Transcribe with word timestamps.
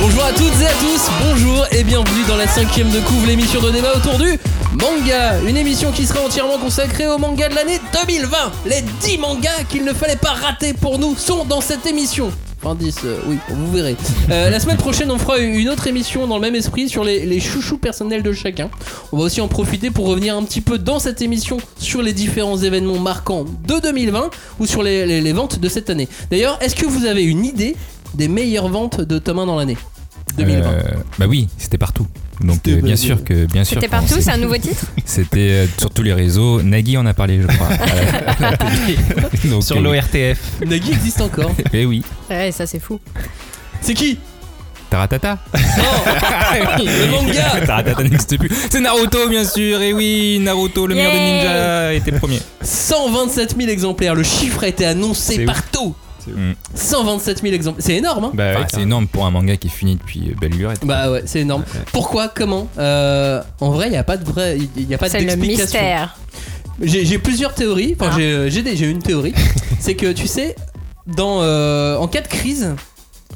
Bonjour 0.00 0.24
à 0.24 0.32
toutes 0.32 0.60
et 0.62 0.66
à 0.66 0.72
tous, 0.80 1.10
bonjour 1.22 1.66
et 1.72 1.84
bienvenue 1.84 2.24
dans 2.26 2.36
la 2.38 2.48
cinquième 2.48 2.88
de 2.88 3.00
couvre, 3.00 3.26
l'émission 3.26 3.60
de 3.60 3.70
débat 3.70 3.94
autour 3.94 4.16
du 4.16 4.38
manga. 4.72 5.38
Une 5.46 5.58
émission 5.58 5.92
qui 5.92 6.06
sera 6.06 6.24
entièrement 6.24 6.56
consacrée 6.56 7.06
au 7.06 7.18
manga 7.18 7.50
de 7.50 7.54
l'année 7.54 7.78
2020. 8.06 8.28
Les 8.64 8.82
10 9.02 9.18
mangas 9.18 9.64
qu'il 9.68 9.84
ne 9.84 9.92
fallait 9.92 10.16
pas 10.16 10.30
rater 10.32 10.72
pour 10.72 10.98
nous 10.98 11.14
sont 11.16 11.44
dans 11.44 11.60
cette 11.60 11.84
émission. 11.84 12.32
Enfin 12.62 12.74
10, 12.74 12.96
euh, 13.04 13.18
oui, 13.26 13.36
vous 13.50 13.70
verrez. 13.70 13.94
Euh, 14.30 14.48
la 14.48 14.58
semaine 14.58 14.78
prochaine, 14.78 15.10
on 15.10 15.18
fera 15.18 15.38
une 15.38 15.68
autre 15.68 15.86
émission 15.86 16.26
dans 16.26 16.36
le 16.36 16.42
même 16.42 16.54
esprit 16.54 16.88
sur 16.88 17.04
les, 17.04 17.40
chouchous 17.40 17.78
personnels 17.78 18.22
de 18.22 18.32
chacun. 18.32 18.70
On 19.12 19.18
va 19.18 19.24
aussi 19.24 19.42
en 19.42 19.48
profiter 19.48 19.90
pour 19.90 20.06
revenir 20.06 20.34
un 20.34 20.42
petit 20.44 20.62
peu 20.62 20.78
dans 20.78 20.98
cette 20.98 21.20
émission 21.20 21.58
sur 21.78 22.00
les 22.00 22.14
différents 22.14 22.56
événements 22.56 22.98
marquants 22.98 23.44
de 23.66 23.78
2020 23.78 24.30
ou 24.60 24.66
sur 24.66 24.82
les 24.82 25.32
ventes 25.32 25.58
de 25.58 25.68
cette 25.68 25.90
année. 25.90 26.08
D'ailleurs, 26.30 26.58
est-ce 26.62 26.74
que 26.74 26.86
vous 26.86 27.04
avez 27.04 27.22
une 27.22 27.44
idée 27.44 27.76
des 28.14 28.28
meilleures 28.28 28.68
ventes 28.68 29.00
de 29.00 29.18
Thomas 29.18 29.44
dans 29.46 29.56
l'année 29.56 29.76
2020 30.36 30.66
Euh, 30.70 30.80
bah 31.18 31.26
oui, 31.28 31.48
c'était 31.58 31.78
partout. 31.78 32.06
Donc 32.40 32.66
euh, 32.68 32.80
bien 32.80 32.96
sûr 32.96 33.22
que 33.24 33.44
bien 33.46 33.64
sûr. 33.64 33.74
C'était 33.80 33.88
partout, 33.88 34.14
c'est 34.20 34.30
un 34.30 34.38
nouveau 34.38 34.56
titre 34.56 34.86
C'était 35.04 35.38
euh, 35.50 35.66
sur 35.78 35.90
tous 35.90 36.02
les 36.02 36.12
réseaux. 36.14 36.62
Nagui 36.62 36.96
en 36.96 37.04
a 37.06 37.12
parlé, 37.14 37.42
je 37.42 37.46
crois. 37.46 37.66
à 37.66 37.70
la- 38.40 38.46
à 38.48 38.50
la 38.52 38.56
télé. 38.56 38.96
Donc, 39.50 39.62
Sur 39.62 39.76
euh, 39.76 39.80
l'ORTF. 39.80 40.38
Nagui 40.66 40.92
existe 40.92 41.20
encore. 41.20 41.50
Eh 41.72 41.84
oui. 41.84 42.02
Ouais, 42.30 42.50
ça 42.52 42.66
c'est 42.66 42.78
fou. 42.78 42.98
C'est 43.82 43.94
qui? 43.94 44.18
Taratata. 44.88 45.38
Non 45.54 45.60
Le 46.78 47.10
manga 47.10 47.60
Taratata 47.66 48.02
n'existe 48.02 48.36
plus. 48.38 48.50
C'est 48.70 48.80
Naruto, 48.80 49.28
bien 49.28 49.44
sûr. 49.44 49.80
Et 49.82 49.92
oui, 49.92 50.38
Naruto, 50.42 50.86
le 50.86 50.94
meilleur 50.96 51.12
des 51.12 51.18
ninjas, 51.20 51.92
était 51.92 52.12
premier. 52.12 52.40
127 52.62 53.54
000 53.56 53.68
exemplaires, 53.70 54.14
le 54.16 54.22
chiffre 54.24 54.64
a 54.64 54.68
été 54.68 54.84
annoncé 54.86 55.44
ouf. 55.46 55.90
Partout 56.30 56.40
Mm. 56.40 56.54
127 56.74 57.42
000 57.42 57.54
exemplaires, 57.54 57.84
c'est 57.84 57.96
énorme 57.96 58.24
hein 58.24 58.30
Bah, 58.34 58.50
Enfin, 58.52 58.60
ouais, 58.60 58.66
c'est 58.72 58.82
énorme 58.82 59.06
pour 59.06 59.26
un 59.26 59.30
manga 59.30 59.56
qui 59.56 59.66
est 59.68 59.70
fini 59.70 59.96
depuis 59.96 60.30
euh, 60.30 60.34
belle 60.40 60.52
lurette. 60.52 60.80
Bah 60.84 61.10
ouais, 61.10 61.22
c'est 61.26 61.40
énorme. 61.40 61.64
Pourquoi 61.92 62.28
Comment 62.28 62.68
Euh, 62.78 63.42
En 63.60 63.70
vrai, 63.70 63.86
il 63.86 63.90
n'y 63.90 63.96
a 63.96 64.04
pas 64.04 64.16
de 64.16 64.24
vrai, 64.24 64.58
il 64.76 64.88
y 64.88 64.94
a 64.94 64.98
pas 64.98 65.08
C'est 65.08 65.20
le 65.20 65.26
d'explication. 65.26 65.64
mystère. 65.64 66.16
J'ai 66.82 67.04
j'ai 67.04 67.18
plusieurs 67.18 67.54
théories. 67.54 67.94
Enfin, 67.98 68.10
Ah. 68.12 68.16
j'ai 68.18 68.32
euh, 68.32 68.48
j'ai 68.50 68.62
des- 68.62 68.76
j'ai 68.76 68.86
une 68.88 69.02
théorie. 69.02 69.34
c'est 69.80 69.94
que 69.96 70.12
tu 70.12 70.26
sais, 70.26 70.54
dans 71.06 71.42
euh, 71.42 71.96
en 71.96 72.08
cas 72.08 72.20
de 72.22 72.28
crise, 72.28 72.74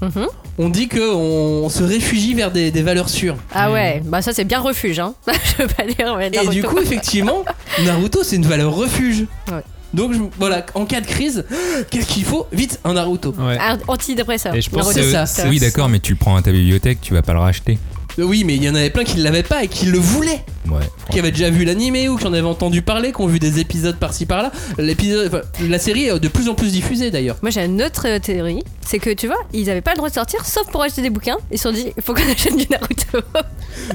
Mhm. 0.02 0.26
on 0.58 0.68
dit 0.70 0.88
que 0.88 1.14
on 1.14 1.68
se 1.68 1.82
réfugie 1.84 2.34
vers 2.34 2.50
des, 2.50 2.70
des 2.72 2.82
valeurs 2.82 3.08
sûres. 3.08 3.36
Ah 3.54 3.70
ouais, 3.70 4.02
bah 4.04 4.22
ça 4.22 4.32
c'est 4.32 4.44
bien 4.44 4.60
refuge, 4.60 4.98
hein. 4.98 5.14
Je 5.26 5.62
veux 5.62 5.68
pas 5.68 5.84
dire, 5.86 6.16
mais 6.18 6.26
Et 6.28 6.30
Naruto. 6.30 6.52
du 6.52 6.62
coup, 6.64 6.78
effectivement, 6.78 7.44
Naruto, 7.84 8.22
c'est 8.24 8.36
une 8.36 8.46
valeur 8.46 8.74
refuge. 8.74 9.26
Ouais. 9.50 9.62
Donc 9.94 10.12
je- 10.12 10.18
voilà, 10.38 10.66
en 10.74 10.84
cas 10.86 11.00
de 11.00 11.06
crise, 11.06 11.44
qu'est-ce 11.90 12.06
qu'il 12.06 12.24
faut? 12.24 12.46
Vite, 12.52 12.80
un 12.84 12.94
Naruto. 12.94 13.34
Ouais. 13.38 13.58
Un 13.58 13.78
Antidépresseur. 13.88 14.54
Et 14.54 14.60
je 14.60 14.68
pense 14.70 14.86
Naruto. 14.86 15.00
que- 15.00 15.10
ça. 15.12 15.26
C'est 15.26 15.48
Oui, 15.48 15.58
d'accord, 15.60 15.88
mais 15.88 16.00
tu 16.00 16.12
le 16.12 16.18
prends 16.18 16.36
à 16.36 16.42
ta 16.42 16.52
bibliothèque, 16.52 17.00
tu 17.00 17.14
vas 17.14 17.22
pas 17.22 17.32
le 17.32 17.38
racheter. 17.40 17.78
Euh, 18.18 18.22
Oui, 18.24 18.44
mais 18.44 18.54
il 18.56 18.62
y 18.64 18.68
en 18.70 18.74
avait 18.74 18.90
plein 18.90 19.04
qui 19.04 19.18
ne 19.18 19.22
l'avaient 19.22 19.42
pas 19.42 19.64
et 19.64 19.68
qui 19.68 19.86
le 19.86 19.98
voulaient. 19.98 20.44
Ouais. 20.70 20.80
qui 21.10 21.18
avaient 21.18 21.30
déjà 21.30 21.50
vu 21.50 21.66
l'animé 21.66 22.08
ou 22.08 22.16
qui 22.16 22.26
en 22.26 22.32
avaient 22.32 22.40
entendu 22.40 22.80
parler, 22.80 23.12
qui 23.12 23.20
ont 23.20 23.26
vu 23.26 23.38
des 23.38 23.60
épisodes 23.60 23.96
par-ci 23.96 24.24
par-là. 24.24 24.50
L'épisode, 24.78 25.26
enfin, 25.28 25.42
la 25.68 25.78
série 25.78 26.04
est 26.06 26.18
de 26.18 26.28
plus 26.28 26.48
en 26.48 26.54
plus 26.54 26.72
diffusée 26.72 27.10
d'ailleurs. 27.10 27.36
Moi 27.42 27.50
j'ai 27.50 27.62
une 27.66 27.82
autre 27.82 28.06
euh, 28.08 28.18
théorie, 28.18 28.62
c'est 28.80 28.98
que 28.98 29.10
tu 29.12 29.26
vois, 29.26 29.36
ils 29.52 29.68
avaient 29.68 29.82
pas 29.82 29.90
le 29.90 29.98
droit 29.98 30.08
de 30.08 30.14
sortir 30.14 30.44
sauf 30.46 30.66
pour 30.70 30.82
acheter 30.82 31.02
des 31.02 31.10
bouquins. 31.10 31.36
Ils 31.52 31.58
se 31.58 31.64
sont 31.64 31.72
dit, 31.72 31.88
il 31.94 32.02
faut 32.02 32.14
qu'on 32.14 32.22
achète 32.32 32.56
du 32.56 32.66
Naruto. 32.70 33.18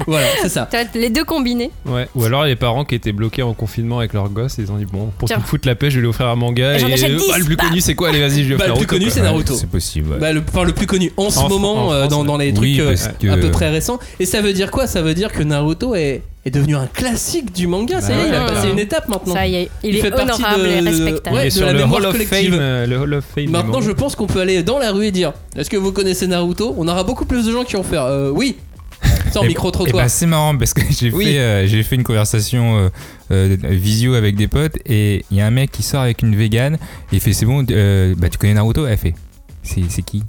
Voilà, 0.06 0.28
c'est 0.42 0.48
ça. 0.48 0.68
Les 0.94 1.10
deux 1.10 1.24
combinés. 1.24 1.72
Ouais. 1.86 2.06
Ou 2.14 2.24
alors 2.24 2.44
les 2.44 2.54
parents 2.56 2.84
qui 2.84 2.94
étaient 2.94 3.10
bloqués 3.12 3.42
en 3.42 3.52
confinement 3.52 3.98
avec 3.98 4.12
leurs 4.12 4.28
gosses, 4.28 4.56
ils 4.58 4.70
ont 4.70 4.76
dit 4.76 4.86
bon, 4.86 5.10
pour 5.18 5.28
qu'ils 5.28 5.40
foutent 5.40 5.66
la 5.66 5.74
paix, 5.74 5.90
je 5.90 5.96
vais 5.96 6.02
lui 6.02 6.08
offrir 6.08 6.28
un 6.28 6.36
manga. 6.36 6.78
Et 6.78 6.84
achète 6.84 7.16
10, 7.16 7.24
ah, 7.34 7.38
le 7.38 7.44
plus 7.44 7.56
bah. 7.56 7.64
connu, 7.68 7.80
c'est 7.80 7.94
quoi? 7.96 8.10
Allez, 8.10 8.20
vas-y, 8.20 8.44
je 8.44 8.50
vais 8.50 8.56
Bah, 8.56 8.66
offrir 8.70 8.80
le 8.80 8.86
plus 8.86 8.86
Naruto, 8.86 8.86
connu, 8.96 9.10
c'est 9.10 9.22
Naruto. 9.22 9.54
C'est 9.56 9.68
possible. 9.68 10.12
ouais. 10.12 10.18
Bah, 10.20 10.32
le, 10.32 10.42
enfin, 10.48 10.62
le 10.62 10.72
plus 10.72 10.86
connu 10.86 11.12
en 11.16 11.30
ce 11.30 11.40
En 11.40 11.48
moment 11.48 11.88
en 11.88 11.92
euh, 11.92 12.06
dans, 12.06 12.22
dans 12.22 12.36
les 12.36 12.54
trucs 12.54 12.78
euh, 12.78 12.94
que- 13.20 13.26
à 13.28 13.36
peu 13.36 13.50
près 13.50 13.70
récents. 13.70 13.98
Et 14.18 14.26
ça 14.26 14.40
veut 14.42 14.52
dire 14.52 14.70
quoi? 14.70 14.86
Ça 14.86 15.00
veut 15.02 15.14
dire 15.14 15.32
que 15.32 15.42
Naruto 15.42 15.94
est, 15.94 16.22
est 16.44 16.50
devenu 16.50 16.76
un 16.76 16.86
classique 16.86 17.52
du 17.54 17.66
manga. 17.66 18.00
ça 18.00 18.12
y 18.14 18.18
est, 18.20 18.28
il 18.28 18.34
a 18.34 18.44
ouais. 18.44 18.52
passé 18.52 18.68
une 18.70 18.78
étape 18.78 19.08
maintenant. 19.08 19.34
Ça 19.34 19.46
y 19.46 19.54
est, 19.56 19.70
il, 19.82 19.90
Il 19.90 19.96
est 19.96 20.00
fait 20.00 20.10
partie 20.10 20.32
honorable 20.42 20.62
de- 20.62 20.68
et 20.68 20.80
respectable. 20.80 21.36
Ouais, 21.36 21.42
Il 21.42 21.46
est 21.46 21.50
de 21.50 21.54
sur 21.54 21.66
la 21.66 21.72
le 21.72 21.78
mémoire 21.78 22.00
Hall 22.00 22.06
of 22.06 22.12
collective. 22.12 22.50
Fame. 22.50 22.60
euh, 22.60 22.86
Le 22.86 22.98
Hall 22.98 23.14
of 23.14 23.24
Fame. 23.34 23.48
Maintenant, 23.50 23.80
je 23.80 23.90
pense 23.92 24.16
qu'on 24.16 24.26
peut 24.26 24.40
aller 24.40 24.62
dans 24.62 24.78
la 24.78 24.92
rue 24.92 25.06
et 25.06 25.10
dire 25.10 25.32
Est-ce 25.56 25.70
que 25.70 25.76
vous 25.76 25.92
connaissez 25.92 26.26
Naruto? 26.26 26.74
On 26.76 26.88
aura 26.88 27.04
beaucoup 27.04 27.24
plus 27.24 27.46
de 27.46 27.52
gens 27.52 27.64
qui 27.64 27.74
vont 27.76 27.82
faire 27.82 28.04
euh, 28.04 28.30
Oui. 28.30 28.56
Sans 29.32 29.44
Et- 29.44 29.48
micro 29.48 29.68
et 29.68 29.72
trottoir. 29.72 30.02
bah, 30.04 30.08
c'est 30.10 30.26
marrant 30.26 30.56
parce 30.58 30.74
que 30.74 30.82
j'ai 30.90 31.10
Oui. 31.10 31.24
fait, 31.24 31.38
euh, 31.38 31.66
j'ai 31.66 31.82
fait 31.82 31.94
une 31.96 32.02
conversation 32.02 32.76
euh, 32.78 32.88
euh, 33.32 33.56
visio 33.62 34.14
avec 34.14 34.34
des 34.36 34.46
potes 34.48 34.76
et 34.86 35.24
il 35.30 35.36
y 35.38 35.40
a 35.40 35.46
un 35.46 35.50
mec 35.50 35.70
qui 35.70 35.82
sort 35.82 36.02
avec 36.02 36.20
une 36.22 36.34
végane 36.36 36.74
et 36.74 37.16
il 37.16 37.20
fait 37.20 37.32
c'est 37.32 37.46
bon, 37.46 37.64
euh, 37.70 38.14
bah 38.18 38.28
tu 38.28 38.36
connais 38.38 38.54
Naruto? 38.54 38.86
Elle 38.86 38.98
fait 38.98 39.14
c'est 39.62 39.82
c'est 39.88 40.02
qui? 40.02 40.22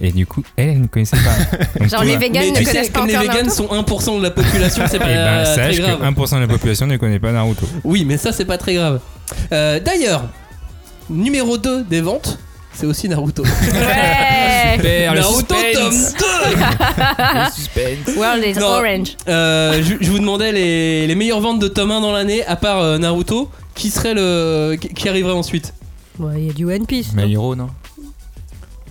Et 0.00 0.12
du 0.12 0.26
coup 0.26 0.42
elle, 0.56 0.68
elle 0.68 0.80
ne 0.82 0.86
connaissait 0.88 1.16
pas. 1.16 1.56
Donc, 1.80 1.88
Genre 1.88 2.04
les 2.04 2.18
Mais 2.18 2.28
ne 2.28 2.34
tu 2.56 2.64
sais, 2.64 2.64
connaissent 2.64 2.88
pas 2.90 2.98
comme 3.00 3.08
les 3.08 3.16
vegans 3.16 3.50
sont 3.50 3.66
1% 3.66 4.18
de 4.18 4.22
la 4.22 4.30
population, 4.30 4.84
c'est 4.90 4.98
pas 5.00 5.06
Eh 5.10 5.14
ben, 5.14 5.44
très 5.44 5.54
sache 5.54 5.76
que 5.76 5.82
grave. 5.82 6.12
1% 6.14 6.34
de 6.36 6.40
la 6.40 6.46
population 6.48 6.86
ne 6.86 6.96
connaît 6.98 7.18
pas 7.18 7.32
Naruto. 7.32 7.66
Oui, 7.84 8.04
mais 8.04 8.16
ça, 8.18 8.32
c'est 8.32 8.44
pas 8.44 8.58
très 8.58 8.74
grave. 8.74 9.00
Euh, 9.52 9.80
D'ailleurs, 9.80 10.24
numéro 11.08 11.56
2 11.56 11.84
des 11.84 12.00
ventes, 12.02 12.38
c'est 12.74 12.84
aussi 12.86 13.08
Naruto. 13.08 13.42
Ouais 13.42 14.74
Super, 14.76 15.14
le 15.14 15.20
Naruto 15.20 15.54
tome 15.72 15.92
suspense. 15.92 16.14
2 16.18 16.24
Le 17.34 17.50
suspense. 17.54 18.16
World 18.16 18.44
is 18.44 18.54
Non. 18.58 18.66
orange. 18.66 19.16
Euh, 19.28 19.82
je, 19.82 19.94
je 20.04 20.10
vous 20.10 20.18
demandais 20.18 20.52
les, 20.52 21.06
les 21.06 21.14
meilleures 21.14 21.40
ventes 21.40 21.58
de 21.60 21.68
tome 21.68 21.90
1 21.90 22.00
dans 22.02 22.12
l'année, 22.12 22.44
à 22.46 22.56
part 22.56 22.80
euh, 22.80 22.98
Naruto, 22.98 23.50
qui 23.74 23.88
serait 23.90 24.12
le. 24.14 24.76
qui, 24.80 24.88
qui 24.88 25.08
arriverait 25.08 25.32
ensuite? 25.32 25.72
Ouais, 26.18 26.34
il 26.38 26.46
y 26.46 26.50
a 26.50 26.52
du 26.52 26.64
One 26.66 26.86
Piece. 26.86 27.12
non? 27.14 27.24
My 27.26 27.32
Hero, 27.32 27.54
non? 27.56 27.68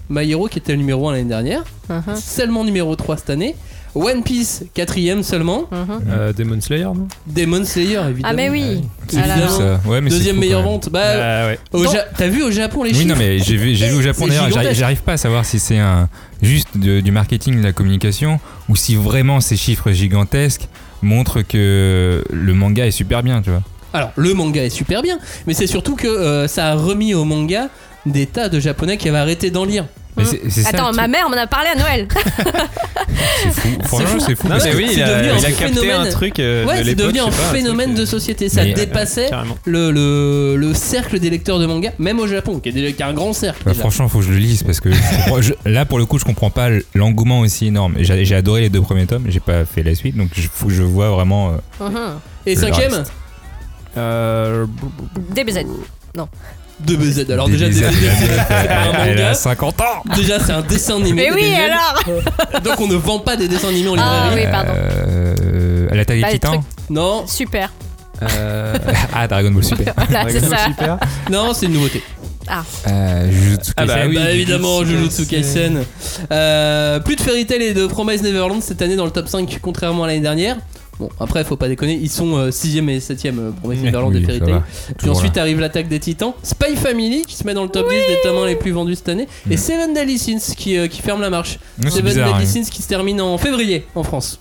My 0.09 0.29
Hero 0.29 0.47
qui 0.47 0.59
était 0.59 0.71
le 0.73 0.77
numéro 0.77 1.07
1 1.09 1.13
l'année 1.13 1.23
dernière, 1.29 1.63
Mhm, 1.89 2.15
seulement 2.15 2.63
numéro 2.63 2.95
3 2.95 3.17
cette 3.17 3.29
année. 3.29 3.55
One 3.95 4.23
Piece, 4.23 4.65
quatrième 4.73 5.23
seulement. 5.23 5.69
mhm. 5.71 6.01
Euh, 6.09 6.33
Demon 6.33 6.59
Slayer, 6.59 6.83
non? 6.83 7.07
Demon 7.27 7.63
Slayer, 7.63 8.01
évidemment. 8.09 8.27
Ah 8.29 8.33
mais 8.33 8.49
oui. 8.49 8.81
C'est 9.07 9.19
Ah 9.19 9.23
fou, 9.23 9.39
là. 9.39 9.47
ça. 9.47 9.89
Ouais, 9.89 10.01
mais 10.01 10.09
c'est 10.09 10.17
Deuxième 10.17 10.35
fou, 10.35 10.41
meilleure 10.41 10.63
vente. 10.63 10.89
Bah, 10.91 10.99
Ah 11.03 11.45
ouais. 11.47 11.59
au 11.71 11.83
Non. 11.85 11.91
Ja- 11.93 12.05
t'as 12.17 12.27
vu 12.27 12.43
au 12.43 12.51
Japon 12.51 12.83
les 12.83 12.89
Oui, 12.89 12.95
chiffres 12.97 13.07
non, 13.07 13.15
mais 13.17 13.39
j'ai 13.39 13.55
vu, 13.55 13.73
j'ai 13.73 13.87
vu 13.87 13.95
au 13.95 14.01
Japon 14.01 14.25
C'est 14.29 14.37
d'ailleurs, 14.37 14.73
j'arrive, 14.73 15.01
pas 15.01 15.13
à 15.13 15.17
savoir 15.17 15.45
si 15.45 15.59
c'est 15.59 15.77
un, 15.79 16.09
juste 16.41 16.77
de- 16.77 16.99
du 16.99 17.11
marketing, 17.13 17.57
de 17.59 17.63
la 17.63 17.71
communication, 17.71 18.41
ou 18.67 18.75
si 18.75 18.95
vraiment 18.95 19.39
ces 19.39 19.55
chiffres 19.55 19.91
gigantesques 19.93 20.67
montrent 21.01 21.41
que 21.41 22.21
le 22.29 22.53
manga 22.53 22.85
est 22.85 22.91
super 22.91 23.23
bien, 23.23 23.41
tu 23.41 23.49
vois. 23.49 23.61
Alors, 23.93 24.11
le 24.17 24.33
manga 24.33 24.61
est 24.61 24.69
super 24.69 25.01
bien, 25.03 25.19
mais 25.47 25.53
c'est 25.53 25.67
surtout 25.67 25.95
que 25.95 26.05
euh, 26.07 26.49
ça 26.49 26.67
a 26.71 26.73
remis 26.75 27.13
au 27.13 27.23
manga 27.23 27.69
des 28.05 28.25
tas 28.27 28.49
de 28.49 28.59
japonais 28.59 28.97
qui 28.97 29.09
avaient 29.09 29.17
arrêté 29.17 29.51
d'en 29.51 29.65
lire. 29.65 29.85
Mais 30.17 30.23
c'est, 30.23 30.49
c'est 30.49 30.61
ça, 30.61 30.69
Attends, 30.69 30.93
ma 30.93 31.09
mère 31.09 31.29
m'en 31.29 31.35
a 31.35 31.45
parlé 31.45 31.67
à 31.75 31.77
Noël. 31.77 32.07
c'est 33.41 33.51
fou. 33.51 33.69
Franchement, 33.83 34.19
c'est 34.25 34.35
fou. 34.35 34.47
Non, 34.47 34.55
mais 34.63 34.73
oui, 34.75 34.85
c'est 34.87 34.93
il 34.95 35.03
a, 35.03 35.07
devenu 35.09 35.27
il 35.27 35.31
un 35.31 35.37
a 35.49 35.51
capté 35.51 35.73
phénomène. 35.81 36.07
un 36.07 36.09
truc. 36.09 36.39
euh, 36.39 36.65
ouais, 36.65 36.71
de 36.73 36.77
c'est 36.77 36.83
l'époque, 36.85 37.05
devenu 37.07 37.19
je 37.19 37.23
un 37.25 37.31
sais 37.31 37.37
pas, 37.37 37.53
phénomène 37.53 37.85
truc, 37.87 37.99
de 37.99 38.05
société. 38.05 38.47
Ça 38.47 38.63
Mais, 38.63 38.71
euh, 38.71 38.75
dépassait 38.75 39.29
le, 39.65 39.91
le, 39.91 40.55
le 40.55 40.73
cercle 40.73 41.19
des 41.19 41.29
lecteurs 41.29 41.59
de 41.59 41.65
manga, 41.65 41.91
même 41.99 42.19
au 42.21 42.27
Japon, 42.27 42.59
qui 42.61 42.69
est, 42.69 42.71
déjà- 42.71 42.93
qui 42.93 43.01
est 43.01 43.05
un 43.05 43.13
grand 43.13 43.33
cercle. 43.33 43.61
Bah, 43.65 43.73
franchement, 43.73 44.07
faut 44.07 44.19
que 44.19 44.25
je 44.25 44.31
le 44.31 44.37
lise 44.37 44.63
parce 44.63 44.79
que 44.79 44.89
je 45.41 45.53
là, 45.65 45.83
pour 45.85 45.99
le 45.99 46.05
coup, 46.05 46.17
je 46.17 46.23
comprends 46.23 46.49
pas 46.49 46.69
l'engouement 46.93 47.41
aussi 47.41 47.67
énorme. 47.67 47.95
J'ai, 47.99 48.35
adoré 48.35 48.61
les 48.61 48.69
deux 48.69 48.81
premiers 48.81 49.07
tomes, 49.07 49.25
j'ai 49.27 49.41
pas 49.41 49.65
fait 49.65 49.83
la 49.83 49.95
suite, 49.95 50.15
donc 50.15 50.29
il 50.37 50.43
faut 50.43 50.67
que 50.67 50.73
je 50.73 50.83
vois 50.83 51.09
vraiment. 51.09 51.55
euh, 51.81 51.89
Mhm. 51.89 52.19
Et 52.45 52.55
cinquième 52.55 52.93
reste. 52.93 53.11
Euh, 53.97 54.65
DBZ. 56.79 57.19
2BZ. 57.25 57.31
Alors, 57.33 57.47
déjà, 57.49 57.67
DBZ, 57.67 57.83
c'est 58.19 58.47
pas 58.47 58.53
un 58.53 59.05
Elle 59.05 59.17
a 59.19 59.23
manga. 59.27 59.33
50 59.33 59.81
ans 59.81 60.03
Déjà, 60.15 60.39
c'est 60.39 60.51
un 60.51 60.61
dessin 60.61 60.95
animé. 60.97 61.29
Mais 61.29 61.31
oui, 61.35 61.41
DBZ. 61.41 61.71
alors 61.71 62.61
Donc, 62.63 62.81
on 62.81 62.87
ne 62.87 62.95
vend 62.95 63.19
pas 63.19 63.35
des 63.37 63.47
dessins 63.47 63.69
animés 63.69 63.89
en 63.89 63.95
Ah 63.97 64.29
librairie. 64.29 64.45
oui, 64.45 64.51
pardon. 64.51 64.73
Euh, 64.75 65.87
à 65.91 65.95
l'attaque 65.95 66.21
Bah, 66.21 66.27
des 66.27 66.33
titans 66.33 66.61
Non, 66.89 67.25
Super. 67.27 67.71
euh, 68.21 68.75
Ah, 69.13 69.27
Dragon 69.27 69.51
Ball 69.51 69.63
Super. 69.63 69.93
Voilà, 70.09 70.29
c'est 70.29 70.39
ça. 70.45 70.65
Super. 70.65 70.97
non, 71.29 71.53
c'est 71.53 71.65
une 71.67 71.73
nouveauté. 71.73 72.03
Euh, 72.87 73.31
Jujutsu 73.31 73.71
Ah 73.75 73.85
bah 73.87 73.93
Kaisen. 73.95 74.09
oui, 74.09 74.15
bah 74.17 74.29
évidemment, 74.31 74.83
Jujutsu 74.83 75.23
Jujutsu 75.23 75.25
Kaisen. 75.25 75.83
Euh, 76.31 76.99
plus 76.99 77.15
de 77.15 77.21
Fairy 77.21 77.45
Tail 77.47 77.63
et 77.63 77.73
de 77.73 77.87
Promise 77.87 78.21
Neverland 78.21 78.61
cette 78.61 78.83
année 78.83 78.95
dans 78.95 79.05
le 79.05 79.09
top 79.11 79.27
5, 79.27 79.57
contrairement 79.63 80.03
à 80.03 80.07
l'année 80.07 80.19
dernière. 80.19 80.57
Bon, 80.99 81.09
après, 81.19 81.43
faut 81.43 81.57
pas 81.57 81.67
déconner, 81.67 81.99
ils 82.01 82.09
sont 82.09 82.49
6ème 82.49 82.87
et 82.89 82.99
7ème 82.99 83.51
Promise 83.61 83.81
Neverland 83.83 84.13
Oui, 84.13 84.21
et 84.21 84.25
Fairy 84.25 84.39
Tail. 84.39 84.61
Puis 84.97 85.09
ensuite 85.09 85.37
arrive 85.37 85.59
l'attaque 85.59 85.89
des 85.89 85.99
titans. 85.99 86.31
Spy 86.41 86.75
Family 86.77 87.23
qui 87.27 87.35
se 87.35 87.43
met 87.45 87.53
dans 87.53 87.63
le 87.63 87.69
top 87.69 87.89
10 87.89 87.95
des 87.95 88.17
tomes 88.23 88.37
1 88.43 88.45
les 88.47 88.55
plus 88.55 88.71
vendus 88.71 88.95
cette 88.95 89.09
année. 89.09 89.27
Et 89.49 89.55
Mm. 89.55 89.57
Seven 89.57 89.93
Deadly 89.93 90.17
Sins 90.17 90.53
qui, 90.55 90.77
euh, 90.77 90.87
qui 90.87 91.01
ferme 91.01 91.19
la 91.21 91.29
marche. 91.29 91.59
Seven 91.81 92.03
bizarre. 92.05 92.27
Deadly 92.37 92.43
hein. 92.59 92.63
Sins 92.63 92.69
qui 92.71 92.81
se 92.81 92.87
termine 92.87 93.19
en 93.19 93.37
février 93.37 93.85
en 93.95 94.03
France. 94.03 94.39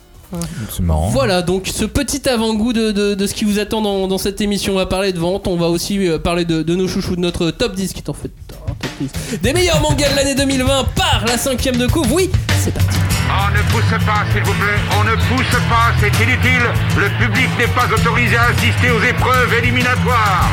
C'est 0.70 0.80
marrant. 0.82 1.08
Voilà, 1.10 1.42
donc 1.42 1.68
ce 1.72 1.84
petit 1.84 2.28
avant-goût 2.28 2.72
de, 2.72 2.90
de- 2.90 3.14
de 3.14 3.26
ce 3.26 3.34
qui 3.34 3.44
vous 3.44 3.58
attend 3.60 3.82
dans, 3.82 4.08
dans 4.08 4.18
cette 4.18 4.40
émission. 4.40 4.72
On 4.72 4.76
va 4.76 4.86
parler 4.86 5.12
de 5.12 5.18
vente, 5.18 5.46
on 5.46 5.56
va 5.56 5.68
aussi 5.68 6.08
euh, 6.08 6.18
parler 6.18 6.44
de, 6.44 6.62
de 6.62 6.74
nos 6.74 6.88
chouchous, 6.88 7.14
de 7.14 7.20
notre 7.20 7.50
top 7.52 7.74
10 7.76 7.92
qui 7.92 8.00
est 8.00 8.08
en 8.10 8.14
fait 8.14 8.30
un 8.68 8.74
top 8.74 8.90
10 9.30 9.38
des 9.42 9.52
meilleurs 9.52 9.80
mangas 9.80 10.10
de 10.10 10.16
l'année 10.16 10.34
2020 10.34 10.84
par 10.96 11.24
la 11.26 11.36
cinquième 11.38 11.76
de 11.76 11.86
couvre. 11.86 12.12
Oui, 12.14 12.30
c'est 12.64 12.72
parti. 12.74 12.96
On 13.30 13.50
ne 13.50 13.62
pousse 13.72 14.04
pas, 14.06 14.24
s'il 14.32 14.42
vous 14.42 14.54
plaît. 14.54 14.80
On 14.98 15.04
ne 15.04 15.14
pousse 15.14 15.56
pas, 15.68 15.92
c'est 16.00 16.14
inutile. 16.22 16.66
Le 16.96 17.08
public 17.18 17.48
n'est 17.58 17.68
pas 17.68 17.86
autorisé 17.86 18.36
à 18.36 18.44
assister 18.44 18.90
aux 18.90 19.02
épreuves 19.02 19.52
éliminatoires. 19.54 20.48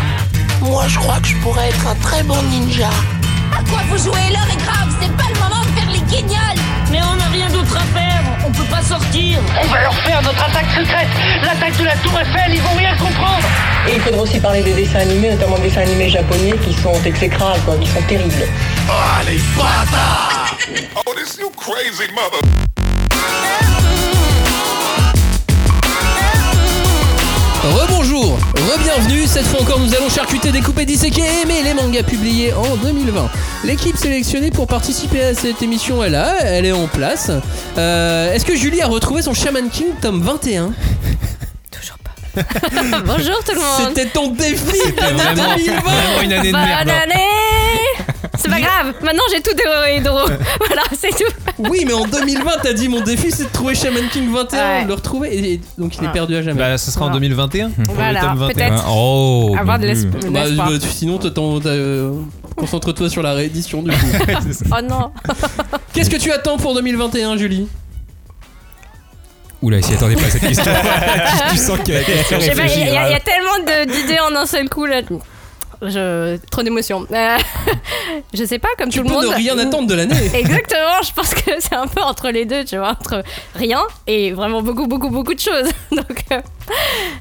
Moi, 0.61 0.87
je 0.87 0.97
crois 0.97 1.19
que 1.19 1.27
je 1.27 1.37
pourrais 1.37 1.69
être 1.69 1.87
un 1.87 1.95
très 1.95 2.23
bon 2.23 2.41
ninja. 2.43 2.89
À 3.51 3.63
quoi 3.69 3.81
vous 3.89 3.97
jouez? 3.97 4.29
L'heure 4.31 4.49
est 4.51 4.63
grave, 4.63 4.95
c'est 5.01 5.15
pas 5.17 5.29
le 5.33 5.39
moment 5.39 5.61
de 5.61 5.79
faire 5.79 5.91
les 5.91 6.01
guignols 6.01 6.61
Mais 6.91 6.99
on 7.03 7.15
n'a 7.15 7.27
rien 7.27 7.49
d'autre 7.49 7.75
à 7.75 7.99
faire 7.99 8.30
partir. 8.59 9.39
On 9.61 9.67
va 9.67 9.81
leur 9.81 9.93
faire 9.93 10.21
notre 10.21 10.43
attaque 10.43 10.69
secrète, 10.75 11.07
l'attaque 11.43 11.77
de 11.77 11.83
la 11.85 11.95
Tour 11.97 12.19
Eiffel, 12.19 12.53
ils 12.53 12.61
vont 12.61 12.75
rien 12.75 12.95
comprendre. 12.97 13.47
Et 13.87 13.95
il 13.95 14.01
faudra 14.01 14.21
aussi 14.21 14.39
parler 14.39 14.61
des 14.61 14.73
dessins 14.73 14.99
animés, 14.99 15.31
notamment 15.31 15.57
des 15.57 15.69
dessins 15.69 15.81
animés 15.81 16.09
japonais 16.09 16.53
qui 16.63 16.73
sont 16.73 16.93
exécrables, 17.03 17.61
quoi, 17.65 17.75
qui 17.77 17.87
sont 17.87 18.01
terribles. 18.03 18.47
Re-bienvenue, 28.21 29.25
cette 29.25 29.47
fois 29.47 29.61
encore 29.61 29.79
nous 29.79 29.95
allons 29.95 30.07
charcuter, 30.09 30.51
découper, 30.51 30.85
disséquer 30.85 31.21
et 31.23 31.41
aimer 31.41 31.63
les 31.63 31.73
mangas 31.73 32.03
publiés 32.03 32.53
en 32.53 32.75
2020. 32.75 33.29
L'équipe 33.63 33.97
sélectionnée 33.97 34.51
pour 34.51 34.67
participer 34.67 35.23
à 35.23 35.33
cette 35.33 35.61
émission 35.63 36.03
est 36.03 36.11
là, 36.11 36.35
elle 36.43 36.67
est 36.67 36.71
en 36.71 36.85
place. 36.87 37.31
Euh, 37.79 38.31
Est-ce 38.31 38.45
que 38.45 38.55
Julie 38.55 38.79
a 38.81 38.87
retrouvé 38.87 39.23
son 39.23 39.33
Shaman 39.33 39.69
King 39.69 39.87
tome 40.01 40.21
21 40.21 40.65
Toujours 41.71 41.97
pas. 42.03 42.41
Bonjour 43.07 43.43
tout 43.43 43.55
le 43.55 43.59
monde. 43.59 43.87
C'était 43.95 44.05
ton 44.09 44.27
défi 44.29 44.55
l'année 44.97 45.17
Vraiment, 45.17 45.55
2020 45.55 45.81
vraiment 45.81 46.21
une 46.23 46.33
année 46.33 46.47
de 46.49 46.57
Bonne 46.57 46.61
merde. 46.65 46.89
hein. 46.89 46.93
année 47.03 47.25
C'est 48.41 48.49
pas 48.49 48.59
grave, 48.59 48.93
maintenant 49.03 49.23
j'ai 49.33 49.41
tout 49.41 49.53
dévoré 49.55 49.97
Hydro. 49.97 50.19
voilà, 50.67 50.81
c'est 50.97 51.09
tout. 51.09 51.31
Oui 51.59 51.83
mais 51.85 51.93
en 51.93 52.05
2020 52.05 52.51
t'as 52.63 52.73
dit 52.73 52.87
mon 52.89 53.01
défi 53.01 53.31
c'est 53.31 53.43
de 53.45 53.49
trouver 53.51 53.75
Shaman 53.75 54.07
King 54.11 54.31
21, 54.33 54.59
Ouais. 54.59 54.83
de 54.83 54.87
le 54.87 54.93
retrouver 54.95 55.29
et, 55.35 55.53
et 55.53 55.61
donc 55.77 55.97
il 55.97 56.03
est 56.05 56.11
perdu 56.11 56.35
à 56.35 56.41
jamais. 56.41 56.59
Bah, 56.59 56.77
ce 56.77 56.89
sera 56.91 57.05
en 57.05 57.09
Voilà. 57.09 57.19
2021. 57.19 57.69
pour 57.69 57.83
le 57.85 57.93
Voilà, 57.93 58.21
21. 58.33 58.47
peut-être. 58.53 58.85
Oh 58.89 59.55
Avoir 59.59 59.79
de 59.79 59.85
l'espoir. 59.87 60.23
Bah, 60.31 60.45
l'espoir. 60.45 60.69
bah, 60.71 60.77
sinon 60.91 61.19
euh, 61.65 62.11
concentre-toi 62.55 63.09
sur 63.09 63.21
la 63.23 63.33
réédition 63.33 63.83
du 63.83 63.91
coup. 63.91 63.97
Oh 64.71 64.81
non. 64.81 65.11
Qu'est-ce 65.93 66.09
que 66.09 66.17
tu 66.17 66.31
attends 66.31 66.57
pour 66.57 66.73
2021 66.75 67.37
Julie? 67.37 67.67
Oula, 69.61 69.79
s'y 69.81 69.93
attendait 69.93 70.15
pas 70.15 70.25
à 70.25 70.29
cette 70.31 70.41
question. 70.41 70.71
tu 71.51 71.57
sens 71.57 71.79
qu'il 71.85 71.93
y 71.93 71.97
a 71.97 72.01
y, 72.01 73.21
tellement 73.21 73.59
de- 73.59 73.91
d'idées 73.91 74.19
en 74.19 74.35
un 74.35 74.45
seul 74.47 74.67
coup 74.69 74.85
là. 74.87 75.01
Je... 75.81 76.37
Trop 76.51 76.61
d'émotions. 76.63 77.05
Euh, 77.11 77.37
je 78.33 78.43
sais 78.45 78.59
pas, 78.59 78.67
comme 78.77 78.89
Tu 78.89 78.99
tout 78.99 79.03
peux 79.05 79.09
le 79.09 79.15
monde. 79.15 79.25
ne 79.31 79.35
rien 79.35 79.57
attendre 79.57 79.87
de 79.87 79.95
l'année. 79.95 80.15
Exactement, 80.33 81.01
je 81.03 81.11
pense 81.13 81.33
que 81.33 81.51
c'est 81.59 81.73
un 81.75 81.87
peu 81.87 82.01
entre 82.01 82.29
les 82.29 82.45
deux, 82.45 82.63
tu 82.65 82.77
vois, 82.77 82.91
entre 82.91 83.23
rien 83.55 83.81
et 84.07 84.31
vraiment 84.31 84.61
beaucoup, 84.61 84.87
beaucoup, 84.87 85.09
beaucoup 85.09 85.33
de 85.33 85.39
choses. 85.39 85.69
Donc, 85.91 86.23
euh, 86.31 86.39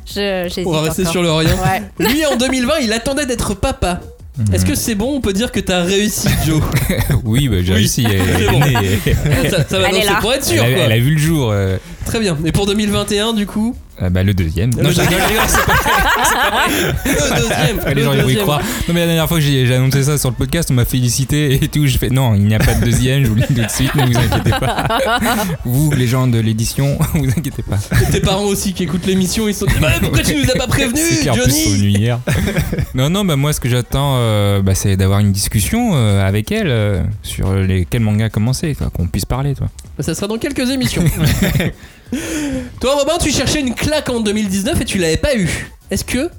je, 0.07 0.65
On 0.67 0.73
va 0.73 0.83
rester 0.83 1.03
encore. 1.03 1.13
sur 1.13 1.23
le 1.23 1.33
rien. 1.33 1.49
Ouais. 1.55 1.83
Lui 2.07 2.25
en 2.27 2.37
2020 2.37 2.75
il 2.83 2.93
attendait 2.93 3.27
d'être 3.27 3.55
papa. 3.55 4.01
Mhm. 4.39 4.55
Est-ce 4.55 4.65
que 4.65 4.75
c'est 4.75 4.95
bon 4.95 5.17
On 5.17 5.21
peut 5.21 5.33
dire 5.33 5.51
que 5.53 5.61
t'as 5.61 5.83
réussi 5.83 6.29
Joe 6.47 6.63
Oui, 7.25 7.49
bah, 7.49 7.57
j'ai 7.63 7.73
Oui. 7.73 7.79
réussi. 7.79 8.05
Elle, 8.09 8.21
elle 8.21 8.37
C'est 8.37 8.45
est 8.45 8.51
bon. 8.51 8.61
née. 8.61 9.51
ça, 9.51 9.65
ça 9.69 9.79
va 9.81 9.89
Elle 9.89 9.95
non, 9.95 10.01
est 10.01 10.03
c'est 10.03 10.09
là. 10.13 10.19
pour 10.21 10.33
être 10.33 10.47
Elle 10.49 10.55
sûr 10.55 10.63
a, 10.63 10.67
quoi. 10.71 10.79
elle 10.85 10.93
a 10.93 10.99
vu 10.99 11.15
le 11.15 11.19
jour. 11.19 11.51
euh, 11.51 11.77
Très 12.05 12.21
bien. 12.21 12.37
Et 12.45 12.53
pour 12.53 12.67
2021 12.67 13.33
du 13.35 13.47
coup 13.47 13.77
euh, 14.03 14.09
bah, 14.09 14.23
le 14.23 14.33
deuxième. 14.33 14.71
Le 14.77 14.83
Non, 14.83 14.89
rigole, 14.89 15.05
je 15.05 15.11
rigole, 15.29 15.43
c'est 15.47 15.67
pas 15.67 16.67
Le 17.05 17.41
deuxième. 17.43 17.81
le 17.87 17.93
les 17.95 18.03
gens 18.03 18.13
ils 18.15 18.23
vont 18.23 18.29
y 18.31 18.37
croire. 18.37 18.61
Non, 18.89 18.95
mais 18.95 19.01
la 19.01 19.07
dernière 19.07 19.29
fois 19.29 19.39
que 19.39 19.45
j'ai 19.45 19.75
annoncé 19.75 20.05
ça 20.05 20.17
sur 20.17 20.31
le 20.31 20.37
podcast, 20.37 20.71
on 20.71 20.75
m'a 20.75 20.87
félicité 20.87 21.63
et 21.63 21.69
tout. 21.69 21.87
Je 21.87 21.99
fais 21.99 22.09
non, 22.09 22.35
il 22.35 22.47
n'y 22.47 22.55
a 22.55 22.59
pas 22.59 22.75
de 22.75 22.85
deuxième, 22.85 23.25
je 23.25 23.29
vous 23.29 23.35
le 23.35 23.43
dis 23.43 23.55
tout 23.55 23.61
de 23.61 23.69
suite, 23.69 23.95
ne 23.95 24.07
vous 24.07 24.17
inquiétez 24.17 24.51
pas. 24.59 24.87
Vous, 25.65 25.91
les 25.93 26.07
gens 26.07 26.27
de 26.27 26.39
l'édition, 26.39 26.99
vous 27.15 27.29
inquiétez 27.29 27.63
pas. 27.63 27.79
Et 28.03 28.11
Tes 28.11 28.21
parents 28.21 28.45
aussi 28.45 28.73
qui 28.73 28.85
écoutent 28.85 29.07
l'émission 29.07 29.49
ils 29.49 29.55
sont 29.55 29.67
dit 29.67 29.75
bah, 29.81 29.91
pourquoi 30.01 30.23
tu 30.23 30.35
nous 30.35 30.51
as 30.51 30.57
pas 30.57 30.67
prévenu 30.67 31.01
clair, 31.21 31.35
Johnny 31.35 31.91
hier. 31.91 32.21
non, 32.95 33.11
non, 33.11 33.25
bah 33.25 33.37
moi, 33.37 33.53
ce 33.53 33.61
que 33.61 33.69
j'attends, 33.69 34.15
euh, 34.17 34.63
bah, 34.63 34.75
c'est 34.75 34.97
d'avoir 34.97 35.19
une 35.19 35.33
discussion 35.33 35.91
euh, 35.95 36.27
avec 36.27 36.51
elle 36.53 37.05
sur 37.23 37.53
les 37.55 37.85
quels 37.85 38.01
mangas 38.01 38.31
commencer, 38.31 38.75
qu'on 38.95 39.07
puisse 39.07 39.27
parler, 39.27 39.55
toi. 39.55 39.69
Bah, 40.01 40.05
Ça 40.05 40.15
sera 40.15 40.29
dans 40.29 40.39
quelques 40.39 40.71
émissions. 40.71 41.05
Toi 42.81 42.95
Robin 42.95 43.19
tu 43.21 43.31
cherchais 43.31 43.61
une 43.61 43.75
claque 43.75 44.09
en 44.09 44.21
2019 44.21 44.81
et 44.81 44.85
tu 44.87 44.97
l'avais 44.97 45.19
pas 45.19 45.37
eu. 45.37 45.71
Est-ce 45.91 46.07
que 46.07 46.31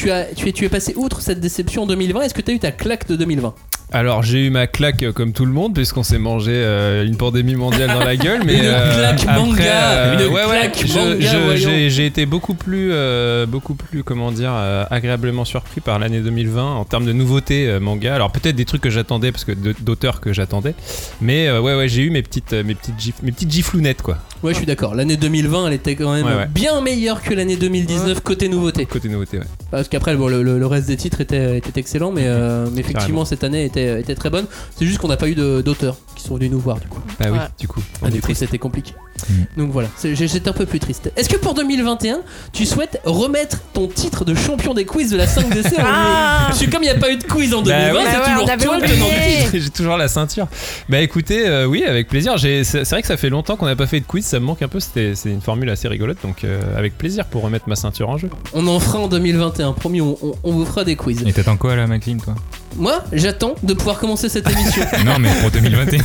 tu, 0.00 0.10
as, 0.10 0.24
tu, 0.34 0.48
es, 0.48 0.52
tu 0.52 0.64
es 0.64 0.68
passé 0.68 0.94
outre 0.96 1.20
cette 1.20 1.40
déception 1.40 1.82
en 1.82 1.86
2020 1.86 2.22
Est-ce 2.22 2.34
que 2.34 2.40
tu 2.40 2.50
as 2.50 2.54
eu 2.54 2.58
ta 2.58 2.72
claque 2.72 3.06
de 3.06 3.16
2020 3.16 3.54
Alors 3.92 4.22
j'ai 4.22 4.46
eu 4.46 4.50
ma 4.50 4.66
claque 4.66 5.02
euh, 5.02 5.12
comme 5.12 5.32
tout 5.34 5.44
le 5.44 5.52
monde 5.52 5.74
puisqu'on 5.74 6.02
s'est 6.02 6.18
mangé 6.18 6.52
euh, 6.54 7.04
une 7.04 7.16
pandémie 7.16 7.54
mondiale 7.54 7.88
dans 7.88 8.02
la 8.02 8.16
gueule 8.16 8.40
mais 8.46 8.54
Une 8.60 8.64
euh, 8.64 8.94
claque 8.94 9.22
après, 9.22 9.38
manga, 9.38 10.14
une 10.14 10.32
ouais, 10.32 10.42
claque 10.42 10.86
manga, 10.94 11.56
j'ai 11.88 12.06
été 12.06 12.24
beaucoup 12.24 12.54
plus 12.54 12.90
euh, 12.92 13.44
beaucoup 13.44 13.74
plus 13.74 14.02
comment 14.02 14.32
dire 14.32 14.52
agréablement 14.90 15.44
surpris 15.44 15.82
par 15.82 15.98
l'année 15.98 16.20
2020 16.20 16.76
en 16.76 16.84
termes 16.84 17.04
de 17.04 17.12
nouveautés 17.12 17.78
manga. 17.78 18.14
Alors 18.14 18.32
peut-être 18.32 18.56
des 18.56 18.64
trucs 18.64 18.80
que 18.80 18.90
j'attendais 18.90 19.32
parce 19.32 19.44
que 19.44 19.52
d'auteurs 19.52 20.20
que 20.20 20.32
j'attendais. 20.32 20.74
Mais 21.20 21.50
ouais 21.50 21.74
ouais 21.74 21.88
j'ai 21.88 22.02
eu 22.02 22.10
mes 22.10 22.22
petites 22.22 22.52
mes 22.52 22.74
petites 22.74 22.98
gif, 22.98 23.14
mes 23.22 23.32
petites 23.32 23.50
giflounettes 23.50 24.02
quoi 24.02 24.18
Ouais, 24.42 24.52
je 24.52 24.58
suis 24.58 24.66
d'accord. 24.66 24.94
L'année 24.94 25.16
2020, 25.16 25.66
elle 25.66 25.72
était 25.74 25.96
quand 25.96 26.12
même 26.12 26.24
Ouais, 26.24 26.34
ouais. 26.34 26.46
bien 26.46 26.80
meilleure 26.80 27.22
que 27.22 27.34
l'année 27.34 27.56
2019 27.56 28.20
côté 28.22 28.48
nouveauté. 28.48 28.86
côté 28.86 29.08
nouveauté 29.08 29.38
ouais 29.38 29.44
Parce 29.70 29.88
qu'après, 29.88 30.16
bon, 30.16 30.28
le, 30.28 30.42
le- 30.42 30.58
le 30.58 30.66
reste 30.66 30.86
des 30.88 30.96
titres 30.96 31.20
était, 31.20 31.58
était 31.58 31.78
excellent, 31.78 32.10
mais, 32.10 32.24
euh, 32.24 32.64
mais 32.72 32.80
effectivement, 32.80 33.00
Carrément. 33.00 33.24
cette 33.26 33.44
année 33.44 33.64
était, 33.66 34.00
était 34.00 34.14
très 34.14 34.30
bonne. 34.30 34.46
C'est 34.76 34.86
juste 34.86 34.98
qu'on 34.98 35.08
n'a 35.08 35.16
pas 35.18 35.28
eu 35.28 35.34
de- 35.34 35.60
d'auteurs 35.60 35.96
qui 36.16 36.22
sont 36.24 36.36
venus 36.36 36.50
nous 36.50 36.58
voir, 36.60 36.78
du 36.80 36.88
coup. 36.88 37.00
bah 37.18 37.26
oui 37.30 37.38
Ouais. 37.38 37.44
du 37.58 37.68
coup 37.68 37.82
Ah, 38.02 38.10
du 38.10 38.20
coup, 38.22 38.32
c'était 38.34 38.58
compliqué. 38.58 38.94
Mm. 39.28 39.60
Donc 39.60 39.70
voilà, 39.72 39.88
j'étais 40.02 40.48
un 40.48 40.52
peu 40.52 40.66
plus 40.66 40.80
triste. 40.80 41.12
Est-ce 41.16 41.28
que 41.28 41.36
pour 41.36 41.54
2021, 41.54 42.20
tu 42.52 42.66
souhaites 42.66 43.00
remettre 43.04 43.58
ton 43.72 43.86
titre 43.88 44.24
de 44.24 44.34
champion 44.34 44.74
des 44.74 44.84
quiz 44.84 45.10
de 45.10 45.16
la 45.16 45.26
5DC 45.26 45.80
en 45.80 45.84
Ah. 45.84 46.44
Parce 46.48 46.60
que 46.64 46.70
comme 46.70 46.82
il 46.82 46.86
n'y 46.90 46.96
a 46.96 46.98
pas 46.98 47.10
eu 47.12 47.16
de 47.16 47.24
quiz 47.24 47.52
en 47.54 47.62
Bah 47.62 47.90
2020, 47.90 47.92
ouais, 47.98 48.04
c'est 48.06 48.12
bah 48.12 48.18
ouais, 48.24 48.32
toujours 48.32 48.46
toi 48.46 48.76
le 48.78 48.82
oublié. 48.84 48.96
tenant 48.96 49.08
du 49.08 49.36
titre. 49.50 49.64
J'ai 49.64 49.70
toujours 49.70 49.96
la 49.96 50.08
ceinture. 50.08 50.46
Bah 50.88 51.00
écoutez, 51.00 51.46
euh, 51.46 51.66
oui, 51.66 51.84
avec 51.84 52.08
plaisir. 52.08 52.34
C'est 52.38 52.88
vrai 52.88 53.02
que 53.02 53.08
ça 53.08 53.16
fait 53.16 53.30
longtemps 53.30 53.56
qu'on 53.56 53.66
n'a 53.66 53.76
pas 53.76 53.86
fait 53.86 54.00
de 54.00 54.06
quiz, 54.06 54.24
ça 54.24 54.38
me 54.40 54.44
manque 54.46 54.62
un 54.62 54.68
peu. 54.68 54.80
C'était 54.80 55.14
c'est 55.14 55.30
une 55.30 55.40
formule 55.40 55.68
assez 55.70 55.88
rigolote, 55.88 56.18
donc 56.22 56.44
euh, 56.44 56.60
avec 56.76 56.96
plaisir 56.96 57.24
pour 57.26 57.42
remettre 57.42 57.68
ma 57.68 57.76
ceinture 57.76 58.08
en 58.08 58.18
jeu. 58.18 58.30
On 58.54 58.66
en 58.66 58.80
fera 58.80 58.98
en 59.00 59.08
2021, 59.08 59.72
promis, 59.72 60.00
on, 60.00 60.16
on- 60.22 60.34
on 60.44 60.52
vous 60.52 60.64
fera 60.64 60.84
des 60.84 60.96
quiz. 60.96 61.22
Et 61.26 61.32
t'attends 61.32 61.56
quoi 61.56 61.76
là, 61.76 61.86
Maxime, 61.86 62.20
toi? 62.20 62.34
Moi, 62.76 63.02
j'attends 63.12 63.54
de 63.62 63.74
pouvoir 63.74 63.98
commencer 63.98 64.28
cette 64.28 64.48
émission. 64.50 64.82
Non, 65.04 65.18
mais 65.18 65.30
pour 65.40 65.50
2021. 65.50 66.00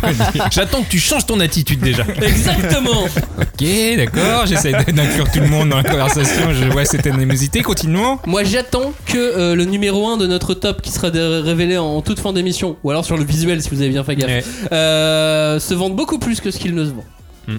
J'attends 0.50 0.82
que 0.82 0.88
tu 0.88 0.98
changes 0.98 1.24
ton 1.26 1.38
attitude 1.40 1.80
déjà. 1.80 2.04
Exactement 2.20 3.06
ok, 3.60 3.96
d'accord, 3.96 4.46
j'essaie 4.46 4.72
d'inclure 4.72 5.30
tout 5.30 5.40
le 5.40 5.48
monde 5.48 5.68
dans 5.70 5.76
la 5.76 5.84
conversation. 5.84 6.52
Je 6.52 6.64
vois 6.66 6.84
cette 6.84 7.06
animosité, 7.06 7.62
continuons. 7.62 8.18
Moi 8.26 8.44
j'attends 8.44 8.92
que 9.06 9.18
euh, 9.18 9.54
le 9.54 9.64
numéro 9.64 10.08
1 10.08 10.16
de 10.16 10.26
notre 10.26 10.54
top 10.54 10.82
qui 10.82 10.90
sera 10.90 11.08
révélé 11.10 11.78
en 11.78 12.00
toute 12.02 12.20
fin 12.20 12.32
d'émission, 12.32 12.76
ou 12.82 12.90
alors 12.90 13.04
sur 13.04 13.16
le 13.16 13.24
visuel 13.24 13.62
si 13.62 13.68
vous 13.70 13.80
avez 13.80 13.90
bien 13.90 14.04
fait 14.04 14.16
gaffe, 14.16 14.30
Ouais, 14.30 14.44
euh, 14.72 15.58
se 15.58 15.74
vende 15.74 15.96
beaucoup 15.96 16.18
plus 16.18 16.40
que 16.40 16.50
ce 16.50 16.58
qu'il 16.58 16.74
ne 16.74 16.84
se 16.84 16.90
vend. 16.90 17.04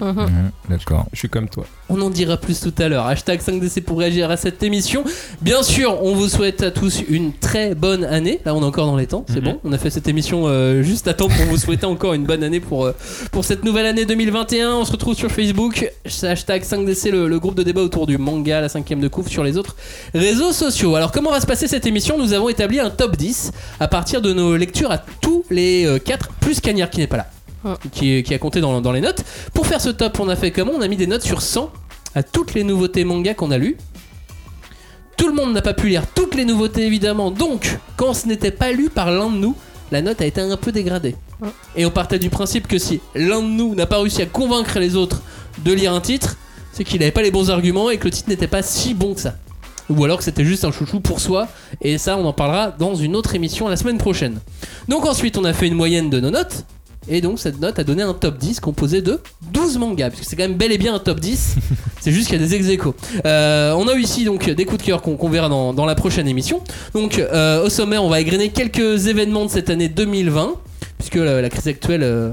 Mhm. 0.00 0.08
Mhm, 0.22 0.50
D'accord. 0.70 1.06
je 1.12 1.18
suis 1.18 1.28
comme 1.28 1.48
toi. 1.48 1.64
On 1.88 2.00
en 2.00 2.10
dira 2.10 2.36
plus 2.36 2.60
tout 2.60 2.72
à 2.78 2.88
l'heure. 2.88 3.06
Hashtag 3.06 3.40
5DC 3.40 3.82
pour 3.82 3.98
réagir 3.98 4.30
à 4.30 4.36
cette 4.36 4.62
émission. 4.62 5.04
Bien 5.40 5.62
sûr, 5.62 6.02
on 6.02 6.14
vous 6.14 6.28
souhaite 6.28 6.62
à 6.62 6.70
tous 6.70 7.02
une 7.08 7.32
très 7.32 7.74
bonne 7.74 8.04
année. 8.04 8.40
Là, 8.44 8.54
on 8.54 8.62
est 8.62 8.64
encore 8.64 8.86
dans 8.86 8.96
les 8.96 9.06
temps, 9.06 9.24
c'est 9.28 9.36
Mhm. 9.40 9.44
bon. 9.44 9.60
On 9.64 9.72
a 9.72 9.78
fait 9.78 9.90
cette 9.90 10.08
émission 10.08 10.44
euh, 10.46 10.82
juste 10.82 11.08
à 11.08 11.14
temps 11.14 11.28
pour 11.28 11.44
vous 11.46 11.56
souhaiter 11.58 11.86
encore 11.86 12.14
une 12.14 12.24
bonne 12.24 12.42
année 12.42 12.60
pour, 12.60 12.86
euh, 12.86 12.94
pour 13.30 13.44
cette 13.44 13.64
nouvelle 13.64 13.86
année 13.86 14.04
2021. 14.06 14.74
On 14.76 14.84
se 14.84 14.92
retrouve 14.92 15.14
sur 15.14 15.30
Facebook. 15.30 15.90
Hashtag 16.22 16.62
5DC, 16.62 17.10
le, 17.10 17.28
le 17.28 17.38
groupe 17.38 17.54
de 17.56 17.62
débat 17.62 17.82
autour 17.82 18.06
du 18.06 18.16
manga, 18.18 18.60
la 18.60 18.68
cinquième 18.68 19.00
de 19.00 19.08
couvre 19.08 19.28
sur 19.28 19.44
les 19.44 19.56
autres 19.58 19.76
réseaux 20.14 20.52
sociaux. 20.52 20.94
Alors, 20.96 21.12
comment 21.12 21.30
va 21.30 21.40
se 21.40 21.46
passer 21.46 21.68
cette 21.68 21.86
émission? 21.86 22.16
Nous 22.18 22.32
avons 22.32 22.48
établi 22.48 22.80
un 22.80 22.90
top 22.90 23.16
10 23.16 23.52
à 23.80 23.88
partir 23.88 24.22
de 24.22 24.32
nos 24.32 24.56
lectures 24.56 24.90
à 24.90 24.98
tous 24.98 25.44
les 25.50 25.86
4, 26.04 26.30
plus 26.40 26.60
Cagnard 26.60 26.88
qui 26.90 27.00
n'est 27.00 27.06
pas 27.06 27.18
là. 27.18 27.26
Ouais. 27.64 27.74
Qui, 27.92 28.22
qui 28.22 28.34
a 28.34 28.38
compté 28.38 28.60
dans, 28.60 28.80
dans 28.80 28.92
les 28.92 29.00
notes. 29.00 29.22
Pour 29.54 29.66
faire 29.66 29.80
ce 29.80 29.90
top, 29.90 30.18
on 30.20 30.28
a 30.28 30.36
fait 30.36 30.50
comment 30.50 30.72
On 30.74 30.80
a 30.80 30.88
mis 30.88 30.96
des 30.96 31.06
notes 31.06 31.22
sur 31.22 31.42
100 31.42 31.72
à 32.14 32.22
toutes 32.22 32.54
les 32.54 32.64
nouveautés 32.64 33.04
manga 33.04 33.34
qu'on 33.34 33.50
a 33.50 33.58
lues. 33.58 33.76
Tout 35.16 35.28
le 35.28 35.34
monde 35.34 35.52
n'a 35.52 35.62
pas 35.62 35.74
pu 35.74 35.88
lire 35.88 36.04
toutes 36.12 36.34
les 36.34 36.44
nouveautés 36.44 36.84
évidemment, 36.84 37.30
donc 37.30 37.78
quand 37.96 38.14
ce 38.14 38.26
n'était 38.26 38.50
pas 38.50 38.72
lu 38.72 38.90
par 38.90 39.12
l'un 39.12 39.30
de 39.30 39.36
nous, 39.36 39.54
la 39.92 40.02
note 40.02 40.20
a 40.20 40.26
été 40.26 40.40
un 40.40 40.56
peu 40.56 40.72
dégradée. 40.72 41.14
Et 41.76 41.86
on 41.86 41.90
partait 41.90 42.18
du 42.18 42.30
principe 42.30 42.66
que 42.66 42.78
si 42.78 43.00
l'un 43.14 43.40
de 43.40 43.46
nous 43.46 43.74
n'a 43.74 43.86
pas 43.86 43.98
réussi 43.98 44.22
à 44.22 44.26
convaincre 44.26 44.78
les 44.78 44.96
autres 44.96 45.22
de 45.64 45.72
lire 45.72 45.92
un 45.92 46.00
titre, 46.00 46.36
c'est 46.72 46.84
qu'il 46.84 47.00
n'avait 47.00 47.12
pas 47.12 47.22
les 47.22 47.30
bons 47.30 47.50
arguments 47.50 47.90
et 47.90 47.98
que 47.98 48.04
le 48.04 48.10
titre 48.10 48.28
n'était 48.28 48.46
pas 48.48 48.62
si 48.62 48.94
bon 48.94 49.14
que 49.14 49.20
ça. 49.20 49.36
Ou 49.90 50.04
alors 50.04 50.18
que 50.18 50.24
c'était 50.24 50.44
juste 50.44 50.64
un 50.64 50.72
chouchou 50.72 51.00
pour 51.00 51.20
soi, 51.20 51.48
et 51.80 51.98
ça 51.98 52.16
on 52.16 52.24
en 52.24 52.32
parlera 52.32 52.70
dans 52.70 52.94
une 52.94 53.14
autre 53.14 53.34
émission 53.34 53.68
la 53.68 53.76
semaine 53.76 53.98
prochaine. 53.98 54.40
Donc 54.88 55.04
ensuite 55.04 55.36
on 55.36 55.44
a 55.44 55.52
fait 55.52 55.66
une 55.66 55.74
moyenne 55.74 56.08
de 56.08 56.20
nos 56.20 56.30
notes, 56.30 56.64
et 57.08 57.20
donc 57.20 57.38
cette 57.38 57.60
note 57.60 57.78
a 57.78 57.84
donné 57.84 58.02
un 58.02 58.14
top 58.14 58.38
10 58.38 58.60
composé 58.60 59.02
de 59.02 59.20
12 59.52 59.78
mangas, 59.78 60.10
puisque 60.10 60.24
c'est 60.24 60.36
quand 60.36 60.44
même 60.44 60.56
bel 60.56 60.72
et 60.72 60.78
bien 60.78 60.94
un 60.94 60.98
top 60.98 61.20
10, 61.20 61.56
c'est 62.00 62.12
juste 62.12 62.28
qu'il 62.28 62.40
y 62.40 62.42
a 62.42 62.46
des 62.46 62.54
ex 62.54 62.68
aequo. 62.68 62.94
Euh, 63.26 63.72
on 63.74 63.88
a 63.88 63.94
eu 63.94 64.00
ici 64.00 64.24
donc 64.24 64.48
des 64.48 64.64
coups 64.64 64.80
de 64.80 64.86
cœur 64.86 65.02
qu'on 65.02 65.28
verra 65.28 65.48
dans, 65.48 65.72
dans 65.72 65.86
la 65.86 65.94
prochaine 65.94 66.28
émission. 66.28 66.62
Donc 66.94 67.18
euh, 67.18 67.64
au 67.64 67.68
sommaire, 67.68 68.04
on 68.04 68.08
va 68.08 68.20
égrener 68.20 68.50
quelques 68.50 69.06
événements 69.06 69.44
de 69.44 69.50
cette 69.50 69.70
année 69.70 69.88
2020, 69.88 70.54
puisque 70.98 71.16
la, 71.16 71.42
la 71.42 71.48
crise 71.48 71.68
actuelle 71.68 72.02
euh, 72.02 72.32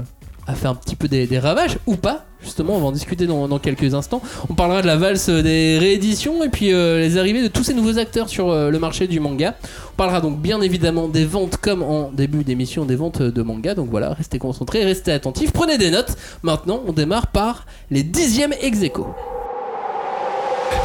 a 0.50 0.54
fait 0.54 0.66
un 0.66 0.74
petit 0.74 0.96
peu 0.96 1.08
des, 1.08 1.38
ravages 1.38 1.78
ou 1.86 1.96
pas. 1.96 2.26
Justement, 2.42 2.76
on 2.76 2.80
va 2.80 2.86
en 2.86 2.92
discuter 2.92 3.26
dans, 3.26 3.48
dans 3.48 3.58
quelques 3.58 3.94
instants. 3.94 4.22
On 4.48 4.54
parlera 4.54 4.80
de 4.80 4.86
la 4.86 4.96
valse 4.96 5.28
des 5.28 5.78
rééditions 5.78 6.42
et 6.42 6.48
puis 6.48 6.72
euh, 6.72 6.98
les 6.98 7.18
arrivées 7.18 7.42
de 7.42 7.48
tous 7.48 7.64
ces 7.64 7.74
nouveaux 7.74 7.98
acteurs 7.98 8.28
sur 8.28 8.50
euh, 8.50 8.70
le 8.70 8.78
marché 8.78 9.06
du 9.06 9.20
manga. 9.20 9.56
On 9.92 9.96
parlera 9.96 10.20
donc 10.20 10.40
bien 10.40 10.60
évidemment 10.62 11.08
des 11.08 11.24
ventes 11.24 11.58
comme 11.58 11.82
en 11.82 12.10
début 12.10 12.42
d'émission 12.42 12.86
des 12.86 12.96
ventes 12.96 13.20
de 13.20 13.42
manga. 13.42 13.74
Donc 13.74 13.90
voilà, 13.90 14.14
restez 14.14 14.38
concentrés, 14.38 14.84
restez 14.84 15.12
attentifs, 15.12 15.52
prenez 15.52 15.76
des 15.76 15.90
notes. 15.90 16.16
Maintenant, 16.42 16.82
on 16.86 16.92
démarre 16.92 17.26
par 17.26 17.66
les 17.90 18.02
dixièmes 18.02 18.54
ex 18.62 18.82
aequo. 18.82 19.08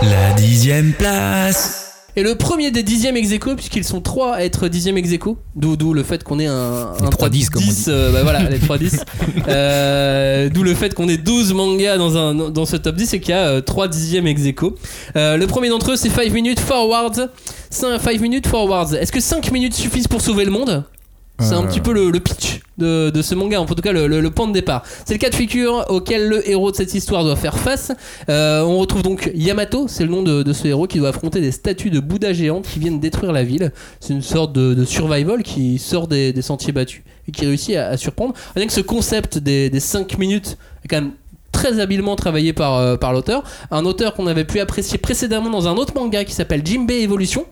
La 0.04 0.34
dixième 0.34 0.92
place. 0.92 1.85
Et 2.18 2.24
le 2.24 2.36
premier 2.36 2.72
des 2.72 2.84
dixièmes 2.84 3.18
ex 3.18 3.30
puisqu'ils 3.56 3.84
sont 3.84 4.00
trois 4.00 4.36
à 4.36 4.44
être 4.44 4.68
dixième 4.68 4.98
ex 4.98 5.10
d'où, 5.56 5.94
le 5.94 6.04
fait 6.04 6.24
qu'on 6.24 6.40
ait 6.40 6.46
un, 6.46 6.94
un 6.94 7.10
trois 7.10 7.28
top 7.28 7.30
dix, 7.30 7.50
comme 7.50 7.62
on 7.62 7.66
10, 7.66 7.86
euh, 7.90 8.12
bah 8.12 8.24
voilà, 8.24 8.50
les 8.50 8.60
3 8.60 8.78
10. 8.78 9.04
Euh, 9.48 10.50
d'où 10.50 10.64
le 10.64 10.74
fait 10.74 10.96
qu'on 10.96 11.08
ait 11.08 11.18
12 11.18 11.54
mangas 11.54 11.98
dans, 11.98 12.18
un, 12.18 12.34
dans 12.50 12.66
ce 12.66 12.78
top 12.78 12.96
10 12.96 13.14
et 13.14 13.20
qu'il 13.20 13.30
y 13.30 13.34
a 13.34 13.48
euh, 13.48 13.62
3 13.62 13.88
dixièmes 13.88 14.28
ex. 14.28 14.42
Euh, 15.16 15.38
le 15.38 15.48
premier 15.48 15.70
d'entre 15.70 15.92
eux, 15.92 15.96
c'est 15.96 16.10
5 16.10 16.32
minutes 16.32 16.60
forwards. 16.60 17.30
5 17.70 18.20
minutes 18.22 18.48
forwards. 18.48 18.96
Est-ce 18.96 19.12
que 19.12 19.20
5 19.20 19.52
minutes 19.52 19.76
suffisent 19.76 20.08
pour 20.08 20.22
sauver 20.22 20.46
le 20.46 20.52
monde? 20.52 20.84
C'est 21.40 21.54
un 21.54 21.64
Euh. 21.64 21.68
petit 21.68 21.82
peu 21.82 21.94
le, 21.94 22.12
le 22.12 22.20
pitch 22.20 22.62
de, 22.78 23.10
de 23.10 23.22
ce 23.22 23.36
manga, 23.36 23.60
en 23.60 23.66
tout 23.66 23.76
cas 23.76 23.92
le, 23.92 24.08
le- 24.08 24.22
le 24.22 24.32
point 24.32 24.48
de 24.48 24.54
départ. 24.54 24.84
C'est 25.06 25.14
le 25.14 25.20
cas 25.20 25.30
de 25.30 25.36
figure 25.36 25.86
auquel 25.90 26.28
le 26.28 26.50
héros 26.50 26.72
de 26.72 26.76
cette 26.76 26.94
histoire 26.94 27.24
doit 27.24 27.36
faire 27.36 27.58
face. 27.58 27.92
Euh, 28.30 28.62
on 28.64 28.78
retrouve 28.80 29.02
donc 29.04 29.32
Yamato, 29.36 29.88
c'est 29.88 30.04
le 30.04 30.10
nom 30.10 30.24
de, 30.24 30.44
de 30.44 30.54
ce 30.54 30.68
héros 30.68 30.88
qui 30.88 30.98
doit 31.00 31.10
affronter 31.10 31.42
des 31.42 31.52
statues 31.52 31.90
de 31.90 32.00
Bouddha 32.00 32.34
géantes 32.34 32.66
qui 32.68 32.80
viennent 32.80 33.00
détruire 33.00 33.32
la 33.32 33.44
ville. 33.44 33.72
C'est 34.00 34.14
une 34.14 34.22
sorte 34.22 34.54
de, 34.54 34.74
de 34.74 34.86
survival 34.86 35.44
qui 35.44 35.78
sort 35.80 36.08
des, 36.08 36.32
des 36.34 36.42
sentiers 36.42 36.74
battus 36.74 37.04
et 37.28 37.32
qui 37.32 37.46
réussit 37.46 37.76
à, 37.76 37.88
à 37.90 37.98
surprendre. 37.98 38.34
Rien 38.56 38.68
que 38.68 38.74
ce 38.74 38.82
concept 38.82 39.38
des, 39.38 39.70
des 39.70 39.80
5 39.80 40.18
minutes 40.18 40.58
est 40.84 40.88
quand 40.88 40.98
même 41.02 41.12
très 41.52 41.80
habilement 41.80 42.16
travaillé 42.18 42.52
par, 42.54 42.76
euh, 42.78 42.98
par 42.98 43.14
l'auteur. 43.14 43.44
Un 43.72 43.86
auteur 43.86 44.14
qu'on 44.14 44.28
avait 44.28 44.44
pu 44.44 44.60
apprécier 44.60 44.98
précédemment 44.98 45.50
dans 45.50 45.68
un 45.70 45.76
autre 45.76 45.94
manga 45.96 46.24
qui 46.26 46.34
s'appelle 46.34 46.62
Jimbe 46.66 46.92
Evolution 46.92 47.46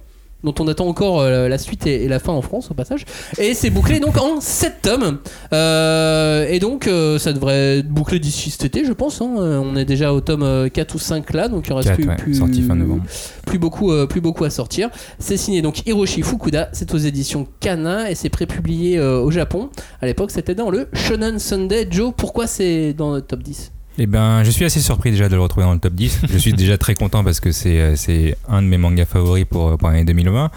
dont 0.44 0.54
on 0.60 0.68
attend 0.68 0.88
encore 0.88 1.22
euh, 1.22 1.48
la 1.48 1.58
suite 1.58 1.88
et, 1.88 2.04
et 2.04 2.08
la 2.08 2.20
fin 2.20 2.34
en 2.34 2.42
France 2.42 2.70
au 2.72 2.74
passage. 2.74 3.06
Et 3.38 3.54
c'est 3.54 3.70
bouclé 3.70 4.00
donc 4.00 4.18
en 4.18 4.42
7 4.42 4.82
tomes. 4.82 5.20
Euh, 5.54 6.48
et 6.50 6.60
donc 6.60 6.88
euh, 6.88 7.18
ça 7.20 7.34
devrait 7.34 7.80
être 7.80 7.88
bouclé 7.90 8.20
d'ici 8.20 8.50
cet 8.50 8.66
été, 8.66 8.86
je 8.86 8.94
pense. 8.94 9.22
hein. 9.22 9.28
On 9.38 9.76
est 9.76 9.86
déjà 9.86 10.14
au 10.14 10.22
tome 10.22 10.44
euh, 10.44 10.70
4 10.70 10.96
ou 10.96 11.00
5 11.00 11.34
là, 11.34 11.48
donc 11.48 11.68
il 11.68 11.74
reste 11.74 11.88
Quatre, 11.90 11.98
plus, 11.98 12.08
ouais, 12.10 12.16
plus, 12.16 12.34
sorti 12.36 12.62
fin 12.62 12.76
novembre. 12.76 13.04
plus 13.46 13.60
beaucoup, 13.60 13.92
plus 14.08 14.22
beaucoup 14.22 14.44
à 14.44 14.50
sortir. 14.50 14.90
C'est 15.20 15.38
signé 15.38 15.62
donc 15.62 15.86
Hiroshi 15.88 16.22
Fukuda, 16.22 16.70
c'est 16.74 16.94
aux 16.94 16.98
éditions 16.98 17.48
Kana 17.60 18.10
et 18.12 18.16
c'est 18.16 18.30
prépublié 18.30 19.00
au 19.00 19.32
Japon. 19.32 19.70
À 20.02 20.06
l'époque, 20.06 20.32
c'était 20.32 20.56
dans 20.56 20.70
le 20.70 20.88
Shonen 20.94 21.40
Sunday. 21.40 21.88
Joe, 21.90 22.14
pourquoi 22.16 22.48
c'est 22.48 22.94
dans 22.94 23.14
le 23.16 23.22
top 23.22 23.42
10 23.44 23.72
Eh 24.00 24.08
ben, 24.08 24.44
je 24.44 24.50
suis 24.50 24.66
assez 24.66 24.80
surpris 24.80 25.12
déjà 25.12 25.30
de 25.30 25.36
le 25.36 25.42
retrouver 25.42 25.66
dans 25.66 25.74
le 25.74 25.80
top 25.80 25.94
10. 25.94 26.22
Je 26.30 26.38
suis 26.38 26.54
déjà 26.54 26.78
très 26.78 26.96
content 26.96 27.24
parce 27.24 27.40
que 27.40 27.52
c'est 27.52 27.80
euh, 27.80 28.32
un 28.50 28.62
de 28.62 28.68
mes 28.68 28.78
mangas 28.78 29.06
favoris 29.06 29.46
pour, 29.46 29.78
pour 29.78 29.90
l'année 29.90 30.04
2020. 30.06 30.50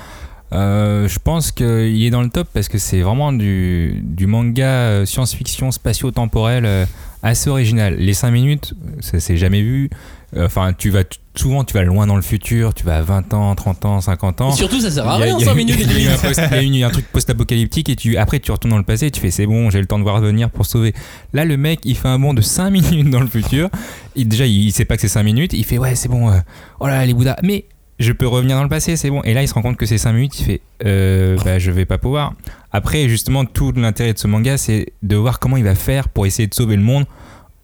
Euh, 0.52 1.09
je 1.09 1.19
pense 1.19 1.50
qu'il 1.50 2.05
est 2.05 2.11
dans 2.11 2.23
le 2.23 2.28
top 2.28 2.49
parce 2.52 2.69
que 2.69 2.78
c'est 2.78 3.00
vraiment 3.00 3.33
du, 3.33 4.00
du 4.02 4.26
manga 4.26 4.66
euh, 4.66 5.07
science-fiction 5.07 5.73
spatio-temporel 5.73 6.64
euh, 6.64 6.87
assez 7.23 7.50
original. 7.50 7.97
Les 7.97 8.14
5 8.14 8.31
minutes, 8.31 8.75
ça 9.00 9.19
s'est 9.19 9.37
jamais 9.37 9.62
vu. 9.62 9.90
Euh, 10.37 10.47
Enfin, 10.47 10.73
tu 10.76 10.90
vas 10.90 11.02
souvent 11.35 11.64
tu 11.64 11.75
vas 11.75 11.83
loin 11.83 12.07
dans 12.07 12.16
le 12.16 12.23
futur, 12.23 12.73
tu 12.73 12.83
vas 12.85 12.97
à 12.97 13.02
20 13.02 13.35
ans, 13.35 13.55
30 13.55 13.85
ans, 13.85 14.00
50 14.00 14.40
ans. 14.40 14.52
Et 14.52 14.57
surtout, 14.57 14.81
ça 14.81 14.90
sert 14.90 15.07
à 15.07 15.16
rien, 15.16 15.37
il 15.37 15.40
y 15.40 15.43
a- 15.43 15.47
5 15.47 15.55
minutes 15.55 15.76
il 15.78 16.02
y 16.02 16.09
a 16.09 16.16
post- 16.16 16.40
y 16.50 16.83
a 16.83 16.87
un 16.87 16.90
truc 16.90 17.07
post-apocalyptique 17.12 17.88
et 17.90 17.97
tu, 17.97 18.16
après 18.16 18.38
tu 18.40 18.50
retournes 18.52 18.71
dans 18.71 18.78
le 18.78 18.85
passé 18.85 19.07
et 19.07 19.11
tu 19.11 19.21
fais 19.21 19.31
c'est 19.31 19.45
bon, 19.47 19.69
j'ai 19.71 19.81
le 19.81 19.87
temps 19.87 19.99
de 19.99 20.02
voir 20.05 20.21
venir 20.21 20.49
pour 20.50 20.64
sauver. 20.66 20.95
Là, 21.35 21.45
le 21.45 21.57
mec, 21.57 21.81
il 21.85 21.97
fait 21.97 22.09
un 22.09 22.19
bond 22.19 22.33
de 22.33 22.40
5 22.40 22.71
minutes 22.71 23.11
dans 23.11 23.21
le 23.21 23.26
futur. 23.26 23.69
Il, 24.14 24.28
déjà, 24.28 24.47
il, 24.47 24.64
il 24.66 24.73
sait 24.73 24.85
pas 24.87 24.95
que 24.97 25.02
c'est 25.02 25.09
5 25.09 25.23
minutes. 25.25 25.52
Il 25.52 25.64
fait 25.64 25.78
ouais, 25.78 25.95
c'est 25.95 26.09
bon, 26.09 26.31
euh, 26.31 26.38
oh 26.81 26.87
là 26.87 26.99
là, 26.99 27.07
les 27.07 27.12
Bouddhas. 27.14 27.37
Mais 27.43 27.64
je 27.99 28.12
peux 28.12 28.26
revenir 28.26 28.57
dans 28.57 28.62
le 28.62 28.69
passé, 28.71 28.97
c'est 28.97 29.11
bon. 29.11 29.23
Et 29.25 29.35
là, 29.35 29.43
il 29.43 29.49
se 29.49 29.55
rend 29.55 29.62
compte 29.62 29.76
que 29.76 29.85
c'est 29.87 29.99
5 29.99 30.12
minutes. 30.12 30.38
Il 30.40 30.45
fait 30.45 30.61
euh, 30.87 31.37
bah, 31.45 31.59
je 31.59 31.71
vais 31.71 31.85
pas 31.85 31.99
pouvoir. 31.99 32.33
Après, 32.73 33.09
justement, 33.11 33.45
tout 33.45 33.73
l'intérêt 33.76 34.12
de 34.14 34.19
ce 34.19 34.26
manga, 34.26 34.57
c'est 34.59 34.87
de 35.02 35.16
voir 35.16 35.38
comment 35.38 35.57
il 35.59 35.64
va 35.64 35.75
faire 35.75 36.09
pour 36.09 36.25
essayer 36.26 36.47
de 36.47 36.55
sauver 36.55 36.76
le 36.76 36.83
monde 36.83 37.05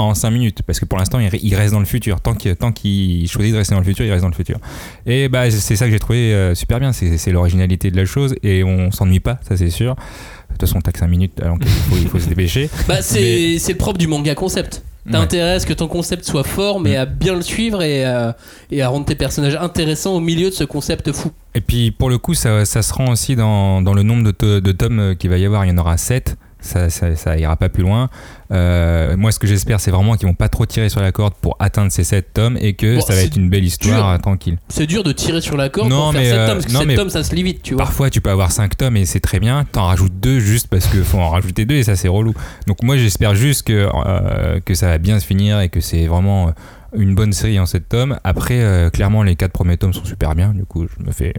en 0.02 0.14
5 0.14 0.30
minutes 0.30 0.62
parce 0.62 0.78
que 0.80 0.84
pour 0.84 0.98
l'instant 0.98 1.18
il, 1.18 1.28
re- 1.28 1.40
il 1.42 1.54
reste 1.54 1.72
dans 1.72 1.80
le 1.80 1.84
futur 1.86 2.20
tant 2.20 2.34
qu'il 2.34 2.56
tant 2.56 2.72
choisit 2.74 3.52
de 3.52 3.56
rester 3.56 3.74
dans 3.74 3.80
le 3.80 3.86
futur 3.86 4.04
il 4.04 4.10
reste 4.10 4.22
dans 4.22 4.28
le 4.28 4.34
futur 4.34 4.58
et 5.06 5.28
bah 5.28 5.50
c'est 5.50 5.76
ça 5.76 5.86
que 5.86 5.92
j'ai 5.92 5.98
trouvé 5.98 6.32
euh, 6.34 6.54
super 6.54 6.80
bien 6.80 6.92
c'est 6.92 7.30
l'originalité 7.32 7.90
de 7.90 7.96
la 7.96 8.04
chose 8.04 8.34
et 8.42 8.64
on 8.64 8.90
s'ennuie 8.90 9.20
pas 9.20 9.38
ça 9.48 9.56
c'est 9.56 9.70
sûr 9.70 9.94
de 9.94 10.00
toute 10.50 10.60
façon 10.68 10.80
t'as 10.80 10.92
que 10.92 10.98
5 10.98 11.06
minutes 11.08 11.40
alors 11.40 11.58
qu'il 11.58 11.68
faut, 11.70 11.96
il 11.96 12.08
faut 12.08 12.18
se 12.18 12.28
dépêcher 12.28 12.68
Bah, 12.88 13.00
c'est 13.02 13.56
le 13.68 13.74
propre 13.76 13.98
du 13.98 14.06
manga 14.06 14.34
concept. 14.34 14.82
T'as 15.10 15.20
Ouais. 15.22 15.58
que 15.66 15.72
ton 15.72 15.88
concept 15.88 16.24
soit 16.24 16.44
fort, 16.44 16.78
mais 16.78 16.92
Mm. 16.92 17.00
à 17.00 17.06
bien 17.06 17.34
le 17.34 17.42
suivre 17.42 17.82
et, 17.82 18.04
à- 18.04 18.36
et 18.70 18.82
à 18.82 18.88
rendre 18.88 19.04
tes 19.04 19.16
personnages 19.16 19.56
intéressants 19.56 20.12
au 20.14 20.20
milieu 20.20 20.48
de 20.50 20.54
ce 20.54 20.62
concept 20.62 21.10
fou. 21.10 21.32
Et 21.56 21.60
puis 21.60 21.90
pour 21.90 22.08
le 22.08 22.18
coup, 22.18 22.34
ça, 22.34 22.64
ça 22.64 22.82
se 22.82 22.92
rend 22.92 23.10
aussi 23.10 23.34
dans, 23.34 23.82
dans 23.82 23.94
le 23.94 24.04
nombre 24.04 24.30
de, 24.38 24.60
de 24.60 24.72
tomes 24.72 25.00
euh, 25.00 25.14
qu'il 25.16 25.30
va 25.30 25.38
y 25.38 25.44
avoir. 25.44 25.64
Il 25.64 25.70
y 25.70 25.72
en 25.72 25.78
aura 25.78 25.96
7. 25.96 26.36
Ça, 26.62 26.88
ça, 26.90 27.14
ça 27.16 27.36
ira 27.36 27.56
pas 27.56 27.68
plus 27.68 27.82
loin. 27.82 28.08
Euh, 28.52 29.16
moi, 29.16 29.32
ce 29.32 29.38
que 29.38 29.46
j'espère, 29.46 29.80
c'est 29.80 29.90
vraiment 29.90 30.14
qu'ils 30.14 30.28
vont 30.28 30.34
pas 30.34 30.48
trop 30.48 30.64
tirer 30.64 30.88
sur 30.88 31.00
la 31.00 31.10
corde 31.10 31.34
pour 31.40 31.56
atteindre 31.58 31.90
ces 31.90 32.04
7 32.04 32.32
tomes 32.32 32.56
et 32.60 32.74
que 32.74 32.96
Bon, 32.96 33.00
ça 33.00 33.14
va 33.14 33.20
être 33.22 33.36
une 33.36 33.48
belle 33.50 33.64
histoire 33.64 33.96
dur. 33.96 34.06
euh, 34.08 34.18
tranquille. 34.18 34.58
C'est 34.68 34.86
dur 34.86 35.02
de 35.02 35.12
tirer 35.12 35.40
sur 35.40 35.56
la 35.56 35.68
corde 35.68 35.88
Non, 35.88 36.04
pour 36.04 36.12
faire 36.12 36.20
mais, 36.22 36.28
7 36.30 36.38
euh, 36.38 36.46
tomes, 36.46 36.54
parce 36.56 36.66
que 36.66 36.72
non, 36.72 36.78
7 36.80 36.88
mais- 36.88 36.94
tomes 36.96 37.10
ça 37.10 37.24
se 37.24 37.34
lit 37.34 37.42
vite, 37.42 37.62
tu 37.62 37.74
vois. 37.74 37.82
Parfois, 37.84 38.10
tu 38.10 38.20
peux 38.20 38.30
avoir 38.30 38.52
5 38.52 38.76
tomes 38.76 38.96
et 38.96 39.04
c'est 39.06 39.20
très 39.20 39.40
bien. 39.40 39.64
T'en 39.72 39.86
rajoutes 39.86 40.18
2 40.20 40.38
juste 40.38 40.68
parce 40.68 40.86
qu'il 40.86 41.02
faut 41.02 41.18
en 41.18 41.30
rajouter 41.30 41.64
2 41.64 41.74
et 41.76 41.82
ça, 41.82 41.96
c'est 41.96 42.08
relou. 42.08 42.32
Donc, 42.66 42.82
moi, 42.82 42.96
j'espère 42.96 43.34
juste 43.34 43.66
que, 43.66 43.88
euh, 44.06 44.60
que 44.64 44.74
ça 44.74 44.86
va 44.88 44.98
bien 44.98 45.18
se 45.18 45.26
finir 45.26 45.60
et 45.60 45.68
que 45.68 45.80
c'est 45.80 46.06
vraiment 46.06 46.52
une 46.94 47.14
bonne 47.14 47.32
série 47.32 47.58
en 47.58 47.66
7 47.66 47.88
tomes. 47.88 48.18
Après, 48.22 48.90
clairement, 48.92 49.22
les 49.22 49.34
4 49.34 49.50
premiers 49.52 49.78
tomes 49.78 49.94
sont 49.94 50.04
super 50.04 50.34
bien. 50.34 50.50
Du 50.54 50.64
coup, 50.64 50.86
je 50.86 51.04
me 51.04 51.10
fais. 51.10 51.32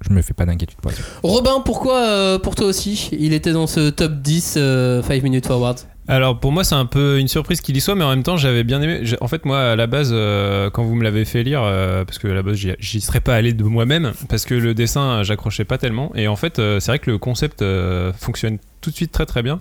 Je 0.00 0.12
me 0.12 0.22
fais 0.22 0.34
pas 0.34 0.46
d'inquiétude 0.46 0.78
pour 0.80 0.92
ça. 0.92 1.02
Robin, 1.22 1.60
pourquoi 1.64 1.96
euh, 1.98 2.38
pour 2.38 2.54
toi 2.54 2.66
aussi 2.66 3.08
il 3.18 3.32
était 3.32 3.52
dans 3.52 3.66
ce 3.66 3.90
top 3.90 4.12
10 4.22 4.54
euh, 4.56 5.02
5 5.02 5.22
minutes 5.22 5.46
forward? 5.46 5.78
Alors 6.10 6.40
pour 6.40 6.52
moi 6.52 6.64
c'est 6.64 6.74
un 6.76 6.86
peu 6.86 7.18
une 7.18 7.28
surprise 7.28 7.60
qu'il 7.60 7.76
y 7.76 7.80
soit 7.82 7.94
mais 7.94 8.04
en 8.04 8.08
même 8.10 8.22
temps 8.22 8.36
j'avais 8.38 8.64
bien 8.64 8.80
aimé. 8.80 9.00
J'ai- 9.02 9.18
En 9.20 9.28
fait 9.28 9.44
moi 9.44 9.72
à 9.72 9.76
la 9.76 9.86
base 9.86 10.10
euh, 10.12 10.70
quand 10.70 10.82
vous 10.84 10.94
me 10.94 11.02
l'avez 11.04 11.24
fait 11.26 11.42
lire 11.42 11.60
euh, 11.64 12.04
parce 12.04 12.18
que 12.18 12.28
à 12.28 12.34
la 12.34 12.42
base 12.42 12.56
j'y- 12.56 12.76
j'y 12.78 13.00
serais 13.02 13.20
pas 13.20 13.34
allé 13.34 13.52
de 13.52 13.62
moi-même 13.64 14.12
parce 14.28 14.44
que 14.46 14.54
le 14.54 14.72
dessin 14.72 15.02
euh, 15.18 15.22
j'accrochais 15.24 15.64
pas 15.64 15.76
tellement 15.78 16.10
et 16.14 16.26
en 16.28 16.36
fait 16.36 16.58
euh, 16.60 16.80
c'est 16.80 16.92
vrai 16.92 16.98
que 16.98 17.10
le 17.10 17.18
concept 17.18 17.60
euh, 17.60 18.12
fonctionne 18.14 18.58
tout 18.80 18.90
de 18.90 18.94
suite 18.96 19.12
très 19.12 19.26
très 19.26 19.42
bien. 19.42 19.60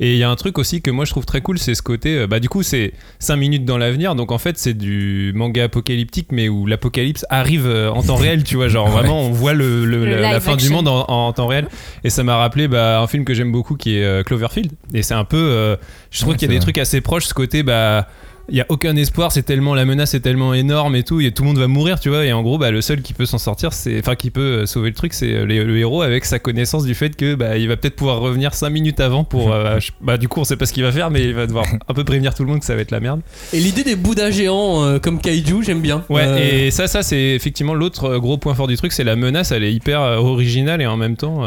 Et 0.00 0.12
il 0.12 0.18
y 0.18 0.22
a 0.22 0.30
un 0.30 0.36
truc 0.36 0.58
aussi 0.58 0.80
que 0.82 0.90
moi 0.90 1.04
je 1.04 1.10
trouve 1.10 1.24
très 1.26 1.40
cool 1.40 1.58
c'est 1.58 1.74
ce 1.74 1.82
côté 1.82 2.18
euh, 2.18 2.26
bah 2.26 2.40
du 2.40 2.48
coup 2.48 2.62
c'est 2.62 2.92
5 3.18 3.36
minutes 3.36 3.64
dans 3.64 3.78
l'avenir. 3.78 4.14
Donc 4.14 4.32
en 4.32 4.38
fait 4.38 4.56
c'est 4.58 4.74
du 4.74 5.32
manga 5.34 5.64
apocalyptique 5.64 6.28
mais 6.32 6.48
où 6.48 6.66
l'apocalypse 6.66 7.24
arrive 7.30 7.66
euh, 7.66 7.90
en 7.90 8.02
temps 8.02 8.16
réel 8.16 8.44
tu 8.44 8.56
vois. 8.56 8.68
Genre 8.68 8.86
Ouais. 8.88 8.92
vraiment 8.92 9.20
on 9.22 9.30
voit 9.30 9.52
le, 9.54 9.84
le- 9.84 10.04
Le 10.06 10.20
la, 10.20 10.40
fin 10.40 10.56
du 10.56 10.68
monde 10.70 10.88
en, 10.88 11.04
en 11.08 11.32
temps 11.32 11.46
réel. 11.46 11.68
Et 12.04 12.10
ça 12.10 12.22
m'a 12.22 12.36
rappelé 12.36 12.68
bah, 12.68 13.00
un 13.00 13.06
film 13.06 13.24
que 13.24 13.34
j'aime 13.34 13.52
beaucoup 13.52 13.76
qui 13.76 13.96
est 13.98 14.04
euh, 14.04 14.22
Cloverfield. 14.22 14.72
Et 14.92 15.02
c'est 15.02 15.14
un 15.14 15.24
peu 15.24 15.36
euh, 15.36 15.76
je 16.10 16.20
trouve 16.20 16.32
Ouais, 16.32 16.38
qu'il 16.38 16.42
y 16.42 16.44
a 16.46 16.48
c'est 16.48 16.52
des 16.54 16.58
vrai. 16.58 16.62
trucs 16.64 16.78
assez 16.78 17.00
proches 17.00 17.24
ce 17.26 17.34
côté 17.34 17.62
bah 17.62 18.08
il 18.48 18.56
y 18.56 18.60
a 18.60 18.66
aucun 18.68 18.94
espoir 18.96 19.32
c'est 19.32 19.42
tellement 19.42 19.74
la 19.74 19.84
menace 19.84 20.14
est 20.14 20.20
tellement 20.20 20.54
énorme 20.54 20.96
et 20.96 21.02
tout 21.02 21.20
et 21.20 21.32
tout 21.32 21.42
le 21.42 21.48
monde 21.48 21.58
va 21.58 21.66
mourir 21.68 21.98
tu 22.00 22.08
vois 22.10 22.24
et 22.24 22.32
en 22.32 22.42
gros 22.42 22.58
bah 22.58 22.70
le 22.70 22.80
seul 22.82 23.00
qui 23.02 23.14
peut 23.14 23.26
s'en 23.26 23.38
sortir 23.38 23.72
c'est 23.72 23.98
enfin 23.98 24.14
qui 24.16 24.30
peut 24.30 24.40
euh, 24.40 24.66
sauver 24.66 24.90
le 24.90 24.94
truc 24.94 25.14
c'est 25.14 25.32
euh, 25.32 25.46
le, 25.46 25.64
le 25.64 25.78
héros 25.78 26.02
avec 26.02 26.24
sa 26.24 26.38
connaissance 26.38 26.84
du 26.84 26.94
fait 26.94 27.16
que 27.16 27.34
bah 27.34 27.56
il 27.56 27.68
va 27.68 27.76
peut-être 27.76 27.96
pouvoir 27.96 28.20
revenir 28.20 28.54
5 28.54 28.70
minutes 28.70 29.00
avant 29.00 29.24
pour 29.24 29.52
euh, 29.52 29.78
bah 30.00 30.18
du 30.18 30.28
coup 30.28 30.40
on 30.40 30.44
sait 30.44 30.56
pas 30.56 30.66
ce 30.66 30.72
qu'il 30.72 30.82
va 30.82 30.92
faire 30.92 31.10
mais 31.10 31.24
il 31.24 31.34
va 31.34 31.46
devoir 31.46 31.64
un 31.88 31.94
peu 31.94 32.04
prévenir 32.04 32.34
tout 32.34 32.42
le 32.44 32.50
monde 32.50 32.60
que 32.60 32.66
ça 32.66 32.74
va 32.74 32.82
être 32.82 32.90
la 32.90 33.00
merde 33.00 33.20
Et 33.52 33.60
l'idée 33.60 33.82
des 33.84 33.96
Bouddhas 33.96 34.30
géants 34.30 34.84
euh, 34.84 34.98
comme 34.98 35.20
kaiju, 35.20 35.62
j'aime 35.62 35.80
bien. 35.80 36.04
Ouais, 36.10 36.24
Euh, 36.26 36.66
et 36.66 36.70
ça, 36.70 36.86
ça 36.86 37.02
c'est 37.02 37.34
effectivement 37.34 37.74
l'autre 37.74 38.18
gros 38.18 38.38
point 38.38 38.54
fort 38.54 38.66
du 38.66 38.76
truc, 38.76 38.92
c'est 38.92 39.04
la 39.04 39.16
menace, 39.16 39.52
elle 39.52 39.64
est 39.64 39.72
hyper 39.72 40.00
originale 40.00 40.82
et 40.82 40.86
en 40.86 40.96
même 40.96 41.16
temps. 41.16 41.42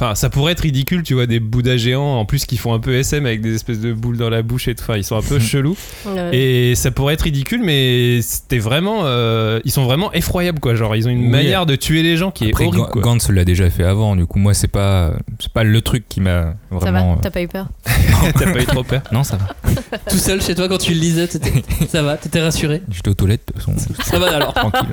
Euh, 0.00 0.04
Enfin, 0.04 0.14
ça 0.14 0.28
pourrait 0.28 0.52
être 0.52 0.60
ridicule, 0.60 1.02
tu 1.02 1.14
vois, 1.14 1.26
des 1.26 1.40
bouddhas 1.40 1.78
géants 1.78 2.16
en 2.18 2.24
plus 2.26 2.44
qui 2.44 2.56
font 2.58 2.74
un 2.74 2.80
peu 2.80 2.94
SM 2.94 3.24
avec 3.24 3.40
des 3.40 3.54
espèces 3.54 3.80
de 3.80 3.92
boules 3.94 4.18
dans 4.18 4.28
la 4.28 4.42
bouche 4.42 4.68
et 4.68 4.74
tout. 4.74 4.82
Enfin, 4.82 4.96
ils 4.98 5.04
sont 5.04 5.16
un 5.16 5.22
peu 5.22 5.38
chelous. 5.40 5.76
Euh, 6.06 6.30
Et 6.32 6.74
ça 6.74 6.90
pourrait 6.90 7.14
être 7.14 7.22
ridicule, 7.22 7.62
mais 7.62 8.20
c'était 8.22 8.58
vraiment. 8.58 9.00
euh, 9.04 9.58
ils 9.64 9.70
sont 9.70 9.84
vraiment 9.84 10.12
effroyables, 10.12 10.60
quoi. 10.60 10.74
Genre, 10.74 10.94
ils 10.96 11.06
ont 11.08 11.10
une 11.10 11.24
Oui. 11.24 11.28
manière 11.30 11.64
de 11.66 11.76
tuer 11.76 12.02
les 12.02 12.16
gens 12.18 12.30
qui 12.30 12.48
Après, 12.48 12.64
est 12.64 12.68
horrible, 12.68 12.86
quoi. 12.88 13.00
Gantz 13.02 13.30
l'a 13.30 13.44
déjà 13.46 13.70
fait 13.70 13.84
avant. 13.84 14.16
Du 14.16 14.26
coup, 14.26 14.38
moi, 14.38 14.52
c'est 14.54 14.68
pas, 14.68 15.12
c'est 15.38 15.52
pas 15.52 15.64
le 15.64 15.80
truc 15.80 16.04
qui 16.08 16.20
m'a 16.20 16.54
ça 16.72 16.76
vraiment. 16.90 17.14
va, 17.14 17.20
t'as 17.22 17.30
pas 17.30 17.42
eu 17.42 17.48
peur 17.48 17.68
T'as 18.38 18.52
pas 18.52 18.60
eu 18.60 18.66
trop 18.66 18.82
peur. 18.84 19.02
Non, 19.12 19.24
ça 19.24 19.36
va. 19.38 19.54
Tout 20.10 20.18
seul 20.18 20.42
chez 20.42 20.54
toi 20.54 20.68
quand 20.68 20.78
tu 20.78 20.92
le 20.92 21.00
lisais, 21.00 21.26
t'étais- 21.26 21.62
ça 21.88 22.02
va, 22.02 22.16
t'étais 22.16 22.40
rassuré. 22.42 22.82
J'étais 22.90 23.08
aux 23.08 23.14
toilettes, 23.14 23.42
de 23.48 23.52
toute 23.60 23.76
façon. 23.76 23.94
Ça 24.04 24.18
va 24.18 24.34
alors. 24.34 24.52
Tranquille. 24.54 24.88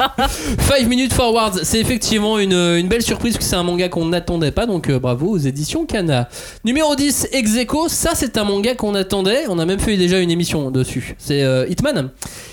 5 0.59 0.87
minutes 0.87 1.13
forward, 1.13 1.59
c'est 1.63 1.79
effectivement 1.79 2.39
une, 2.39 2.53
une 2.53 2.87
belle 2.87 3.01
surprise 3.01 3.33
parce 3.33 3.43
que 3.45 3.49
c'est 3.49 3.55
un 3.57 3.63
manga 3.63 3.89
qu'on 3.89 4.05
n'attendait 4.05 4.51
pas 4.51 4.65
donc 4.65 4.89
euh, 4.89 4.92
bravo 4.99 5.29
aux 5.29 5.37
éditions 5.37 5.85
Kana. 5.85 6.29
Numéro 6.65 6.95
10, 6.95 7.29
Execo, 7.31 7.87
ça 7.89 8.11
c'est 8.15 8.37
un 8.37 8.43
manga 8.43 8.75
qu'on 8.75 8.95
attendait, 8.95 9.45
on 9.49 9.59
a 9.59 9.65
même 9.65 9.79
fait 9.79 9.97
déjà 9.97 10.19
une 10.19 10.31
émission 10.31 10.71
dessus. 10.71 11.15
C'est 11.17 11.43
euh, 11.43 11.67
Hitman. 11.67 12.11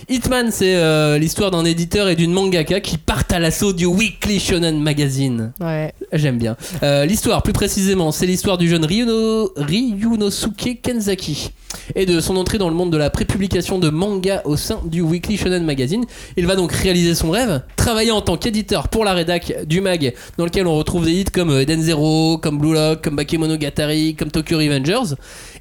Hitman, 0.08 0.50
c'est 0.50 0.76
euh, 0.76 1.18
l'histoire 1.18 1.50
d'un 1.50 1.64
éditeur 1.64 2.08
et 2.08 2.16
d'une 2.16 2.32
mangaka 2.32 2.80
qui 2.80 2.98
partent 2.98 3.32
à 3.32 3.38
l'assaut 3.38 3.72
du 3.72 3.86
Weekly 3.86 4.40
Shonen 4.40 4.80
Magazine. 4.80 5.52
Ouais. 5.60 5.92
J'aime 6.12 6.38
bien. 6.38 6.56
Euh, 6.82 7.06
l'histoire, 7.06 7.42
plus 7.42 7.52
précisément, 7.52 8.12
c'est 8.12 8.26
l'histoire 8.26 8.58
du 8.58 8.68
jeune 8.68 8.84
Ryuno, 8.84 9.52
Ryunosuke 9.56 10.80
Kenzaki 10.82 11.52
et 11.94 12.06
de 12.06 12.20
son 12.20 12.36
entrée 12.36 12.58
dans 12.58 12.68
le 12.68 12.74
monde 12.74 12.92
de 12.92 12.96
la 12.96 13.10
prépublication 13.10 13.78
de 13.78 13.90
manga 13.90 14.42
au 14.44 14.56
sein 14.56 14.80
du 14.84 15.00
Weekly 15.00 15.36
Shonen 15.36 15.64
Magazine. 15.64 16.04
Il 16.36 16.46
va 16.46 16.56
donc 16.56 16.72
réaliser 16.72 17.14
son 17.14 17.30
rêve, 17.30 17.62
travailler 17.76 18.10
en 18.10 18.20
tant 18.20 18.36
qu'éditeur 18.36 18.88
pour 18.88 19.04
la 19.04 19.12
rédac 19.12 19.66
du 19.66 19.80
mag, 19.80 20.14
dans 20.36 20.44
lequel 20.44 20.66
on 20.66 20.76
retrouve 20.76 21.04
des 21.04 21.12
hits 21.12 21.24
comme 21.24 21.50
euh, 21.50 21.62
Eden 21.62 21.82
Zero, 21.82 22.29
comme 22.38 22.58
Blue 22.58 22.74
Lock, 22.74 23.02
comme 23.02 23.16
Bakemonogatari, 23.16 24.14
comme 24.14 24.30
Tokyo 24.30 24.58
Revengers. 24.58 25.14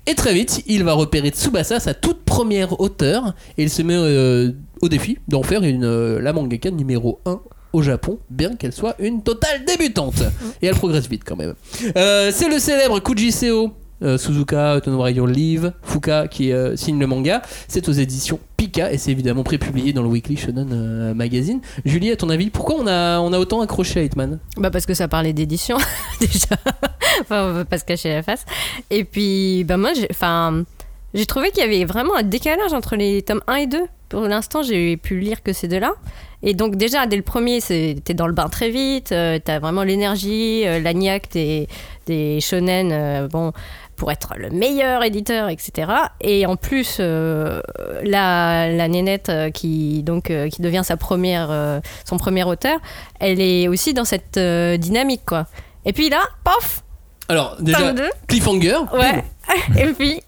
Et 0.06 0.16
très 0.16 0.34
vite, 0.34 0.64
il 0.68 0.84
va 0.84 0.94
repérer 0.94 1.30
Tsubasa, 1.30 1.80
sa 1.80 1.94
toute 1.94 2.24
première 2.24 2.80
auteure, 2.80 3.34
et 3.58 3.64
il 3.64 3.70
se 3.70 3.82
met 3.82 3.96
euh, 3.96 4.52
au 4.82 4.90
défi 4.90 5.18
d'en 5.28 5.44
faire 5.44 5.64
une, 5.64 5.84
euh, 5.84 6.22
la 6.22 6.34
mangaka 6.34 6.72
numéro 6.72 7.20
1 7.26 7.40
au 7.74 7.82
Japon, 7.82 8.20
bien 8.30 8.56
qu'elle 8.56 8.74
soit 8.74 8.96
une 9.00 9.22
totale 9.22 9.64
débutante. 9.66 10.24
Et 10.62 10.68
elle 10.68 10.76
progresse 10.76 11.08
vite 11.08 11.24
quand 11.26 11.36
même. 11.36 11.54
Euh, 11.96 12.32
c'est 12.34 12.50
le 12.50 12.60
célèbre 12.60 13.00
Kuji 13.00 13.32
Seo. 13.32 13.72
Euh, 14.02 14.18
Suzuka, 14.18 14.80
Tonomura 14.82 15.12
Your 15.12 15.28
Leave, 15.28 15.74
Fuka 15.84 16.28
qui 16.28 16.52
euh, 16.52 16.76
signe 16.76 17.00
le 17.00 17.08
manga. 17.08 17.42
C'est 17.68 17.88
aux 17.90 17.94
éditions 17.94 18.40
Pika 18.58 18.92
et 18.92 18.98
c'est 18.98 19.12
évidemment 19.12 19.44
prépublié 19.44 19.94
dans 19.94 20.02
le 20.02 20.10
Weekly 20.10 20.38
Shonen 20.38 20.70
euh, 20.72 21.14
Magazine. 21.14 21.60
Julie, 21.86 22.12
à 22.12 22.16
ton 22.16 22.30
avis, 22.30 22.50
pourquoi 22.50 22.76
on 22.80 22.88
a, 22.88 23.20
on 23.20 23.34
a 23.34 23.40
autant 23.40 23.62
accroché 23.62 24.00
à 24.00 24.04
Hitman? 24.04 24.40
Bah 24.58 24.72
parce 24.72 24.86
que 24.86 24.94
ça 24.94 25.08
parlait 25.08 25.34
d'édition 25.34 25.78
déjà. 26.20 26.56
enfin, 27.22 27.50
on 27.50 27.54
veut 27.54 27.66
pas 27.66 27.78
se 27.78 27.86
cacher 27.86 28.10
la 28.10 28.24
face. 28.24 28.46
Et 28.90 29.04
puis 29.04 29.64
bah 29.66 29.78
moi 29.78 29.94
j'ai 29.94 30.08
enfin 30.12 30.64
j'ai 31.14 31.26
trouvé 31.26 31.50
qu'il 31.52 31.64
y 31.64 31.66
avait 31.66 31.86
vraiment 31.86 32.16
un 32.16 32.24
décalage 32.24 32.72
entre 32.72 32.96
les 32.96 33.22
tomes 33.22 33.42
1 33.48 33.56
et 33.56 33.68
2. 33.68 33.80
Pour 34.10 34.22
l'instant, 34.22 34.64
j'ai 34.64 34.98
pu 34.98 35.20
lire 35.20 35.44
que 35.44 35.54
ces 35.54 35.68
deux-là. 35.68 35.94
Et 36.42 36.54
donc 36.54 36.76
déjà 36.76 37.06
dès 37.06 37.18
le 37.18 37.22
premier, 37.22 37.60
t'es 37.62 38.14
dans 38.14 38.28
le 38.28 38.34
bain 38.34 38.48
très 38.48 38.70
vite, 38.70 39.12
euh, 39.12 39.40
t'as 39.44 39.60
vraiment 39.60 39.84
l'énergie, 39.84 40.64
la 40.64 40.94
niaque 40.94 41.30
des, 41.32 41.68
des 42.06 42.40
shonen, 42.42 43.28
bon, 43.28 43.54
pour 44.00 44.12
être 44.12 44.34
le 44.38 44.50
meilleur 44.50 45.04
éditeur, 45.04 45.50
etc. 45.50 45.92
Et 46.22 46.46
en 46.46 46.56
plus, 46.56 46.98
euh, 47.02 47.62
la, 48.04 48.72
la 48.72 48.88
nénette 48.88 49.30
euh, 49.30 49.52
qui, 49.52 50.02
donc, 50.04 50.32
euh, 50.32 50.48
qui 50.50 50.62
devient 50.62 50.82
sa 50.84 50.98
première, 50.98 51.50
euh, 51.52 51.80
son 52.06 52.18
premier 52.18 52.46
auteur, 52.46 52.80
elle 53.20 53.42
est 53.42 53.68
aussi 53.68 53.94
dans 53.94 54.06
cette 54.06 54.40
dynamique, 54.40 55.24
quoi. 55.28 55.46
Et 55.86 55.94
puis 55.94 56.10
là, 56.10 56.22
pof, 56.44 56.82
Alors, 57.28 57.58
déjà, 57.60 57.78
tome 57.80 57.96
2, 57.96 58.10
Cliffhanger. 58.28 58.78
ouais. 58.94 59.24
et 59.78 59.88
puis, 59.94 60.12
et 60.14 60.22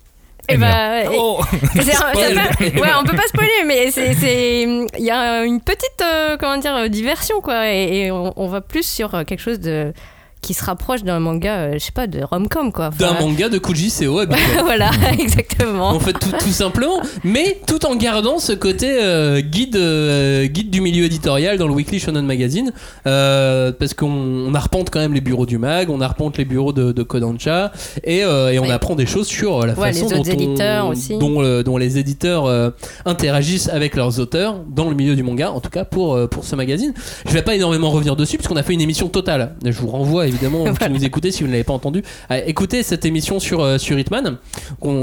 Elle 0.56 0.60
bah, 0.60 1.04
et- 1.06 1.08
Oh 1.18 1.40
ouais, 1.76 2.90
on 3.00 3.04
peut 3.06 3.16
pas 3.16 3.28
spoiler, 3.28 3.64
mais 3.66 3.90
c'est, 3.92 4.64
il 4.64 5.06
y 5.06 5.12
a 5.12 5.44
une 5.46 5.62
petite, 5.62 6.04
comment 6.40 6.58
dire, 6.58 6.90
diversion, 6.90 7.40
quoi. 7.42 7.72
Et, 7.72 8.06
et 8.06 8.12
on, 8.12 8.34
on 8.36 8.48
va 8.48 8.60
plus 8.60 8.86
sur 8.86 9.12
quelque 9.26 9.40
chose 9.42 9.60
de 9.60 9.94
qui 10.42 10.54
se 10.56 10.64
rapproche 10.66 11.04
d'un 11.04 11.20
manga, 11.20 11.54
euh, 11.60 11.74
je 11.74 11.80
sais 11.80 11.92
pas, 11.92 12.08
de 12.08 12.24
rom-com, 12.24 12.72
quoi. 12.72 12.90
D'un 12.98 13.14
manga 13.14 13.48
de 13.48 13.60
Kuji 13.60 13.90
Seo 13.92 14.18
habituel. 14.20 14.44
voilà, 14.64 14.90
exactement. 15.20 15.90
En 15.90 16.00
fait, 16.00 16.14
tout, 16.14 16.32
tout 16.40 16.50
simplement, 16.52 17.00
mais 17.24 17.60
tout 17.68 17.86
en 17.86 17.96
gardant 17.96 18.40
ce 18.40 18.52
côté 18.54 18.90
euh, 19.04 19.42
guide, 19.42 19.76
euh, 19.76 20.48
guide 20.48 20.72
du 20.72 20.82
milieu 20.82 21.06
éditorial 21.06 21.58
dans 21.60 21.68
le 21.68 21.74
Weekly 21.74 22.00
Shonen 22.00 22.26
Magazine, 22.26 22.72
euh, 23.06 23.72
parce 23.72 23.94
qu'on 23.94 24.10
on 24.12 24.54
arpente 24.56 24.90
quand 24.90 25.00
même 25.00 25.14
les 25.14 25.22
bureaux 25.22 25.46
du 25.46 25.60
mag, 25.60 25.90
on 25.92 26.02
arpente 26.02 26.38
les 26.40 26.46
bureaux 26.46 26.74
de, 26.74 26.92
de 26.92 27.04
Kodansha, 27.04 27.72
et, 28.04 28.26
on 28.26 28.70
apprend 28.70 28.96
des 28.96 29.06
choses 29.06 29.28
sur 29.28 29.66
la 29.66 29.74
Ouais, 29.74 29.94
façon 29.94 30.08
les 30.08 30.14
dont, 30.16 30.20
autres 30.22 30.30
on- 30.32 30.34
éditeurs 30.34 30.88
aussi. 30.88 31.18
dont, 31.20 31.62
dont 31.64 31.78
les 31.78 31.98
éditeurs 32.00 32.74
interagissent 33.06 33.70
avec 33.70 33.96
leurs 33.96 34.20
auteurs 34.20 34.56
dans 34.68 34.90
le 34.90 34.96
milieu 34.96 35.16
du 35.16 35.24
manga, 35.24 35.52
en 35.52 35.60
tout 35.60 35.70
cas 35.70 35.86
pour, 35.86 36.18
pour 36.30 36.44
ce 36.46 36.56
magazine. 36.56 36.94
Je 37.28 37.32
vais 37.34 37.42
pas 37.42 37.56
énormément 37.56 37.90
revenir 37.92 38.16
dessus, 38.16 38.38
puisqu'on 38.38 38.58
a 38.58 38.64
fait 38.64 38.74
une 38.74 38.82
émission 38.82 39.08
totale. 39.08 39.56
Je 39.64 39.72
vous 39.72 39.88
renvoie 39.88 40.28
évidemment, 40.32 40.64
vous 40.66 40.74
qui 40.74 40.90
nous 40.90 41.04
écoutez, 41.04 41.32
si 41.32 41.44
vous 41.44 41.48
ne 41.48 41.52
l'avez 41.52 41.64
pas 41.64 41.74
entendu, 41.74 42.04
à 42.30 42.40
écouter 42.40 42.84
cette 42.84 43.06
émission 43.06 43.40
sur, 43.40 43.62
euh, 43.62 43.78
sur 43.78 43.98
Hitman. 44.00 44.38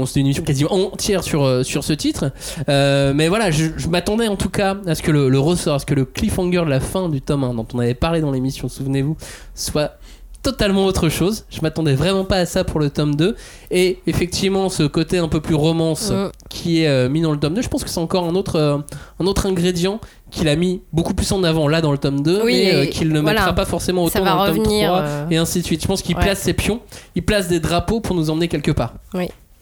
C'était 0.05 0.19
une 0.19 0.25
émission 0.27 0.43
quasiment 0.43 0.71
entière 0.71 1.23
sur, 1.23 1.43
euh, 1.43 1.63
sur 1.63 1.83
ce 1.83 1.93
titre. 1.93 2.31
Euh, 2.67 3.13
mais 3.13 3.27
voilà, 3.27 3.51
je, 3.51 3.65
je 3.77 3.87
m'attendais 3.87 4.27
en 4.27 4.35
tout 4.35 4.49
cas 4.49 4.77
à 4.85 4.95
ce 4.95 5.01
que 5.01 5.11
le, 5.11 5.29
le 5.29 5.39
ressort, 5.39 5.75
à 5.75 5.79
ce 5.79 5.85
que 5.85 5.93
le 5.93 6.05
cliffhanger 6.05 6.65
de 6.65 6.69
la 6.69 6.79
fin 6.79 7.09
du 7.09 7.21
tome 7.21 7.43
1, 7.43 7.53
dont 7.53 7.67
on 7.73 7.79
avait 7.79 7.93
parlé 7.93 8.21
dans 8.21 8.31
l'émission, 8.31 8.69
souvenez-vous, 8.69 9.17
soit 9.55 9.98
totalement 10.41 10.85
autre 10.85 11.09
chose. 11.09 11.45
Je 11.49 11.59
m'attendais 11.61 11.93
vraiment 11.95 12.23
pas 12.25 12.37
à 12.37 12.45
ça 12.45 12.63
pour 12.63 12.79
le 12.79 12.89
tome 12.89 13.15
2. 13.15 13.35
Et 13.71 13.99
effectivement, 14.07 14.69
ce 14.69 14.83
côté 14.83 15.17
un 15.17 15.27
peu 15.27 15.41
plus 15.41 15.55
romance 15.55 16.11
Mm. 16.11 16.29
qui 16.49 16.83
est 16.83 16.87
euh, 16.87 17.09
mis 17.09 17.21
dans 17.21 17.31
le 17.31 17.39
tome 17.39 17.53
2, 17.53 17.61
je 17.61 17.67
pense 17.67 17.83
que 17.83 17.89
c'est 17.89 17.99
encore 17.99 18.23
un 18.25 18.35
autre, 18.35 18.55
euh, 18.55 18.77
un 19.19 19.25
autre 19.25 19.45
ingrédient 19.45 19.99
qu'il 20.31 20.47
a 20.47 20.55
mis 20.55 20.81
beaucoup 20.93 21.13
plus 21.13 21.31
en 21.31 21.43
avant 21.43 21.67
là 21.67 21.81
dans 21.81 21.91
le 21.91 21.97
tome 21.97 22.21
2, 22.21 22.41
Oui, 22.43 22.53
mais 22.65 22.73
euh, 22.73 22.85
qu'il 22.85 23.09
ne 23.09 23.19
voilà. 23.19 23.39
mettra 23.41 23.53
pas 23.53 23.65
forcément 23.65 24.03
autant 24.03 24.23
dans 24.23 24.45
le 24.45 24.51
tome 24.51 24.59
revenir, 24.59 24.87
3 24.89 25.01
euh, 25.01 25.25
et 25.31 25.37
ainsi 25.37 25.59
de 25.61 25.65
suite. 25.65 25.81
Je 25.81 25.87
pense 25.87 26.01
qu'il 26.01 26.15
ouais. 26.15 26.21
place 26.23 26.39
ses 26.39 26.53
pions, 26.53 26.81
il 27.15 27.23
place 27.23 27.47
des 27.47 27.59
drapeaux 27.59 27.99
pour 27.99 28.15
nous 28.15 28.29
emmener 28.29 28.47
quelque 28.47 28.71
part. 28.71 28.93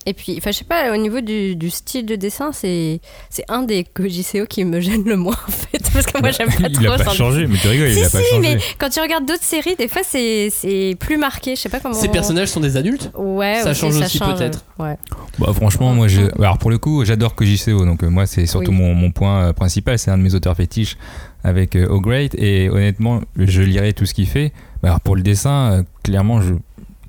Et 0.09 0.13
puis, 0.13 0.35
enfin, 0.37 0.51
je 0.51 0.57
sais 0.59 0.63
pas, 0.63 0.93
au 0.93 0.95
niveau 0.95 1.19
du, 1.19 1.57
du 1.57 1.69
style 1.69 2.05
de 2.05 2.15
dessin, 2.15 2.51
c'est, 2.53 3.01
c'est 3.29 3.43
un 3.49 3.63
des 3.63 3.83
Kojiseo 3.93 4.45
qui 4.45 4.63
me 4.63 4.79
gêne 4.79 5.03
le 5.03 5.17
moins, 5.17 5.35
en 5.47 5.51
fait. 5.51 5.83
Parce 5.91 6.05
que 6.05 6.19
moi, 6.21 6.31
j'aime 6.31 6.47
pas 6.47 6.69
Il 6.69 6.87
a 6.87 6.95
trop 6.95 7.03
pas 7.03 7.11
ça. 7.11 7.17
changé, 7.17 7.45
mais 7.45 7.57
tu 7.57 7.67
rigoles, 7.67 7.91
Si, 7.91 7.99
il 7.99 8.05
a 8.05 8.09
pas 8.09 8.21
si, 8.21 8.29
changé. 8.29 8.55
mais 8.55 8.61
quand 8.77 8.89
tu 8.89 9.01
regardes 9.01 9.25
d'autres 9.25 9.43
séries, 9.43 9.75
des 9.77 9.89
fois, 9.89 10.03
c'est, 10.05 10.49
plus 10.99 11.17
marqué. 11.17 11.55
Je 11.57 11.61
sais 11.61 11.69
pas 11.69 11.81
comment. 11.81 11.93
Ces 11.93 12.07
personnages 12.07 12.47
sont 12.47 12.61
des 12.61 12.77
adultes? 12.77 13.11
Ouais, 13.17 13.59
Ça 13.61 13.73
change 13.73 13.97
aussi, 13.97 14.17
change, 14.17 14.35
peut-être. 14.37 14.63
Ouais. 14.79 14.95
Bah, 15.39 15.51
franchement, 15.53 15.93
moi, 15.93 16.07
je... 16.07 16.21
alors 16.41 16.57
pour 16.57 16.71
le 16.71 16.77
coup, 16.77 17.03
j'adore 17.03 17.35
Koji 17.35 17.57
Seo, 17.57 17.83
donc 17.85 18.01
euh, 18.03 18.09
moi, 18.09 18.25
c'est 18.25 18.45
surtout 18.45 18.71
Oui. 18.71 18.77
mon, 18.77 18.93
mon 18.95 19.11
point 19.11 19.47
euh, 19.49 19.53
principal. 19.53 19.99
C'est 19.99 20.09
un 20.11 20.17
de 20.17 20.23
mes 20.23 20.33
auteurs 20.35 20.55
fétiches 20.55 20.95
avec 21.43 21.75
euh, 21.75 21.85
O 21.89 21.99
Great, 21.99 22.33
et 22.35 22.69
honnêtement, 22.69 23.21
je 23.37 23.61
lirai 23.61 23.91
tout 23.91 24.05
ce 24.05 24.13
qu'il 24.13 24.27
fait. 24.27 24.53
Bah, 24.81 24.89
alors 24.89 25.01
pour 25.01 25.17
le 25.17 25.21
dessin, 25.21 25.71
euh, 25.71 25.83
clairement, 26.03 26.41
je... 26.41 26.53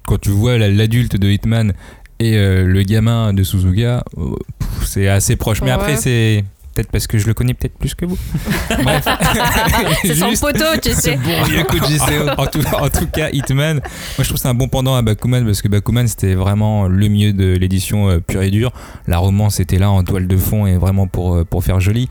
quand 0.06 0.18
tu 0.20 0.30
vois 0.30 0.58
la- 0.58 0.68
l'adulte 0.68 1.16
de 1.16 1.28
Hitman 1.28 1.72
et 2.20 2.36
euh, 2.36 2.64
le 2.64 2.82
gamin 2.82 3.32
de 3.32 3.42
Suzuka, 3.42 4.02
euh, 4.18 4.30
pff, 4.58 4.86
c'est 4.86 5.08
assez 5.08 5.36
proche. 5.36 5.60
Mais 5.60 5.66
Ouais. 5.68 5.72
après, 5.72 5.96
c'est 5.96 6.44
peut-être 6.74 6.90
parce 6.92 7.06
que 7.08 7.18
je 7.18 7.26
le 7.26 7.34
connais 7.34 7.54
peut-être 7.54 7.76
plus 7.76 7.94
que 7.94 8.04
vous. 8.06 8.16
Bref. 8.84 9.04
C'est 10.02 10.14
son 10.14 10.30
Juste- 10.30 10.42
poteau, 10.42 10.64
tu 10.82 10.90
ce 10.94 11.00
sais. 11.00 11.16
bon 11.16 11.42
vieux 11.44 11.64
Seo. 11.98 12.28
en, 12.36 12.46
tout, 12.46 12.60
en 12.72 12.88
tout 12.88 13.06
cas, 13.12 13.30
Hitman, 13.32 13.76
moi 13.76 13.82
je 14.18 14.22
trouve 14.24 14.34
que 14.34 14.40
c'est 14.40 14.48
un 14.48 14.54
bon 14.54 14.68
pendant 14.68 14.94
à 14.94 15.02
Bakuman 15.02 15.44
parce 15.44 15.60
que 15.62 15.68
Bakuman 15.68 16.06
c'était 16.06 16.34
vraiment 16.34 16.86
le 16.86 17.08
mieux 17.08 17.32
de 17.32 17.56
l'édition 17.56 18.08
euh, 18.08 18.20
pure 18.20 18.42
et 18.42 18.50
dure. 18.50 18.72
La 19.08 19.18
romance 19.18 19.58
était 19.60 19.78
là 19.78 19.90
en 19.90 20.04
toile 20.04 20.28
de 20.28 20.36
fond 20.36 20.66
et 20.66 20.76
vraiment 20.76 21.06
pour, 21.08 21.34
euh, 21.36 21.44
pour 21.44 21.64
faire 21.64 21.80
joli. 21.80 22.08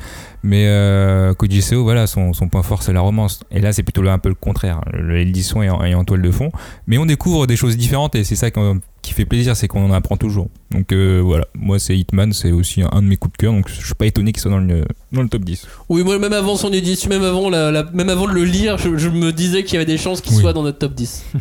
Mais 0.50 0.64
euh, 0.68 1.34
Koji 1.34 1.62
Seo, 1.62 1.84
voilà, 1.84 2.08
son, 2.08 2.32
son 2.32 2.48
point 2.48 2.64
fort 2.64 2.82
c'est 2.82 2.94
la 2.94 3.02
romance. 3.02 3.42
Et 3.52 3.60
là 3.60 3.74
c'est 3.74 3.84
plutôt 3.84 4.08
un 4.08 4.18
peu 4.18 4.30
le 4.30 4.36
contraire. 4.36 4.80
L'édition 4.94 5.62
est, 5.62 5.70
en- 5.70 5.84
est 5.84 5.94
en 5.94 6.06
toile 6.06 6.22
de 6.22 6.32
fond. 6.32 6.52
Mais 6.88 6.98
on 6.98 7.06
découvre 7.06 7.48
des 7.48 7.58
choses 7.58 7.76
différentes 7.76 8.16
et 8.16 8.24
c'est 8.24 8.38
ça 8.38 8.50
qu'on- 8.50 8.80
qui 9.02 9.14
fait 9.14 9.26
plaisir, 9.26 9.56
c'est 9.58 9.68
qu'on 9.68 9.86
en 9.86 9.92
apprend 9.94 10.16
toujours. 10.16 10.48
Donc 10.72 10.94
euh, 10.94 11.22
voilà, 11.24 11.46
moi 11.54 11.80
c'est 11.80 11.98
Hitman, 11.98 12.32
c'est 12.32 12.52
aussi 12.54 12.82
un, 12.82 12.90
un 12.94 13.02
de 13.02 13.08
mes 13.08 13.18
coups 13.18 13.34
de 13.34 13.38
cœur. 13.38 13.52
Donc 13.52 13.68
je 13.68 13.86
suis 13.86 13.94
pas 13.94 14.06
étonné 14.06 14.32
qu'il 14.32 14.42
soit 14.42 14.52
dans 14.52 14.60
le, 14.60 14.86
dans 15.12 15.22
le 15.22 15.28
top 15.30 15.44
10. 15.44 15.68
Oui, 15.90 16.04
moi, 16.04 16.18
même 16.18 16.34
avant 16.34 16.56
son 16.56 16.72
édition, 16.72 17.10
même 17.10 17.24
avant, 17.24 17.50
la, 17.50 17.70
la- 17.72 17.84
même 17.94 18.10
avant 18.10 18.28
de 18.28 18.34
le 18.34 18.46
lire, 18.46 18.78
je, 18.78 18.98
je 18.98 19.10
me 19.10 19.34
disais 19.34 19.64
qu'il 19.64 19.74
y 19.74 19.78
avait 19.78 19.86
des 19.86 19.98
chances 19.98 20.22
qu'il 20.22 20.34
Oui. 20.36 20.42
soit 20.42 20.54
dans 20.54 20.64
notre 20.64 20.80
top 20.80 20.94
10. 20.94 21.26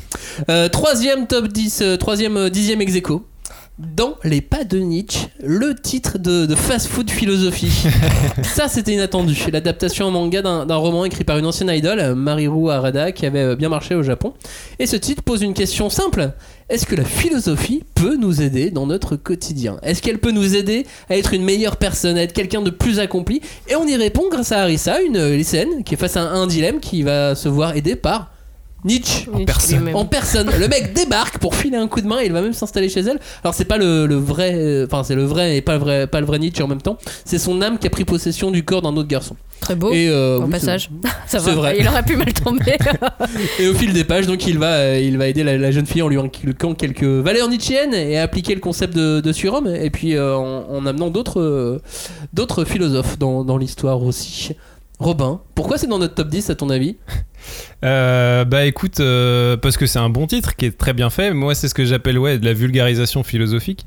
Euh, 0.51 0.69
troisième 0.69 1.27
top 1.27 1.49
10, 1.49 1.81
euh, 1.81 1.97
troisième, 1.97 2.51
dixième 2.51 2.81
ex 2.83 2.95
aequo. 2.95 3.25
Dans 3.79 4.15
les 4.25 4.41
pas 4.41 4.65
de 4.65 4.79
Nietzsche, 4.79 5.27
le 5.45 5.75
titre 5.75 6.17
de, 6.17 6.47
de 6.47 6.55
Fast 6.55 6.87
Food 6.87 7.11
Philosophie. 7.11 7.87
Ça, 8.43 8.69
c'était 8.69 8.95
inattendu. 8.95 9.37
L'adaptation 9.53 10.07
en 10.07 10.11
manga 10.11 10.41
d'un 10.41 10.77
roman 10.77 11.05
écrit 11.05 11.25
par 11.25 11.37
une 11.37 11.45
ancienne 11.45 11.69
idole, 11.69 12.15
Mariru 12.15 12.71
Harada, 12.71 13.13
qui 13.13 13.27
avait 13.27 13.43
euh, 13.43 13.55
bien 13.55 13.69
marché 13.69 13.95
au 13.95 14.03
Japon. 14.03 14.33
Et 14.79 14.87
ce 14.87 14.97
titre 14.97 15.23
pose 15.23 15.43
une 15.43 15.53
question 15.53 15.91
simple. 15.91 16.31
Est-ce 16.71 16.87
que 16.87 16.95
la 16.95 17.05
philosophie 17.05 17.85
peut 17.95 18.17
nous 18.17 18.41
aider 18.41 18.71
dans 18.71 18.87
notre 18.87 19.15
quotidien? 19.15 19.77
Est-ce 19.83 20.01
qu'elle 20.01 20.21
peut 20.21 20.33
nous 20.33 20.57
aider 20.57 20.87
à 21.11 21.19
être 21.19 21.35
une 21.35 21.45
meilleure 21.45 21.77
personne, 21.77 22.17
à 22.17 22.23
être 22.23 22.33
quelqu'un 22.33 22.63
de 22.63 22.71
plus 22.71 22.99
accompli? 22.99 23.43
Et 23.69 23.77
on 23.77 23.87
y 23.87 23.95
répond 23.95 24.31
grâce 24.31 24.53
à 24.53 24.63
Harissa, 24.63 25.03
une 25.03 25.23
lycéenne 25.35 25.85
qui 25.85 25.93
est 25.93 25.99
face 25.99 26.17
à 26.17 26.23
un, 26.23 26.41
un 26.41 26.47
dilemme 26.47 26.81
qui 26.81 27.03
va 27.03 27.35
se 27.35 27.51
voir 27.51 27.77
aider 27.77 27.95
par 27.95 28.31
Nietzsche. 28.87 29.29
Personne. 29.45 29.91
En 29.95 30.05
personne. 30.07 30.51
Le 30.59 30.69
mec 30.69 30.95
débarque 30.95 31.39
pour 31.39 31.55
filer 31.55 31.77
un 31.77 31.89
coup 31.89 32.01
de 32.01 32.07
main 32.07 32.21
et 32.21 32.27
il 32.27 32.33
va 32.33 32.41
même 32.41 32.53
s'installer 32.55 32.89
chez 32.89 33.01
elle. 33.01 33.19
Alors 33.45 33.53
c'est 33.55 33.65
pas 33.67 33.77
le, 33.77 34.07
le 34.07 34.15
vrai, 34.15 34.53
euh, 34.55 34.87
enfin 34.87 35.03
c'est 35.05 35.15
le 35.15 35.25
vrai 35.25 35.57
et 35.57 35.61
pas 35.61 35.75
le 35.75 35.79
vrai, 35.81 36.07
pas 36.07 36.21
le 36.21 36.27
vrai 36.27 36.39
Nietzsche 36.39 36.63
en 36.63 36.69
même 36.69 36.81
temps. 36.81 36.97
C'est 37.25 37.39
son 37.39 37.61
âme 37.63 37.79
qui 37.79 37.87
a 37.87 37.91
pris 37.91 38.05
possession 38.05 38.51
du 38.51 38.65
corps 38.65 38.83
d'un 38.83 38.97
autre 38.97 39.09
garçon. 39.09 39.37
Très 39.61 39.75
beau. 39.75 39.91
et 39.93 40.09
euh, 40.09 40.39
Au 40.39 40.45
oui, 40.45 40.51
passage. 40.51 40.91
Ça 41.27 41.39
c'est 41.41 41.51
va. 41.51 41.55
vrai. 41.55 41.77
Il 41.81 41.89
aurait 41.89 42.03
pu 42.05 42.15
mal 42.17 42.33
tomber. 42.33 42.77
Et 43.59 43.67
au 43.69 43.75
fil 43.75 43.93
des 43.93 44.05
pages, 44.05 44.27
donc 44.27 44.47
il 44.47 44.59
va, 44.59 44.73
euh, 44.75 45.01
il 45.03 45.17
va 45.19 45.27
aider 45.29 45.43
la, 45.43 45.57
la 45.57 45.71
jeune 45.71 45.87
fille 45.87 46.03
en 46.03 46.09
lui 46.09 46.19
inculquant 46.19 46.75
quelques 46.75 47.03
valeurs 47.03 47.49
nietzschéennes 47.49 47.95
et 47.95 48.19
appliquer 48.19 48.55
le 48.55 48.61
concept 48.61 48.95
de, 48.95 49.21
de 49.21 49.33
surhomme. 49.33 49.67
Et 49.67 49.91
puis 49.91 50.15
euh, 50.15 50.37
en, 50.37 50.67
en 50.71 50.87
amenant 50.87 51.09
d'autres, 51.09 51.41
euh, 51.41 51.81
d'autres 52.35 52.65
philosophes 52.65 53.19
dans, 53.19 53.45
dans 53.45 53.57
l'histoire 53.57 54.03
aussi. 54.03 54.53
Robin, 54.99 55.41
pourquoi 55.55 55.77
c'est 55.79 55.87
dans 55.89 55.99
notre 55.99 56.15
top 56.15 56.29
10 56.29 56.49
à 56.51 56.55
ton 56.55 56.71
avis? 56.71 56.97
Euh, 57.85 58.45
bah 58.45 58.65
écoute, 58.65 59.01
euh, 59.01 59.57
parce 59.57 59.77
que 59.77 59.87
c'est 59.87 59.99
un 59.99 60.09
bon 60.09 60.27
titre 60.27 60.57
qui 60.57 60.65
est 60.67 60.77
très 60.77 60.93
bien 60.93 61.11
fait. 61.11 61.33
Moi, 61.33 61.55
c'est 61.55 61.69
ce 61.69 61.75
que 61.75 61.85
j'appelle 61.85 62.19
ouais 62.19 62.39
de 62.39 62.45
la 62.45 62.53
vulgarisation 62.53 63.23
philosophique. 63.23 63.85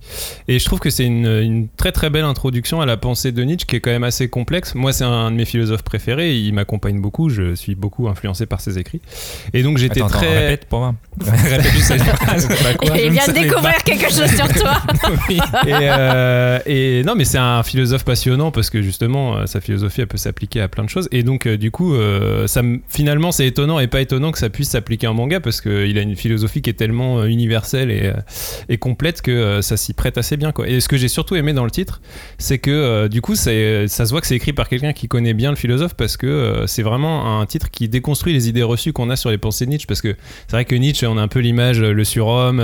Et 0.47 0.59
je 0.59 0.65
trouve 0.65 0.79
que 0.79 0.89
c'est 0.89 1.05
une, 1.05 1.25
une 1.25 1.67
très 1.69 1.91
très 1.91 2.09
belle 2.09 2.23
introduction 2.23 2.81
à 2.81 2.85
la 2.85 2.97
pensée 2.97 3.31
de 3.31 3.41
Nietzsche 3.43 3.65
qui 3.65 3.75
est 3.75 3.79
quand 3.79 3.89
même 3.91 4.03
assez 4.03 4.29
complexe. 4.29 4.75
Moi, 4.75 4.93
c'est 4.93 5.03
un 5.03 5.31
de 5.31 5.35
mes 5.35 5.45
philosophes 5.45 5.83
préférés. 5.83 6.35
Il 6.37 6.53
m'accompagne 6.53 7.01
beaucoup. 7.01 7.29
Je 7.29 7.55
suis 7.55 7.75
beaucoup 7.75 8.07
influencé 8.07 8.45
par 8.45 8.61
ses 8.61 8.77
écrits. 8.77 9.01
Et 9.53 9.63
donc 9.63 9.77
j'étais 9.77 10.01
attends, 10.01 10.09
très. 10.09 10.47
répète 10.47 10.65
pour 10.65 10.79
moi. 10.79 10.95
répète 11.25 11.71
juste 11.71 11.87
cette 11.87 12.01
phrase. 12.03 12.47
Bah, 12.47 12.73
quoi, 12.77 12.95
je 12.95 13.03
Il 13.05 13.11
vient 13.11 13.27
de 13.27 13.33
découvrir 13.33 13.83
quelque 13.83 14.09
chose 14.11 14.29
sur 14.35 14.47
toi. 14.53 14.77
et, 15.67 15.71
euh, 15.71 16.59
et 16.65 17.03
non, 17.03 17.15
mais 17.15 17.25
c'est 17.25 17.37
un 17.37 17.63
philosophe 17.63 18.05
passionnant 18.05 18.51
parce 18.51 18.69
que 18.69 18.81
justement, 18.81 19.37
euh, 19.37 19.45
sa 19.47 19.61
philosophie, 19.61 20.01
elle 20.01 20.07
peut 20.07 20.17
s'appliquer 20.17 20.61
à 20.61 20.67
plein 20.67 20.83
de 20.83 20.89
choses. 20.89 21.07
Et 21.11 21.23
donc, 21.23 21.47
euh, 21.47 21.57
du 21.57 21.71
coup, 21.71 21.95
euh, 21.95 22.45
ça 22.47 22.61
me- 22.61 22.79
finalement, 22.87 23.31
c'est 23.31 23.47
étonnant 23.47 23.78
et 23.79 23.87
pas 23.87 24.01
étonnant 24.01 24.31
que 24.31 24.37
ça 24.37 24.49
puisse 24.49 24.69
s'appliquer 24.69 25.07
en 25.07 25.13
manga 25.13 25.39
parce 25.39 25.61
qu'il 25.61 25.97
a 25.97 26.01
une 26.01 26.15
philosophie 26.15 26.61
qui 26.61 26.69
est 26.69 26.73
tellement 26.73 27.19
euh, 27.19 27.25
universelle 27.25 27.91
et, 27.91 28.07
euh, 28.07 28.13
et 28.67 28.77
complète 28.77 29.21
que 29.21 29.31
euh, 29.31 29.61
ça 29.61 29.77
s'y 29.77 29.93
prête 29.93 30.17
assez 30.17 30.35
bien. 30.37 30.51
Quoi. 30.51 30.67
Et 30.67 30.79
ce 30.81 30.87
que 30.87 30.97
j'ai 30.97 31.07
surtout 31.07 31.35
aimé 31.35 31.53
dans 31.53 31.63
le 31.65 31.71
titre, 31.71 32.01
c'est 32.37 32.57
que 32.57 33.07
du 33.07 33.21
coup, 33.21 33.35
ça 33.35 33.49
se 33.51 34.09
voit 34.09 34.21
que 34.21 34.27
c'est 34.27 34.35
écrit 34.35 34.53
par 34.53 34.67
quelqu'un 34.67 34.93
qui 34.93 35.07
connaît 35.07 35.33
bien 35.33 35.49
le 35.51 35.55
philosophe 35.55 35.93
parce 35.93 36.17
que 36.17 36.63
c'est 36.67 36.83
vraiment 36.83 37.39
un 37.39 37.45
titre 37.45 37.69
qui 37.71 37.87
déconstruit 37.87 38.33
les 38.33 38.49
idées 38.49 38.63
reçues 38.63 38.93
qu'on 38.93 39.09
a 39.09 39.15
sur 39.15 39.29
les 39.29 39.37
pensées 39.37 39.65
de 39.65 39.71
Nietzsche. 39.71 39.87
Parce 39.87 40.01
que 40.01 40.15
c'est 40.47 40.51
vrai 40.55 40.65
que 40.65 40.75
Nietzsche, 40.75 41.05
on 41.07 41.17
a 41.17 41.21
un 41.21 41.27
peu 41.27 41.39
l'image, 41.39 41.79
le 41.81 42.03
surhomme, 42.03 42.61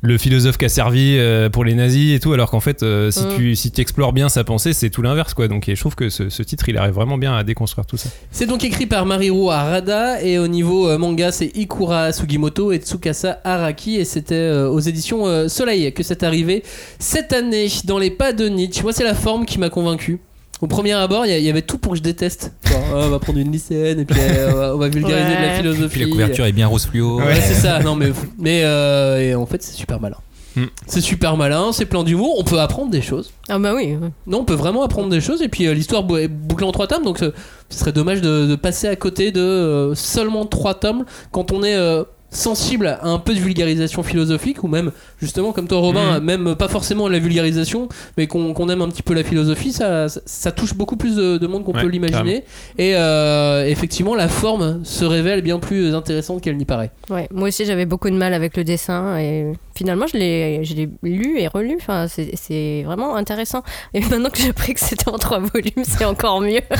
le 0.00 0.18
philosophe 0.18 0.58
qui 0.58 0.64
a 0.64 0.68
servi 0.68 1.18
pour 1.52 1.64
les 1.64 1.74
nazis 1.74 2.14
et 2.16 2.20
tout, 2.20 2.32
alors 2.32 2.50
qu'en 2.50 2.60
fait, 2.60 2.84
si 3.10 3.24
Mm. 3.28 3.36
tu 3.36 3.56
si 3.56 3.70
tu 3.70 3.80
explores 3.80 4.12
bien 4.12 4.28
sa 4.28 4.44
pensée, 4.44 4.72
c'est 4.72 4.90
tout 4.90 5.02
l'inverse. 5.02 5.34
quoi. 5.34 5.48
Donc 5.48 5.68
et 5.68 5.74
je 5.74 5.80
trouve 5.80 5.94
que 5.94 6.08
ce, 6.08 6.28
ce 6.28 6.42
titre, 6.42 6.68
il 6.68 6.76
arrive 6.78 6.94
vraiment 6.94 7.18
bien 7.18 7.34
à 7.36 7.44
déconstruire 7.44 7.86
tout 7.86 7.96
ça. 7.96 8.08
C'est 8.30 8.46
donc 8.46 8.64
écrit 8.64 8.86
par 8.86 9.06
Mariru 9.06 9.50
Harada 9.50 10.22
et 10.22 10.38
au 10.38 10.47
niveau 10.48 10.88
euh, 10.88 10.98
manga 10.98 11.30
c'est 11.32 11.50
Ikura 11.56 12.12
Sugimoto 12.12 12.72
et 12.72 12.78
Tsukasa 12.78 13.40
Araki 13.44 13.96
et 13.96 14.04
c'était 14.04 14.34
euh, 14.34 14.68
aux 14.68 14.80
éditions 14.80 15.26
euh, 15.26 15.48
Soleil 15.48 15.92
que 15.92 16.02
c'est 16.02 16.22
arrivé 16.22 16.62
cette 16.98 17.32
année 17.32 17.68
dans 17.84 17.98
les 17.98 18.10
pas 18.10 18.32
de 18.32 18.48
Nietzsche. 18.48 18.82
Moi 18.82 18.92
c'est 18.92 19.04
la 19.04 19.14
forme 19.14 19.46
qui 19.46 19.58
m'a 19.58 19.70
convaincu. 19.70 20.18
Au 20.60 20.66
premier 20.66 20.90
abord, 20.92 21.24
il 21.24 21.40
y 21.40 21.48
avait 21.48 21.62
tout 21.62 21.78
pour 21.78 21.92
que 21.92 21.98
je 21.98 22.02
déteste. 22.02 22.50
Oh, 22.72 22.74
on 22.92 23.08
va 23.10 23.20
prendre 23.20 23.38
une 23.38 23.52
lycéenne 23.52 24.00
et 24.00 24.04
puis 24.04 24.18
euh, 24.20 24.50
on, 24.50 24.56
va, 24.56 24.74
on 24.74 24.78
va 24.78 24.88
vulgariser 24.88 25.28
de 25.36 25.40
la 25.40 25.48
Ouais. 25.50 25.56
philosophie. 25.58 25.88
Puis 25.90 26.00
la 26.00 26.10
couverture 26.10 26.46
est 26.46 26.52
bien 26.52 26.66
rose 26.66 26.84
fluo. 26.86 27.18
Ouais, 27.20 27.40
c'est 27.40 27.54
ça. 27.54 27.78
Non, 27.78 27.94
mais, 27.94 28.08
mais 28.40 28.62
euh, 28.64 29.20
et 29.20 29.34
en 29.36 29.46
fait, 29.46 29.62
c'est 29.62 29.76
super 29.76 30.00
malin. 30.00 30.16
Hmm. 30.58 30.66
C'est 30.86 31.00
super 31.00 31.36
malin, 31.36 31.72
c'est 31.72 31.86
plein 31.86 32.04
d'humour. 32.04 32.36
On 32.38 32.44
peut 32.44 32.60
apprendre 32.60 32.90
des 32.90 33.02
choses. 33.02 33.32
Ah 33.48 33.58
bah 33.58 33.74
oui. 33.74 33.96
Non, 34.26 34.40
on 34.40 34.44
peut 34.44 34.54
vraiment 34.54 34.82
apprendre 34.82 35.08
des 35.08 35.20
choses. 35.20 35.42
Et 35.42 35.48
puis 35.48 35.66
euh, 35.66 35.74
l'histoire 35.74 36.02
bou- 36.04 36.16
est 36.16 36.28
bouclée 36.28 36.66
en 36.66 36.72
trois 36.72 36.86
tomes, 36.86 37.04
donc 37.04 37.22
euh, 37.22 37.32
ce 37.68 37.78
serait 37.78 37.92
dommage 37.92 38.20
de, 38.20 38.46
de 38.46 38.56
passer 38.56 38.88
à 38.88 38.96
côté 38.96 39.30
de 39.32 39.40
euh, 39.40 39.94
seulement 39.94 40.46
trois 40.46 40.74
tomes 40.74 41.04
quand 41.32 41.52
on 41.52 41.62
est 41.62 41.76
euh, 41.76 42.04
sensible 42.30 42.86
à 42.86 43.06
un 43.06 43.18
peu 43.18 43.34
de 43.34 43.38
vulgarisation 43.40 44.02
philosophique 44.02 44.62
ou 44.62 44.68
même 44.68 44.92
justement 45.20 45.52
comme 45.52 45.66
toi 45.66 45.78
Robin, 45.78 46.18
Mhm. 46.18 46.24
même 46.24 46.54
pas 46.56 46.68
forcément 46.68 47.08
la 47.08 47.18
vulgarisation, 47.18 47.88
mais 48.18 48.26
qu'on 48.26 48.68
aime 48.68 48.82
un 48.82 48.88
petit 48.88 49.02
peu 49.02 49.14
la 49.14 49.24
philosophie, 49.24 49.72
ça, 49.72 50.08
ça, 50.08 50.20
ça 50.26 50.52
touche 50.52 50.74
beaucoup 50.74 50.96
plus 50.96 51.16
de, 51.16 51.38
de 51.38 51.46
monde 51.46 51.64
qu'on 51.64 51.72
Ouais, 51.72 51.80
peut 51.82 51.88
l'imaginer. 51.88 52.44
Et 52.76 52.94
euh, 52.96 53.66
effectivement, 53.66 54.14
la 54.14 54.28
forme 54.28 54.84
se 54.84 55.04
révèle 55.06 55.40
bien 55.42 55.58
plus 55.58 55.94
intéressante 55.94 56.42
qu'elle 56.42 56.56
n'y 56.58 56.64
paraît. 56.66 56.90
Ouais, 57.08 57.28
moi 57.32 57.48
aussi 57.48 57.64
j'avais 57.64 57.86
beaucoup 57.86 58.10
de 58.10 58.16
mal 58.16 58.34
avec 58.34 58.56
le 58.56 58.64
dessin 58.64 59.16
et 59.18 59.52
finalement 59.74 60.06
je 60.06 60.18
l'ai, 60.18 60.64
je 60.64 60.74
l'ai 60.74 60.88
lu 61.02 61.38
et 61.38 61.48
relu. 61.48 61.76
Enfin, 61.80 62.06
c'est, 62.08 62.30
c'est 62.34 62.82
vraiment 62.84 63.16
intéressant. 63.16 63.62
Et 63.94 64.00
maintenant 64.00 64.28
que 64.28 64.36
j'ai 64.38 64.50
appris 64.50 64.74
que 64.74 64.80
c'était 64.80 65.08
en 65.08 65.16
trois 65.18 65.38
volumes, 65.38 65.84
c'est 65.84 66.04
encore 66.04 66.40
mieux. 66.42 66.60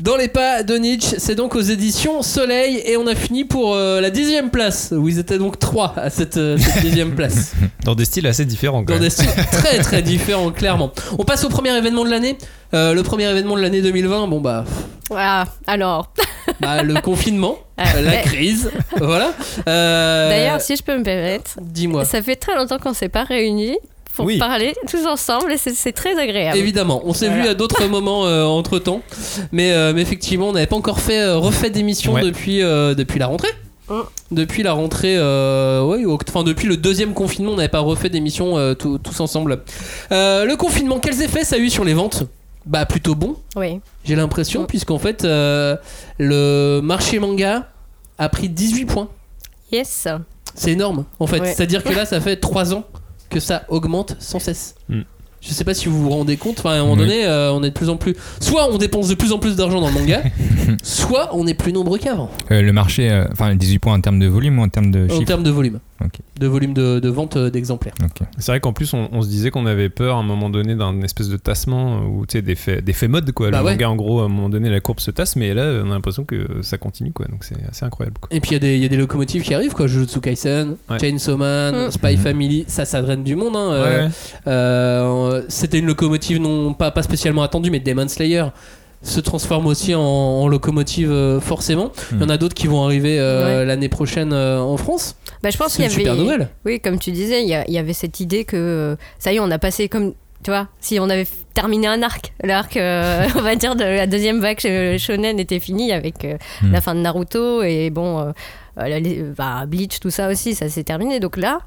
Dans 0.00 0.16
les 0.16 0.28
pas 0.28 0.62
de 0.62 0.76
Nietzsche, 0.76 1.16
c'est 1.18 1.34
donc 1.34 1.54
aux 1.54 1.60
éditions 1.62 2.20
Soleil 2.22 2.82
et 2.84 2.98
on 2.98 3.06
a 3.06 3.14
fini 3.14 3.44
pour 3.44 3.74
euh, 3.74 4.00
la 4.02 4.10
dixième 4.10 4.50
place 4.50 4.92
où 4.94 5.08
ils 5.08 5.18
étaient 5.18 5.38
donc 5.38 5.58
trois 5.58 5.94
à 5.96 6.10
cette, 6.10 6.36
euh, 6.36 6.58
cette 6.58 6.82
dixième 6.82 7.14
place. 7.14 7.52
Dans 7.84 7.94
des 7.94 8.04
styles 8.04 8.26
assez 8.26 8.44
différents. 8.44 8.80
Quand 8.84 8.92
dans 8.94 9.00
même. 9.00 9.02
des 9.04 9.10
styles 9.10 9.28
très 9.52 9.78
très 9.78 10.02
différents 10.02 10.50
clairement. 10.50 10.92
On 11.18 11.24
passe 11.24 11.44
au 11.44 11.48
premier 11.48 11.74
événement 11.76 12.04
de 12.04 12.10
l'année. 12.10 12.36
Euh, 12.74 12.92
le 12.92 13.02
premier 13.02 13.24
événement 13.30 13.56
de 13.56 13.62
l'année 13.62 13.80
2020, 13.80 14.26
bon 14.28 14.40
bah, 14.40 14.64
Ah, 15.14 15.44
alors. 15.66 16.12
bah, 16.60 16.82
le 16.82 17.00
confinement, 17.00 17.56
Ah, 17.78 18.00
la 18.02 18.10
mais- 18.10 18.22
crise, 18.22 18.70
voilà. 19.00 19.32
Euh, 19.66 20.28
D'ailleurs, 20.28 20.60
si 20.60 20.76
je 20.76 20.82
peux 20.82 20.98
me 20.98 21.04
permettre, 21.04 21.52
dis-moi. 21.62 22.04
ça 22.04 22.20
fait 22.22 22.36
très 22.36 22.54
longtemps 22.54 22.78
qu'on 22.78 22.92
s'est 22.92 23.08
pas 23.08 23.24
réunis 23.24 23.78
pour 24.16 24.24
Oui. 24.24 24.38
parler 24.38 24.74
tous 24.90 25.06
ensemble 25.06 25.52
et 25.52 25.58
c'est, 25.58 25.92
très 25.92 26.18
agréable. 26.18 26.56
Évidemment, 26.58 27.02
on 27.04 27.12
s'est 27.14 27.26
Voilà. 27.28 27.42
vu 27.44 27.48
à 27.50 27.54
d'autres 27.54 27.86
moments 27.88 28.22
entre 28.56 28.78
temps, 28.78 29.02
mais, 29.52 29.72
euh, 29.72 29.92
mais 29.94 30.02
effectivement, 30.02 30.48
on 30.48 30.52
n'avait 30.52 30.66
pas 30.66 30.76
encore 30.76 31.00
fait 31.00 31.20
euh, 31.20 31.36
refait 31.38 31.70
d'émission 31.70 32.14
Ouais. 32.14 32.22
depuis, 32.22 32.62
euh, 32.62 32.94
depuis 32.94 33.18
la 33.18 33.26
rentrée. 33.26 33.48
Mm. 33.88 34.00
Depuis 34.32 34.62
la 34.64 34.72
rentrée, 34.72 35.14
euh, 35.16 35.84
ouais, 35.84 36.02
enfin 36.28 36.42
depuis 36.42 36.66
le 36.66 36.76
deuxième 36.76 37.12
confinement, 37.14 37.52
on 37.52 37.56
n'avait 37.56 37.68
pas 37.68 37.78
refait 37.78 38.08
d'émission 38.08 38.58
euh, 38.58 38.74
tous 38.74 39.20
ensemble. 39.20 39.62
Euh, 40.10 40.44
le 40.44 40.56
confinement, 40.56 40.98
quels 40.98 41.22
effets 41.22 41.44
ça 41.44 41.54
a 41.56 41.58
eu 41.60 41.70
sur 41.70 41.84
les 41.84 41.94
ventes? 41.94 42.24
Bah 42.64 42.84
plutôt 42.84 43.14
bon, 43.14 43.36
Oui. 43.54 43.80
j'ai 44.04 44.16
l'impression, 44.16 44.62
Mm. 44.62 44.66
puisqu'en 44.66 44.98
fait, 44.98 45.24
euh, 45.24 45.76
le 46.18 46.80
marché 46.82 47.20
manga 47.20 47.68
a 48.18 48.28
pris 48.28 48.48
18 48.48 48.86
points. 48.86 49.08
Yes. 49.70 50.08
C'est 50.54 50.72
énorme, 50.72 51.04
en 51.20 51.26
fait. 51.28 51.38
Ouais. 51.40 51.52
C'est-à-dire 51.54 51.84
que 51.84 51.92
là, 51.92 52.06
ça 52.06 52.20
fait 52.20 52.36
3 52.36 52.74
ans 52.74 52.84
que 53.30 53.40
ça 53.40 53.64
augmente 53.68 54.16
sans 54.18 54.38
cesse. 54.38 54.74
Mm. 54.88 55.00
Je 55.42 55.52
sais 55.52 55.64
pas 55.64 55.74
si 55.74 55.86
vous 55.88 56.02
vous 56.02 56.10
rendez 56.10 56.36
compte, 56.36 56.58
enfin, 56.58 56.70
à 56.70 56.74
un 56.74 56.78
moment 56.80 56.94
Oui. 56.94 56.98
donné, 57.00 57.24
euh, 57.24 57.52
on 57.52 57.62
est 57.62 57.68
de 57.68 57.74
plus 57.74 57.88
en 57.88 57.96
plus. 57.96 58.16
Soit 58.40 58.68
on 58.72 58.78
dépense 58.78 59.06
de 59.08 59.14
plus 59.14 59.32
en 59.32 59.38
plus 59.38 59.54
d'argent 59.54 59.80
dans 59.80 59.88
le 59.88 59.94
manga, 59.94 60.22
soit 60.82 61.30
on 61.36 61.46
est 61.46 61.54
plus 61.54 61.72
nombreux 61.72 61.98
qu'avant, 61.98 62.30
Euh, 62.50 62.62
le 62.62 62.72
marché, 62.72 63.10
euh, 63.10 63.26
enfin 63.30 63.54
18 63.54 63.78
points 63.78 63.94
en 63.94 64.00
termes 64.00 64.18
de 64.18 64.26
volume 64.26 64.58
ou 64.58 64.62
en 64.62 64.68
termes 64.68 64.90
de 64.90 65.04
en 65.06 65.08
chiffre 65.14 65.24
termes 65.24 65.42
de 65.44 65.50
volume. 65.50 65.78
Ok. 66.04 66.18
De 66.38 66.46
volume 66.46 66.74
de, 66.74 66.98
de 67.00 67.08
vente 67.08 67.36
euh, 67.36 67.48
d'exemplaires. 67.50 67.94
Ok. 68.04 68.26
C'est 68.38 68.52
vrai 68.52 68.60
qu'en 68.60 68.72
plus, 68.74 68.92
on, 68.92 69.08
on 69.12 69.22
se 69.22 69.28
disait 69.28 69.50
qu'on 69.50 69.64
avait 69.64 69.88
peur 69.88 70.16
à 70.16 70.20
un 70.20 70.22
moment 70.22 70.50
donné 70.50 70.74
d'un 70.74 71.00
espèce 71.00 71.28
de 71.30 71.36
tassement 71.38 71.96
euh, 71.96 72.00
ou 72.06 72.26
tu 72.26 72.32
sais, 72.32 72.42
d'effet 72.42 72.82
d'effet 72.82 73.08
mode. 73.08 73.32
Quoi. 73.32 73.50
Bah 73.50 73.60
le 73.60 73.64
ouais. 73.64 73.70
manga, 73.72 73.88
en 73.90 73.96
gros, 73.96 74.20
à 74.20 74.24
un 74.24 74.28
moment 74.28 74.50
donné, 74.50 74.68
la 74.68 74.80
courbe 74.80 75.00
se 75.00 75.10
tasse, 75.10 75.36
mais 75.36 75.54
là, 75.54 75.80
on 75.84 75.90
a 75.90 75.94
l'impression 75.94 76.24
que 76.24 76.60
ça 76.62 76.76
continue. 76.76 77.12
Quoi. 77.12 77.26
Donc 77.26 77.44
c'est 77.44 77.56
assez 77.68 77.84
incroyable. 77.84 78.18
Quoi. 78.20 78.28
Et 78.30 78.40
puis 78.40 78.50
il 78.50 78.54
y, 78.54 78.56
a 78.56 78.58
des- 78.58 78.76
il 78.76 78.82
y 78.82 78.84
a 78.84 78.88
des 78.88 78.96
locomotives 78.98 79.42
qui 79.42 79.54
arrivent, 79.54 79.72
quoi. 79.74 79.86
Jujutsu 79.86 80.20
Kaisen, 80.20 80.76
Ouais. 80.90 80.98
Chainsaw 80.98 81.36
Man, 81.38 81.86
Mm. 81.86 81.90
Spy 81.90 82.16
Mhm. 82.16 82.22
Family, 82.22 82.64
ça, 82.68 82.84
ça 82.84 83.00
draine 83.00 83.24
du 83.24 83.34
monde. 83.36 83.56
hein, 83.56 83.70
euh, 83.72 84.06
Ouais. 84.06 84.12
Euh, 84.48 85.42
C'était 85.48 85.78
une 85.78 85.86
locomotive 85.86 86.38
non 86.40 86.74
pas, 86.74 86.90
pas 86.90 87.02
spécialement 87.02 87.42
attendue, 87.42 87.70
mais 87.70 87.80
Demon 87.80 88.08
Slayer 88.08 88.44
se 89.02 89.20
transforme 89.20 89.66
aussi 89.66 89.94
en, 89.94 90.00
en 90.00 90.48
locomotive 90.48 91.10
euh, 91.12 91.40
forcément. 91.40 91.92
Il 92.12 92.20
y 92.20 92.24
en 92.24 92.28
a 92.28 92.36
d'autres 92.38 92.54
qui 92.54 92.66
vont 92.66 92.82
arriver 92.84 93.18
euh, 93.20 93.60
Ouais. 93.60 93.64
l'année 93.66 93.88
prochaine 93.88 94.32
euh, 94.32 94.58
en 94.60 94.76
France. 94.76 95.16
Bah, 95.42 95.50
je 95.50 95.56
pense 95.58 95.72
C'est 95.74 95.86
qu'il 95.88 96.00
une 96.00 96.06
y 96.06 96.08
avait. 96.08 96.16
super 96.16 96.16
nouvelle. 96.16 96.48
Oui, 96.64 96.80
comme 96.80 96.98
tu 96.98 97.12
disais, 97.12 97.42
il 97.42 97.48
y, 97.48 97.78
avait 97.78 97.92
cette 97.92 98.18
idée 98.20 98.44
que 98.44 98.96
ça 99.18 99.32
y 99.32 99.36
est, 99.36 99.40
on 99.40 99.50
a 99.50 99.58
passé 99.58 99.88
comme. 99.88 100.14
Tu 100.42 100.50
vois, 100.50 100.68
si 100.80 101.00
on 101.00 101.08
avait 101.10 101.26
terminé 101.54 101.86
un 101.88 102.02
arc, 102.02 102.32
l'arc, 102.44 102.76
euh, 102.76 103.26
on 103.36 103.40
va 103.42 103.56
dire, 103.56 103.74
de 103.74 103.82
la 103.84 104.06
deuxième 104.06 104.40
vague 104.40 104.60
chez 104.60 104.96
Shonen 104.98 105.38
était 105.40 105.60
fini 105.60 105.92
avec 105.92 106.24
euh, 106.24 106.36
Hmm. 106.62 106.72
la 106.72 106.80
fin 106.80 106.94
de 106.94 107.00
Naruto 107.00 107.62
et 107.62 107.90
bon, 107.90 108.32
les- 108.84 109.22
bah, 109.36 109.64
Bleach, 109.66 109.98
tout 110.00 110.10
ça 110.10 110.28
aussi, 110.30 110.54
ça 110.54 110.68
s'est 110.68 110.84
terminé. 110.84 111.20
Donc 111.20 111.36
là, 111.36 111.60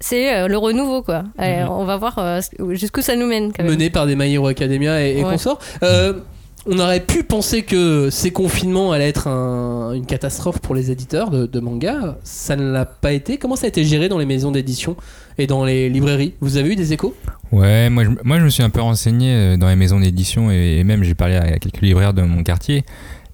c'est 0.00 0.46
le 0.48 0.56
renouveau, 0.58 1.02
quoi. 1.02 1.24
Allez, 1.38 1.62
Mhm. 1.62 1.68
On 1.70 1.84
va 1.84 1.96
voir 1.96 2.40
jusqu'où 2.70 3.02
ça 3.02 3.14
nous 3.16 3.26
mène, 3.26 3.52
quand 3.52 3.62
même. 3.62 3.72
mené 3.72 3.88
par 3.90 4.06
des 4.06 4.14
My 4.16 4.32
Hero 4.32 4.46
Academia 4.48 5.00
et, 5.06 5.18
et 5.18 5.24
Ouais. 5.24 5.30
consorts. 5.30 5.58
Euh, 5.82 6.14
on 6.66 6.78
aurait 6.78 7.00
pu 7.00 7.24
penser 7.24 7.62
que 7.62 8.08
ces 8.10 8.30
confinements 8.30 8.92
allaient 8.92 9.08
être 9.08 9.26
un- 9.26 9.92
une 9.92 10.06
catastrophe 10.06 10.60
pour 10.60 10.74
les 10.74 10.90
éditeurs 10.90 11.30
de, 11.30 11.46
de 11.46 11.60
manga. 11.60 12.18
Ça 12.22 12.56
ne 12.56 12.70
l'a 12.70 12.84
pas 12.84 13.12
été. 13.12 13.36
Comment 13.36 13.56
ça 13.56 13.66
a 13.66 13.68
été 13.68 13.84
géré 13.84 14.08
dans 14.08 14.18
les 14.18 14.26
maisons 14.26 14.52
d'édition 14.52 14.96
et 15.38 15.46
dans 15.46 15.64
les 15.64 15.88
librairies? 15.88 16.34
Vous 16.40 16.56
avez 16.56 16.72
eu 16.72 16.76
des 16.76 16.92
échos? 16.92 17.14
Ouais, 17.50 17.90
moi 17.90 18.04
je, 18.04 18.44
me 18.44 18.48
suis 18.48 18.62
un 18.62 18.70
peu 18.70 18.80
renseigné 18.80 19.34
euh, 19.34 19.56
dans 19.56 19.68
les 19.68 19.76
maisons 19.76 20.00
d'édition 20.00 20.50
et, 20.50 20.84
même 20.84 21.02
j'ai 21.02 21.14
parlé 21.14 21.36
à 21.36 21.58
quelques 21.58 21.80
libraires 21.80 22.14
de 22.14 22.22
mon 22.22 22.42
quartier. 22.42 22.84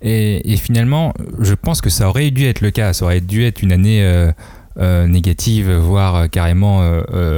Et, 0.00 0.56
finalement, 0.56 1.12
je 1.40 1.54
pense 1.54 1.80
que 1.80 1.90
ça 1.90 2.08
aurait 2.08 2.30
dû 2.30 2.46
être 2.46 2.60
le 2.60 2.70
cas. 2.70 2.92
Ça 2.92 3.04
aurait 3.04 3.20
dû 3.20 3.44
être 3.44 3.62
une 3.62 3.72
année 3.72 4.04
euh, 4.04 4.30
euh, 4.78 5.08
négative, 5.08 5.72
voire 5.72 6.30
carrément 6.30 6.82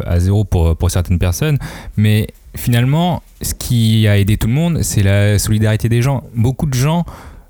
à 0.07 0.20
zéro 0.20 0.44
pour, 0.44 0.76
pour 0.76 0.90
certaines 0.90 1.18
personnes. 1.18 1.59
Mais 1.96 2.26
finalement, 2.56 3.22
ce 3.42 3.54
qui 3.54 4.06
a 4.08 4.18
aidé 4.18 4.36
tout 4.36 4.46
le 4.48 4.52
monde, 4.54 4.82
c'est 4.82 5.02
la 5.02 5.38
solidarité 5.38 5.88
des 5.88 6.02
gens. 6.02 6.24
Beaucoup 6.34 6.66
de 6.66 6.74
gens 6.74 7.04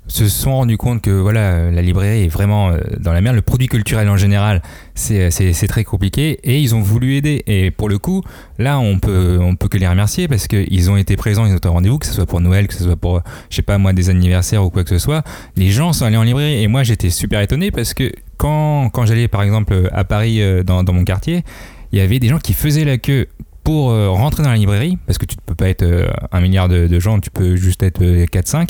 se 0.07 0.27
sont 0.27 0.55
rendus 0.57 0.75
compte 0.77 1.01
que 1.01 1.11
voilà 1.11 1.71
la 1.71 1.81
librairie 1.81 2.25
est 2.25 2.27
vraiment 2.27 2.69
euh, 2.71 2.79
dans 2.99 3.13
la 3.13 3.21
merde. 3.21 3.35
Le 3.37 3.41
produit 3.41 3.67
culturel 3.67 4.09
en 4.09 4.17
général 4.17 4.61
c'est 4.93 5.31
c'est- 5.31 5.53
c'est 5.53 5.67
très 5.67 5.85
compliqué 5.85 6.37
et 6.43 6.59
ils 6.59 6.75
ont 6.75 6.81
voulu 6.81 7.15
aider. 7.15 7.43
Et 7.47 7.71
pour 7.71 7.87
le 7.87 7.97
coup 7.97 8.21
là 8.59 8.77
on 8.79 8.99
peut 8.99 9.37
on 9.41 9.55
peut 9.55 9.69
que 9.69 9.77
les 9.77 9.87
remercier 9.87 10.27
parce 10.27 10.47
qu'ils 10.47 10.91
ont 10.91 10.97
été 10.97 11.15
présents 11.15 11.45
ils 11.45 11.53
ont 11.53 11.57
été 11.57 11.67
au 11.69 11.71
rendez-vous 11.71 11.97
que 11.97 12.05
ce 12.07 12.13
soit 12.13 12.25
pour 12.25 12.41
Noël 12.41 12.67
que 12.67 12.73
ce 12.73 12.83
soit 12.83 12.97
pour 12.97 13.21
je 13.49 13.55
sais 13.55 13.61
pas 13.61 13.77
moi 13.77 13.93
des 13.93 14.09
anniversaires 14.09 14.65
ou 14.65 14.69
quoi 14.69 14.83
que 14.83 14.89
ce 14.89 14.97
soit. 14.97 15.23
Les 15.55 15.69
gens 15.69 15.93
sont 15.93 16.03
allés 16.03 16.17
en 16.17 16.23
librairie 16.23 16.61
et 16.61 16.67
moi 16.67 16.83
j'étais 16.83 17.09
super 17.09 17.39
étonné 17.39 17.71
parce 17.71 17.93
que 17.93 18.11
quand, 18.35 18.89
quand 18.89 19.05
j'allais 19.05 19.29
par 19.29 19.43
exemple 19.43 19.89
à 19.93 20.03
Paris 20.03 20.41
euh, 20.41 20.63
dans, 20.63 20.83
dans 20.83 20.93
mon 20.93 21.05
quartier 21.05 21.45
il 21.93 21.99
y 21.99 22.01
avait 22.01 22.19
des 22.19 22.27
gens 22.27 22.39
qui 22.39 22.51
faisaient 22.53 22.83
la 22.85 22.97
queue 22.97 23.27
pour 23.63 23.91
euh, 23.91 24.09
rentrer 24.09 24.43
dans 24.43 24.49
la 24.49 24.57
librairie 24.57 24.97
parce 25.05 25.17
que 25.17 25.25
tu 25.25 25.35
ne 25.37 25.41
peux 25.45 25.55
pas 25.55 25.69
être 25.69 25.83
euh, 25.83 26.07
un 26.31 26.41
milliard 26.41 26.67
de, 26.69 26.87
de 26.87 26.99
gens 26.99 27.19
tu 27.19 27.29
peux 27.29 27.55
juste 27.55 27.83
être 27.83 28.01
euh, 28.01 28.25
4-5 28.25 28.69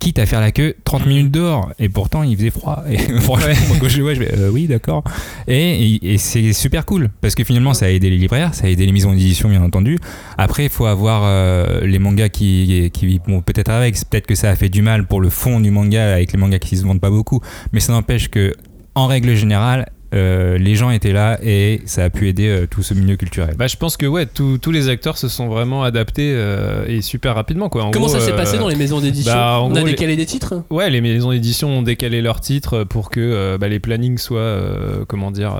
quitte 0.00 0.20
à 0.20 0.26
faire 0.26 0.40
la 0.40 0.52
queue 0.52 0.76
30 0.84 1.06
minutes 1.06 1.32
dehors. 1.32 1.72
Et 1.80 1.88
pourtant, 1.88 2.22
il 2.22 2.36
faisait 2.36 2.50
froid. 2.50 2.84
Et 2.88 2.98
franchement, 3.20 3.48
moi, 3.66 3.76
quand 3.80 3.88
je 3.88 3.96
le 3.96 4.04
vois, 4.04 4.14
je 4.14 4.20
vais, 4.20 4.32
euh, 4.32 4.48
oui, 4.48 4.68
d'accord. 4.68 5.02
Et, 5.48 5.94
et- 5.96 6.14
et 6.14 6.18
c'est 6.18 6.52
super 6.52 6.86
cool 6.86 7.10
parce 7.20 7.34
que 7.34 7.42
finalement, 7.42 7.74
ça 7.74 7.86
a 7.86 7.88
aidé 7.88 8.08
les 8.08 8.16
libraires, 8.16 8.54
ça 8.54 8.66
a 8.66 8.68
aidé 8.68 8.86
les 8.86 8.92
maisons 8.92 9.10
d'édition, 9.10 9.48
bien 9.48 9.60
entendu. 9.60 9.98
Après, 10.36 10.62
il 10.66 10.68
faut 10.70 10.86
avoir 10.86 11.22
euh, 11.24 11.80
les 11.84 11.98
mangas 11.98 12.28
qui, 12.28 12.90
qui 12.92 13.20
vont 13.26 13.42
peut-être 13.42 13.70
avec. 13.70 13.96
Peut-être 14.08 14.28
que 14.28 14.36
ça 14.36 14.50
a 14.50 14.54
fait 14.54 14.68
du 14.68 14.82
mal 14.82 15.04
pour 15.04 15.20
le 15.20 15.30
fond 15.30 15.58
du 15.58 15.72
manga 15.72 16.14
avec 16.14 16.30
les 16.32 16.38
mangas 16.38 16.60
qui 16.60 16.76
se 16.76 16.84
vendent 16.84 17.00
pas 17.00 17.10
beaucoup. 17.10 17.40
Mais 17.72 17.80
ça 17.80 17.92
n'empêche 17.92 18.28
que, 18.28 18.54
en 18.94 19.08
règle 19.08 19.34
générale, 19.34 19.88
euh, 20.14 20.56
les 20.58 20.74
gens 20.74 20.90
étaient 20.90 21.12
là 21.12 21.38
et 21.42 21.82
ça 21.84 22.04
a 22.04 22.10
pu 22.10 22.28
aider 22.28 22.48
euh, 22.48 22.66
tout 22.66 22.82
ce 22.82 22.94
milieu 22.94 23.16
culturel. 23.16 23.54
Bah, 23.58 23.66
je 23.66 23.76
pense 23.76 23.96
que 23.96 24.06
ouais, 24.06 24.26
tous 24.26 24.58
tous 24.58 24.70
les 24.70 24.88
acteurs 24.88 25.18
se 25.18 25.28
sont 25.28 25.48
vraiment 25.48 25.82
adaptés 25.82 26.32
euh, 26.34 26.84
et 26.86 27.02
super 27.02 27.34
rapidement 27.34 27.68
quoi. 27.68 27.84
En 27.84 27.90
Comment 27.90 28.06
gros, 28.06 28.14
ça 28.14 28.20
s'est 28.20 28.32
euh, 28.32 28.36
passé 28.36 28.56
dans 28.58 28.68
les 28.68 28.76
maisons 28.76 29.00
d'édition 29.00 29.32
bah, 29.32 29.60
On 29.62 29.74
a 29.74 29.80
les- 29.80 29.90
décalé 29.90 30.16
des 30.16 30.26
titres 30.26 30.62
Ouais, 30.70 30.88
les 30.90 31.00
maisons 31.00 31.30
d'édition 31.32 31.68
ont 31.70 31.82
décalé 31.82 32.22
leurs 32.22 32.40
titres 32.40 32.84
pour 32.84 33.10
que 33.10 33.20
euh, 33.20 33.58
bah, 33.58 33.68
les 33.68 33.80
plannings 33.80 34.18
soient, 34.18 34.38
euh, 34.38 35.04
comment 35.06 35.30
dire, 35.30 35.54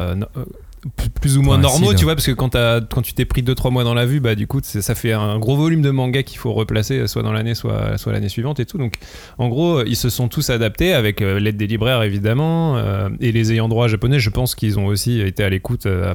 euh, 0.84 0.88
euh, 1.00 1.08
plus 1.20 1.38
ou 1.38 1.42
moins 1.42 1.56
Ouais, 1.56 1.62
normaux, 1.62 1.90
si, 1.90 1.96
tu 1.96 2.00
là. 2.00 2.04
vois, 2.04 2.14
parce 2.14 2.26
que 2.26 2.32
quand, 2.32 3.02
tu 3.02 3.12
t'es 3.14 3.24
pris 3.24 3.42
2-3 3.42 3.70
mois 3.72 3.84
dans 3.84 3.94
la 3.94 4.06
vue, 4.06 4.20
bah 4.20 4.34
du 4.34 4.46
coup, 4.46 4.60
ça 4.62 4.94
fait 4.94 5.12
un 5.12 5.38
gros 5.38 5.56
volume 5.56 5.82
de 5.82 5.90
mangas 5.90 6.22
qu'il 6.22 6.38
faut 6.38 6.52
replacer, 6.52 7.06
soit 7.06 7.22
dans 7.22 7.32
l'année, 7.32 7.54
soit, 7.54 7.98
soit 7.98 8.12
l'année 8.12 8.28
suivante 8.28 8.60
et 8.60 8.66
tout. 8.66 8.78
Donc, 8.78 8.94
en 9.38 9.48
gros, 9.48 9.82
ils 9.84 9.96
se 9.96 10.10
sont 10.10 10.28
tous 10.28 10.50
adaptés 10.50 10.92
avec 10.94 11.22
euh, 11.22 11.38
l'aide 11.40 11.56
des 11.56 11.66
libraires, 11.66 12.02
évidemment, 12.02 12.76
euh, 12.76 13.08
et 13.20 13.32
les 13.32 13.52
ayants 13.52 13.68
droit 13.68 13.88
japonais, 13.88 14.18
je 14.18 14.30
pense 14.30 14.54
qu'ils 14.54 14.78
ont 14.78 14.86
aussi 14.86 15.20
été 15.20 15.42
à 15.44 15.48
l'écoute 15.50 15.86
euh, 15.86 16.14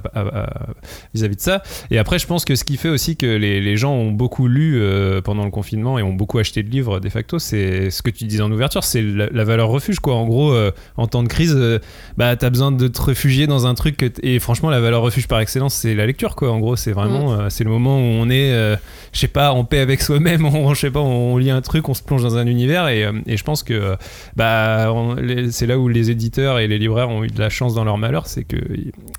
vis-à-vis 1.14 1.36
de 1.36 1.42
ça. 1.42 1.62
Et 1.92 1.98
après, 1.98 2.20
je 2.20 2.28
pense 2.28 2.46
que 2.46 2.56
ce 2.56 2.64
qui 2.64 2.78
fait 2.78 2.90
aussi 2.90 3.16
que 3.18 3.26
les, 3.26 3.62
les 3.62 3.78
gens 3.78 3.94
ont 3.94 4.12
beaucoup 4.12 4.48
lu 4.48 4.76
euh, 4.82 5.22
pendant 5.22 5.46
le 5.46 5.52
confinement 5.52 6.00
et 6.00 6.04
ont 6.04 6.14
beaucoup 6.14 6.40
acheté 6.40 6.64
de 6.64 6.70
livres 6.70 7.00
de 7.00 7.10
facto, 7.10 7.40
c'est 7.40 7.90
ce 7.90 8.02
que 8.02 8.10
tu 8.10 8.26
disais 8.26 8.42
en 8.42 8.52
ouverture, 8.52 8.84
c'est 8.84 9.02
la, 9.02 9.28
la 9.32 9.44
valeur 9.44 9.70
refuge, 9.70 10.00
quoi. 10.00 10.16
En 10.16 10.26
gros, 10.26 10.52
euh, 10.54 10.72
en 10.98 11.08
temps 11.08 11.24
de 11.24 11.28
crise, 11.28 11.56
euh, 11.58 11.80
bah, 12.18 12.36
t'as 12.36 12.50
besoin 12.50 12.72
de 12.72 12.88
te 12.88 13.02
réfugier 13.02 13.48
dans 13.48 13.68
un 13.68 13.74
truc. 13.74 13.98
que 13.98 14.06
et 14.22 14.40
franchement, 14.40 14.53
la 14.62 14.80
valeur 14.80 15.02
refuge 15.02 15.28
par 15.28 15.40
excellence, 15.40 15.74
c'est 15.74 15.96
la 15.96 16.06
lecture, 16.06 16.36
quoi. 16.36 16.52
En 16.52 16.60
gros, 16.60 16.76
c'est 16.76 16.92
vraiment, 16.92 17.34
euh, 17.34 17.50
c'est 17.50 17.64
le 17.64 17.70
moment 17.70 17.98
où 17.98 18.02
on 18.02 18.30
est, 18.30 18.52
euh, 18.54 18.76
je 19.12 19.20
sais 19.20 19.28
pas, 19.28 19.52
en 19.52 19.64
paix 19.66 19.80
avec 19.80 20.02
soi-même. 20.02 20.46
On, 20.56 20.74
je 20.74 20.80
sais 20.80 20.92
pas, 20.92 21.00
on 21.02 21.38
lit 21.38 21.52
un 21.52 21.62
truc, 21.62 21.90
on 21.90 21.94
se 21.94 22.04
plonge 22.04 22.24
dans 22.24 22.38
un 22.38 22.48
univers. 22.48 22.88
Et, 22.88 23.04
euh, 23.04 23.12
et 23.26 23.38
je 23.38 23.44
pense 23.44 23.64
que, 23.64 23.96
bah, 24.36 24.92
on- 24.94 25.16
les- 25.16 25.52
c'est 25.52 25.66
là 25.68 25.78
où 25.80 25.88
les 25.88 26.12
éditeurs 26.12 26.60
et 26.60 26.68
les 26.68 26.78
libraires 26.78 27.10
ont 27.10 27.24
eu 27.24 27.28
de 27.28 27.40
la 27.40 27.50
chance 27.50 27.74
dans 27.74 27.84
leur 27.84 27.98
malheur, 27.98 28.28
c'est 28.28 28.44
que 28.44 28.58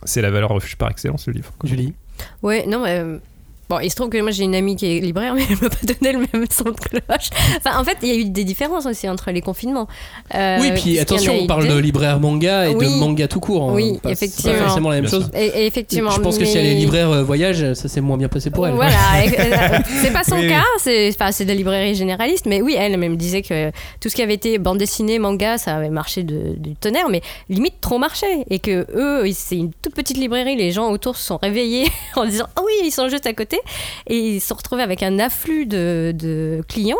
c'est 0.04 0.22
la 0.22 0.30
valeur 0.30 0.50
refuge 0.50 0.76
par 0.76 0.90
excellence, 0.90 1.26
le 1.26 1.32
livre. 1.34 1.52
quoi. 1.58 1.68
Julie? 1.68 1.92
Ouais, 2.42 2.64
non, 2.66 2.80
mais. 2.82 3.02
Bon, 3.68 3.78
il 3.80 3.90
se 3.90 3.96
trouve 3.96 4.08
que 4.10 4.18
moi 4.20 4.30
j'ai 4.30 4.44
une 4.44 4.54
amie 4.54 4.76
qui 4.76 4.86
est 4.86 5.00
libraire, 5.00 5.34
mais 5.36 5.42
elle 5.48 5.56
m'a 5.60 5.68
pas 5.70 5.76
donné 5.82 6.12
le 6.12 6.18
même 6.32 6.46
son 6.50 6.64
de 6.64 6.70
cloche. 6.72 7.30
Enfin, 7.56 7.78
en 7.78 7.84
fait, 7.84 7.96
il 8.02 8.08
y 8.08 8.12
a 8.12 8.14
eu 8.14 8.24
des 8.26 8.44
différences 8.44 8.86
aussi 8.86 9.08
entre 9.08 9.30
les 9.30 9.40
confinements. 9.40 9.88
Euh, 10.34 10.58
Oui, 10.60 10.72
puis 10.74 10.98
attention, 10.98 11.34
on 11.40 11.46
parle 11.46 11.68
de 11.68 11.76
libraire 11.78 12.20
manga 12.20 12.68
et 12.68 12.74
Oui. 12.74 12.86
de 12.86 12.90
manga 12.98 13.26
tout 13.28 13.40
court. 13.40 13.70
hein. 13.70 13.72
Oui, 13.74 13.98
Pas- 14.02 14.10
effectivement. 14.10 14.52
C'est 14.52 14.58
pas 14.58 14.64
forcément 14.66 14.90
la 14.90 15.00
même 15.00 15.08
chose. 15.10 15.30
Et, 15.34 15.46
et 15.46 15.66
effectivement. 15.66 16.10
Je 16.10 16.20
pense 16.20 16.38
que 16.38 16.44
si 16.44 16.58
elle 16.58 16.66
est 16.66 16.74
libraire 16.74 17.10
euh, 17.10 17.22
voyage, 17.22 17.72
ça 17.74 17.88
s'est 17.88 18.00
moins 18.00 18.16
bien 18.16 18.28
passé 18.28 18.50
pour 18.50 18.66
elle. 18.66 18.74
Voilà, 18.74 18.94
euh, 19.26 19.78
c'est 20.02 20.12
pas 20.12 20.24
son 20.24 20.36
Oui, 20.36 20.48
cas, 20.48 20.62
c'est 20.78 21.08
enfin, 21.10 21.32
c'est 21.32 21.44
des 21.44 21.54
librairies 21.54 21.94
généralistes, 21.94 22.46
mais 22.46 22.60
oui, 22.62 22.76
elle 22.78 22.96
même 22.98 23.16
disait 23.16 23.42
que 23.42 23.70
tout 24.00 24.08
ce 24.08 24.14
qui 24.14 24.22
avait 24.22 24.34
été 24.34 24.58
bande 24.58 24.78
dessinée, 24.78 25.18
manga, 25.18 25.58
ça 25.58 25.76
avait 25.76 25.90
marché 25.90 26.22
de, 26.22 26.54
du 26.56 26.74
tonnerre, 26.76 27.08
mais 27.08 27.22
limite 27.48 27.80
trop 27.80 27.98
marché. 27.98 28.26
Et 28.50 28.58
que 28.58 28.86
eux, 28.94 29.24
c'est 29.34 29.56
une 29.56 29.72
toute 29.82 29.94
petite 29.94 30.16
librairie, 30.16 30.56
les 30.56 30.70
gens 30.70 30.90
autour 30.90 31.16
se 31.16 31.24
sont 31.26 31.38
réveillés 31.42 31.86
en 32.16 32.24
disant 32.26 32.46
Ah 32.56 32.60
oui, 32.64 32.72
ils 32.84 32.90
sont 32.90 33.08
juste 33.08 33.26
à 33.26 33.32
côté, 33.32 33.53
et 34.06 34.16
ils 34.18 34.40
se 34.40 34.48
sont 34.48 34.54
retrouvés 34.54 34.82
avec 34.82 35.02
un 35.02 35.18
afflux 35.18 35.66
de, 35.66 36.12
de 36.14 36.62
clients. 36.68 36.96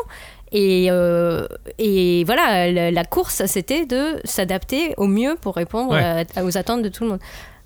Et, 0.53 0.87
euh, 0.89 1.49
et 1.79 2.23
voilà, 2.25 2.71
la, 2.71 2.91
la 2.93 3.05
course, 3.05 3.45
c'était 3.47 3.87
de 3.87 4.21
s'adapter 4.25 4.95
au 4.99 5.07
mieux 5.09 5.35
pour 5.41 5.57
répondre 5.57 5.93
Ouais. 5.93 6.25
à- 6.37 6.45
aux 6.45 6.57
attentes 6.57 6.83
de 6.83 6.89
tout 6.89 7.03
le 7.05 7.11
monde. 7.11 7.21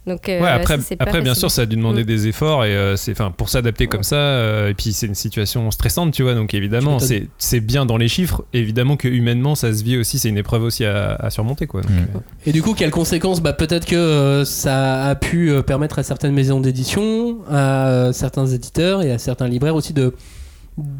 Donc, 0.08 0.28
euh, 0.28 0.40
Ouais, 0.40 0.48
après, 0.48 0.78
ça, 0.80 0.94
après 0.98 1.20
bien 1.20 1.34
sûr, 1.34 1.50
ça 1.50 1.62
a 1.62 1.66
dû 1.66 1.76
demander 1.76 2.02
Mm. 2.02 2.06
des 2.06 2.26
efforts 2.28 2.64
et 2.64 2.74
euh, 2.74 2.96
c'est, 2.96 3.12
enfin, 3.12 3.30
pour 3.30 3.48
s'adapter 3.48 3.86
comme 3.86 4.02
ça. 4.02 4.16
euh, 4.16 4.70
et 4.70 4.74
puis 4.74 4.92
c'est 4.92 5.06
une 5.06 5.14
situation 5.14 5.70
stressante, 5.70 6.12
tu 6.12 6.22
vois. 6.22 6.34
Donc 6.34 6.54
évidemment, 6.54 6.98
c'est, 6.98 7.26
c'est 7.38 7.60
bien 7.60 7.86
dans 7.86 7.96
les 7.96 8.08
chiffres. 8.08 8.44
Évidemment 8.52 8.96
que 8.96 9.06
humainement, 9.08 9.54
ça 9.54 9.72
se 9.72 9.84
vit 9.84 9.96
aussi. 9.96 10.18
C'est 10.18 10.28
une 10.30 10.38
épreuve 10.38 10.62
aussi 10.64 10.84
à, 10.84 11.14
à 11.14 11.30
surmonter, 11.30 11.66
quoi. 11.66 11.82
Donc, 11.82 11.90
Mm. 11.90 12.16
euh, 12.16 12.20
Et 12.46 12.52
du 12.52 12.62
coup, 12.62 12.74
quelles 12.74 12.90
conséquences? 12.90 13.40
Bah, 13.40 13.52
Peut-être 13.52 13.86
que 13.86 13.96
euh, 13.96 14.44
ça 14.44 15.04
a 15.04 15.14
pu 15.14 15.52
permettre 15.66 15.98
à 15.98 16.02
certaines 16.02 16.32
maisons 16.32 16.60
d'édition, 16.60 17.38
à 17.50 17.88
euh, 17.88 18.12
certains 18.12 18.46
éditeurs 18.46 19.02
et 19.02 19.12
à 19.12 19.18
certains 19.18 19.48
libraires 19.48 19.74
aussi 19.74 19.92
de- 19.92 20.14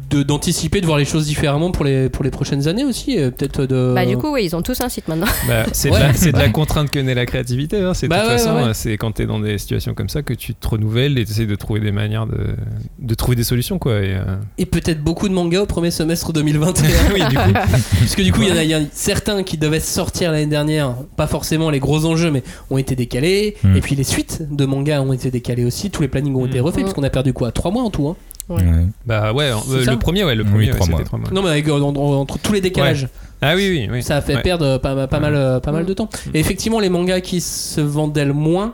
d'anticiper, 0.09 0.81
de, 0.81 0.85
voir 0.85 0.97
les 0.97 1.05
choses 1.05 1.25
différemment 1.27 1.71
pour 1.71 1.85
les, 1.85 2.09
pour 2.09 2.23
les 2.23 2.31
prochaines 2.31 2.67
années 2.67 2.83
aussi. 2.83 3.15
Peut-être 3.15 3.65
de. 3.65 3.93
Bah, 3.95 4.05
du 4.05 4.17
coup, 4.17 4.31
oui, 4.33 4.43
ils 4.45 4.55
ont 4.55 4.61
tous 4.61 4.79
un 4.81 4.89
site 4.89 5.07
maintenant. 5.07 5.27
bah, 5.47 5.65
c'est, 5.71 5.89
Ouais. 5.91 5.97
de 5.99 6.03
la, 6.03 6.13
c'est 6.13 6.31
de 6.31 6.37
la 6.37 6.49
contrainte 6.49 6.89
que 6.89 6.99
naît 6.99 7.13
la 7.15 7.25
créativité. 7.25 7.81
hein. 7.81 7.93
C'est 7.93 8.07
de 8.07 8.09
Bah 8.09 8.21
toute 8.21 8.29
ouais, 8.31 8.37
façon, 8.37 8.55
ouais, 8.55 8.73
c'est 8.73 8.97
quand 8.97 9.11
t'es 9.11 9.25
dans 9.25 9.39
des 9.39 9.57
situations 9.57 9.93
comme 9.93 10.09
ça 10.09 10.21
que 10.21 10.33
tu 10.33 10.53
te 10.55 10.67
renouvelles 10.67 11.17
et 11.17 11.25
t'essayes 11.25 11.47
de 11.47 11.55
trouver 11.55 11.79
des 11.79 11.91
manières 11.91 12.25
de, 12.27 12.55
de 12.99 13.13
trouver 13.15 13.35
des 13.35 13.43
solutions, 13.43 13.79
quoi. 13.79 13.93
Et, 13.99 14.15
euh, 14.15 14.35
Et 14.57 14.65
peut-être 14.65 15.03
beaucoup 15.03 15.29
de 15.29 15.33
mangas 15.33 15.61
au 15.61 15.65
premier 15.65 15.91
semestre 15.91 16.33
2021. 16.33 16.89
oui, 17.13 17.19
du 17.29 17.35
coup. 17.37 17.51
Parce 17.53 18.15
que 18.15 18.21
du 18.21 18.31
coup, 18.31 18.41
il 18.41 18.49
y 18.49 18.51
en 18.51 18.57
a, 18.57 18.63
il 18.63 18.69
y 18.69 18.75
en 18.75 18.81
a 18.81 18.85
certains 18.91 19.43
qui 19.43 19.57
devaient 19.57 19.79
sortir 19.79 20.31
l'année 20.31 20.45
dernière, 20.47 20.95
pas 21.15 21.27
forcément 21.27 21.69
les 21.69 21.79
gros 21.79 22.05
enjeux, 22.05 22.31
mais 22.31 22.43
ont 22.69 22.77
été 22.77 22.95
décalés. 22.95 23.55
Mm. 23.63 23.75
Et 23.75 23.81
puis 23.81 23.95
les 23.95 24.03
suites 24.03 24.41
de 24.53 24.65
mangas 24.65 25.01
ont 25.01 25.13
été 25.13 25.31
décalées 25.31 25.65
aussi. 25.65 25.89
Tous 25.91 26.01
les 26.01 26.07
plannings 26.07 26.35
ont 26.35 26.45
été 26.45 26.59
Mm. 26.59 26.63
refaits, 26.63 26.79
Mm. 26.81 26.83
parce 26.83 26.93
qu'on 26.95 27.03
a 27.03 27.09
perdu 27.09 27.33
quoi? 27.33 27.51
Trois 27.51 27.71
mois 27.71 27.83
en 27.83 27.89
tout. 27.89 28.07
Hein? 28.07 28.15
Ouais. 28.49 28.63
Bah 29.05 29.31
ouais, 29.31 29.51
euh, 29.51 29.85
le 29.85 29.97
premier, 29.99 30.23
ouais, 30.23 30.33
le 30.35 30.43
Oui, 30.43 30.49
premier, 30.49 30.65
ouais, 30.71 30.73
trois 30.75 30.87
mois. 30.87 31.03
trois 31.03 31.19
mois. 31.19 31.29
non, 31.31 31.43
mais 31.43 31.49
avec, 31.49 31.67
euh, 31.67 31.79
en- 31.79 31.95
en- 31.95 32.13
entre 32.21 32.39
tous 32.39 32.51
les 32.53 32.61
décalages. 32.61 33.07
Ah 33.41 33.55
oui, 33.55 33.69
oui, 33.69 33.87
oui. 33.91 34.03
Ça 34.03 34.17
a 34.17 34.21
fait 34.21 34.35
Ouais. 34.35 34.41
perdre 34.41 34.77
pas, 34.79 35.07
pas 35.07 35.19
mal, 35.19 35.35
euh, 35.35 35.59
pas 35.59 35.71
mal 35.71 35.85
de 35.85 35.93
temps. 35.93 36.09
Et 36.33 36.39
effectivement, 36.39 36.79
les 36.79 36.89
mangas 36.89 37.21
qui 37.21 37.39
se 37.41 37.79
vendaient 37.79 38.25
le 38.25 38.33
moins 38.33 38.73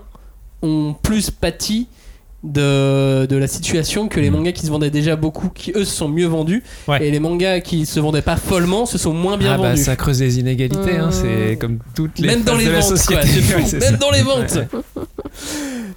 ont 0.64 0.96
plus 1.04 1.30
pâti 1.30 1.88
de, 2.46 3.26
de 3.26 3.36
la 3.36 3.48
situation 3.48 4.08
que 4.08 4.20
les 4.20 4.30
Mm. 4.30 4.34
mangas 4.34 4.52
qui 4.54 4.66
se 4.66 4.72
vendaient 4.72 4.90
déjà 4.92 5.16
beaucoup, 5.16 5.50
qui 5.50 5.72
eux 5.76 5.84
se 5.86 5.96
sont 5.96 6.08
mieux 6.08 6.28
vendus. 6.28 6.64
Ouais. 6.88 7.06
Et 7.06 7.12
les 7.12 7.20
mangas 7.20 7.60
qui 7.62 7.86
se 7.86 8.00
vendaient 8.00 8.22
pas 8.22 8.36
follement 8.38 8.86
se 8.86 8.98
sont 8.98 9.14
moins 9.14 9.38
bien 9.38 9.54
ah 9.54 9.58
bah 9.58 9.70
vendus. 9.70 9.84
ça 9.84 9.96
creuse 9.96 10.22
les 10.22 10.40
inégalités, 10.40 10.98
hein, 10.98 11.10
Mmh. 11.10 11.12
c'est 11.50 11.58
comme 11.58 11.80
toutes 11.96 12.20
les 12.20 12.28
Même 12.28 12.44
dans 12.44 12.56
les 12.56 12.66
de 12.66 12.72
ventes, 12.72 13.06
quoi, 13.08 13.22
fou. 13.22 13.50
Même 13.74 13.82
ça. 13.82 13.92
dans 13.98 14.12
les 14.12 14.22
ventes. 14.22 14.54
Ouais. 14.56 14.68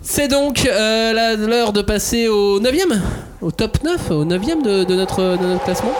C'est 0.02 0.28
donc 0.28 0.66
euh, 0.66 1.12
la- 1.12 1.36
l'heure 1.36 1.72
de 1.72 1.82
passer 1.82 2.28
au 2.28 2.60
9ème, 2.60 3.00
au 3.42 3.50
top 3.50 3.78
9, 3.84 4.10
au 4.10 4.24
9ème 4.24 4.62
de, 4.64 4.84
de 4.84 4.94
notre, 4.94 5.20
de 5.36 5.46
notre 5.46 5.64
classement. 5.64 5.92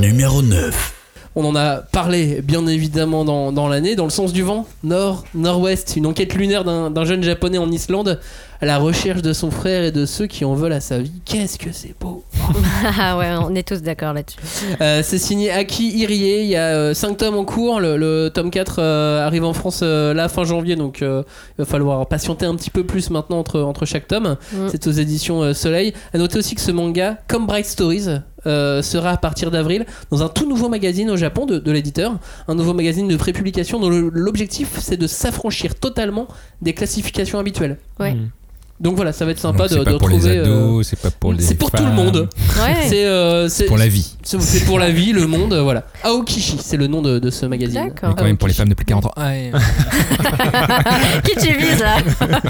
Numéro 0.00 0.42
9. 0.42 0.92
On 1.38 1.44
en 1.44 1.54
a 1.54 1.76
parlé 1.76 2.40
bien 2.42 2.66
évidemment 2.66 3.22
dans, 3.24 3.52
dans 3.52 3.68
l'année, 3.68 3.94
dans 3.94 4.04
le 4.04 4.10
sens 4.10 4.32
du 4.32 4.42
vent, 4.42 4.66
nord, 4.82 5.24
nord-ouest, 5.34 5.94
une 5.96 6.06
enquête 6.06 6.34
lunaire 6.34 6.64
d'un 6.64 6.90
d'un 6.90 7.04
jeune 7.04 7.22
japonais 7.22 7.58
en 7.58 7.70
Islande 7.70 8.20
à 8.60 8.66
la 8.66 8.78
recherche 8.78 9.22
de 9.22 9.32
son 9.32 9.50
frère 9.50 9.84
et 9.84 9.92
de 9.92 10.06
ceux 10.06 10.26
qui 10.26 10.44
en 10.44 10.54
veulent 10.54 10.72
à 10.72 10.80
sa 10.80 10.98
vie. 10.98 11.12
Qu'est-ce 11.24 11.58
que 11.58 11.72
c'est 11.72 11.94
beau 12.00 12.24
Ah 12.98 13.18
ouais, 13.18 13.30
on 13.40 13.54
est 13.54 13.66
tous 13.66 13.82
d'accord 13.82 14.12
là-dessus. 14.12 14.38
Euh, 14.80 15.02
C'est 15.02 15.18
signé 15.18 15.50
Aki 15.50 15.98
Irie, 15.98 16.16
il 16.42 16.46
y 16.48 16.56
a 16.56 16.94
5 16.94 17.16
tomes 17.16 17.36
en 17.36 17.44
cours, 17.44 17.80
le, 17.80 17.96
le 17.96 18.30
tome 18.32 18.50
4 18.50 18.76
euh, 18.78 19.26
arrive 19.26 19.44
en 19.44 19.52
France 19.52 19.80
euh, 19.82 20.14
là 20.14 20.28
fin 20.28 20.44
janvier, 20.44 20.76
donc 20.76 21.02
euh, 21.02 21.22
il 21.58 21.62
va 21.62 21.64
falloir 21.64 22.06
patienter 22.06 22.46
un 22.46 22.54
petit 22.54 22.70
peu 22.70 22.84
plus 22.84 23.10
maintenant 23.10 23.38
entre, 23.38 23.60
entre 23.60 23.84
chaque 23.86 24.08
tome. 24.08 24.36
Mm. 24.52 24.68
C'est 24.70 24.86
aux 24.86 24.92
éditions 24.92 25.42
euh, 25.42 25.52
Soleil. 25.54 25.92
À 26.14 26.18
noter 26.18 26.38
aussi 26.38 26.54
que 26.54 26.60
ce 26.60 26.70
manga, 26.72 27.18
comme 27.28 27.46
Bright 27.46 27.66
Stories, 27.66 28.06
euh, 28.46 28.80
sera 28.80 29.10
à 29.10 29.16
partir 29.16 29.50
d'avril 29.50 29.84
dans 30.10 30.22
un 30.22 30.28
tout 30.28 30.48
nouveau 30.48 30.68
magazine 30.68 31.10
au 31.10 31.16
Japon 31.16 31.46
de, 31.46 31.58
de 31.58 31.72
l'éditeur, 31.72 32.16
un 32.46 32.54
nouveau 32.54 32.74
magazine 32.74 33.08
de 33.08 33.16
prépublication 33.16 33.80
dont 33.80 33.88
l'objectif 33.90 34.78
c'est 34.78 34.96
de 34.96 35.06
s'affranchir 35.08 35.74
totalement 35.74 36.28
des 36.62 36.72
classifications 36.72 37.38
habituelles. 37.40 37.78
Ouais. 37.98 38.14
Mmh. 38.14 38.30
Donc 38.78 38.96
voilà, 38.96 39.12
ça 39.12 39.24
va 39.24 39.30
être 39.30 39.38
sympa 39.38 39.68
Donc, 39.68 39.70
de, 39.70 39.74
c'est 39.78 39.84
pas 39.84 39.92
de 39.92 39.96
pour 39.96 40.08
les 40.10 40.26
euh, 40.26 40.42
ados, 40.42 40.86
c'est 40.86 41.00
pas 41.00 41.10
pour 41.10 41.32
les 41.32 41.42
c'est 41.42 41.54
pour 41.54 41.70
tout 41.70 41.82
le 41.84 41.92
monde. 41.92 42.28
Ouais. 42.60 42.76
C'est 42.88 43.06
euh, 43.06 43.48
c'est- 43.48 43.64
pour 43.64 43.78
la 43.78 43.88
vie. 43.88 44.16
c'est 44.22 44.64
pour 44.66 44.78
la 44.78 44.90
vie, 44.90 45.12
le 45.12 45.26
monde, 45.26 45.54
euh, 45.54 45.62
voilà. 45.62 45.84
Aokishi, 46.04 46.58
c'est 46.62 46.76
le 46.76 46.86
nom 46.86 47.00
de, 47.00 47.18
de 47.18 47.30
ce 47.30 47.46
magazine. 47.46 47.86
D'accord. 47.86 48.10
Mais 48.10 48.14
quand 48.16 48.24
même 48.24 48.36
pour 48.36 48.48
les 48.48 48.54
femmes 48.54 48.68
de 48.68 48.74
plus 48.74 48.84
de 48.84 48.90
40 48.90 49.06
ans. 49.06 49.12
Qui 51.24 51.36
tu 51.46 51.56
vises 51.56 51.80
là 51.80 51.96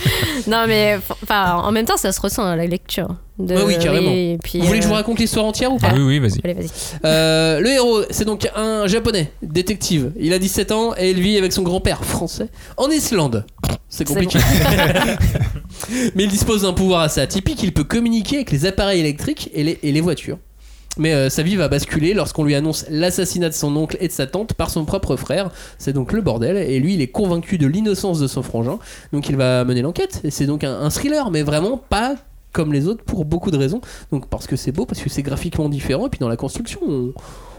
Non 0.46 0.64
mais 0.66 0.98
enfin 1.22 1.54
en 1.62 1.72
même 1.72 1.86
temps 1.86 1.96
ça 1.96 2.12
se 2.12 2.20
ressent 2.20 2.44
à 2.44 2.56
la 2.56 2.66
lecture. 2.66 3.08
De, 3.38 3.54
Ouais, 3.54 3.62
oui, 3.66 3.78
carrément. 3.78 4.10
et 4.10 4.38
puis, 4.42 4.60
Vous 4.60 4.66
voulez 4.66 4.78
que 4.78 4.84
je 4.84 4.88
vous 4.88 4.94
raconte 4.94 5.18
l'histoire 5.18 5.44
entière 5.44 5.70
ou 5.70 5.76
pas 5.76 5.88
Ah 5.90 5.94
oui, 5.94 6.02
oui, 6.02 6.18
vas-y. 6.20 6.40
Allez 6.42 6.54
vas-y. 6.54 6.70
Euh, 7.04 7.60
le 7.60 7.68
héros, 7.68 8.00
c'est 8.08 8.24
donc 8.24 8.48
un 8.56 8.86
japonais, 8.86 9.30
détective. 9.42 10.10
Il 10.18 10.32
a 10.32 10.38
17 10.38 10.72
ans 10.72 10.94
et 10.96 11.10
il 11.10 11.20
vit 11.20 11.36
avec 11.36 11.52
son 11.52 11.60
grand-père 11.62 12.02
français 12.02 12.48
en 12.78 12.88
Islande. 12.88 13.44
C'est 13.90 14.08
C'est 14.08 14.14
compliqué. 14.14 14.38
Mais 16.14 16.24
il 16.24 16.30
dispose 16.30 16.62
d'un 16.62 16.72
pouvoir 16.72 17.00
assez 17.00 17.20
atypique. 17.20 17.62
Il 17.62 17.72
peut 17.72 17.84
communiquer 17.84 18.36
avec 18.36 18.50
les 18.50 18.66
appareils 18.66 19.00
électriques 19.00 19.50
et 19.54 19.92
les, 19.92 20.00
voitures. 20.00 20.38
Mais 20.98 21.12
euh, 21.12 21.28
sa 21.28 21.42
vie 21.42 21.56
va 21.56 21.68
basculer 21.68 22.14
lorsqu'on 22.14 22.44
lui 22.44 22.54
annonce 22.54 22.86
l'assassinat 22.88 23.48
de 23.48 23.54
son 23.54 23.76
oncle 23.76 23.96
et 24.00 24.08
de 24.08 24.12
sa 24.12 24.26
tante 24.26 24.54
par 24.54 24.70
son 24.70 24.84
propre 24.84 25.16
frère. 25.16 25.50
C'est 25.78 25.92
donc 25.92 26.12
le 26.12 26.22
bordel. 26.22 26.56
Et 26.56 26.78
lui, 26.80 26.94
il 26.94 27.02
est 27.02 27.08
convaincu 27.08 27.58
de 27.58 27.66
l'innocence 27.66 28.18
de 28.18 28.26
son 28.26 28.42
frangin. 28.42 28.78
Donc 29.12 29.28
il 29.28 29.36
va 29.36 29.64
mener 29.64 29.82
l'enquête. 29.82 30.20
Et 30.24 30.30
c'est 30.30 30.46
donc 30.46 30.64
un, 30.64 30.80
un 30.80 30.90
thriller, 30.90 31.30
mais 31.30 31.42
vraiment 31.42 31.76
pas 31.76 32.16
comme 32.52 32.72
les 32.72 32.88
autres 32.88 33.04
pour 33.04 33.26
beaucoup 33.26 33.50
de 33.50 33.58
raisons. 33.58 33.82
Donc 34.10 34.28
parce 34.28 34.46
que 34.46 34.56
c'est 34.56 34.72
beau, 34.72 34.86
parce 34.86 35.02
que 35.02 35.10
c'est 35.10 35.22
graphiquement 35.22 35.68
différent. 35.68 36.06
Et 36.06 36.10
puis 36.10 36.18
dans 36.18 36.28
la 36.28 36.36
construction, 36.36 36.80
on, 36.88 37.12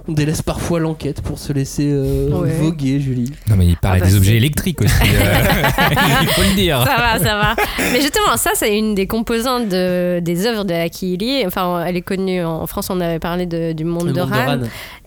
On 0.10 0.14
délaisse 0.14 0.42
parfois 0.42 0.80
l'enquête 0.80 1.22
pour 1.22 1.38
se 1.38 1.52
laisser 1.52 1.90
euh, 1.92 2.30
Ouais. 2.30 2.52
voguer, 2.52 3.00
Julie. 3.00 3.32
Non, 3.50 3.56
mais 3.58 3.66
il 3.66 3.76
parlait 3.78 4.00
Ah 4.02 4.06
bah, 4.06 4.10
des 4.12 4.16
objets 4.18 4.36
électriques 4.38 4.82
aussi. 4.82 4.94
euh, 5.04 5.44
il 6.22 6.28
faut 6.30 6.42
le 6.44 6.56
dire. 6.56 6.84
Ça 6.86 6.96
va, 6.98 7.20
ça 7.20 7.38
va. 7.38 7.56
Mais 7.92 8.00
justement, 8.02 8.38
ça, 8.38 8.52
c'est 8.54 8.78
une 8.78 8.96
des 8.96 9.06
composantes 9.08 9.68
de, 9.68 10.20
des 10.22 10.46
œuvres 10.46 10.64
de 10.64 10.74
Aki 10.74 11.18
Lee. 11.18 11.44
Enfin, 11.46 11.84
elle 11.86 11.98
est 11.98 12.02
connue 12.02 12.44
en 12.44 12.66
France, 12.68 12.90
on 12.90 13.00
avait 13.02 13.20
parlé 13.20 13.46
de- 13.46 13.74
du 13.74 13.84
monde 13.84 14.14
de 14.14 14.20
monde 14.22 14.30
de 14.30 14.34
Ran. 14.34 14.46
Ran. 14.46 14.60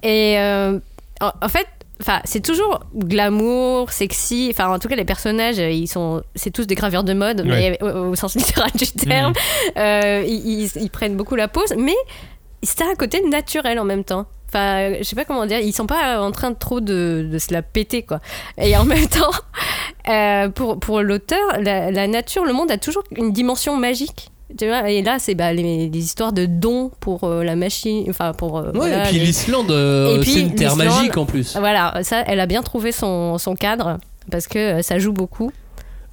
Et 0.03 0.39
euh, 0.39 0.79
en, 1.23 1.31
en 1.43 1.49
fait, 1.49 1.67
enfin, 2.03 2.21
c'est 2.25 2.41
toujours 2.45 2.81
glamour, 2.95 3.91
sexy. 3.93 4.49
Enfin, 4.53 4.69
en 4.69 4.79
tout 4.79 4.89
cas, 4.89 4.97
les 4.97 5.05
personnages, 5.07 5.59
euh, 5.59 5.71
ils 5.71 5.89
sont, 5.89 6.23
c'est 6.35 6.51
tous 6.51 6.67
des 6.67 6.75
graveurs 6.75 7.05
de 7.05 7.15
mode, 7.15 7.43
mais 7.47 7.79
au, 7.83 7.87
au 8.11 8.15
sens 8.17 8.35
littéral 8.37 8.71
du 8.75 8.87
terme. 8.87 9.33
Euh, 9.79 10.23
ils, 10.27 10.65
ils- 10.65 10.83
ils 10.83 10.91
prennent 10.91 11.17
beaucoup 11.17 11.37
la 11.37 11.49
pose, 11.49 11.73
mais 11.79 11.95
c'est 12.62 12.83
un 12.83 12.94
côté 12.94 13.23
naturel 13.29 13.79
en 13.79 13.85
même 13.85 14.05
temps. 14.05 14.27
Enfin, 14.49 14.94
je 14.99 15.05
sais 15.05 15.14
pas 15.14 15.25
comment 15.25 15.46
dire, 15.46 15.61
ils 15.61 15.73
sont 15.73 15.87
pas 15.87 16.20
en 16.20 16.33
train 16.33 16.51
de 16.51 16.57
trop 16.57 16.81
de, 16.81 17.29
de 17.31 17.38
se 17.38 17.53
la 17.53 17.62
péter, 17.62 18.03
quoi. 18.03 18.18
Et 18.59 18.77
en 18.77 18.85
même 18.94 19.07
temps, 19.07 19.31
euh, 20.09 20.49
pour, 20.49 20.81
pour 20.81 21.03
l'auteur, 21.03 21.38
la, 21.61 21.90
la 21.90 22.07
nature, 22.09 22.44
le 22.44 22.53
monde 22.53 22.70
a 22.70 22.79
toujours 22.79 23.05
une 23.16 23.33
dimension 23.33 23.77
magique. 23.77 24.31
Tu 24.59 24.66
vois, 24.66 24.90
et 24.90 25.03
là, 25.03 25.18
c'est 25.20 25.37
bah, 25.37 25.53
les, 25.53 25.88
les 25.88 25.99
histoires 25.99 26.33
de 26.33 26.44
dons 26.46 26.90
pour 26.99 27.23
euh, 27.23 27.44
la 27.44 27.55
machine, 27.55 28.05
enfin 28.11 28.33
pour. 28.33 28.59
euh, 28.59 28.73
Ouais, 28.73 28.79
voilà, 28.79 29.05
et 29.07 29.09
puis 29.11 29.20
l'Islande, 29.20 29.70
euh, 29.70 30.20
c'est 30.25 30.40
une 30.40 30.57
terre 30.57 30.75
magique 30.75 31.16
en 31.16 31.25
plus. 31.25 31.57
Voilà, 31.57 32.01
ça, 32.03 32.25
elle 32.27 32.40
a 32.40 32.46
bien 32.46 32.62
trouvé 32.62 32.90
son, 32.90 33.38
son 33.38 33.55
cadre 33.55 33.99
parce 34.29 34.49
que 34.49 34.83
ça 34.83 34.99
joue 34.99 35.12
beaucoup. 35.12 35.53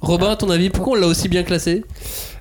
Robin, 0.00 0.30
à 0.30 0.36
ton 0.36 0.50
avis, 0.50 0.70
pourquoi 0.70 0.92
on 0.96 1.00
l'a 1.00 1.08
aussi 1.08 1.28
bien 1.28 1.42
classé? 1.42 1.84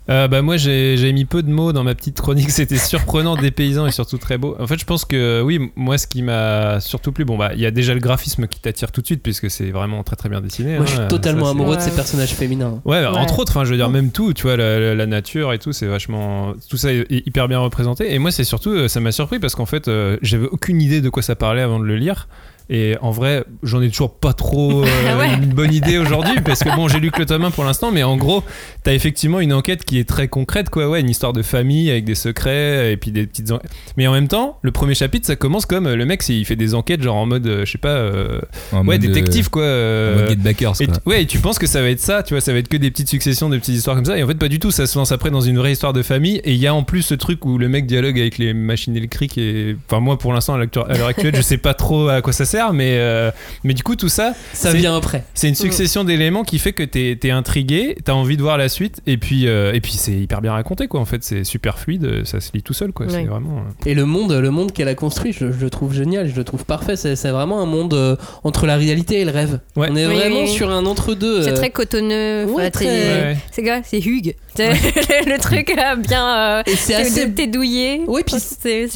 Euh, 0.10 0.28
bah 0.30 0.42
moi 0.42 0.56
j'ai 0.58 1.12
mis 1.12 1.26
peu 1.26 1.44
de 1.44 1.50
mots 1.52 1.74
dans 1.74 1.84
ma 1.84 1.94
petite 1.94 2.20
chronique, 2.22 2.50
c'était 2.52 2.78
surprenant, 2.78 3.36
dépaysant 3.36 3.86
et 3.88 3.92
surtout 3.92 4.18
très 4.18 4.38
beau. 4.38 4.56
En 4.60 4.66
fait 4.68 4.80
je 4.80 4.86
pense 4.86 5.04
que 5.04 5.42
oui, 5.42 5.72
moi 5.76 5.98
ce 5.98 6.08
qui 6.08 6.22
m'a 6.22 6.80
surtout 6.80 7.12
plu, 7.12 7.26
bon 7.26 7.38
bah 7.38 7.52
il 7.54 7.60
y 7.60 7.66
a 7.66 7.72
déjà 7.72 7.94
le 7.94 8.00
graphisme 8.00 8.48
qui 8.48 8.60
t'attire 8.62 8.92
tout 8.92 9.02
de 9.02 9.06
suite 9.06 9.22
puisque 9.22 9.50
c'est 9.52 9.70
vraiment 9.72 10.04
très 10.04 10.16
très 10.16 10.30
bien 10.30 10.40
dessiné. 10.42 10.78
Moi, 10.78 10.86
je 10.86 10.94
hein, 10.94 11.00
suis 11.02 11.08
totalement 11.10 11.46
ça, 11.46 11.52
amoureux 11.52 11.76
de 11.76 11.82
Ouais. 11.82 11.90
ces 11.90 11.96
personnages 11.96 12.34
féminins. 12.34 12.82
Ouais, 12.86 13.00
Ouais. 13.02 13.06
entre 13.08 13.40
autres, 13.40 13.52
enfin, 13.52 13.66
je 13.66 13.72
veux 13.72 13.78
dire, 13.78 13.90
même 13.90 14.12
tout, 14.12 14.34
tu 14.34 14.44
vois, 14.44 14.56
la, 14.56 14.80
la- 14.80 14.96
la 14.96 15.06
nature 15.08 15.52
et 15.54 15.60
tout, 15.60 15.74
c'est 15.74 15.88
vachement. 15.88 16.54
Tout 16.70 16.78
ça 16.78 16.94
est 16.94 17.06
est 17.12 17.28
hyper 17.28 17.48
bien 17.48 17.60
représenté. 17.60 18.14
Et 18.14 18.20
moi, 18.20 18.32
c'est 18.32 18.44
surtout, 18.46 18.70
euh, 18.72 18.88
ça 18.88 19.00
m'a 19.00 19.12
surpris 19.12 19.40
parce 19.40 19.56
qu'en 19.56 19.66
fait, 19.66 19.88
euh, 19.88 20.18
j'avais 20.22 20.48
aucune 20.48 20.82
idée 20.82 21.02
de 21.02 21.10
quoi 21.10 21.22
ça 21.22 21.36
parlait 21.36 21.62
avant 21.62 21.80
de 21.80 21.86
le 21.86 21.96
lire. 21.98 22.28
Et 22.70 22.96
en 23.02 23.12
vrai, 23.12 23.44
j'en 23.64 23.82
ai 23.82 23.90
toujours 23.90 24.14
pas 24.16 24.34
trop 24.34 24.84
euh, 24.86 25.18
Ouais. 25.18 25.34
une 25.36 25.46
bonne 25.54 25.74
idée 25.74 25.98
aujourd'hui 25.98 26.36
parce 26.44 26.64
que 26.64 26.76
bon, 26.76 26.88
j'ai 26.88 27.00
lu 27.00 27.12
que 27.12 27.20
le 27.20 27.26
tome 27.26 27.44
1 27.46 27.52
pour 27.52 27.64
l'instant, 27.64 27.92
mais 27.92 28.04
en 28.04 28.18
gros, 28.18 28.44
t'as 28.84 28.94
effectivement 28.94 29.40
une 29.40 29.54
enquête 29.54 29.86
qui 29.86 30.00
est 30.00 30.08
très 30.08 30.28
concrète, 30.28 30.70
quoi. 30.70 30.90
Ouais, 30.90 31.00
une 31.00 31.10
histoire 31.10 31.34
de 31.34 31.42
famille 31.42 31.90
avec 31.90 32.04
des 32.06 32.16
secrets 32.16 32.92
et 32.92 32.98
puis 32.98 33.12
des 33.12 33.26
petites. 33.26 33.52
en- 33.52 33.60
Mais 33.96 34.06
en 34.08 34.12
même 34.12 34.28
temps, 34.28 34.58
le 34.62 34.72
premier 34.72 34.96
chapitre, 34.96 35.26
ça 35.26 35.36
commence 35.36 35.66
comme 35.66 35.88
euh, 35.88 35.96
le 35.96 36.06
mec, 36.06 36.22
il 36.30 36.46
fait 36.46 36.56
des 36.56 36.76
enquêtes, 36.76 37.02
genre 37.02 37.16
en 37.16 37.26
mode, 37.26 37.48
euh, 37.48 37.66
je 37.66 37.72
sais 37.72 37.78
pas, 37.78 37.90
euh, 37.90 38.40
En 38.74 38.86
ouais, 38.86 38.98
détective, 39.00 39.50
quoi. 39.50 39.64
euh, 39.64 40.16
En 40.16 40.20
mode 40.22 40.30
Get 40.30 40.36
Backers, 40.36 40.82
et 40.82 40.86
quoi. 40.88 40.96
tu- 40.98 41.10
ouais, 41.10 41.22
et 41.24 41.26
tu 41.26 41.40
penses 41.40 41.60
que 41.60 41.68
ça 41.68 41.82
va 41.82 41.90
être 41.90 42.00
ça, 42.02 42.22
tu 42.24 42.34
vois, 42.34 42.42
ça 42.42 42.52
va 42.54 42.60
être 42.60 42.68
que 42.68 42.78
des 42.78 42.92
petites 42.92 43.10
successions, 43.10 43.50
des 43.50 43.60
petites 43.60 43.76
histoires 43.76 43.96
comme 43.96 44.06
ça. 44.06 44.18
Et 44.18 44.24
en 44.24 44.28
fait, 44.28 44.36
pas 44.38 44.50
du 44.50 44.60
tout. 44.60 44.72
Ça 44.72 44.88
se 44.88 44.98
lance 44.98 45.12
après 45.12 45.30
dans 45.32 45.42
une 45.42 45.58
vraie 45.58 45.72
histoire 45.72 45.94
de 45.94 46.02
famille. 46.04 46.42
Et 46.44 46.52
il 46.54 46.60
y 46.60 46.68
a 46.68 46.74
en 46.74 46.84
plus 46.84 47.02
ce 47.02 47.14
truc 47.16 47.46
où 47.46 47.58
le 47.58 47.70
mec 47.70 47.86
dialogue 47.86 48.20
avec 48.20 48.38
les 48.38 48.54
machines 48.54 48.96
électriques. 48.98 49.38
Et 49.38 49.76
enfin, 49.90 50.00
moi, 50.02 50.18
pour 50.18 50.34
l'instant, 50.34 50.56
à 50.56 50.58
l'heure 50.58 51.08
actuelle, 51.08 51.36
je 51.36 51.42
sais 51.42 51.58
pas 51.58 51.74
trop 51.74 52.10
à 52.10 52.22
quoi 52.22 52.34
ça 52.34 52.46
sert, 52.46 52.57
mais 52.74 52.98
euh, 52.98 53.32
mais 53.64 53.74
du 53.74 53.84
coup, 53.84 53.96
tout 53.96 54.10
ça, 54.10 54.34
Ça 54.54 54.72
C'est- 54.72 54.78
vient 54.78 54.96
après. 54.96 55.24
c'est 55.34 55.48
une 55.50 55.56
succession 55.56 56.04
d'éléments 56.04 56.44
qui 56.44 56.60
fait 56.60 56.74
que 56.74 56.84
t'es 56.84 57.18
es 57.24 57.32
intrigué, 57.32 57.96
t'as 58.04 58.14
envie 58.14 58.38
de 58.38 58.42
voir 58.42 58.58
la 58.58 58.70
suite. 58.70 59.02
Et 59.08 59.18
puis 59.18 59.48
euh, 59.48 59.74
et 59.74 59.82
puis 59.82 59.94
c'est 59.94 60.12
hyper 60.14 60.42
bien 60.42 60.52
raconté, 60.54 60.88
quoi. 60.88 61.00
En 61.00 61.06
fait, 61.06 61.24
c'est 61.24 61.44
super 61.44 61.80
fluide, 61.80 62.26
ça 62.26 62.40
se 62.40 62.52
lit 62.54 62.64
tout 62.64 62.74
seul, 62.74 62.92
quoi. 62.92 63.06
C'est 63.10 63.24
vraiment. 63.26 63.58
euh, 63.60 63.90
Et 63.90 63.94
le 63.94 64.06
monde, 64.06 64.32
le 64.34 64.50
monde 64.52 64.72
qu'elle 64.72 64.88
a 64.88 64.96
construit, 64.96 65.34
je, 65.34 65.52
je 65.52 65.60
le 65.60 65.70
trouve 65.70 65.94
génial, 65.94 66.28
je 66.30 66.36
le 66.36 66.44
trouve 66.44 66.66
parfait. 66.66 66.96
C'est 66.96 67.16
vraiment 67.30 67.62
un 67.62 67.66
monde 67.66 67.94
euh, 67.94 68.16
entre 68.44 68.66
la 68.66 68.76
réalité 68.78 69.22
et 69.22 69.26
le 69.26 69.32
rêve. 69.32 69.60
Ouais. 69.76 69.88
On 69.92 69.96
est 69.96 70.08
Oui, 70.08 70.16
vraiment 70.16 70.42
oui, 70.42 70.48
sur 70.48 70.70
un 70.70 70.86
entre-deux. 70.86 71.44
C'est 71.44 71.52
euh, 71.52 71.56
très 71.56 71.70
cotonneux. 71.70 72.46
ouais, 72.46 72.72
très- 72.72 72.86
c'est- 72.86 72.88
Ouais, 72.88 73.22
ouais. 73.24 73.38
C'est 73.52 73.64
quoi? 73.64 73.80
C'est 73.84 74.00
Hugues. 74.00 74.36
Le, 74.58 75.38
truc 75.40 75.74
bien. 76.08 76.28
euh, 76.60 76.64
Et 76.66 76.76
c'est 76.76 76.96
assez 76.96 77.32
T'es 77.32 77.46
douillé. 77.48 78.02
Oui, 78.08 78.22
puis 78.26 78.36
c'est 78.40 78.88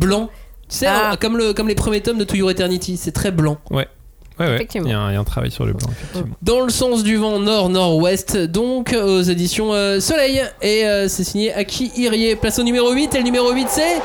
blanc. 0.00 0.28
Sais, 0.68 0.86
Ah. 0.88 1.16
comme, 1.20 1.36
le, 1.38 1.52
comme 1.52 1.68
les 1.68 1.74
premiers 1.74 2.00
tomes 2.00 2.18
de 2.18 2.24
To 2.24 2.34
Your 2.36 2.50
Eternity, 2.50 2.96
c'est 2.96 3.12
très 3.12 3.30
blanc. 3.30 3.58
Ouais, 3.70 3.86
ouais. 4.40 4.54
Effectivement. 4.54 4.88
Il 4.88 4.92
y, 4.92 4.94
a 4.94 4.98
un- 5.00 5.10
il 5.10 5.14
y 5.14 5.16
a 5.16 5.20
un 5.20 5.24
travail 5.24 5.50
sur 5.50 5.64
le 5.66 5.72
blanc, 5.72 5.88
effectivement. 5.92 6.36
Dans 6.42 6.60
le 6.60 6.70
sens 6.70 7.02
du 7.04 7.16
vent 7.16 7.38
nord-nord-ouest, 7.38 8.36
donc 8.36 8.92
aux 8.94 9.22
éditions 9.22 9.72
euh, 9.74 10.00
Soleil. 10.00 10.42
Et 10.62 10.84
euh, 10.86 11.08
c'est 11.08 11.24
signé 11.24 11.52
Aki 11.52 11.92
Irié. 11.96 12.36
Place 12.36 12.58
au 12.58 12.62
numéro 12.62 12.92
8. 12.92 13.14
Et 13.14 13.18
le 13.18 13.24
numéro 13.24 13.52
8, 13.52 13.66
c'est. 13.68 14.00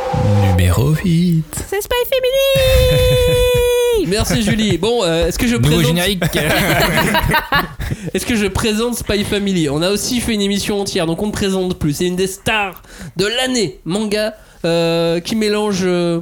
Numéro 0.51 0.89
8. 0.93 1.43
C'est 1.69 1.81
Spy 1.81 1.95
Family 2.11 4.07
Merci 4.07 4.41
Julie. 4.43 4.77
Bon, 4.77 5.03
euh, 5.03 5.27
est-ce 5.27 5.37
que 5.37 5.45
je 5.47 5.55
Nouveau 5.55 5.67
présente. 5.75 5.85
générique. 5.87 6.23
Est-ce 8.13 8.25
que 8.25 8.35
je 8.35 8.47
présente 8.47 8.95
Spy 8.95 9.23
Family? 9.23 9.69
On 9.69 9.81
a 9.81 9.89
aussi 9.91 10.19
fait 10.21 10.33
une 10.33 10.41
émission 10.41 10.79
entière, 10.81 11.05
donc 11.05 11.21
on 11.21 11.27
ne 11.27 11.31
présente 11.31 11.77
plus. 11.77 11.93
C'est 11.93 12.05
une 12.05 12.15
des 12.15 12.27
stars 12.27 12.81
de 13.17 13.25
l'année 13.25 13.79
manga 13.85 14.33
euh, 14.65 15.19
qui 15.19 15.35
mélange 15.35 15.81
euh, 15.83 16.21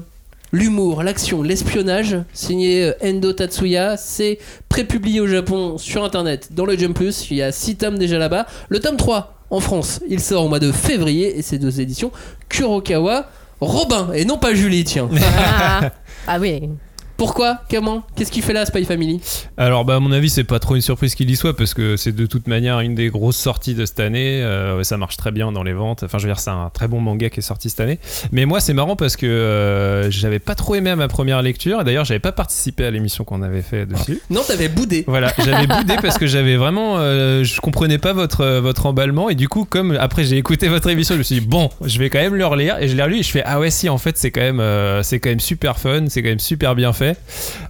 l'humour, 0.52 1.04
l'action, 1.04 1.42
l'espionnage. 1.44 2.18
Signé 2.34 2.86
euh, 2.86 2.94
Endo 3.04 3.34
Tatsuya. 3.34 3.98
C'est 3.98 4.40
prépublié 4.70 5.20
au 5.20 5.28
Japon 5.28 5.78
sur 5.78 6.04
internet 6.04 6.50
dans 6.52 6.66
le 6.66 6.78
Jump 6.78 6.96
Plus. 6.96 7.30
Il 7.32 7.38
y 7.38 7.42
a 7.42 7.52
6 7.52 7.76
tomes 7.78 7.98
déjà 7.98 8.18
là-bas. 8.18 8.48
Le 8.70 8.80
tome 8.80 8.98
3 8.98 9.34
en 9.50 9.60
France, 9.62 10.02
il 10.10 10.20
sort 10.20 10.46
au 10.46 10.50
mois 10.50 10.60
de 10.60 10.72
février 10.74 11.38
et 11.38 11.42
c'est 11.42 11.58
deux 11.58 11.80
éditions 11.80 12.12
Kurokawa. 12.50 13.30
Robin 13.60 14.10
et 14.14 14.26
non 14.26 14.38
pas 14.38 14.54
Julie, 14.54 14.84
tiens. 14.84 15.10
ah. 15.40 15.90
ah 16.28 16.40
oui. 16.40 16.70
Pourquoi 17.18 17.62
Comment 17.72 18.04
Qu'est-ce 18.16 18.32
qu'il 18.32 18.44
fait 18.44 18.54
là, 18.54 18.64
Spy 18.68 18.86
Family 18.86 19.20
Alors, 19.58 19.86
bah, 19.86 19.96
à 19.96 20.00
mon 20.00 20.12
avis, 20.12 20.30
c'est 20.30 20.44
pas 20.44 20.60
trop 20.60 20.76
une 20.76 20.82
surprise 20.82 21.16
qu'il 21.16 21.28
y 21.32 21.36
soit 21.36 21.58
parce 21.58 21.74
que 21.74 21.98
c'est 21.98 22.16
de 22.16 22.28
toute 22.28 22.48
manière 22.48 22.80
une 22.80 22.94
des 22.94 23.10
grosses 23.10 23.38
sorties 23.38 23.74
de 23.74 23.88
cette 23.88 24.00
année. 24.00 24.44
Euh, 24.44 24.84
ça 24.84 24.98
marche 24.98 25.18
très 25.18 25.32
bien 25.32 25.52
dans 25.52 25.64
les 25.64 25.74
ventes. 25.74 26.04
Enfin, 26.04 26.20
je 26.20 26.28
veux 26.28 26.32
dire, 26.32 26.40
c'est 26.40 26.52
un 26.52 26.70
très 26.72 26.88
bon 26.88 27.02
manga 27.02 27.32
qui 27.32 27.40
est 27.40 27.44
sorti 27.44 27.72
cette 27.72 27.80
année. 27.80 27.98
Mais 28.32 28.46
moi, 28.46 28.60
c'est 28.60 28.74
marrant 28.74 28.96
parce 28.96 29.16
que 29.16 29.26
euh, 29.26 30.12
j'avais 30.12 30.38
pas 30.38 30.54
trop 30.54 30.76
aimé 30.76 30.92
à 30.92 30.96
ma 30.96 31.08
première 31.08 31.42
lecture. 31.42 31.82
Et 31.82 31.84
d'ailleurs, 31.84 32.06
j'avais 32.06 32.20
pas 32.20 32.32
participé 32.32 32.86
à 32.86 32.92
l'émission 32.92 33.24
qu'on 33.24 33.42
avait 33.42 33.64
fait 33.64 33.88
dessus. 33.88 34.22
Non, 34.30 34.42
t'avais 34.46 34.68
boudé. 34.68 35.04
Voilà, 35.08 35.34
j'avais 35.44 35.66
boudé 35.66 35.96
parce 36.02 36.18
que 36.18 36.28
j'avais 36.28 36.58
vraiment, 36.58 36.98
euh, 36.98 37.44
je 37.44 37.60
comprenais 37.62 37.98
pas 37.98 38.14
votre 38.14 38.46
votre 38.60 38.86
emballement 38.86 39.30
et 39.30 39.36
du 39.36 39.48
coup 39.48 39.66
comme 39.66 39.98
après 40.00 40.26
j'ai 40.26 40.38
écouté 40.38 40.68
votre 40.68 40.90
émission, 40.90 41.16
je 41.16 41.20
me 41.20 41.24
suis 41.24 41.40
dit 41.40 41.46
bon, 41.46 41.70
je 41.84 41.98
vais 41.98 42.10
quand 42.10 42.20
même 42.20 42.36
le 42.36 42.46
relire 42.46 42.78
et 42.80 42.88
je 42.88 42.96
l'ai 42.96 43.04
relu 43.04 43.20
et 43.20 43.24
je 43.24 43.32
fais 43.32 43.42
ah 43.46 43.60
ouais 43.60 43.72
si 43.72 43.88
en 43.88 43.98
fait 43.98 44.18
c'est 44.18 44.32
quand 44.32 44.42
même 44.42 44.62
c'est 45.04 45.20
quand 45.20 45.30
même 45.30 45.40
super 45.40 45.80
fun, 45.80 46.06
c'est 46.10 46.22
quand 46.22 46.30
même 46.30 46.40
super 46.40 46.76
bien 46.76 46.92
fait. 46.94 47.07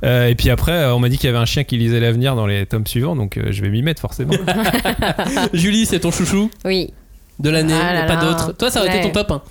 Euh, 0.03 0.27
et 0.27 0.35
puis 0.35 0.49
après 0.49 0.71
euh, 0.71 0.93
on 0.95 0.99
m'a 0.99 1.09
dit 1.09 1.17
qu'il 1.17 1.27
y 1.27 1.29
avait 1.29 1.37
un 1.37 1.45
chien 1.45 1.63
qui 1.63 1.77
lisait 1.77 1.99
l'avenir 1.99 2.35
dans 2.35 2.45
les 2.47 2.65
tomes 2.65 2.85
suivants 2.87 3.15
donc 3.15 3.37
euh, 3.37 3.47
je 3.51 3.61
vais 3.61 3.69
m'y 3.69 3.81
mettre 3.81 4.01
forcément. 4.01 4.33
Julie, 5.53 5.85
c'est 5.85 5.99
ton 5.99 6.11
chouchou 6.11 6.49
Oui. 6.65 6.93
de 7.39 7.49
l'année, 7.49 7.73
Ah 7.79 8.03
pas 8.07 8.15
d'autre. 8.17 8.53
Toi, 8.53 8.69
ça 8.71 8.81
aurait 8.81 8.89
été 8.97 9.01
ton 9.01 9.11
top 9.11 9.31
1. 9.31 9.41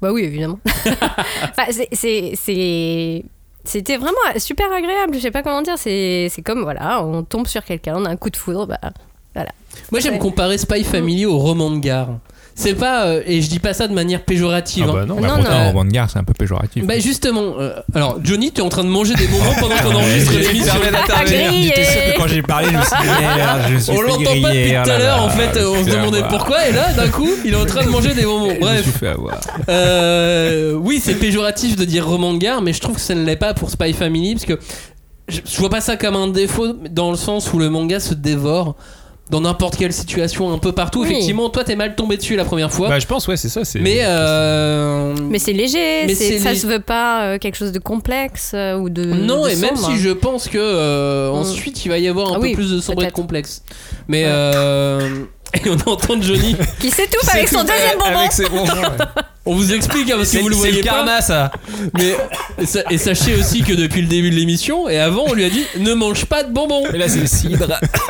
Bah 0.00 0.12
oui, 0.12 0.22
évidemment. 0.24 0.58
Enfin, 0.66 1.64
c'est- 1.92 3.22
C'était 3.64 3.96
vraiment 3.96 4.18
super 4.38 4.66
agréable, 4.72 5.14
je 5.14 5.20
sais 5.20 5.30
pas 5.30 5.42
comment 5.42 5.62
dire. 5.62 5.78
C'est 5.78 6.30
comme, 6.44 6.62
voilà, 6.62 7.04
on 7.04 7.22
tombe 7.22 7.46
sur 7.46 7.64
quelqu'un, 7.64 7.94
on 7.96 8.04
a 8.04 8.10
un 8.10 8.16
coup 8.16 8.30
de 8.30 8.36
foudre, 8.36 8.66
bah. 8.66 8.80
Moi, 9.90 10.00
j'aime 10.00 10.18
comparer 10.18 10.58
Spy 10.58 10.84
Family 10.84 11.24
au 11.24 11.38
roman 11.38 11.70
de 11.70 11.78
gare. 11.78 12.08
C'est 12.54 12.74
pas, 12.74 13.06
euh, 13.06 13.22
et 13.26 13.40
je 13.40 13.48
dis 13.48 13.58
pas 13.58 13.72
ça 13.72 13.88
de 13.88 13.94
manière 13.94 14.22
péjorative. 14.22 14.84
Ah 14.86 14.90
hein. 14.90 14.94
bah 14.94 15.06
non. 15.06 15.14
Non, 15.16 15.22
Bah, 15.22 15.28
non. 15.28 15.36
pourtant, 15.36 15.66
en 15.68 15.72
bande 15.72 15.88
gare, 15.88 16.10
c'est 16.10 16.18
un 16.18 16.24
peu 16.24 16.34
péjoratif. 16.34 16.84
Bah 16.86 16.98
justement, 16.98 17.54
euh, 17.58 17.72
alors 17.94 18.18
Johnny, 18.22 18.52
tu 18.52 18.60
es 18.60 18.64
en 18.64 18.68
train 18.68 18.84
de 18.84 18.88
manger 18.88 19.14
des 19.14 19.26
bonbons 19.26 19.54
pendant 19.58 19.76
qu'on 19.76 19.94
enregistre 19.94 20.32
l'émission. 20.38 20.74
J'étais 21.26 21.84
sûr 21.84 22.00
que 22.12 22.18
quand 22.18 22.26
j'ai 22.28 22.42
parlé, 22.42 22.68
je 22.70 22.76
me 22.76 22.82
suis 22.82 22.96
dit, 23.02 23.08
merde, 23.36 23.60
je 23.70 23.76
suis 23.78 23.92
On 23.92 24.00
l'entend 24.02 24.24
pas 24.24 24.52
depuis 24.52 24.74
oh 24.76 24.84
tout 24.84 24.90
à 24.90 24.98
l'heure, 24.98 25.22
en 25.22 25.28
fait, 25.30 25.58
on 25.64 25.84
se 25.84 25.90
demandait 25.90 26.18
avoir. 26.18 26.28
pourquoi, 26.28 26.68
et 26.68 26.72
là, 26.72 26.92
d'un 26.92 27.08
coup, 27.08 27.30
il 27.44 27.52
est 27.52 27.56
en 27.56 27.66
train 27.66 27.84
de 27.84 27.88
manger 27.90 28.14
des 28.14 28.24
bonbons. 28.24 28.54
Bref, 28.60 29.02
euh, 29.68 30.74
oui, 30.74 31.00
c'est 31.02 31.14
péjoratif 31.14 31.76
de 31.76 31.84
dire 31.84 32.06
roman 32.06 32.32
de 32.34 32.38
gare, 32.38 32.62
mais 32.62 32.72
je 32.72 32.80
trouve 32.80 32.96
que 32.96 33.00
ça 33.00 33.14
ne 33.14 33.24
l'est 33.24 33.36
pas 33.36 33.54
pour 33.54 33.70
Spy 33.70 33.92
Family, 33.92 34.34
parce 34.34 34.44
que 34.46 34.58
je, 35.28 35.40
je 35.44 35.56
vois 35.58 35.70
pas 35.70 35.80
ça 35.80 35.96
comme 35.96 36.16
un 36.16 36.28
défaut, 36.28 36.72
dans 36.90 37.10
le 37.10 37.16
sens 37.16 37.52
où 37.52 37.58
le 37.58 37.70
manga 37.70 38.00
se 38.00 38.14
dévore 38.14 38.76
dans 39.30 39.40
n'importe 39.40 39.76
quelle 39.76 39.92
situation, 39.94 40.52
un 40.52 40.58
peu 40.58 40.72
partout. 40.72 41.00
Oui. 41.02 41.06
Effectivement, 41.10 41.48
toi, 41.48 41.64
t'es 41.64 41.76
mal 41.76 41.94
tombé 41.94 42.16
dessus 42.18 42.36
la 42.36 42.44
première 42.44 42.70
fois. 42.70 42.88
Bah 42.90 42.98
je 42.98 43.06
pense 43.06 43.26
ouais 43.28 43.36
c'est 43.36 43.48
ça 43.48 43.64
c'est. 43.64 43.78
mais 43.80 43.98
euh, 44.02 45.14
Mais 45.30 45.38
c'est 45.38 45.52
léger, 45.54 46.06
Mais 46.06 46.14
c'est- 46.14 46.28
c'est 46.32 46.38
ça 46.38 46.52
lég- 46.52 46.60
se 46.60 46.66
veut 46.66 46.80
pas 46.80 47.22
euh, 47.24 47.38
quelque 47.38 47.56
chose 47.56 47.72
de 47.72 47.78
complexe 47.78 48.52
euh, 48.54 48.76
ou 48.76 48.90
de. 48.90 49.04
Non, 49.04 49.44
de 49.44 49.50
et 49.50 49.56
même 49.56 49.76
si 49.76 49.96
je 49.96 50.10
pense 50.10 50.48
que 50.48 50.58
euh, 50.58 51.30
Mm. 51.30 51.34
ensuite 51.36 51.84
il 51.84 51.88
va 51.88 51.98
y 51.98 52.08
avoir 52.08 52.28
un 52.32 52.36
Ah 52.36 52.40
peu 52.40 52.42
oui, 52.46 52.54
plus 52.54 52.70
de 52.72 52.80
sombre 52.80 53.04
et 53.04 53.06
de 53.06 53.12
complexe. 53.12 53.62
Mais 54.08 54.24
Ouais. 54.24 54.30
euh, 54.32 55.08
et 55.54 55.68
on 55.70 55.90
entend 55.90 56.20
Johnny. 56.20 56.56
Qui 56.80 56.90
s'étouffe 56.90 57.28
avec 57.34 57.48
son 57.48 57.60
C'est 57.60 57.64
tout, 57.66 57.70
deuxième 57.72 57.98
euh, 57.98 58.04
bonbon 58.04 58.18
Avec 58.18 58.32
ses 58.32 58.44
bonbons. 58.48 58.64
ouais. 58.64 59.22
On 59.44 59.56
vous 59.56 59.72
explique 59.74 60.08
hein, 60.08 60.14
parce 60.18 60.30
que 60.30 60.36
C'est 60.36 60.40
vous 60.42 60.48
le 60.48 60.54
voyez 60.54 60.82
le 60.82 60.88
pas. 60.88 60.94
karma 60.94 61.20
ça. 61.20 61.50
Mais 61.98 62.14
Et, 62.60 62.66
sa- 62.66 62.84
et 62.90 62.96
sachez 62.98 63.34
aussi 63.34 63.62
que 63.62 63.72
depuis 63.72 64.00
le 64.02 64.06
début 64.06 64.30
de 64.30 64.36
l'émission, 64.36 64.88
et 64.88 64.98
avant, 65.00 65.24
on 65.28 65.32
lui 65.32 65.44
a 65.44 65.50
dit 65.50 65.64
ne 65.80 65.94
mange 65.94 66.26
pas 66.26 66.44
de 66.44 66.52
bonbons. 66.52 66.84
Et 66.94 66.98
là, 66.98 67.08
c'est 67.08 67.18
le 67.20 67.26
cidre. 67.26 67.66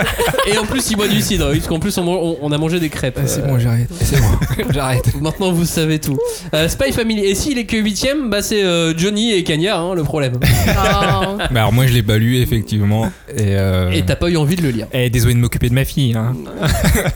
Et 0.46 0.58
en 0.58 0.64
plus, 0.66 0.90
il 0.90 0.96
boit 0.96 1.08
du 1.08 1.22
cidre, 1.22 1.48
oui, 1.50 1.56
parce 1.58 1.68
qu'en 1.68 1.78
plus, 1.78 1.96
on, 1.96 2.06
on- 2.06 2.36
on 2.42 2.52
a 2.52 2.58
mangé 2.58 2.80
des 2.80 2.90
crêpes. 2.90 3.18
Ah, 3.18 3.26
c'est 3.26 3.40
Euh, 3.40 3.46
bon, 3.46 3.58
j'arrête. 3.58 3.88
C'est 4.02 4.20
bon, 4.20 4.26
j'arrête. 4.74 5.04
Maintenant, 5.22 5.52
vous 5.52 5.64
savez 5.64 5.98
tout. 6.00 6.18
Euh, 6.54 6.68
Spy 6.68 6.92
Family. 6.92 7.24
Et 7.24 7.34
s'il 7.34 7.56
est 7.58 7.64
que 7.64 7.76
8ème, 7.78 8.28
bah, 8.28 8.42
c'est 8.42 8.62
euh, 8.62 8.92
Johnny 8.96 9.32
et 9.32 9.42
Kanya, 9.42 9.78
hein, 9.78 9.94
le 9.94 10.02
problème. 10.02 10.34
Oh. 10.42 11.36
Bah, 11.50 11.60
alors, 11.60 11.72
moi, 11.72 11.86
je 11.86 11.92
l'ai 11.94 12.02
pas 12.02 12.18
lu, 12.18 12.38
effectivement. 12.42 13.06
Et, 13.30 13.54
euh... 13.56 13.90
Et 13.90 14.02
t'as 14.02 14.16
pas 14.16 14.28
eu 14.28 14.36
envie 14.36 14.56
de 14.56 14.62
le 14.62 14.70
lire. 14.70 14.86
Eh, 14.92 15.08
désolé 15.08 15.32
de 15.34 15.38
m'occuper 15.38 15.68
de 15.70 15.74
ma 15.74 15.84
fille. 15.86 16.14
Hein. 16.14 16.34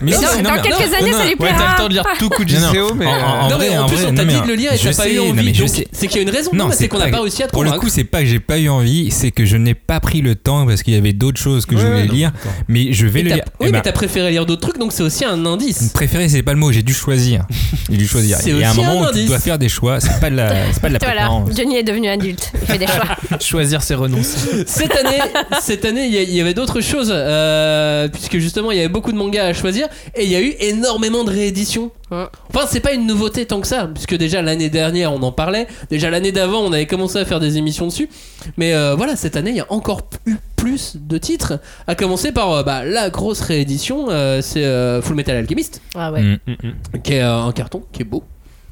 Mais 0.01 0.11
Dans, 0.13 0.21
non, 0.21 0.27
dans 0.43 0.53
mais- 0.55 0.61
quelques 0.61 0.93
années, 0.93 1.11
ça 1.13 1.23
lui 1.23 1.31
Ouais, 1.31 1.35
plaira. 1.37 1.57
t'as 1.59 1.71
le 1.73 1.77
temps 1.77 1.87
de 1.89 1.93
lire 1.93 2.05
tout 2.17 2.29
coup 2.29 2.43
de 2.45 2.51
mais. 2.97 3.05
En- 3.05 3.09
en- 3.09 3.13
euh, 3.13 3.41
en 3.41 3.49
non, 3.49 3.55
vrai, 3.57 3.67
mais 3.69 3.77
en, 3.77 3.83
en 3.83 3.87
plus, 3.87 3.97
vrai, 3.97 4.06
on 4.09 4.13
t'a 4.15 4.25
dit 4.25 4.41
de 4.41 4.47
le 4.47 4.53
lire 4.55 4.73
et 4.73 4.77
je 4.77 4.89
t'as 4.89 4.95
pas 4.95 5.09
eu 5.09 5.19
envie. 5.19 5.53
C'est 5.91 6.07
qu'il 6.07 6.17
y 6.17 6.19
a 6.19 6.23
une 6.23 6.29
raison. 6.29 6.51
Non, 6.53 6.67
mais 6.67 6.75
c'est 6.75 6.87
qu'on 6.87 6.97
n'a 6.99 7.07
pas 7.09 7.21
réussi 7.21 7.43
à 7.43 7.47
te 7.47 7.51
Pour 7.51 7.63
le 7.63 7.71
coup, 7.71 7.89
c'est 7.89 8.03
pas 8.03 8.21
que 8.21 8.25
j'ai 8.27 8.39
pas 8.39 8.57
eu 8.59 8.69
envie, 8.69 9.11
c'est 9.11 9.31
que 9.31 9.45
je 9.45 9.57
n'ai 9.57 9.73
pas 9.73 9.99
pris 9.99 10.21
le 10.21 10.35
temps 10.35 10.65
parce 10.65 10.83
qu'il 10.83 10.93
y 10.93 10.97
avait 10.97 11.13
d'autres 11.13 11.39
choses 11.39 11.65
que 11.65 11.77
je 11.77 11.85
voulais 11.85 12.07
lire. 12.07 12.31
Mais 12.67 12.93
je 12.93 13.07
vais 13.07 13.21
Et 13.21 13.23
le 13.23 13.29
lire. 13.35 13.43
Oui, 13.45 13.51
Eh 13.61 13.65
mais 13.65 13.71
ben, 13.73 13.81
t'as 13.81 13.91
préféré 13.91 14.31
lire 14.31 14.45
d'autres 14.45 14.61
trucs, 14.61 14.77
donc 14.77 14.91
c'est 14.91 15.03
aussi 15.03 15.25
un 15.25 15.45
indice. 15.45 15.89
Préféré, 15.93 16.29
c'est 16.29 16.43
pas 16.43 16.53
le 16.53 16.59
mot, 16.59 16.71
j'ai 16.71 16.83
dû 16.83 16.93
choisir. 16.93 17.45
J'ai 17.89 17.97
dû 17.97 18.07
choisir. 18.07 18.37
C'est 18.37 18.49
Il 18.51 18.59
y 18.59 18.63
a 18.63 18.71
un 18.71 18.73
moment 18.73 19.01
où 19.01 19.11
tu 19.13 19.25
dois 19.25 19.39
faire 19.39 19.57
des 19.57 19.69
choix, 19.69 19.99
c'est 19.99 20.19
pas 20.19 20.29
de 20.29 20.35
la, 20.35 20.71
c'est 20.73 20.81
pas 20.81 20.89
de 20.89 20.93
la 20.93 20.99
Voilà. 20.99 21.29
Johnny 21.55 21.77
est 21.77 21.83
devenu 21.83 22.07
adulte. 22.07 22.51
Il 22.61 22.67
fait 22.67 22.77
des 22.77 22.87
choix. 22.87 23.05
Choisir, 23.39 23.81
c'est 23.83 23.95
renoncer. 23.95 24.65
Cette 24.65 24.95
année, 24.95 25.19
cette 25.61 25.85
année, 25.85 26.05
il 26.07 26.13
y 26.13 26.17
a- 26.17 26.21
il 26.23 26.33
y, 26.33 26.41
avait 26.41 26.53
d'autres 26.53 26.81
choses, 26.81 27.11
euh, 27.13 28.07
puisque 28.07 28.37
justement, 28.39 28.71
il 28.71 28.77
y 28.77 28.79
avait 28.79 28.89
beaucoup 28.89 29.11
de 29.11 29.17
mangas 29.17 29.45
à 29.45 29.53
choisir, 29.53 29.87
et 30.15 30.23
il 30.25 30.29
y 30.31 30.35
a 30.35 30.41
eu 30.41 30.53
énormément 30.59 31.23
de 31.23 31.29
rééditions. 31.31 31.91
Ouais. 32.09 32.25
Enfin, 32.53 32.65
c'est 32.69 32.79
pas 32.79 32.93
une 32.93 33.05
nouveauté 33.05 33.45
tant 33.45 33.59
que 33.59 33.67
ça, 33.67 33.89
puisque 33.93 34.15
déjà 34.15 34.41
l'année 34.41 34.69
dernière, 34.69 35.11
on 35.11 35.21
en 35.23 35.31
parlait, 35.33 35.67
déjà 35.89 36.09
l'année 36.09 36.31
d'avant, 36.31 36.59
on 36.61 36.71
avait 36.71 36.85
commencé 36.85 37.17
à 37.19 37.25
faire 37.25 37.39
des 37.41 37.57
émissions 37.57 37.85
dessus, 37.87 38.07
mais 38.55 38.73
euh, 38.73 38.95
voilà, 38.95 39.15
cette 39.17 39.35
année, 39.35 39.49
il 39.49 39.57
y 39.57 39.61
a 39.61 39.65
encore 39.69 40.03
eu 40.25 40.35
plus 40.55 40.95
de 40.95 41.17
titres, 41.17 41.59
à 41.85 41.95
commencer 41.95 42.31
par 42.31 42.51
euh, 42.51 42.63
bah, 42.63 42.85
la 42.85 43.09
grosse 43.09 43.41
réédition, 43.41 44.07
euh, 44.09 44.41
c'est 44.41 44.63
euh, 44.63 45.01
Full 45.01 45.15
Metal 45.15 45.35
Alchemist, 45.35 45.81
Ah 45.95 46.11
ouais. 46.13 46.21
Mm. 46.23 46.99
qui 47.03 47.13
est 47.13 47.21
euh, 47.21 47.41
un 47.43 47.51
carton, 47.51 47.83
qui 47.91 48.03
est 48.03 48.05
beau, 48.05 48.23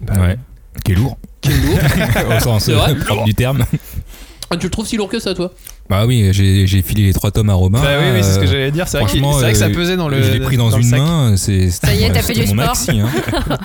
Ouais. 0.01 0.37
Qui 0.83 0.93
est 0.93 0.95
lourd. 0.95 1.17
qui 1.41 1.51
est 1.51 1.57
lourd. 1.57 1.79
Au 2.35 2.39
sens 2.39 2.69
du 3.25 3.33
terme. 3.33 3.65
Ah, 4.49 4.57
tu 4.57 4.67
le 4.67 4.69
trouves 4.69 4.85
si 4.87 4.95
lourd 4.97 5.09
que 5.09 5.19
ça, 5.19 5.33
toi? 5.33 5.51
Bah 5.87 6.05
oui, 6.07 6.29
j'ai 6.31 6.65
j'ai 6.65 6.81
filé 6.81 7.03
les 7.03 7.13
trois 7.13 7.29
tomes 7.29 7.49
à 7.51 7.53
Robin. 7.53 7.79
Bah 7.79 7.89
oui, 7.99 8.07
oui, 8.15 8.19
c'est 8.23 8.33
ce 8.33 8.39
que 8.39 8.45
euh, 8.45 8.47
j'allais 8.47 8.71
dire. 8.71 8.87
C'est 8.87 8.97
vrai, 8.99 9.05
que 9.51 9.53
ça 9.57 9.65
euh, 9.65 9.73
pesait 9.73 9.95
dans 9.95 10.09
le. 10.09 10.21
Je 10.21 10.31
l'ai 10.31 10.39
pris 10.39 10.57
dans, 10.57 10.71
une 10.71 10.89
main, 10.89 11.35
c'est 11.37 11.69
Ça 11.69 11.93
y 11.93 12.03
est, 12.03 12.11
t'as 12.11 12.23
fait 12.23 12.33
du 12.33 12.43
sport. 12.43 12.55
maxi, 12.55 12.99
hein. 12.99 13.07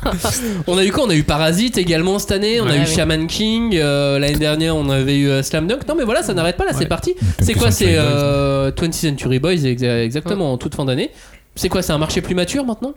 On 0.67 0.77
a 0.77 0.85
eu 0.85 0.93
quoi? 0.93 1.05
On 1.07 1.11
a 1.11 1.15
eu 1.15 1.23
Parasite 1.23 1.79
également 1.79 2.19
cette 2.19 2.33
année, 2.33 2.61
on 2.61 2.67
a 2.67 2.77
eu 2.77 2.81
ouais. 2.81 2.87
Shaman 2.87 3.27
King, 3.27 3.75
euh, 3.77 4.19
l'année 4.19 4.39
dernière 4.39 4.77
on 4.77 4.91
avait 4.91 5.19
eu 5.19 5.43
Slam 5.43 5.67
Dunk. 5.67 5.89
Non 5.89 5.95
mais 5.95 6.05
voilà, 6.05 6.23
ça 6.23 6.35
n'arrête 6.35 6.59
pas 6.59 6.67
là, 6.67 6.73
c'est 6.77 6.87
parti. 6.87 7.15
C'est 7.41 7.55
quoi 7.55 7.71
C'est 7.71 7.95
Boys. 7.95 8.03
euh, 8.05 8.71
20th 8.73 8.93
Century 8.93 9.39
Boys 9.39 9.55
exa- 9.55 10.03
exactement 10.03 10.53
en 10.53 10.59
toute 10.59 10.75
fin 10.75 10.85
d'année. 10.85 11.11
C'est 11.57 11.69
quoi 11.69 11.83
C'est 11.83 11.93
un 11.93 11.99
marché 11.99 12.23
plus 12.23 12.35
mature 12.35 12.65
maintenant? 12.65 12.95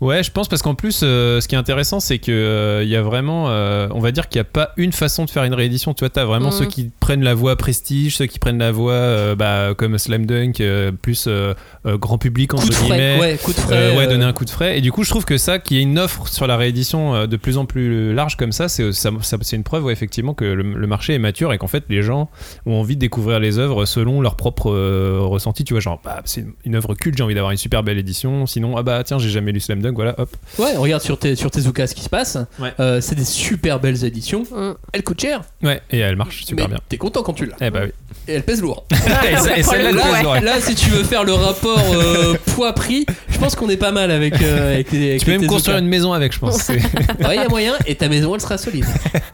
Ouais, 0.00 0.22
je 0.22 0.30
pense 0.30 0.48
parce 0.48 0.60
qu'en 0.60 0.74
plus, 0.74 1.00
euh, 1.02 1.40
ce 1.40 1.48
qui 1.48 1.54
est 1.54 1.58
intéressant, 1.58 2.00
c'est 2.00 2.18
que 2.18 2.32
euh, 2.32 2.82
il 2.82 2.88
y 2.90 2.96
a 2.96 3.00
vraiment, 3.00 3.48
euh, 3.48 3.88
on 3.92 4.00
va 4.00 4.10
dire 4.10 4.28
qu'il 4.28 4.38
n'y 4.38 4.42
a 4.46 4.50
pas 4.50 4.72
une 4.76 4.92
façon 4.92 5.24
de 5.24 5.30
faire 5.30 5.44
une 5.44 5.54
réédition. 5.54 5.94
Tu 5.94 6.00
vois, 6.00 6.10
t'as 6.10 6.24
vraiment 6.24 6.50
ceux 6.50 6.66
qui 6.66 6.90
prennent 7.00 7.22
la 7.22 7.32
voie 7.34 7.56
prestige, 7.56 8.16
ceux 8.16 8.26
qui 8.26 8.38
prennent 8.40 8.58
la 8.58 8.72
voie 8.72 8.92
euh, 8.92 9.34
bah, 9.36 9.74
comme 9.78 9.96
Slam 9.98 10.26
Dunk, 10.26 10.60
euh, 10.60 10.90
plus 10.90 11.26
euh, 11.28 11.54
euh, 11.86 11.96
grand 11.96 12.18
public 12.18 12.52
entre 12.54 12.68
guillemets. 12.68 13.18
ouais, 13.20 13.38
coup 13.42 13.52
de 13.52 13.56
frais. 13.60 13.74
Euh, 13.76 13.96
ouais, 13.96 14.06
euh, 14.06 14.10
donner 14.10 14.24
un 14.24 14.32
coup 14.32 14.44
de 14.44 14.50
frais. 14.50 14.76
Et 14.76 14.80
du 14.80 14.90
coup, 14.92 15.04
je 15.04 15.10
trouve 15.10 15.24
que 15.24 15.38
ça, 15.38 15.58
qu'il 15.60 15.76
y 15.76 15.80
ait 15.80 15.84
une 15.84 15.98
offre 15.98 16.26
sur 16.28 16.46
la 16.48 16.56
réédition 16.56 17.14
euh, 17.14 17.26
de 17.26 17.36
plus 17.36 17.56
en 17.56 17.64
plus 17.66 18.12
large 18.12 18.36
comme 18.36 18.52
ça, 18.52 18.68
c'est 18.68 18.92
ça- 18.92 19.10
ça- 19.22 19.36
c'est 19.40 19.56
une 19.56 19.62
preuve, 19.64 19.84
ouais, 19.84 19.92
effectivement, 19.92 20.34
que 20.34 20.44
le, 20.44 20.62
le 20.74 20.86
marché 20.88 21.14
est 21.14 21.18
mature 21.20 21.52
et 21.52 21.58
qu'en 21.58 21.68
fait, 21.68 21.84
les 21.88 22.02
gens 22.02 22.28
ont 22.66 22.74
envie 22.80 22.96
de 22.96 23.00
découvrir 23.00 23.38
les 23.38 23.58
œuvres 23.58 23.86
selon 23.86 24.20
leur 24.20 24.34
propre 24.36 24.70
euh, 24.72 25.18
ressenti. 25.22 25.62
Tu 25.64 25.72
vois, 25.72 25.80
genre, 25.80 26.00
bah, 26.04 26.20
c'est 26.24 26.44
une 26.64 26.74
œuvre 26.74 26.94
culte, 26.94 27.16
j'ai 27.16 27.22
envie 27.24 27.34
d'avoir 27.34 27.52
une 27.52 27.58
super 27.58 27.82
belle 27.82 28.01
édition. 28.02 28.46
Sinon, 28.46 28.76
ah 28.76 28.82
bah 28.82 29.02
tiens, 29.04 29.18
j'ai 29.18 29.30
jamais 29.30 29.52
lu 29.52 29.60
Slam 29.60 29.80
Dunk, 29.80 29.94
voilà, 29.94 30.14
hop. 30.18 30.28
Ouais, 30.58 30.76
regarde 30.76 31.02
sur, 31.02 31.18
tes, 31.18 31.34
sur 31.36 31.50
Tezuka 31.50 31.86
ce 31.86 31.94
qui 31.94 32.02
se 32.02 32.08
passe. 32.10 32.36
Ouais. 32.58 32.72
Euh, 32.80 33.00
c'est 33.00 33.14
des 33.14 33.24
super 33.24 33.80
belles 33.80 34.04
éditions. 34.04 34.42
Mm. 34.50 34.72
Elles 34.92 35.02
coûtent 35.02 35.20
cher. 35.20 35.40
Ouais, 35.62 35.80
et 35.90 35.98
elle 35.98 36.16
marche 36.16 36.44
super 36.44 36.66
mais 36.68 36.74
bien. 36.74 36.80
T'es 36.88 36.98
content 36.98 37.22
quand 37.22 37.32
tu 37.32 37.46
l'as. 37.46 37.56
Eh 37.60 37.70
bah 37.70 37.80
oui. 37.84 37.90
Et 38.28 38.34
elles 38.34 38.42
pèsent 38.44 38.60
lourd. 38.62 38.84
et 38.92 39.36
ça- 39.36 39.56
et 39.56 39.62
celle-là, 39.62 39.88
elle 39.90 39.96
là, 39.96 40.02
pèse 40.12 40.22
lourd. 40.22 40.34
là, 40.42 40.60
si 40.60 40.74
tu 40.74 40.90
veux 40.90 41.02
faire 41.04 41.24
le 41.24 41.32
rapport 41.32 41.80
euh, 41.94 42.34
poids-prix, 42.54 43.06
je 43.30 43.38
pense 43.38 43.54
qu'on 43.54 43.68
est 43.70 43.76
pas 43.76 43.90
mal 43.92 44.10
avec, 44.10 44.40
euh, 44.42 44.74
avec 44.74 44.92
les. 44.92 45.08
avec 45.10 45.20
Tu 45.20 45.24
peux 45.26 45.30
les 45.32 45.38
même 45.38 45.40
Tezuka. 45.42 45.54
construire 45.54 45.78
une 45.78 45.88
maison 45.88 46.12
avec, 46.12 46.32
je 46.32 46.38
pense. 46.38 46.68
Ouais, 46.68 47.36
il 47.36 47.36
y 47.36 47.38
a 47.38 47.48
moyen, 47.48 47.74
et 47.86 47.94
ta 47.94 48.08
maison 48.08 48.34
elle 48.34 48.40
sera 48.40 48.58
solide. 48.58 48.84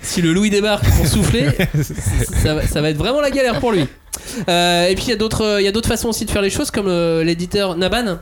Si 0.00 0.22
le 0.22 0.32
Louis 0.32 0.50
débarque 0.50 0.84
pour 0.88 1.06
souffler, 1.06 1.46
ça, 2.42 2.54
va- 2.54 2.66
ça 2.66 2.80
va 2.80 2.90
être 2.90 2.96
vraiment 2.98 3.20
la 3.20 3.30
galère 3.30 3.58
pour 3.60 3.72
lui. 3.72 3.86
Euh, 4.48 4.88
et 4.88 4.94
puis 4.94 5.04
il 5.06 5.10
y 5.10 5.12
a 5.12 5.16
d'autres 5.16 5.56
il 5.60 5.64
y 5.64 5.68
a 5.68 5.72
d'autres 5.72 5.88
façons 5.88 6.08
aussi 6.08 6.24
de 6.24 6.30
faire 6.30 6.42
les 6.42 6.50
choses, 6.50 6.70
comme 6.70 6.86
euh, 6.88 7.24
l'éditeur 7.24 7.76
Naban, 7.76 8.18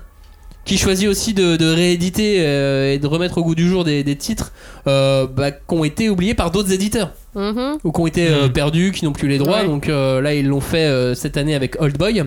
qui 0.66 0.76
choisit 0.76 1.08
aussi 1.08 1.32
de, 1.32 1.56
de 1.56 1.72
rééditer 1.72 2.36
euh, 2.40 2.92
et 2.92 2.98
de 2.98 3.06
remettre 3.06 3.38
au 3.38 3.42
goût 3.44 3.54
du 3.54 3.66
jour 3.68 3.84
des, 3.84 4.04
des 4.04 4.16
titres 4.16 4.52
euh, 4.86 5.26
bah, 5.26 5.50
qui 5.52 5.58
ont 5.70 5.84
été 5.84 6.08
oubliés 6.10 6.34
par 6.34 6.50
d'autres 6.50 6.72
éditeurs 6.72 7.12
Mhm. 7.34 7.78
ou 7.84 7.92
qui 7.92 8.00
ont 8.00 8.06
été 8.06 8.28
euh, 8.28 8.44
Mhm. 8.46 8.52
perdus, 8.52 8.92
qui 8.92 9.04
n'ont 9.04 9.12
plus 9.12 9.28
les 9.28 9.38
droits. 9.38 9.60
Ouais. 9.60 9.66
Donc 9.66 9.88
euh, 9.88 10.20
là, 10.20 10.34
ils 10.34 10.46
l'ont 10.46 10.60
fait 10.60 10.86
euh, 10.86 11.14
cette 11.14 11.36
année 11.36 11.54
avec 11.54 11.80
Old 11.80 11.96
Boy. 11.98 12.22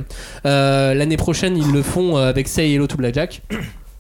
Euh, 0.46 0.94
L'année 0.94 1.18
prochaine, 1.18 1.58
ils 1.58 1.72
le 1.72 1.82
font 1.84 2.18
euh, 2.18 2.30
avec 2.30 2.48
Say 2.48 2.72
Hello 2.72 2.88
to 2.88 2.96
Blackjack. 2.96 3.42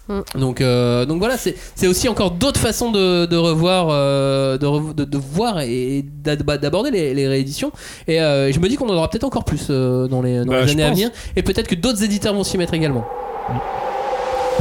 Mhm. 0.08 0.24
Donc, 0.40 0.62
euh, 0.62 1.06
donc 1.06 1.20
voilà, 1.20 1.36
c'est 1.38 1.88
aussi 1.88 2.08
encore 2.10 2.32
d'autres 2.32 2.60
façons 2.60 2.92
de, 2.92 3.26
de 3.28 3.36
revoir, 3.36 3.88
euh, 3.92 4.58
de, 4.58 4.66
rev- 4.66 4.96
de, 4.96 5.04
de 5.04 5.18
voir 5.18 5.60
et 5.62 6.04
bah, 6.44 6.58
d'aborder 6.58 6.90
les, 6.92 7.14
les 7.14 7.28
rééditions. 7.28 7.72
Et 8.08 8.20
euh, 8.22 8.52
je 8.52 8.60
me 8.60 8.68
dis 8.70 8.76
qu'on 8.76 8.88
en 8.90 8.96
aura 8.96 9.10
peut-être 9.10 9.24
encore 9.26 9.46
plus 9.46 9.68
euh, 9.70 10.08
dans 10.08 10.22
les, 10.22 10.40
dans 10.46 10.52
Bah, 10.54 10.62
les 10.64 10.72
années 10.72 10.84
à 10.84 10.90
venir. 10.92 11.10
Et 11.36 11.44
peut-être 11.44 11.68
que 11.68 11.76
d'autres 11.76 12.04
éditeurs 12.04 12.34
vont 12.34 12.44
s'y 12.44 12.58
mettre 12.58 12.74
également. 12.74 13.06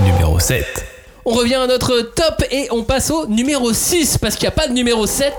Numéro 0.05 0.39
7. 0.39 0.65
On 1.25 1.33
revient 1.33 1.57
à 1.57 1.67
notre 1.67 2.01
top 2.15 2.45
et 2.51 2.69
on 2.71 2.83
passe 2.85 3.11
au 3.11 3.27
numéro 3.27 3.73
6 3.73 4.19
parce 4.19 4.35
qu'il 4.37 4.45
n'y 4.45 4.49
a 4.49 4.53
pas 4.53 4.69
de 4.69 4.73
numéro 4.73 5.07
7. 5.07 5.33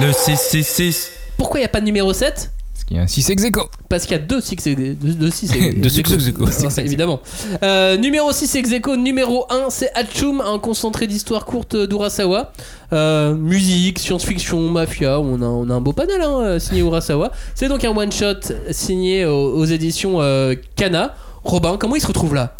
Le 0.00 0.12
666. 0.12 1.10
Pourquoi 1.36 1.60
il 1.60 1.62
n'y 1.62 1.66
a 1.66 1.70
pas 1.70 1.80
de 1.80 1.84
numéro 1.86 2.12
7 2.12 2.50
Parce 2.72 2.84
qu'il 2.84 2.96
y 2.96 3.00
a 3.00 3.02
un 3.02 3.06
6 3.06 3.30
ex 3.30 3.44
aequo. 3.44 3.68
Parce 3.88 4.04
qu'il 4.04 4.12
y 4.12 4.14
a 4.14 4.22
deux 4.22 4.40
6 4.40 4.56
deux, 4.76 4.94
deux 4.94 5.30
six 5.30 5.52
ex- 5.54 5.74
Deux 5.80 5.98
ex- 5.98 6.08
six 6.08 6.14
ex 6.14 6.28
aequo. 6.28 6.46
Ça, 6.70 6.82
évidemment. 6.82 7.20
Euh, 7.62 7.96
numéro 7.96 8.32
6 8.32 8.54
ex 8.56 8.72
aequo, 8.72 8.96
numéro 8.96 9.46
1 9.50 9.68
c'est 9.70 9.90
Hachum, 9.94 10.40
un 10.40 10.58
concentré 10.58 11.06
d'histoire 11.06 11.44
courte 11.44 11.76
d'Urasawa. 11.76 12.52
Euh, 12.92 13.34
musique, 13.34 13.98
science-fiction, 13.98 14.60
mafia, 14.70 15.20
on 15.20 15.42
a, 15.42 15.46
on 15.46 15.68
a 15.70 15.74
un 15.74 15.80
beau 15.80 15.92
panel 15.92 16.22
hein, 16.22 16.40
euh, 16.42 16.58
signé 16.58 16.80
Urasawa. 16.80 17.32
C'est 17.54 17.68
donc 17.68 17.84
un 17.84 17.90
one-shot 17.96 18.54
signé 18.70 19.26
aux, 19.26 19.54
aux 19.56 19.64
éditions 19.66 20.22
euh, 20.22 20.54
Kana. 20.76 21.14
Robin, 21.42 21.76
comment 21.78 21.96
il 21.96 22.02
se 22.02 22.06
retrouve 22.06 22.34
là? 22.34 22.54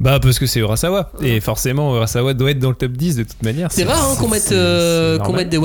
Bah 0.00 0.18
parce 0.20 0.38
que 0.38 0.46
c'est 0.46 0.60
Urasawa 0.60 1.10
et 1.22 1.40
forcément 1.40 1.94
Urasawa 1.96 2.34
doit 2.34 2.50
être 2.50 2.58
dans 2.58 2.68
le 2.70 2.74
top 2.74 2.92
10 2.92 3.16
de 3.16 3.22
toute 3.22 3.42
manière. 3.42 3.68
C'est 3.72 3.84
rare 3.84 4.10
hein, 4.12 4.16
qu'on 4.20 4.28
mette, 4.28 4.42
c'est- 4.42 4.54
euh, 4.54 5.16
c'est 5.18 5.24
qu'on 5.24 5.32
mette 5.32 5.48
des 5.48 5.58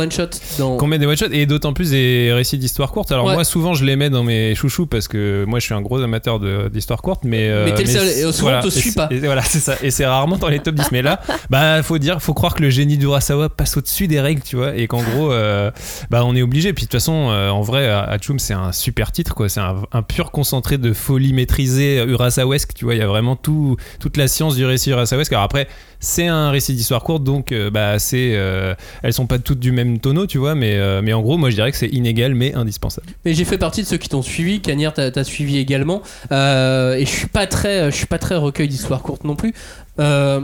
dans. 0.58 0.78
Qu'on 0.78 0.88
des 0.88 1.06
one-shots 1.06 1.32
et 1.32 1.46
d'autant 1.46 1.74
plus 1.74 1.92
des 1.92 2.32
récits 2.34 2.58
d'histoire 2.58 2.92
courte. 2.92 3.12
Alors 3.12 3.26
Ouais. 3.26 3.34
moi 3.34 3.44
souvent 3.44 3.74
je 3.74 3.86
les 3.86 3.96
mets 3.96 4.10
dans 4.10 4.24
mes 4.24 4.56
chouchous 4.56 4.86
parce 4.86 5.08
que 5.08 5.46
moi 5.48 5.60
je 5.60 5.66
suis 5.66 5.74
un 5.74 5.82
gros 5.82 6.00
amateur 6.02 6.40
d'histoire 6.70 7.02
courte 7.02 7.22
mais 7.24 7.50
euh, 7.50 7.66
Mais 7.66 7.74
t'es 7.76 7.84
le 7.84 7.90
seul, 7.90 8.08
et 8.08 8.32
souvent, 8.32 8.60
on 8.60 8.62
te 8.62 8.70
suit 8.70 8.92
pas. 8.94 9.08
et 9.12 9.20
voilà 9.20 9.42
c'est 9.42 9.60
ça 9.60 9.76
et 9.82 9.92
c'est 9.92 10.06
rarement 10.06 10.38
dans 10.38 10.48
les 10.48 10.60
top 10.60 10.76
10 10.76 10.92
mais 10.92 11.02
là 11.02 11.22
bah 11.50 11.84
faut 11.84 11.98
dire 11.98 12.22
faut 12.22 12.34
croire 12.34 12.56
que 12.56 12.62
le 12.62 12.70
génie 12.70 12.98
d'Urasawa 12.98 13.50
passe 13.50 13.78
au-dessus 13.78 14.08
des 14.08 14.20
règles 14.20 14.42
tu 14.42 14.56
vois 14.56 14.76
et 14.76 14.88
qu'en 14.88 15.02
gros 15.02 15.32
euh, 15.32 15.72
bah 16.10 16.24
on 16.26 16.36
est 16.36 16.42
obligé 16.42 16.74
puis 16.74 16.86
de 16.86 16.88
toute 16.90 17.00
façon 17.00 17.30
euh, 17.30 17.50
en 17.50 17.62
vrai 17.62 17.88
Hachum 17.90 18.40
c'est 18.40 18.54
un 18.54 18.72
super 18.72 19.12
titre 19.12 19.34
quoi 19.36 19.50
c'est 19.50 19.60
un, 19.60 19.76
un 19.92 20.02
pur 20.02 20.32
concentré 20.32 20.78
de 20.78 20.94
folie 20.94 21.34
maîtrisée 21.34 22.04
Urasawesque 22.08 22.74
tu 22.74 22.86
vois 22.86 22.96
il 22.96 23.00
y 23.00 23.04
a 23.04 23.08
vraiment 23.08 23.36
tout 23.36 23.76
toute 24.00 24.18
la 24.18 24.28
science 24.28 24.56
du 24.56 24.66
récit 24.66 24.92
Urasawesque 24.92 25.32
alors 25.32 25.44
après 25.44 25.68
c'est 26.00 26.28
un 26.28 26.50
récit 26.50 26.74
d'histoire 26.74 27.04
courte 27.04 27.24
donc 27.24 27.52
euh, 27.52 27.70
bah 27.70 28.00
c'est 28.00 28.32
euh, 28.34 28.74
elles 29.04 29.14
sont 29.14 29.28
pas 29.28 29.38
toutes 29.40 29.60
du 29.60 29.72
même 29.72 30.00
tonneau 30.00 30.26
tu 30.26 30.38
vois 30.40 30.56
mais 30.56 30.76
euh, 30.78 31.02
mais 31.04 31.14
en 31.14 31.22
gros 31.22 31.38
moi 31.38 31.50
je 31.50 31.56
dirais 31.56 31.72
que 31.72 31.78
c'est 31.78 31.90
inégal 31.90 32.34
mais 32.34 32.54
indispensable 32.56 33.08
Mais 33.26 33.34
j'ai 33.34 33.46
fait 33.46 33.58
partie 33.58 33.82
de 33.84 33.88
ceux 33.88 33.98
qui 33.98 34.10
t'ont 34.10 34.22
suivi. 34.22 34.62
Cagnard, 34.62 34.94
t'as 34.94 35.12
t'as 35.12 35.24
suivi 35.24 35.58
également. 35.58 36.02
Euh, 36.32 36.96
et 36.96 37.06
je 37.06 37.12
suis 37.12 37.28
pas 37.28 37.48
très, 37.48 37.92
je 37.92 37.96
suis 37.96 38.06
pas 38.08 38.18
très 38.18 38.36
recueil 38.36 38.68
d'histoire 38.68 39.02
courte 39.02 39.24
non 39.24 39.36
plus. 39.36 39.54
Euh, 40.00 40.42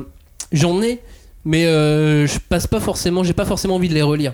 J'en 0.51 0.81
ai, 0.81 1.01
mais 1.45 1.65
euh, 1.65 2.25
je 2.27 2.39
passe 2.39 2.67
pas 2.67 2.79
forcément. 2.79 3.23
J'ai 3.23 3.33
pas 3.33 3.45
forcément 3.45 3.75
envie 3.75 3.89
de 3.89 3.93
les 3.93 4.01
relire. 4.01 4.33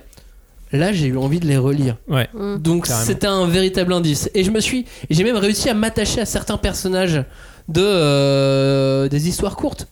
Là, 0.72 0.91
j'ai 0.91 1.08
eu 1.08 1.18
envie 1.18 1.39
de 1.39 1.47
les 1.47 1.58
relire. 1.58 1.97
ouais 2.08 2.28
Mm. 2.34 2.58
Donc 2.58 2.88
Carrément. 2.88 3.06
c'était 3.06 3.28
un 3.28 3.47
véritable 3.47 3.93
indice. 3.93 4.30
Et 4.34 4.43
je 4.43 4.51
me 4.51 4.60
suis, 4.60 4.86
et 5.10 5.14
j'ai 5.14 5.24
même 5.24 5.38
réussi 5.38 5.70
à 5.70 5.74
m'attacher 5.74 6.22
à 6.22 6.26
certains 6.26 6.58
personnages 6.58 7.24
de 7.68 7.82
euh, 7.84 9.07
des 9.09 9.28
histoires 9.28 9.55
courtes. 9.55 9.88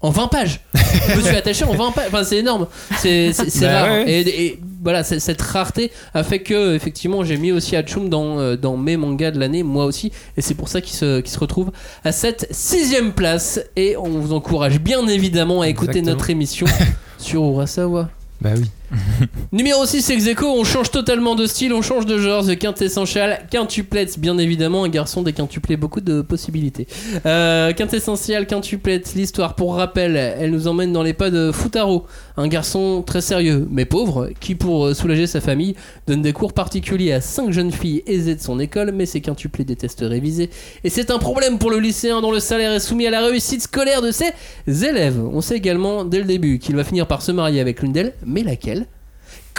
En 0.00 0.10
20 0.10 0.28
pages. 0.28 0.60
je 0.74 1.16
me 1.16 1.22
suis 1.22 1.34
attaché 1.42 1.64
en 1.64 1.72
20 1.74 1.90
pages. 1.90 2.06
Enfin, 2.08 2.22
c'est 2.22 2.36
énorme. 2.36 2.68
C'est 2.98 3.32
Bah 3.60 3.82
rare. 3.82 3.90
ouais. 3.90 4.04
Et, 4.10 4.44
et 4.46 4.60
voilà, 4.80 5.02
cette 5.02 5.42
rareté 5.42 5.90
a 6.14 6.22
fait 6.22 6.38
que, 6.38 6.76
effectivement, 6.76 7.24
j'ai 7.24 7.36
mis 7.36 7.50
aussi 7.50 7.74
Hachum 7.74 8.08
dans, 8.08 8.38
euh, 8.38 8.56
dans 8.56 8.76
mes 8.76 8.96
mangas 8.96 9.32
de 9.32 9.40
l'année, 9.40 9.64
moi 9.64 9.86
aussi. 9.86 10.12
Et 10.36 10.40
c'est 10.40 10.54
pour 10.54 10.68
ça 10.68 10.80
qu'il 10.80 10.94
se, 10.96 11.20
qu'il 11.20 11.32
se 11.32 11.38
retrouve 11.40 11.72
à 12.04 12.12
cette 12.12 12.46
sixième 12.52 13.12
place. 13.12 13.60
Et 13.74 13.96
on 13.96 14.08
vous 14.08 14.32
encourage 14.32 14.78
bien 14.78 15.04
évidemment 15.08 15.62
à 15.62 15.68
écouter 15.68 15.98
Exactement. 15.98 16.14
notre 16.14 16.30
émission 16.30 16.66
sur 17.18 17.42
Urasawa. 17.42 18.08
bah 18.40 18.50
oui 18.56 18.70
Numéro 19.52 19.84
6, 19.84 20.10
ex 20.10 20.26
aequo, 20.26 20.46
on 20.46 20.64
change 20.64 20.90
totalement 20.90 21.34
de 21.34 21.46
style, 21.46 21.72
on 21.74 21.82
change 21.82 22.06
de 22.06 22.18
genre. 22.18 22.44
The 22.44 22.58
Quintessential, 22.58 23.46
quintuplets, 23.50 24.18
bien 24.18 24.38
évidemment, 24.38 24.84
un 24.84 24.88
garçon 24.88 25.22
des 25.22 25.32
quintuplets, 25.32 25.76
beaucoup 25.76 26.00
de 26.00 26.22
possibilités. 26.22 26.86
Euh, 27.26 27.72
quintessential, 27.72 28.46
quintuplets, 28.46 29.02
l'histoire, 29.14 29.54
pour 29.54 29.74
rappel, 29.74 30.16
elle 30.16 30.50
nous 30.50 30.68
emmène 30.68 30.92
dans 30.92 31.02
les 31.02 31.12
pas 31.12 31.30
de 31.30 31.52
Futaro, 31.52 32.06
un 32.36 32.48
garçon 32.48 33.02
très 33.06 33.20
sérieux, 33.20 33.66
mais 33.70 33.84
pauvre, 33.84 34.30
qui 34.40 34.54
pour 34.54 34.86
euh, 34.86 34.94
soulager 34.94 35.26
sa 35.26 35.40
famille, 35.40 35.74
donne 36.06 36.22
des 36.22 36.32
cours 36.32 36.52
particuliers 36.52 37.12
à 37.12 37.20
cinq 37.20 37.52
jeunes 37.52 37.72
filles 37.72 38.02
aisées 38.06 38.34
de 38.34 38.40
son 38.40 38.58
école, 38.58 38.92
mais 38.92 39.06
ces 39.06 39.20
quintuplets 39.20 39.64
détestent 39.64 40.04
réviser. 40.06 40.50
Et 40.84 40.90
c'est 40.90 41.10
un 41.10 41.18
problème 41.18 41.58
pour 41.58 41.70
le 41.70 41.78
lycéen 41.78 42.20
dont 42.20 42.32
le 42.32 42.40
salaire 42.40 42.72
est 42.72 42.80
soumis 42.80 43.06
à 43.06 43.10
la 43.10 43.20
réussite 43.20 43.62
scolaire 43.62 44.00
de 44.00 44.10
ses 44.10 44.32
élèves. 44.66 45.20
On 45.20 45.40
sait 45.40 45.56
également 45.56 46.04
dès 46.04 46.18
le 46.18 46.24
début 46.24 46.58
qu'il 46.58 46.76
va 46.76 46.84
finir 46.84 47.06
par 47.06 47.22
se 47.22 47.32
marier 47.32 47.60
avec 47.60 47.82
l'une 47.82 47.92
d'elles, 47.92 48.14
mais 48.24 48.42
laquelle? 48.42 48.77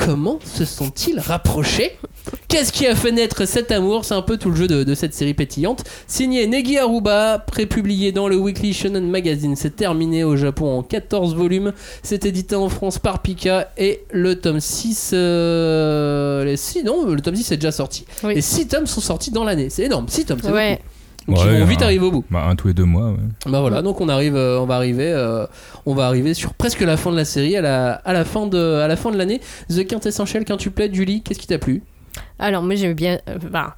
Comment 0.06 0.40
se 0.46 0.66
sont-ils 0.66 1.20
rapprochés 1.20 1.98
Qu'est-ce 2.48 2.72
qui 2.72 2.88
a 2.88 2.96
fait 2.96 3.12
naître 3.12 3.46
cet 3.46 3.72
amour 3.72 4.06
C'est 4.06 4.14
un 4.14 4.22
peu 4.22 4.38
tout 4.38 4.50
le 4.50 4.56
jeu 4.56 4.68
de, 4.68 4.84
de 4.84 4.94
cette 4.96 5.14
série 5.14 5.34
pétillante. 5.34 5.84
Signé 6.08 6.48
Negi 6.48 6.78
Aruba, 6.78 7.40
prépublié 7.40 8.12
dans 8.12 8.28
le 8.28 8.38
Weekly 8.38 8.74
Shonen 8.74 9.10
Magazine. 9.10 9.56
C'est 9.56 9.76
terminé 9.76 10.24
au 10.24 10.36
Japon 10.36 10.78
en 10.80 10.84
14 10.84 11.36
volumes. 11.36 11.74
C'est 12.04 12.26
édité 12.26 12.56
en 12.56 12.70
France 12.70 12.98
par 13.00 13.22
Pika. 13.22 13.72
Et 13.78 14.04
le 14.12 14.40
tome 14.40 14.60
6. 14.60 15.12
euh, 15.14 16.44
les 16.44 16.58
6 16.58 16.84
non, 16.84 17.06
le 17.06 17.22
tome 17.22 17.36
6 17.36 17.52
est 17.52 17.58
déjà 17.58 17.72
sorti. 17.72 18.06
Oui. 18.24 18.36
Les 18.36 18.42
6 18.42 18.68
tomes 18.68 18.88
sont 18.88 19.02
sortis 19.02 19.32
dans 19.32 19.44
l'année. 19.44 19.70
C'est 19.70 19.84
énorme, 19.84 20.08
6 20.08 20.26
tomes. 20.26 20.40
Ouais. 20.52 20.72
beaucoup. 20.78 20.84
Donc 21.30 21.40
ils 21.46 21.48
Ouais, 21.50 21.60
vont 21.60 21.66
vite 21.66 21.82
un- 21.82 21.86
arriver 21.86 22.06
au 22.06 22.12
bout. 22.12 22.26
Bah, 22.30 22.46
un 22.48 22.56
tous 22.56 22.68
les 22.68 22.74
deux 22.74 22.86
mois, 22.86 23.12
ouais. 23.12 23.18
Bah 23.46 23.62
voilà, 23.62 23.82
donc 23.82 24.02
on 24.02 24.10
arrive, 24.10 24.36
euh, 24.36 24.60
on 24.60 24.66
va 24.66 24.76
arriver, 24.76 25.12
euh, 25.12 25.46
on 25.86 25.94
va 25.96 26.08
arriver 26.08 26.34
sur 26.34 26.54
presque 26.54 26.82
la 26.82 26.98
fin 26.98 27.12
de 27.12 27.16
la 27.16 27.26
série, 27.26 27.56
à 27.56 27.62
la, 27.62 27.94
à 27.94 28.14
la 28.14 28.26
fin 28.26 28.48
de, 28.48 28.58
à 28.80 28.88
la 28.88 28.96
fin 28.96 29.12
de 29.12 29.18
l'année. 29.18 29.40
The 29.70 29.88
Quintessential, 29.88 30.46
quintuplet, 30.46 30.90
Julie, 30.94 31.22
qu'est-ce 31.22 31.40
qui 31.40 31.48
t'a 31.48 31.58
plu? 31.60 31.84
Alors, 32.40 32.64
moi, 32.64 32.76
j'aime 32.76 32.94
bien. 32.94 33.20
euh, 33.30 33.38
bah, 33.52 33.76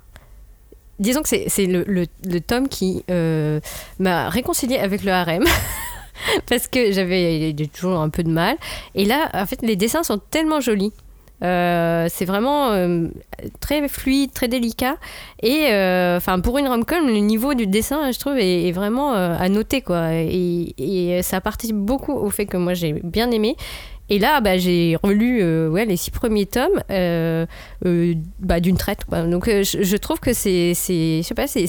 disons 1.00 1.22
que 1.22 1.30
c'est 1.30 1.46
c'est 1.48 1.66
le, 1.66 1.84
le, 1.88 2.06
le 2.26 2.40
tome 2.42 2.68
qui 2.70 3.04
euh, 3.10 3.60
m'a 4.00 4.30
réconcilié 4.30 4.78
avec 4.78 5.04
le 5.04 5.12
harem. 5.12 5.44
Parce 6.50 6.68
que 6.68 6.92
j'avais 6.92 7.56
toujours 7.74 8.00
un 8.00 8.10
peu 8.10 8.22
de 8.24 8.30
mal. 8.30 8.56
Et 8.94 9.06
là, 9.06 9.30
en 9.34 9.46
fait, 9.48 9.62
les 9.64 9.76
dessins 9.76 10.04
sont 10.04 10.20
tellement 10.30 10.60
jolis. 10.62 10.94
Euh, 11.44 12.08
c'est 12.10 12.26
vraiment 12.26 12.72
euh, 12.72 13.08
très 13.60 13.88
fluide, 13.88 14.32
très 14.34 14.48
délicat. 14.48 14.98
Et 15.42 15.68
euh, 15.70 16.20
pour 16.44 16.58
une 16.58 16.68
rom-com, 16.68 17.08
le 17.08 17.18
niveau 17.18 17.54
du 17.54 17.68
dessin, 17.68 18.12
je 18.12 18.20
trouve, 18.20 18.38
est, 18.38 18.72
vraiment 18.72 19.14
à 19.14 19.50
noter. 19.50 19.82
Quoi. 19.82 20.14
Et, 20.14 21.20
ça 21.24 21.42
participe 21.42 21.78
beaucoup 21.78 22.14
au 22.14 22.30
fait 22.30 22.46
que 22.46 22.58
moi, 22.58 22.74
j'ai 22.74 22.94
bien 22.94 23.32
aimé. 23.32 23.56
Et 24.10 24.20
là, 24.20 24.42
bah, 24.42 24.58
j'ai 24.58 24.98
relu 25.02 25.68
ouais, 25.70 25.86
les 25.86 25.96
six 25.96 26.12
premiers 26.12 26.46
tomes 26.46 26.82
bah, 26.90 28.60
d'une 28.60 28.78
traite. 28.78 29.06
quoi. 29.06 29.22
Donc, 29.24 29.46
je, 29.48 29.98
trouve 29.98 30.20
que 30.20 30.34
c'est, 30.34 30.74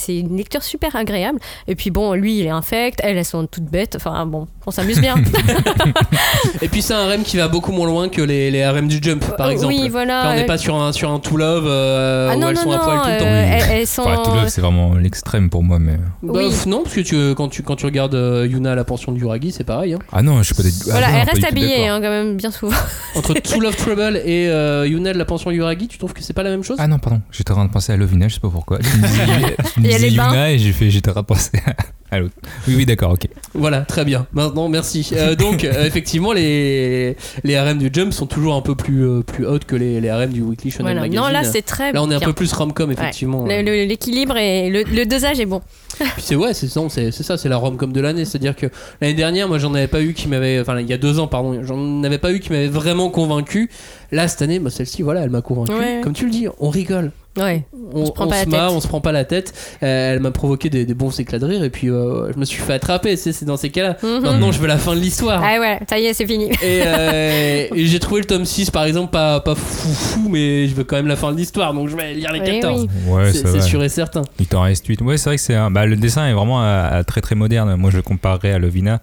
une 0.08 0.36
lecture 0.36 0.62
super 0.62 0.96
agréable. 0.96 1.38
Et 1.68 1.76
puis 1.76 1.90
bon, 1.90 2.14
lui, 2.14 2.38
il 2.38 2.46
est 2.46 2.50
infect, 2.50 3.00
elles, 3.02 3.16
elles 3.16 3.24
sont 3.24 3.46
toutes 3.46 3.70
bêtes. 3.70 3.94
Enfin 3.96 4.26
bon, 4.26 4.48
on 4.66 4.70
s'amuse 4.70 5.00
bien. 5.00 5.14
Et 6.62 6.68
puis 6.68 6.82
c'est 6.82 6.94
un 6.94 6.98
harem 7.04 7.22
qui 7.22 7.36
va 7.36 7.48
beaucoup 7.48 7.72
moins 7.72 7.86
loin 7.86 8.08
que 8.08 8.22
les, 8.22 8.50
les 8.50 8.62
harems 8.62 8.88
du 8.88 8.98
Jump, 9.00 9.24
par 9.36 9.48
Euh, 9.48 9.50
exemple. 9.50 9.74
oui, 9.74 9.88
voilà. 9.88 10.24
Là, 10.24 10.30
on 10.30 10.34
n'est 10.34 10.42
Euh, 10.42 10.46
pas 10.46 10.58
sur 10.58 10.76
un, 10.80 10.92
sur 10.92 11.10
un 11.10 11.18
to 11.18 11.36
love 11.36 11.64
euh, 11.66 12.30
ah 12.32 12.36
où 12.36 12.40
non, 12.40 12.48
elles 12.48 12.54
non, 12.56 12.62
sont 12.62 12.70
à 12.72 12.76
non, 12.76 12.82
poil 12.84 13.00
tout 13.02 13.08
le 13.08 13.18
temps. 13.18 13.24
euh, 13.26 13.50
elles, 13.52 13.70
elles 13.80 13.86
sont. 13.86 14.02
Enfin, 14.02 14.22
tout 14.24 14.30
love, 14.34 14.48
c'est 14.48 14.60
vraiment 14.60 14.94
l'extrême 14.94 15.50
pour 15.50 15.62
moi, 15.62 15.78
mais. 15.78 15.96
Bah, 16.22 16.32
oui. 16.36 16.52
non, 16.66 16.82
parce 16.82 16.94
que 16.94 17.00
tu, 17.00 17.34
quand, 17.34 17.48
tu, 17.48 17.62
quand 17.62 17.76
tu 17.76 17.86
regardes 17.86 18.14
euh, 18.14 18.46
Yuna, 18.46 18.74
la 18.74 18.84
pension 18.84 19.12
du 19.12 19.22
Uragi, 19.22 19.52
c'est 19.52 19.64
pareil. 19.64 19.94
hein. 19.94 19.98
Ah 20.12 20.22
non, 20.22 20.38
je 20.38 20.44
suis 20.44 20.54
pas. 20.54 20.62
des- 20.62 20.70
Voilà, 20.90 21.06
ah 21.08 21.12
non, 21.12 21.18
elle 21.22 21.28
reste 21.28 21.40
du 21.40 21.46
habillée 21.46 21.88
hein, 21.88 22.00
quand 22.00 22.10
même 22.10 22.36
bien 22.36 22.50
souvent. 22.50 22.76
Entre 23.16 23.34
To 23.34 23.60
Love 23.60 23.76
Trouble 23.76 24.20
et 24.24 24.48
euh, 24.48 24.86
Yuna 24.86 25.12
de 25.12 25.18
la 25.18 25.24
pension 25.24 25.50
Yuragi, 25.50 25.88
tu 25.88 25.98
trouves 25.98 26.12
que 26.12 26.22
c'est 26.22 26.32
pas 26.32 26.42
la 26.42 26.50
même 26.50 26.62
chose? 26.64 26.76
Ah 26.80 26.86
non, 26.86 26.98
pardon, 26.98 27.20
j'étais 27.30 27.50
en 27.50 27.54
train 27.56 27.64
de 27.66 27.70
penser 27.72 27.92
à 27.92 27.96
Lovina, 27.96 28.28
je 28.28 28.34
sais 28.34 28.40
pas 28.40 28.48
pourquoi. 28.50 28.78
Tu 28.78 28.86
me 28.98 29.86
disais, 29.88 30.06
me. 30.10 30.12
Yuna 30.14 30.50
et 30.52 30.58
j'ai 30.58 30.72
fait, 30.72 30.90
j'étais 30.90 31.10
repensé 31.10 31.50
à 31.66 31.74
l'autre. 32.20 32.34
Oui, 32.68 32.74
oui, 32.76 32.86
d'accord, 32.86 33.12
ok. 33.12 33.26
Voilà, 33.54 33.82
très 33.82 34.04
bien. 34.04 34.26
Maintenant, 34.32 34.68
merci. 34.68 35.08
Euh, 35.12 35.34
donc, 35.34 35.64
euh, 35.64 35.84
effectivement, 35.86 36.32
les, 36.32 37.16
les 37.44 37.56
harems 37.56 37.78
du 37.78 37.90
Jump 37.92 38.12
sont 38.12 38.26
toujours 38.26 38.54
un 38.54 38.60
peu 38.60 38.74
plus, 38.74 39.04
euh, 39.06 39.22
plus 39.22 39.46
hautes 39.46 39.64
que 39.64 39.76
les, 39.76 40.00
les 40.00 40.08
harems 40.08 40.32
du 40.32 40.42
Weekly 40.42 40.70
Shonen 40.70 40.84
Voilà. 40.84 41.00
Magazine. 41.02 41.20
Non, 41.20 41.28
là, 41.28 41.44
c'est 41.44 41.62
très 41.62 41.92
Là, 41.92 42.02
on 42.02 42.10
est 42.10 42.14
un 42.14 42.20
peu 42.20 42.32
plus 42.32 42.52
rom-com, 42.52 42.90
effectivement. 42.90 43.46
L'équilibre 43.46 44.36
et 44.36 44.70
le, 44.70 44.82
le 44.84 45.06
dosage 45.06 45.40
est 45.40 45.46
bon. 45.46 45.62
Puis 45.98 46.22
c'est 46.22 46.36
ouais, 46.36 46.54
c'est 46.54 46.68
ça, 46.68 46.80
c'est 46.88 47.10
c'est 47.10 47.22
ça, 47.22 47.36
c'est 47.36 47.48
la 47.48 47.56
rom-com 47.56 47.92
de 47.92 48.00
l'année. 48.00 48.24
C'est-à-dire 48.24 48.56
que 48.56 48.66
l'année 49.00 49.14
dernière, 49.14 49.48
moi, 49.48 49.58
j'en 49.58 49.74
avais 49.74 49.86
pas 49.88 50.02
eu 50.02 50.14
qui 50.14 50.28
m'avait, 50.28 50.60
enfin, 50.60 50.78
il 50.80 50.88
y 50.88 50.92
a 50.92 50.98
deux 50.98 51.18
ans, 51.18 51.26
pardon, 51.26 51.62
j'en 51.62 52.02
avais 52.02 52.18
pas 52.18 52.32
eu 52.32 52.40
qui 52.40 52.50
m'avait 52.50 52.68
vraiment 52.68 53.10
convaincu. 53.10 53.70
Là, 54.10 54.28
cette 54.28 54.42
année, 54.42 54.58
bah, 54.58 54.70
celle-ci, 54.70 55.02
voilà, 55.02 55.22
elle 55.22 55.30
m'a 55.30 55.40
convaincu. 55.42 55.72
Ouais. 55.72 56.00
Comme 56.02 56.12
tu 56.12 56.24
le 56.26 56.30
dis, 56.30 56.46
on 56.60 56.68
rigole. 56.68 57.12
Ouais. 57.38 57.64
On, 57.94 58.04
se 58.04 58.10
prend 58.10 58.26
on 58.26 58.28
pas 58.28 58.36
la 58.36 58.44
se 58.44 58.48
marre, 58.50 58.68
tête. 58.68 58.76
on 58.76 58.80
se 58.82 58.88
prend 58.88 59.00
pas 59.00 59.12
la 59.12 59.24
tête. 59.24 59.54
Euh, 59.82 60.12
elle 60.12 60.20
m'a 60.20 60.32
provoqué 60.32 60.68
des, 60.68 60.84
des 60.84 60.92
bons 60.92 61.18
éclats 61.18 61.38
de 61.38 61.46
rire 61.46 61.64
et 61.64 61.70
puis 61.70 61.88
euh, 61.88 62.30
je 62.30 62.38
me 62.38 62.44
suis 62.44 62.60
fait 62.60 62.74
attraper. 62.74 63.16
C'est 63.16 63.32
c'est 63.32 63.46
dans 63.46 63.56
ces 63.56 63.70
cas-là. 63.70 63.96
Mhm. 64.02 64.20
Maintenant, 64.20 64.52
je 64.52 64.58
veux 64.58 64.66
la 64.66 64.76
fin 64.76 64.94
de 64.94 65.00
l'histoire. 65.00 65.42
Ah 65.42 65.58
ouais, 65.58 65.78
ça 65.88 65.98
y 65.98 66.04
est, 66.04 66.12
c'est 66.12 66.26
fini. 66.26 66.50
Et, 66.62 66.82
euh, 66.84 67.66
et 67.74 67.86
j'ai 67.86 67.98
trouvé 68.00 68.20
le 68.20 68.26
tome 68.26 68.44
6 68.44 68.70
par 68.70 68.84
exemple 68.84 69.12
pas, 69.12 69.40
pas 69.40 69.54
fou 69.54 69.88
fou, 69.88 70.28
mais 70.28 70.66
je 70.68 70.74
veux 70.74 70.84
quand 70.84 70.96
même 70.96 71.06
la 71.06 71.16
fin 71.16 71.32
de 71.32 71.38
l'histoire 71.38 71.72
donc 71.72 71.88
je 71.88 71.96
vais 71.96 72.12
lire 72.12 72.32
les 72.32 72.40
Oui, 72.40 72.60
14. 72.60 72.86
oui. 73.06 73.12
Ouais, 73.14 73.32
C'est 73.32 73.62
sûr 73.62 73.82
et 73.82 73.88
certain. 73.88 74.20
Il 74.38 74.46
t'en 74.46 74.60
reste 74.60 74.86
8. 74.86 75.00
Ouais, 75.00 75.16
c'est 75.16 75.30
vrai 75.30 75.36
que 75.36 75.42
c'est 75.42 75.54
un... 75.54 75.70
bah, 75.70 75.81
le 75.86 75.96
dessin 75.96 76.26
est 76.28 76.32
vraiment 76.32 76.62
euh, 76.62 76.66
euh, 77.00 77.02
très 77.02 77.20
très 77.20 77.34
moderne. 77.34 77.74
Moi, 77.76 77.90
je 77.90 77.96
le 77.96 78.02
comparerais 78.02 78.52
à 78.52 78.58
Lovina, 78.58 79.00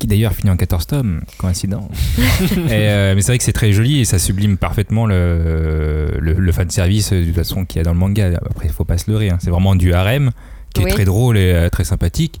qui 0.00 0.06
d'ailleurs 0.06 0.32
finit 0.34 0.50
en 0.50 0.56
14 0.56 0.86
tomes. 0.86 1.22
Coïncidence. 1.38 1.90
et, 2.18 2.56
euh, 2.70 3.14
mais 3.14 3.22
c'est 3.22 3.32
vrai 3.32 3.38
que 3.38 3.44
c'est 3.44 3.52
très 3.52 3.72
joli 3.72 4.00
et 4.00 4.04
ça 4.04 4.18
sublime 4.18 4.56
parfaitement 4.58 5.06
le, 5.06 6.10
le, 6.18 6.32
le 6.34 6.52
fan 6.52 6.68
service 6.70 7.12
de 7.12 7.24
toute 7.24 7.34
façon 7.34 7.64
qu'il 7.64 7.78
y 7.78 7.80
a 7.80 7.84
dans 7.84 7.92
le 7.92 7.98
manga. 7.98 8.30
Après, 8.50 8.66
il 8.66 8.72
faut 8.72 8.84
pas 8.84 8.98
se 8.98 9.10
leurrer. 9.10 9.30
hein. 9.30 9.38
C'est 9.40 9.50
vraiment 9.50 9.74
du 9.74 9.92
harem 9.94 10.30
qui 10.74 10.82
Oui. 10.84 10.90
est 10.90 10.94
très 10.94 11.04
drôle 11.06 11.38
et 11.38 11.52
euh, 11.52 11.68
très 11.70 11.84
sympathique. 11.84 12.40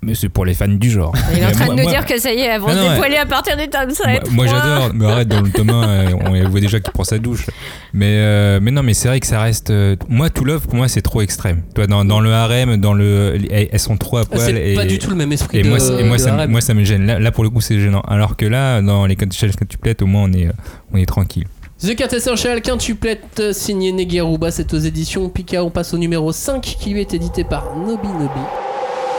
Mais 0.00 0.14
c'est 0.14 0.28
pour 0.28 0.44
les 0.44 0.54
fans 0.54 0.68
du 0.68 0.90
genre. 0.90 1.12
Il 1.32 1.40
est 1.40 1.46
en 1.46 1.50
train 1.50 1.64
moi- 1.66 1.74
de 1.74 1.80
nous 1.80 1.82
moi- 1.82 1.92
dire 1.92 2.06
que 2.06 2.18
ça 2.20 2.32
y 2.32 2.36
est, 2.38 2.44
elles 2.46 2.60
vont 2.60 2.68
Non, 2.68 2.74
se 2.74 2.78
ouais. 2.82 2.90
dévoiler 2.90 3.16
à 3.16 3.26
partir 3.26 3.56
du 3.56 3.68
tome 3.68 3.90
7. 3.90 4.30
Moi, 4.30 4.44
moi, 4.44 4.46
j'adore, 4.46 4.90
mais 4.94 5.06
arrête, 5.06 5.26
dans 5.28 5.40
le 5.40 5.50
tome 5.50 5.70
1, 5.70 5.88
euh, 5.88 6.10
on 6.24 6.48
voit 6.50 6.60
déjà 6.60 6.78
qu'il 6.78 6.92
prend 6.92 7.02
sa 7.02 7.18
douche. 7.18 7.46
Mais, 7.92 8.06
euh, 8.18 8.60
mais 8.62 8.70
non, 8.70 8.84
mais 8.84 8.94
c'est 8.94 9.08
vrai 9.08 9.18
que 9.18 9.26
ça 9.26 9.40
reste. 9.40 9.70
euh, 9.70 9.96
moi, 10.08 10.30
tout 10.30 10.44
love, 10.44 10.66
pour 10.66 10.76
moi, 10.76 10.86
c'est 10.86 11.02
trop 11.02 11.20
extrême. 11.20 11.62
Toi, 11.74 11.88
dans, 11.88 12.04
dans 12.04 12.20
le 12.20 12.32
harem, 12.32 12.76
dans 12.76 12.94
le, 12.94 13.38
elles 13.50 13.78
sont 13.80 13.96
trop 13.96 14.18
à 14.18 14.20
Ah, 14.20 14.26
poil. 14.26 14.40
c'est 14.40 14.74
pas 14.76 14.84
du 14.84 14.98
tout 15.00 15.10
le 15.10 15.16
même 15.16 15.32
esprit 15.32 15.58
et 15.58 15.62
de, 15.62 15.68
moi, 15.68 15.78
et 15.78 16.04
moi, 16.04 16.16
de 16.16 16.22
ça, 16.22 16.30
me- 16.30 16.36
harem. 16.38 16.50
moi, 16.52 16.60
ça 16.60 16.74
me 16.74 16.84
gêne. 16.84 17.04
Là, 17.04 17.18
là, 17.18 17.32
pour 17.32 17.42
le 17.42 17.50
coup, 17.50 17.60
c'est 17.60 17.80
gênant. 17.80 18.02
Alors 18.02 18.36
que 18.36 18.46
là, 18.46 18.80
dans 18.80 19.04
les 19.04 19.16
quintuplets, 19.16 20.00
au 20.02 20.06
moins, 20.06 20.22
on 20.24 20.32
est, 20.32 20.48
on 20.92 20.96
est 20.96 21.06
tranquille. 21.06 21.46
The 21.82 21.96
Quintessential 21.96 22.60
quintuplette 22.62 23.52
signé 23.52 23.90
Negiaruba, 23.92 24.50
c'est 24.52 24.72
aux 24.74 24.78
éditions 24.78 25.28
Pika. 25.28 25.62
On 25.64 25.70
passe 25.70 25.92
au 25.94 25.98
numéro 25.98 26.30
5 26.32 26.60
qui 26.62 26.90
lui 26.90 27.00
est 27.00 27.14
édité 27.14 27.42
par 27.44 27.76
Nobi 27.76 28.08
Nobi. 28.08 28.40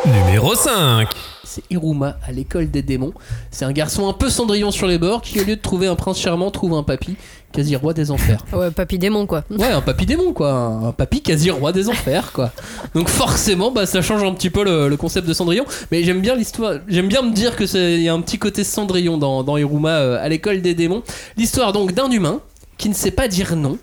Numéro 0.06 0.56
5. 0.56 1.10
C'est 1.44 1.64
Iruma 1.72 2.18
à 2.26 2.32
l'école 2.32 2.70
des 2.70 2.82
démons. 2.82 3.14
C'est 3.52 3.66
un 3.66 3.72
garçon 3.72 4.08
un 4.08 4.14
peu 4.14 4.30
cendrillon 4.30 4.72
sur 4.72 4.88
les 4.88 4.98
bords 4.98 5.22
qui, 5.22 5.40
au 5.40 5.44
lieu 5.44 5.56
de 5.56 5.62
trouver 5.62 5.88
un 5.88 5.96
prince 5.96 6.20
charmant, 6.20 6.52
trouve 6.52 6.74
un 6.74 6.84
papy, 6.84 7.16
quasi 7.52 7.76
roi 7.76 7.94
des 7.94 8.12
enfers. 8.12 8.46
Ouais, 8.54 8.72
papy 8.72 8.98
démon, 8.98 9.26
quoi. 9.26 9.44
Ouais, 9.50 9.68
un 9.68 9.82
papy 9.82 10.06
démon 10.06 10.32
quoi, 10.32 10.52
un 10.52 10.92
papy 10.92 11.22
quasi 11.22 11.50
roi 11.50 11.72
des 11.72 11.90
enfers 11.90 12.32
quoi. 12.32 12.52
Donc 12.94 13.10
forcément, 13.10 13.72
bah 13.72 13.86
ça 13.86 14.02
change 14.02 14.24
un 14.24 14.34
petit 14.34 14.50
peu 14.50 14.64
le, 14.64 14.88
le 14.88 14.98
concept 14.98 15.28
de 15.28 15.34
Cendrillon, 15.34 15.66
mais 15.92 16.04
j'aime 16.04 16.22
bien 16.22 16.36
l'histoire, 16.36 16.76
j'aime 16.88 17.08
bien 17.08 17.22
me 17.24 17.32
dire 17.34 17.56
que 17.56 17.66
c'est 17.66 17.96
il 17.96 18.02
y 18.02 18.10
a 18.10 18.14
un 18.14 18.22
petit 18.22 18.38
côté 18.40 18.64
Cendrillon 18.64 19.18
dans, 19.18 19.44
dans 19.44 19.58
Iruma 19.58 19.90
euh, 19.90 20.24
à 20.24 20.30
l'école 20.30 20.62
des 20.62 20.76
démons. 20.76 21.04
L'histoire 21.36 21.74
donc 21.74 21.94
d'un 21.94 22.10
humain 22.12 22.40
qui 22.78 22.90
ne 22.90 22.94
sait 22.94 23.12
pas 23.12 23.28
dire 23.28 23.56
non 23.56 23.78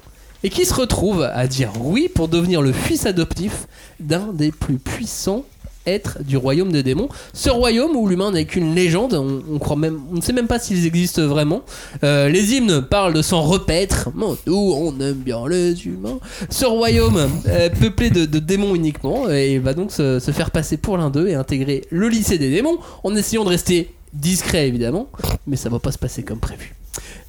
et 0.45 0.51
qui 0.51 0.65
se 0.65 0.75
retrouve 0.75 1.23
à 1.23 1.47
dire 1.49 1.73
oui 1.81 2.09
pour 2.15 2.29
devenir 2.29 2.63
le 2.63 2.73
fils 2.73 3.07
adoptif 3.07 3.67
d'un 3.99 4.33
des 4.33 4.53
plus 4.53 4.79
puissants 4.79 5.45
êtres 5.87 6.19
du 6.23 6.37
royaume 6.37 6.73
des 6.73 6.83
démons. 6.83 7.09
Ce 7.33 7.51
royaume 7.51 7.97
où 7.97 8.09
l'humain 8.09 8.33
n'est 8.33 8.45
qu'une 8.45 8.75
légende, 8.75 9.15
on, 9.15 9.77
ne 10.15 10.21
sait 10.21 10.33
même 10.33 10.47
pas 10.47 10.59
s'ils 10.59 10.87
existent 10.87 11.27
vraiment. 11.27 11.63
Euh, 12.05 12.29
les 12.29 12.55
hymnes 12.55 12.83
parlent 12.83 13.15
de 13.15 13.23
s'en 13.23 13.43
repaître. 13.43 14.11
Nous, 14.47 14.55
on 14.55 14.99
aime 15.01 15.15
bien 15.15 15.47
les 15.49 15.87
humains. 15.87 16.19
Ce 16.51 16.65
royaume 16.65 17.29
euh, 17.49 17.71
peuplé 17.71 18.11
de, 18.11 18.39
démons 18.39 18.75
uniquement, 18.75 19.31
et 19.31 19.55
il 19.55 19.61
va 19.61 19.75
donc 19.75 19.93
se, 19.93 20.19
se 20.21 20.31
faire 20.31 20.51
passer 20.51 20.77
pour 20.77 20.99
l'un 20.99 21.11
d'eux 21.11 21.29
et 21.29 21.35
intégrer 21.35 21.85
le 21.91 22.09
lycée 22.09 22.39
des 22.39 22.51
démons 22.51 22.79
en 23.03 23.15
essayant 23.17 23.45
de 23.45 23.49
rester 23.49 23.91
discret 24.13 24.69
évidemment, 24.69 25.09
mais 25.47 25.57
ça 25.57 25.69
va 25.69 25.79
pas 25.79 25.93
se 25.93 25.99
passer 25.99 26.23
comme 26.23 26.41
prévu. 26.41 26.75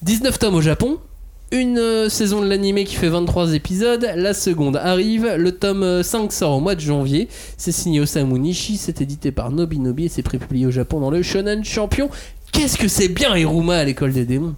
19 0.04 0.40
tomes 0.40 0.56
au 0.56 0.62
Japon. 0.62 1.00
Une 1.52 1.78
euh, 1.78 2.10
saison 2.10 2.42
de 2.42 2.48
l'animé 2.48 2.84
qui 2.84 2.96
fait 2.96 3.08
23 3.08 3.54
épisodes, 3.54 4.06
la 4.16 4.34
seconde 4.34 4.76
arrive, 4.76 5.34
le 5.38 5.54
tome 5.54 5.82
euh, 5.84 6.04
5 6.04 6.34
sort 6.34 6.58
au 6.58 6.60
mois 6.60 6.76
de 6.76 6.82
janvier, 6.82 7.30
c'est 7.56 7.72
signé 7.72 8.02
Osamu 8.02 8.38
Nishi, 8.38 8.76
c'est 8.76 9.00
édité 9.02 9.32
par 9.32 9.52
Nobi 9.52 9.80
Nobi 9.80 10.06
et 10.06 10.10
c'est 10.10 10.24
prépublié 10.24 10.66
au 10.66 10.72
Japon 10.72 11.00
dans 11.00 11.10
le 11.10 11.22
Shonen 11.22 11.64
Champion. 11.64 12.10
Qu'est-ce 12.52 12.78
que 12.78 12.90
c'est 12.90 13.08
bien 13.08 13.36
Hiruma 13.38 13.78
à 13.78 13.84
l'école 13.86 14.12
des 14.12 14.26
démons. 14.26 14.56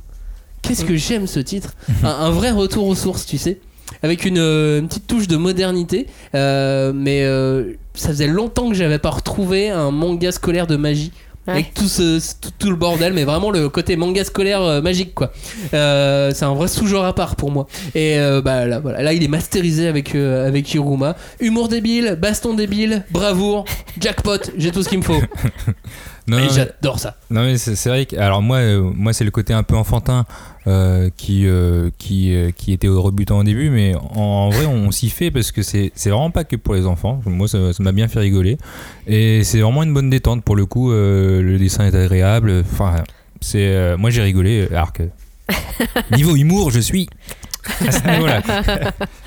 Qu'est-ce 0.63 0.83
que 0.83 0.95
j'aime 0.95 1.27
ce 1.27 1.39
titre. 1.39 1.75
Un, 2.03 2.07
un 2.07 2.31
vrai 2.31 2.49
retour 2.51 2.87
aux 2.87 2.95
sources, 2.95 3.25
tu 3.25 3.37
sais. 3.37 3.59
Avec 4.03 4.25
une, 4.25 4.37
euh, 4.37 4.79
une 4.79 4.87
petite 4.87 5.07
touche 5.07 5.27
de 5.27 5.35
modernité, 5.35 6.07
euh, 6.35 6.93
mais 6.93 7.23
euh, 7.23 7.73
ça 7.95 8.09
faisait 8.09 8.27
longtemps 8.27 8.69
que 8.69 8.75
j'avais 8.75 8.99
pas 8.99 9.09
retrouvé 9.09 9.69
un 9.69 9.91
manga 9.91 10.31
scolaire 10.31 10.67
de 10.67 10.75
magie 10.75 11.11
Ouais. 11.47 11.53
avec 11.53 11.73
tout, 11.73 11.87
ce, 11.87 12.19
tout, 12.39 12.51
tout 12.59 12.69
le 12.69 12.75
bordel, 12.75 13.13
mais 13.13 13.23
vraiment 13.23 13.49
le 13.49 13.69
côté 13.69 13.95
manga 13.95 14.23
scolaire 14.23 14.61
euh, 14.61 14.81
magique 14.81 15.15
quoi. 15.15 15.31
Euh, 15.73 16.31
c'est 16.35 16.45
un 16.45 16.53
vrai 16.53 16.67
sous-genre 16.67 17.05
à 17.05 17.15
part 17.15 17.35
pour 17.37 17.49
moi. 17.51 17.65
Et 17.95 18.19
euh, 18.19 18.41
bah 18.41 18.65
là, 18.65 18.79
voilà, 18.79 19.01
là 19.01 19.13
il 19.13 19.23
est 19.23 19.27
masterisé 19.29 19.87
avec 19.87 20.15
euh, 20.15 20.47
avec 20.47 20.71
Hiruma. 20.73 21.15
Humour 21.39 21.69
débile, 21.69 22.17
baston 22.21 22.53
débile, 22.53 23.03
bravoure, 23.11 23.65
jackpot, 23.99 24.37
j'ai 24.57 24.71
tout 24.71 24.83
ce 24.83 24.89
qu'il 24.89 24.99
me 24.99 25.03
faut. 25.03 25.21
Non, 26.29 26.37
Et 26.37 26.49
j'adore 26.49 26.99
ça. 26.99 27.15
Non 27.31 27.43
mais 27.43 27.57
c'est 27.57 27.89
vrai 27.89 28.05
que 28.05 28.15
alors 28.15 28.41
moi 28.41 28.57
euh, 28.57 28.81
moi 28.81 29.13
c'est 29.13 29.23
le 29.23 29.31
côté 29.31 29.53
un 29.53 29.63
peu 29.63 29.75
enfantin 29.75 30.25
euh, 30.67 31.09
qui 31.17 31.47
euh, 31.47 31.89
qui 31.97 32.35
euh, 32.35 32.51
qui 32.51 32.71
était 32.71 32.87
rebutant 32.87 33.39
au 33.39 33.43
début 33.43 33.71
mais 33.71 33.95
en, 33.95 34.19
en 34.19 34.49
vrai 34.49 34.65
on, 34.65 34.91
s'y 34.91 35.09
fait 35.09 35.31
parce 35.31 35.51
que 35.51 35.63
c'est 35.63 35.91
c'est 35.95 36.11
vraiment 36.11 36.29
pas 36.29 36.43
que 36.43 36.55
pour 36.55 36.75
les 36.75 36.85
enfants. 36.85 37.21
Moi 37.25 37.47
ça 37.47 37.57
m'a 37.79 37.91
bien 37.91 38.07
fait 38.07 38.19
rigoler. 38.19 38.57
Et 39.07 39.43
c'est 39.43 39.59
vraiment 39.59 39.81
une 39.83 39.93
bonne 39.93 40.09
détente. 40.09 40.43
Pour 40.43 40.55
le 40.55 40.65
coup 40.65 40.91
le 40.91 41.57
dessin 41.57 41.85
est 41.85 41.95
agréable. 41.95 42.63
Enfin 42.71 43.03
c'est 43.41 43.97
moi 43.97 44.11
j'ai 44.11 44.21
rigolé 44.21 44.67
alors 44.69 44.93
que 44.93 45.03
niveau 46.15 46.35
humour 46.35 46.69
je 46.69 46.79
suis 46.79 47.09
à 47.87 47.91
ce 47.91 48.07
niveau-là 48.07 48.41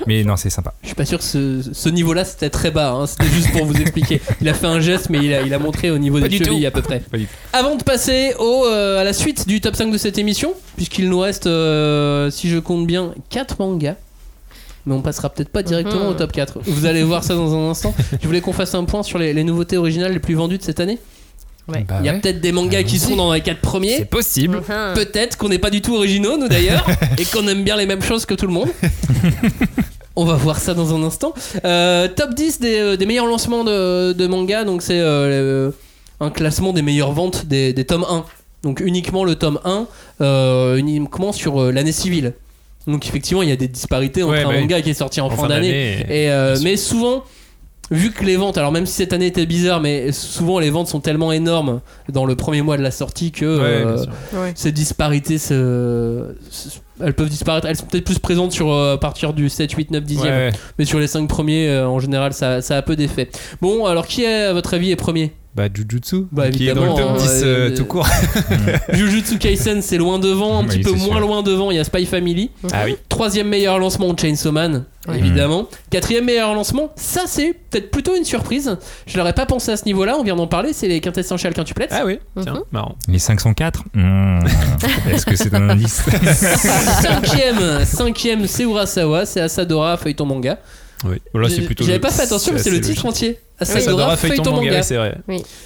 mais 0.07 0.23
non 0.23 0.35
c'est 0.35 0.49
sympa 0.49 0.73
Je 0.81 0.87
suis 0.87 0.95
pas 0.95 1.05
sûr 1.05 1.19
que 1.19 1.23
ce, 1.23 1.61
ce 1.71 1.89
niveau-là 1.89 2.25
c'était 2.25 2.49
très 2.49 2.71
bas, 2.71 2.91
hein. 2.91 3.05
c'était 3.07 3.27
juste 3.29 3.51
pour 3.51 3.65
vous 3.65 3.79
expliquer. 3.79 4.21
Il 4.41 4.49
a 4.49 4.53
fait 4.53 4.67
un 4.67 4.79
geste, 4.79 5.09
mais 5.09 5.19
il 5.19 5.33
a, 5.33 5.41
il 5.41 5.53
a 5.53 5.59
montré 5.59 5.91
au 5.91 5.97
niveau 5.97 6.19
Pas 6.19 6.27
des 6.27 6.37
chevilles 6.37 6.61
tout. 6.61 6.67
à 6.67 6.71
peu 6.71 6.81
près. 6.81 6.99
Pas 6.99 7.17
du 7.17 7.25
tout. 7.25 7.31
Avant 7.53 7.75
de 7.75 7.83
passer 7.83 8.33
au, 8.39 8.65
euh, 8.65 8.99
à 8.99 9.03
la 9.03 9.13
suite 9.13 9.47
du 9.47 9.61
top 9.61 9.75
5 9.75 9.91
de 9.91 9.97
cette 9.97 10.17
émission, 10.17 10.53
puisqu'il 10.75 11.09
nous 11.09 11.19
reste, 11.19 11.47
euh, 11.47 12.29
si 12.31 12.49
je 12.49 12.57
compte 12.59 12.85
bien, 12.87 13.13
4 13.29 13.57
mangas. 13.59 13.95
Mais 14.85 14.93
on 14.93 15.01
passera 15.01 15.29
peut-être 15.29 15.49
pas 15.49 15.63
directement 15.63 16.03
Mhm. 16.05 16.09
au 16.09 16.13
top 16.13 16.31
4. 16.33 16.59
Vous 16.65 16.85
allez 16.85 17.03
voir 17.03 17.23
ça 17.23 17.35
dans 17.35 17.53
un 17.55 17.69
instant. 17.69 17.93
Je 18.21 18.27
voulais 18.27 18.41
qu'on 18.41 18.51
fasse 18.53 18.75
un 18.75 18.83
point 18.83 19.01
sur 19.03 19.17
les, 19.19 19.33
les 19.33 19.43
nouveautés 19.45 19.77
originales 19.77 20.11
les 20.11 20.19
plus 20.19 20.33
vendues 20.35 20.57
de 20.57 20.63
cette 20.63 20.79
année. 20.81 20.99
Ouais. 21.67 21.85
Bah 21.87 21.97
Il 22.01 22.05
y 22.05 22.09
a 22.09 22.13
ouais. 22.13 22.19
peut-être 22.19 22.41
des 22.41 22.51
mangas 22.51 22.83
qui 22.83 22.99
seront 22.99 23.15
dans 23.15 23.31
les 23.33 23.41
4 23.41 23.59
premiers. 23.61 23.97
c'est 23.97 24.05
possible. 24.05 24.61
Peut-être 24.95 25.37
qu'on 25.37 25.49
n'est 25.49 25.59
pas 25.59 25.69
du 25.69 25.81
tout 25.81 25.95
originaux, 25.95 26.37
nous 26.37 26.47
d'ailleurs, 26.47 26.85
et 27.17 27.25
qu'on 27.25 27.47
aime 27.47 27.63
bien 27.63 27.77
les 27.77 27.85
mêmes 27.85 28.01
choses 28.01 28.25
que 28.25 28.33
tout 28.33 28.47
le 28.47 28.53
monde. 28.53 28.69
On 30.15 30.25
va 30.25 30.35
voir 30.35 30.59
ça 30.59 30.73
dans 30.75 30.93
un 30.95 31.01
instant. 31.03 31.33
Euh, 31.65 32.07
top 32.07 32.35
10 32.35 32.59
des, 32.59 32.77
euh, 32.77 32.97
des 32.97 33.05
meilleurs 33.07 33.25
lancements 33.25 33.63
de, 33.63 34.13
de 34.13 34.27
manga, 34.27 34.63
donc 34.63 34.83
c'est 34.83 34.99
euh, 34.99 35.71
un 36.19 36.29
classement 36.29 36.71
des 36.71 36.83
meilleures 36.83 37.13
ventes 37.13 37.47
des, 37.47 37.73
des 37.73 37.85
tomes 37.85 38.05
1. 38.07 38.23
Donc 38.61 38.79
uniquement 38.79 39.23
le 39.25 39.35
tome 39.35 39.59
1, 39.65 39.87
euh, 40.21 40.75
uniquement 40.77 41.31
sur 41.31 41.59
euh, 41.61 41.71
l'année 41.71 41.91
civile. 41.91 42.33
Donc 42.85 43.07
effectivement, 43.07 43.41
il 43.41 43.49
y 43.49 43.51
a 43.51 43.55
des 43.55 43.67
disparités 43.67 44.21
entre 44.23 44.33
Ouais, 44.33 44.43
un 44.43 44.49
bah 44.49 44.59
manga 44.59 44.81
qui 44.81 44.91
est 44.91 44.93
sorti 44.93 45.19
en, 45.19 45.27
En 45.27 45.29
fin 45.31 45.43
fin 45.43 45.47
d'année. 45.49 46.01
Et, 46.09 46.29
euh, 46.29 46.57
mais 46.61 46.77
souvent, 46.77 47.23
vu 47.91 48.11
que 48.11 48.23
les 48.23 48.37
ventes, 48.37 48.57
alors 48.57 48.71
même 48.71 48.85
si 48.85 48.93
cette 48.93 49.13
année 49.13 49.27
était 49.27 49.45
bizarre, 49.45 49.79
mais 49.81 50.11
souvent 50.11 50.59
les 50.59 50.69
ventes 50.69 50.87
sont 50.87 50.99
tellement 50.99 51.31
énormes 51.31 51.81
dans 52.09 52.25
le 52.25 52.35
premier 52.35 52.61
mois 52.61 52.77
de 52.77 52.81
la 52.81 52.91
sortie 52.91 53.31
que 53.31 53.45
Ouais, 53.45 53.63
euh. 53.85 54.05
Ouais. 54.41 54.51
ces 54.55 54.71
disparités 54.71 55.37
elles 57.01 57.13
peuvent 57.13 57.29
disparaître 57.29 57.67
elles 57.67 57.75
sont 57.75 57.85
peut-être 57.85 58.05
plus 58.05 58.19
présentes 58.19 58.51
sur 58.51 58.71
euh, 58.71 58.93
à 58.93 58.97
partir 58.97 59.33
du 59.33 59.49
7 59.49 59.71
8 59.71 59.91
9 59.91 60.03
10 60.03 60.17
Ouais, 60.19 60.23
ouais. 60.29 60.51
mais 60.77 60.85
sur 60.85 60.99
les 60.99 61.07
5 61.07 61.27
premiers 61.27 61.67
euh, 61.69 61.87
en 61.87 61.99
général 61.99 62.33
ça, 62.33 62.61
ça 62.61 62.77
a 62.77 62.81
peu 62.81 62.95
d'effet 62.95 63.29
bon 63.61 63.85
alors 63.85 64.07
qui 64.07 64.23
est 64.23 64.43
à 64.43 64.53
votre 64.53 64.73
avis 64.75 64.91
est 64.91 64.95
premier? 64.95 65.33
Bah 65.55 65.65
Jujutsu, 65.71 66.25
Bah, 66.31 66.49
qui 66.49 66.67
est 66.67 66.73
dans 66.73 66.81
le 66.83 66.87
évidemment, 66.89 67.13
top 67.13 67.21
10 67.21 67.29
euh, 67.43 67.45
euh, 67.45 67.69
euh, 67.69 67.77
tout 67.77 67.85
court. 67.85 68.07
Jujutsu 68.93 69.37
Kaisen 69.37 69.81
c'est 69.83 69.97
loin 69.97 70.17
devant 70.17 70.57
un 70.57 70.61
Oui, 70.63 70.67
petit 70.69 70.79
peu 70.79 70.91
moins 70.93 71.17
sûr. 71.17 71.19
loin 71.19 71.43
devant 71.43 71.69
il 71.69 71.77
y 71.77 71.79
a 71.79 71.83
Spy 71.83 72.07
Family 72.07 72.49
Ah 72.71 72.83
oui. 72.85 72.95
troisième 73.07 73.47
meilleur 73.49 73.77
lancement 73.77 74.15
Chainsaw 74.17 74.51
Man 74.51 74.85
Ouais. 75.05 75.17
évidemment 75.19 75.67
quatrième 75.89 76.23
meilleur 76.23 76.53
lancement 76.53 76.93
ça 76.95 77.23
c'est 77.27 77.53
peut-être 77.69 77.91
plutôt 77.91 78.15
une 78.15 78.23
surprise 78.23 78.77
je 79.05 79.17
l'aurais 79.17 79.33
pas 79.33 79.45
pensé 79.45 79.69
à 79.69 79.75
ce 79.75 79.83
niveau 79.83 80.05
là 80.05 80.15
on 80.17 80.23
vient 80.23 80.37
d'en 80.37 80.47
parler 80.47 80.71
c'est 80.71 80.87
les 80.87 81.01
quintessential 81.01 81.53
quintuplets 81.53 81.89
Ah 81.91 82.03
oui, 82.05 82.19
Mhm. 82.37 82.43
tiens, 82.43 82.63
marrant. 82.71 82.95
les 83.09 83.19
504 83.19 83.83
Hmm. 83.93 84.39
est-ce 85.11 85.25
que 85.25 85.35
c'est 85.35 85.53
un 85.53 85.69
indice 85.69 86.03
cinquième 87.01 87.83
cinquième 87.85 88.47
c'est 88.47 88.63
Urasawa 88.63 89.25
c'est 89.25 89.41
Asadora 89.41 89.97
feuilleton 89.97 90.25
manga 90.25 90.57
Oui. 91.05 91.17
Là, 91.33 91.49
c'est 91.49 91.61
plutôt. 91.61 91.83
J'avais 91.83 91.97
le- 91.97 92.01
pas 92.01 92.11
fait 92.11 92.23
attention, 92.23 92.53
mais 92.53 92.59
c'est 92.59 92.69
le 92.69 92.77
titre 92.81 93.03
logique. 93.03 93.05
entier. 93.05 93.39
Asadora 93.59 94.07
doit 94.07 94.17
feuilleton 94.17 94.51
manga, 94.51 94.65
manga. 94.71 94.83
c'est 94.83 94.97
vrai. 94.97 95.15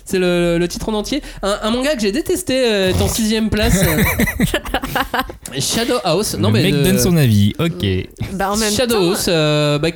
C'est 0.06 0.20
le, 0.20 0.58
le 0.60 0.68
titre 0.68 0.90
en 0.90 0.94
entier. 0.94 1.22
Un, 1.42 1.58
un 1.64 1.72
manga 1.72 1.96
que 1.96 2.02
j'ai 2.02 2.12
détesté 2.12 2.54
euh, 2.70 2.90
est 2.90 3.02
en 3.02 3.08
sixième 3.08 3.50
place. 3.50 3.82
euh, 3.84 4.44
Shadow 5.60 5.96
House. 6.04 6.36
Non 6.38 6.50
le 6.50 6.54
mais 6.56 6.64
mec 6.64 6.74
de- 6.76 6.84
donne 6.84 7.00
son 7.00 7.16
avis 7.18 7.54
ok 7.60 7.86
Bah, 8.34 8.52
en 8.52 8.58
même 8.58 8.72
Shadow 8.72 8.96
temps, 8.96 9.10
House. 9.12 9.26
euh, 9.30 9.80
bah, 9.80 9.90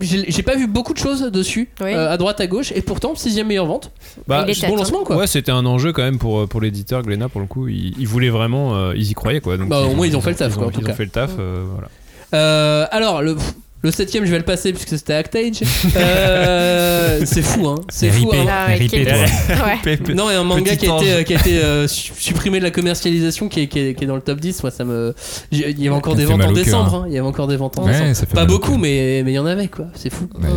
j'ai 0.00 0.42
pas 0.42 0.56
vu 0.56 0.66
beaucoup 0.66 0.92
de 0.92 0.98
choses 0.98 1.22
dessus, 1.32 1.68
Oui. 1.80 1.92
euh, 1.94 2.10
à 2.12 2.16
droite 2.16 2.40
à 2.40 2.46
gauche, 2.46 2.72
et 2.74 2.82
pourtant 2.82 3.14
sixième 3.14 3.46
meilleure 3.48 3.66
vente. 3.66 3.90
Bah, 4.26 4.44
Il 4.46 4.50
est 4.52 4.68
bon 4.68 4.76
lancement 4.76 5.04
quoi. 5.04 5.16
Ouais, 5.16 5.26
c'était 5.26 5.50
un 5.52 5.64
enjeu 5.66 5.92
quand 5.92 6.02
même 6.02 6.18
pour, 6.18 6.46
pour 6.48 6.60
l'éditeur 6.60 7.02
Glénat 7.02 7.28
pour 7.28 7.40
le 7.40 7.46
coup. 7.46 7.68
Ils, 7.68 7.94
ils 7.98 8.06
voulaient 8.06 8.28
vraiment, 8.30 8.74
euh, 8.76 8.92
ils 8.94 9.10
y 9.10 9.14
croyaient 9.14 9.40
quoi. 9.40 9.56
Donc, 9.56 9.68
Bah, 9.68 9.80
au 9.80 9.94
moins, 9.94 10.06
ils 10.06 10.16
ont 10.16 10.20
fait 10.20 10.30
le 10.30 10.36
taf, 10.36 10.52
ils 10.52 10.58
quoi, 10.58 10.70
Ils 10.78 10.88
ont 10.90 10.94
fait 10.94 11.04
le 11.04 11.10
taf, 11.10 11.30
euh, 11.38 11.64
voilà. 11.72 11.88
Euh, 12.34 12.86
alors 12.90 13.22
le. 13.22 13.36
Le 13.82 13.92
septième, 13.92 14.24
je 14.24 14.30
vais 14.32 14.38
le 14.38 14.44
passer 14.44 14.72
puisque 14.72 14.88
c'était 14.98 15.12
Actage. 15.14 15.60
Euh, 15.96 17.20
c'est 17.24 17.42
fou, 17.42 17.68
hein. 17.68 17.76
C'est 17.88 18.10
fou. 18.10 18.28
Hein. 18.34 18.44
Ah 18.50 18.66
ouais, 18.68 18.74
RIP 18.74 18.90
quel- 18.90 19.06
toi 19.06 19.14
Ouais. 19.86 20.14
Non, 20.14 20.30
et 20.30 20.34
un 20.34 20.42
manga 20.42 20.72
Petit 20.72 20.78
qui 20.86 20.90
a 20.90 20.96
été, 20.96 21.24
qui 21.24 21.34
a 21.34 21.38
été 21.38 21.58
euh, 21.58 21.86
su- 21.86 22.12
supprimé 22.16 22.58
de 22.58 22.64
la 22.64 22.72
commercialisation, 22.72 23.48
qui 23.48 23.60
est, 23.60 23.66
qui 23.68 23.78
est- 23.78 23.94
qui 23.94 24.02
est 24.02 24.06
dans 24.08 24.16
le 24.16 24.20
top 24.20 24.40
10. 24.40 24.62
Moi, 24.64 24.72
ça 24.72 24.84
me. 24.84 25.14
Il 25.52 25.60
y 25.60 25.64
avait 25.86 25.90
encore 25.96 26.14
Ça 26.14 26.18
des 26.18 26.24
ventes 26.24 26.42
en 26.44 26.52
décembre. 26.52 26.94
hein. 26.94 27.04
Il 27.06 27.12
y 27.14 27.18
avait 27.18 27.26
encore 27.28 27.46
des 27.46 27.56
ventes 27.56 27.78
en 27.78 27.84
Ouais, 27.86 27.92
décembre. 28.08 28.32
Pas 28.34 28.46
beaucoup, 28.46 28.76
mais 28.78 29.22
mais 29.24 29.30
il 29.32 29.34
y 29.34 29.38
en 29.38 29.46
avait, 29.46 29.68
quoi. 29.68 29.86
C'est 29.94 30.10
fou. 30.12 30.26
Bah, 30.38 30.48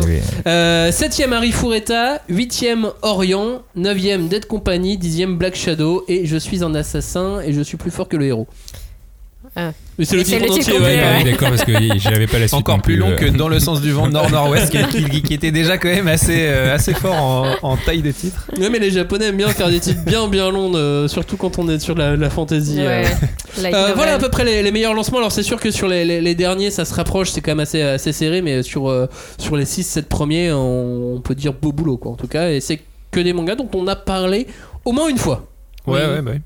Euh, 0.48 0.90
7ème 0.90 1.32
Harry 1.32 1.52
Fureta, 1.52 2.22
8ème 2.28 2.90
Orient, 3.02 3.62
9ème 3.78 4.26
Dead 4.28 4.46
Company, 4.46 4.98
10ème 4.98 5.36
Black 5.36 5.54
Shadow, 5.54 6.04
et 6.08 6.26
je 6.26 6.36
suis 6.36 6.64
un 6.64 6.74
assassin 6.74 7.40
et 7.46 7.52
je 7.52 7.60
suis 7.62 7.76
plus 7.76 7.92
fort 7.92 8.08
que 8.08 8.16
le 8.16 8.26
héros. 8.26 8.48
Ah. 9.54 9.72
Mais 9.98 10.06
c'est 10.06 10.16
le 10.16 10.22
titre 10.24 10.50
entier, 10.50 10.72
ouais. 10.72 10.80
Ouais. 10.80 11.02
oui, 11.18 11.30
d'accord, 11.30 11.50
parce 11.50 11.64
que 11.64 11.72
j'avais 11.98 12.26
pas 12.26 12.38
la 12.38 12.48
suite. 12.48 12.54
Encore 12.58 12.80
plus 12.80 12.96
long 12.96 13.10
euh. 13.10 13.16
que 13.16 13.26
dans 13.26 13.48
le 13.48 13.60
sens 13.60 13.82
du 13.82 13.92
vent 13.92 14.08
nord-nord-ouest, 14.08 14.70
qui, 14.90 15.04
qui- 15.04 15.22
qui 15.22 15.34
était 15.34 15.50
déjà 15.50 15.76
quand 15.76 15.90
même 15.90 16.08
assez, 16.08 16.46
euh, 16.46 16.74
assez 16.74 16.94
fort 16.94 17.14
en, 17.14 17.44
en 17.62 17.76
taille 17.76 18.00
de 18.00 18.10
titre. 18.12 18.46
Ouais, 18.58 18.70
mais 18.70 18.78
les 18.78 18.90
Japonais 18.90 19.26
aiment 19.26 19.36
bien 19.36 19.48
faire 19.48 19.68
des 19.68 19.78
titres 19.80 20.02
bien 20.06 20.26
bien 20.28 20.50
longs, 20.50 20.72
euh, 20.74 21.06
surtout 21.08 21.36
quand 21.36 21.58
on 21.58 21.68
est 21.68 21.78
sur 21.80 21.94
la, 21.94 22.16
la 22.16 22.30
fantasy. 22.30 22.76
euh. 22.80 23.02
Ouais. 23.02 23.74
Euh, 23.74 23.92
voilà 23.94 24.14
à 24.14 24.18
peu 24.18 24.30
près 24.30 24.46
les, 24.46 24.62
les 24.62 24.70
meilleurs 24.72 24.94
lancements. 24.94 25.18
Alors 25.18 25.32
c'est 25.32 25.42
sûr 25.42 25.60
que 25.60 25.70
sur 25.70 25.86
les, 25.86 26.06
les- 26.06 26.22
les 26.22 26.34
derniers 26.34 26.70
ça 26.70 26.86
se 26.86 26.94
rapproche, 26.94 27.28
c'est 27.28 27.42
quand 27.42 27.50
même 27.50 27.60
assez, 27.60 27.82
assez 27.82 28.12
serré, 28.12 28.40
mais 28.40 28.62
sur, 28.62 28.88
euh, 28.88 29.06
sur 29.36 29.56
les 29.58 29.66
6-7 29.66 30.04
premiers 30.04 30.50
on, 30.52 31.16
on 31.16 31.20
peut 31.20 31.34
dire 31.34 31.52
beau 31.52 31.72
boulot 31.72 31.98
quoi 31.98 32.12
en 32.12 32.16
tout 32.16 32.28
cas. 32.28 32.48
Et 32.48 32.60
c'est 32.60 32.80
que 33.10 33.20
des 33.20 33.34
mangas 33.34 33.56
dont 33.56 33.68
on 33.74 33.86
a 33.86 33.96
parlé 33.96 34.46
au 34.86 34.92
moins 34.92 35.08
une 35.08 35.18
fois. 35.18 35.44
Ouais, 35.86 36.00
Oui. 36.06 36.14
ouais, 36.14 36.22
bah 36.22 36.30
oui. 36.34 36.40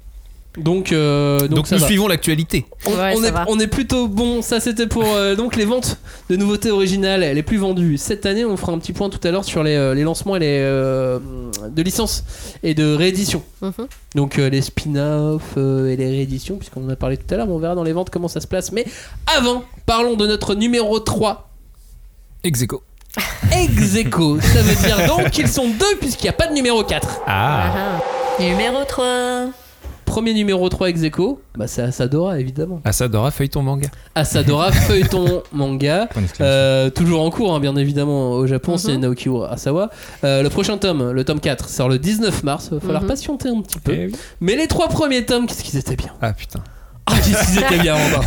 Donc, 0.57 0.93
euh, 0.93 1.39
donc, 1.41 1.51
Donc, 1.51 1.71
nous 1.71 1.79
va. 1.79 1.87
suivons 1.87 2.09
l'actualité. 2.09 2.67
On, 2.87 2.91
Ouais, 2.93 3.13
on 3.17 3.21
ça 3.21 3.29
est, 3.29 3.31
va. 3.31 3.45
on 3.49 3.59
est 3.61 3.67
plutôt 3.67 4.09
bon. 4.09 4.41
Ça, 4.43 4.59
c'était 4.61 4.87
pour 4.87 5.05
euh, 5.05 5.35
donc 5.35 5.57
les 5.57 5.65
ventes 5.67 5.99
de 6.31 6.37
nouveautés 6.37 6.71
originales 6.71 7.21
les 7.21 7.43
plus 7.43 7.59
vendues 7.59 7.99
cette 7.99 8.25
année. 8.27 8.45
On 8.45 8.57
fera 8.57 8.73
un 8.73 8.79
petit 8.79 8.93
point 8.95 9.11
tout 9.11 9.21
à 9.27 9.31
l'heure 9.31 9.45
sur 9.45 9.63
les, 9.63 9.75
euh, 9.77 9.95
les 9.95 10.03
lancements 10.03 10.37
et 10.37 10.41
les 10.41 10.59
euh, 10.61 11.19
de 11.69 11.83
licences 11.83 12.25
et 12.63 12.75
de 12.75 12.95
rééditions. 12.95 13.43
Mhm. 13.61 13.73
Donc 14.15 14.39
euh, 14.39 14.49
les 14.49 14.63
spin-offs 14.63 15.43
euh, 15.59 15.89
et 15.91 15.97
les 15.97 16.07
rééditions, 16.09 16.57
puisqu'on 16.57 16.85
en 16.87 16.89
a 16.89 16.97
parlé 16.97 17.17
tout 17.19 17.33
à 17.35 17.37
l'heure. 17.37 17.47
mais 17.47 17.53
On 17.53 17.59
verra 17.59 17.75
dans 17.75 17.85
les 17.85 17.93
ventes 17.93 18.11
comment 18.11 18.29
ça 18.29 18.41
se 18.41 18.47
place. 18.47 18.73
Mais 18.73 18.87
avant, 19.37 19.63
parlons 19.85 20.15
de 20.17 20.27
notre 20.27 20.55
numéro 20.55 20.99
3. 21.01 21.51
Ex 22.45 22.63
aequo. 22.63 22.83
Ex 23.53 23.97
aequo. 23.97 24.39
Ça 24.41 24.63
veut 24.63 24.87
dire 24.87 25.07
donc 25.09 25.31
qu'ils 25.31 25.49
sont 25.49 25.69
deux 25.69 25.97
puisqu'il 26.01 26.25
n'y 26.25 26.31
a 26.31 26.35
pas 26.35 26.47
de 26.47 26.55
numéro 26.55 26.83
4. 26.83 27.21
Ah, 27.27 27.73
Ah, 27.99 28.43
Numéro 28.43 28.85
3. 28.87 29.47
Premier 30.07 30.33
numéro 30.33 30.67
3 30.71 30.89
ex 30.89 31.03
aequo, 31.03 31.43
bah, 31.59 31.67
c'est 31.67 31.83
Asadora 31.83 32.41
évidemment. 32.41 32.81
Asadora, 32.85 33.31
feuilleton 33.31 33.61
manga. 33.63 33.89
Asadora, 34.15 34.73
feuilleton 34.89 35.43
manga. 35.53 36.09
Euh, 36.41 36.89
toujours 36.89 37.21
en 37.21 37.29
cours, 37.31 37.55
hein, 37.55 37.61
bien 37.61 37.77
évidemment, 37.77 38.31
au 38.33 38.47
Japon, 38.47 38.73
Mhm. 38.73 38.79
c'est 38.79 38.97
Naoki 38.97 39.29
Urasawa. 39.29 39.91
Euh, 40.25 40.43
le 40.43 40.49
prochain 40.49 40.79
tome, 40.79 41.11
le 41.11 41.25
tome 41.25 41.41
4, 41.41 41.69
sort 41.69 41.91
le 41.91 41.99
19 41.99 42.43
mars. 42.45 42.71
Va 42.71 42.81
falloir 42.81 43.03
Mhm. 43.03 43.09
patienter 43.09 43.49
un 43.51 43.61
petit 43.61 43.79
peu. 43.79 43.93
Eh 43.93 44.07
oui. 44.07 44.17
Mais 44.41 44.57
les 44.57 44.69
trois 44.69 44.89
premiers 44.89 45.27
tomes, 45.27 45.47
qu'est-ce 45.47 45.63
qu'ils 45.65 45.79
étaient 45.79 45.97
bien 45.97 46.13
Ah 46.23 46.33
putain. 46.33 46.61
Ah, 47.09 47.15
qu'est-ce 47.25 47.47
qu'ils 47.53 47.63
étaient 47.63 47.79
bien, 47.79 47.95
Robin 47.95 48.21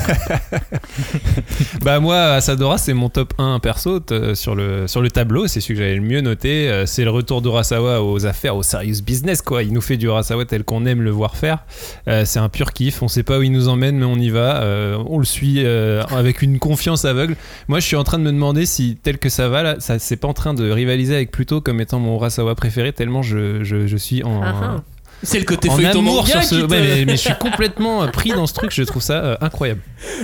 Bah 1.84 1.99
moi, 1.99 2.17
Asadora, 2.34 2.77
c'est 2.77 2.93
mon 2.93 3.09
top 3.09 3.34
1 3.38 3.59
perso 3.59 3.99
t- 3.99 4.36
sur, 4.36 4.55
le, 4.55 4.88
sur 4.88 5.01
le 5.01 5.09
tableau. 5.11 5.47
C'est 5.47 5.59
celui 5.61 5.75
que 5.75 5.82
j'avais 5.82 5.95
le 5.95 6.01
mieux 6.01 6.21
noté. 6.21 6.69
Euh, 6.69 6.86
C'est 6.86 7.03
le 7.03 7.09
retour 7.09 7.41
d'Urasawa 7.41 8.01
aux 8.03 8.25
affaires, 8.25 8.55
au 8.55 8.63
serious 8.63 9.01
business. 9.03 9.41
quoi. 9.41 9.63
Il 9.63 9.73
nous 9.73 9.82
fait 9.82 9.97
du 9.97 10.05
Urasawa 10.07 10.45
tel 10.45 10.63
qu'on 10.63 10.86
aime 10.86 11.01
le 11.01 11.11
voir 11.11 11.36
faire. 11.36 11.59
Euh, 12.07 12.23
c'est 12.25 12.39
un 12.39 12.49
pur 12.49 12.71
kiff. 12.73 13.01
On 13.01 13.07
sait 13.07 13.23
pas 13.23 13.39
où 13.39 13.43
il 13.43 13.51
nous 13.51 13.67
emmène, 13.67 13.97
mais 13.97 14.05
on 14.05 14.15
y 14.15 14.30
va. 14.30 14.61
Euh, 14.61 14.97
on 15.07 15.19
le 15.19 15.25
suit 15.25 15.55
euh, 15.65 16.03
avec 16.15 16.41
une 16.41 16.57
confiance 16.59 17.03
aveugle. 17.05 17.36
Moi, 17.67 17.80
je 17.80 17.86
suis 17.86 17.95
en 17.97 18.03
train 18.03 18.17
de 18.17 18.23
me 18.23 18.32
demander 18.32 18.65
si, 18.65 18.97
tel 19.01 19.17
que 19.17 19.30
ça 19.30 19.49
va, 19.49 19.63
là, 19.63 19.75
ça 19.80 19.99
c'est 19.99 20.17
pas 20.17 20.27
en 20.27 20.34
train 20.34 20.53
de 20.53 20.69
rivaliser 20.71 21.15
avec 21.15 21.32
Pluto 21.32 21.59
comme 21.61 21.82
étant 21.82 21.99
mon 21.99 22.15
Urasawa 22.15 22.55
préféré, 22.55 22.93
tellement 22.93 23.21
je, 23.21 23.63
je, 23.63 23.88
je 23.88 23.97
suis 23.97 24.23
en... 24.23 24.41
Ah 24.41 24.53
ah. 24.63 24.75
C'est 25.24 25.39
le 25.39 25.45
côté 25.45 25.70
En 25.70 25.76
feuilleton 25.76 25.99
amour 25.99 26.15
manga 26.15 26.41
sur 26.41 26.43
ce. 26.43 26.55
qui 26.55 26.61
te- 26.67 26.72
Ouais, 26.74 26.82
mais, 26.82 27.05
mais 27.05 27.11
je 27.13 27.22
suis 27.22 27.36
complètement 27.39 28.03
euh, 28.03 28.07
pris 28.07 28.30
dans 28.32 28.47
ce 28.47 28.53
truc, 28.53 28.72
je 28.74 28.84
trouve 28.84 29.01
ça 29.01 29.24
euh, 29.24 29.36
incroyable. 29.41 29.82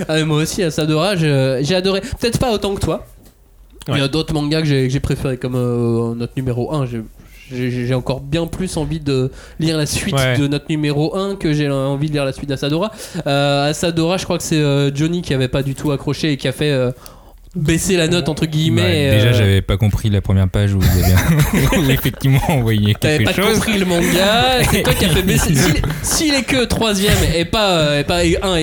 Ah, 0.08 0.22
moi 0.24 0.38
aussi, 0.42 0.62
Asadora, 0.62 1.16
je- 1.16 1.60
j'ai 1.62 1.74
adoré. 1.74 2.00
Peut-être 2.00 2.38
pas 2.38 2.52
autant 2.52 2.74
que 2.74 2.80
toi. 2.80 3.06
Il 3.88 3.94
y 3.94 3.98
a 3.98 4.02
Ouais. 4.04 4.08
d'autres 4.08 4.32
mangas 4.34 4.62
que 4.62 4.66
j'ai 4.66 5.00
préférés, 5.00 5.36
comme 5.36 5.54
euh, 5.54 6.14
notre 6.14 6.32
numéro 6.36 6.74
1. 6.74 6.86
J'ai 7.52 7.94
encore 7.94 8.20
bien 8.20 8.48
plus 8.48 8.76
envie 8.76 8.98
de 8.98 9.30
lire 9.60 9.76
la 9.76 9.86
suite 9.86 10.16
Ouais. 10.16 10.36
de 10.36 10.48
notre 10.48 10.64
numéro 10.68 11.14
1 11.16 11.36
que 11.36 11.52
j'ai 11.52 11.70
envie 11.70 12.08
de 12.08 12.12
lire 12.14 12.24
la 12.24 12.32
suite 12.32 12.48
d'Asadora. 12.48 12.90
Euh, 13.28 13.70
Asadora, 13.70 14.16
je 14.16 14.24
crois 14.24 14.38
que 14.38 14.42
c'est 14.42 14.56
euh, 14.60 14.92
Johnny 14.92 15.22
qui 15.22 15.32
avait 15.32 15.46
pas 15.46 15.62
du 15.62 15.76
tout 15.76 15.92
accroché 15.92 16.32
et 16.32 16.36
qui 16.38 16.48
a 16.48 16.52
fait 16.52 16.72
euh, 16.72 16.90
baisser 17.56 17.96
la 17.96 18.06
note 18.08 18.28
entre 18.28 18.42
Bah, 18.42 18.46
guillemets. 18.48 19.10
déjà, 19.10 19.28
euh, 19.28 19.32
j'avais 19.32 19.62
pas 19.62 19.76
compris 19.76 20.10
la 20.10 20.20
première 20.20 20.48
page 20.48 20.74
où 20.74 20.80
vous 20.80 20.98
avez 20.98 21.14
où 21.78 21.90
effectivement 21.90 22.40
on 22.48 22.60
voyait 22.62 22.94
T'avais 22.94 23.24
quelque 23.24 23.34
pas 23.36 23.42
chose. 23.42 23.54
compris 23.54 23.78
le 23.78 23.86
manga, 23.86 24.62
c'est 24.70 24.82
toi 24.82 24.94
qui 24.94 25.04
as 25.06 25.08
fait 25.08 25.22
baisser. 25.26 25.54
S'il 25.54 25.82
s'il 26.02 26.34
est 26.34 26.42
que 26.42 26.64
troisième 26.64 27.16
et 27.34 27.44
pas, 27.44 27.78
euh, 27.78 28.00
et 28.00 28.04
pas 28.04 28.20
un 28.42 28.56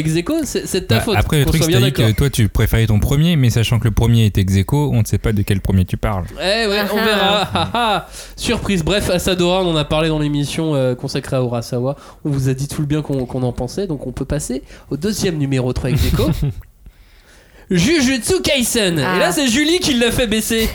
c'est 0.45 0.81
de 0.81 0.85
ta 0.85 0.95
Bah, 0.95 1.01
faute. 1.01 1.15
Après, 1.17 1.39
le 1.39 1.45
truc, 1.45 1.63
c'est 1.63 1.91
que 1.91 2.11
toi, 2.11 2.29
tu 2.29 2.47
préférais 2.49 2.85
ton 2.87 2.99
premier, 2.99 3.35
mais 3.35 3.49
sachant 3.49 3.79
que 3.79 3.85
le 3.85 3.93
premier 3.93 4.25
était 4.25 4.41
ex 4.41 4.55
aequo, 4.57 4.91
on 4.93 5.01
ne 5.01 5.05
sait 5.05 5.17
pas 5.17 5.33
de 5.33 5.41
quel 5.41 5.59
premier 5.61 5.85
tu 5.85 5.97
parles. 5.97 6.25
Eh 6.39 6.67
ouais, 6.67 6.81
on 6.93 7.03
verra. 7.03 8.07
Surprise. 8.35 8.83
Bref, 8.83 9.09
Asadora, 9.09 9.61
on 9.63 9.71
en 9.71 9.75
a 9.75 9.85
parlé 9.85 10.09
dans 10.09 10.19
l'émission 10.19 10.75
euh, 10.75 10.95
consacrée 10.95 11.35
à 11.37 11.41
Urasawa. 11.41 11.95
On 12.25 12.29
vous 12.29 12.49
a 12.49 12.53
dit 12.53 12.67
tout 12.67 12.81
le 12.81 12.87
bien 12.87 13.01
qu'on 13.01 13.43
en 13.43 13.51
pensait, 13.53 13.87
donc 13.87 14.05
on 14.07 14.11
peut 14.11 14.25
passer 14.25 14.61
au 14.89 14.97
deuxième 14.97 15.37
numéro 15.37 15.71
3 15.73 15.91
ex 15.91 16.05
aequo. 16.07 16.29
Jujutsu 17.77 18.41
Kaisen. 18.41 18.99
Ah. 18.99 19.15
Et 19.15 19.19
là, 19.19 19.31
c'est 19.31 19.47
Julie 19.47 19.79
qui 19.79 19.93
l'a 19.95 20.11
fait 20.11 20.27
baisser. 20.27 20.69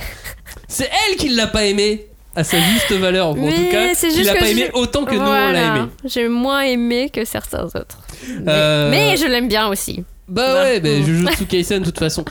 C'est 0.66 0.90
elle 1.08 1.16
qui 1.16 1.28
l'a 1.30 1.46
pas 1.46 1.64
aimé 1.64 2.06
à 2.36 2.44
sa 2.44 2.58
juste 2.60 2.92
valeur. 2.92 3.28
En 3.28 3.34
Mais 3.34 3.52
tout 3.52 3.70
cas, 3.70 3.94
c'est 3.94 4.08
qui 4.08 4.22
l'a 4.22 4.34
pas 4.34 4.48
aimé 4.48 4.70
autant 4.74 5.04
que 5.04 5.14
nous 5.14 5.20
on 5.20 5.24
l'a 5.52 5.76
aimé. 5.76 5.86
J'ai 6.04 6.28
moins 6.28 6.60
aimé 6.62 7.10
que 7.12 7.24
certains 7.24 7.64
autres. 7.64 7.98
Mais, 8.28 8.42
Euh, 8.48 8.90
mais 8.90 9.16
je 9.16 9.26
l'aime 9.26 9.48
bien 9.48 9.68
aussi. 9.68 10.04
Bah 10.28 10.62
ouais, 10.62 10.80
mais 10.82 11.02
Jujutsu 11.04 11.46
Kaisen, 11.46 11.80
de 11.80 11.84
toute 11.86 11.98
façon, 11.98 12.22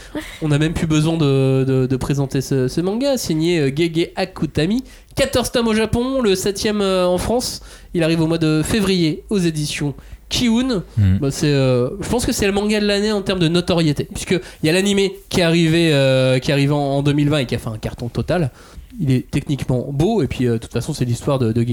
on 0.43 0.51
a 0.51 0.59
même 0.59 0.73
plus 0.73 0.85
besoin 0.85 1.17
de, 1.17 1.63
de- 1.67 1.87
de 1.87 1.95
présenter 1.95 2.41
ce, 2.41 2.67
ce 2.67 2.79
manga, 2.79 3.17
signé 3.17 3.59
euh, 3.59 3.71
Gege 3.75 4.09
Akutami. 4.15 4.83
14 5.15 5.51
tomes 5.51 5.67
au 5.67 5.73
Japon, 5.73 6.21
le 6.21 6.35
7ème 6.35 6.81
en 7.05 7.17
France. 7.17 7.61
Il 7.95 8.03
arrive 8.03 8.21
au 8.21 8.27
mois 8.27 8.37
de 8.37 8.61
février 8.63 9.23
aux 9.31 9.39
éditions 9.39 9.95
Kiun. 10.29 10.83
Hmm. 10.97 11.17
Bah, 11.19 11.31
c'est, 11.31 11.51
euh, 11.51 11.89
je 12.01 12.09
pense 12.09 12.25
que 12.25 12.31
c'est 12.31 12.45
le 12.45 12.51
manga 12.51 12.79
de 12.79 12.85
l'année 12.85 13.11
en 13.11 13.21
termes 13.21 13.39
de 13.39 13.47
notoriété, 13.47 14.03
puisque 14.05 14.31
il 14.31 14.67
y 14.67 14.69
a 14.69 14.73
l'animé 14.73 15.15
qui 15.29 15.39
est 15.39 15.43
arrivé, 15.43 15.93
euh, 15.93 16.39
qui 16.39 16.51
est 16.51 16.53
arrivé 16.53 16.71
en, 16.73 16.77
en 16.77 17.03
2020 17.03 17.37
et 17.39 17.45
qui 17.45 17.55
a 17.55 17.57
fait 17.59 17.69
un 17.69 17.77
carton 17.77 18.09
total. 18.09 18.51
Il 18.99 19.11
est 19.11 19.29
techniquement 19.29 19.87
beau, 19.91 20.21
et 20.21 20.27
puis 20.27 20.45
euh, 20.47 20.53
de 20.53 20.57
toute 20.57 20.73
façon, 20.73 20.93
c'est 20.93 21.05
l'histoire 21.05 21.39
de, 21.39 21.51
de 21.51 21.63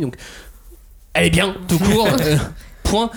donc 0.00 0.14
elle 1.14 1.26
est 1.26 1.30
bien, 1.30 1.54
tout 1.68 1.78
court. 1.78 2.08
point. 2.84 3.10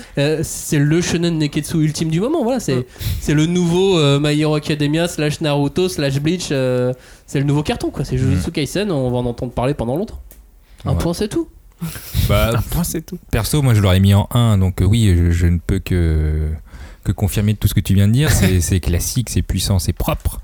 C'est 0.44 0.80
le 0.80 1.02
shonen 1.02 1.38
neketsu 1.38 1.78
ultime 1.78 2.10
du 2.10 2.20
moment. 2.20 2.44
Voilà, 2.44 2.60
c'est 2.60 2.86
c'est 3.22 3.34
le 3.34 3.46
nouveau 3.46 3.98
My 4.20 4.38
Hero 4.42 4.56
Academia 4.56 5.08
slash 5.08 5.40
Naruto 5.40 5.88
slash 5.88 6.20
Bleach. 6.20 6.48
c'est 6.48 7.40
le 7.40 7.44
nouveau 7.44 7.64
carton 7.64 7.90
quoi. 7.90 8.04
C'est 8.04 8.18
Jujutsu 8.18 8.52
Kaisen. 8.52 8.92
On 8.92 9.10
va 9.12 9.18
en 9.20 9.26
entendre 9.26 9.54
parler 9.54 9.74
pendant 9.74 9.96
longtemps. 9.96 10.20
Un 10.84 10.92
Ouais. 10.94 10.98
point, 10.98 11.14
c'est 11.14 11.28
tout. 11.30 11.48
Bah, 12.28 12.52
c'est 12.84 13.06
tout. 13.06 13.20
perso, 13.32 13.62
moi 13.62 13.74
je 13.74 13.82
l'aurais 13.82 14.00
mis 14.00 14.14
en 14.14 14.28
1, 14.32 14.58
donc 14.58 14.82
euh, 14.82 14.86
oui, 14.86 15.14
je, 15.18 15.32
je 15.32 15.48
ne 15.48 15.58
peux 15.60 15.80
que, 15.80 16.50
que 17.04 17.12
confirmer 17.12 17.56
tout 17.56 17.68
ce 17.68 17.74
que 17.74 17.80
tu 17.80 17.94
viens 17.94 18.08
de 18.08 18.14
dire. 18.14 18.32
C'est 18.32 18.62
c'est 18.62 18.80
classique, 18.80 19.30
c'est 19.30 19.42
puissant, 19.42 19.80
c'est 19.80 19.94
propre. 19.94 20.42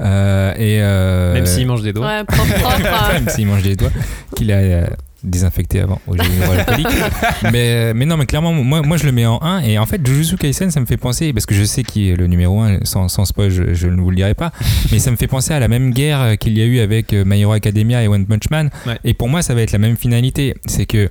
Euh, 0.00 0.52
et 0.54 0.80
euh, 0.80 1.34
Même 1.34 1.46
s'il 1.46 1.66
mange 1.66 1.82
des 1.82 1.92
doigts. 1.92 2.06
Ouais, 2.06 2.24
propre, 2.24 2.54
propre. 2.54 3.12
même 3.12 3.28
s'il 3.28 3.46
mange 3.46 3.62
des 3.62 3.76
doigts, 3.76 3.90
qu'il 4.34 4.50
a 4.50 4.56
euh, 4.56 4.86
désinfecté 5.24 5.80
avant 5.80 6.00
au 6.06 6.14
hydroalcoolique. 6.14 6.86
mais, 7.52 7.94
mais 7.94 8.06
non, 8.06 8.16
mais 8.16 8.26
clairement, 8.26 8.52
moi, 8.52 8.82
moi 8.82 8.96
je 8.96 9.04
le 9.04 9.12
mets 9.12 9.26
en 9.26 9.40
1. 9.42 9.60
Et 9.60 9.78
en 9.78 9.86
fait, 9.86 10.04
Jujutsu 10.06 10.36
Kaisen, 10.36 10.70
ça 10.70 10.80
me 10.80 10.86
fait 10.86 10.96
penser, 10.96 11.32
parce 11.32 11.46
que 11.46 11.54
je 11.54 11.64
sais 11.64 11.82
qui 11.82 12.10
est 12.10 12.16
le 12.16 12.26
numéro 12.26 12.60
1, 12.60 12.80
sans, 12.84 13.08
sans 13.08 13.24
spoil, 13.24 13.50
je, 13.50 13.74
je 13.74 13.88
ne 13.88 14.00
vous 14.00 14.10
le 14.10 14.16
dirai 14.16 14.34
pas, 14.34 14.52
mais 14.92 14.98
ça 14.98 15.10
me 15.10 15.16
fait 15.16 15.26
penser 15.26 15.52
à 15.54 15.60
la 15.60 15.68
même 15.68 15.92
guerre 15.92 16.20
euh, 16.20 16.34
qu'il 16.36 16.56
y 16.58 16.62
a 16.62 16.64
eu 16.64 16.80
avec 16.80 17.12
euh, 17.12 17.24
My 17.26 17.40
Hero 17.40 17.52
Academia 17.52 18.02
et 18.02 18.08
One 18.08 18.26
Punch 18.26 18.50
Man. 18.50 18.70
Ouais. 18.86 18.98
Et 19.04 19.14
pour 19.14 19.28
moi, 19.28 19.42
ça 19.42 19.54
va 19.54 19.62
être 19.62 19.72
la 19.72 19.78
même 19.78 19.96
finalité. 19.96 20.54
C'est 20.66 20.86
que 20.86 21.10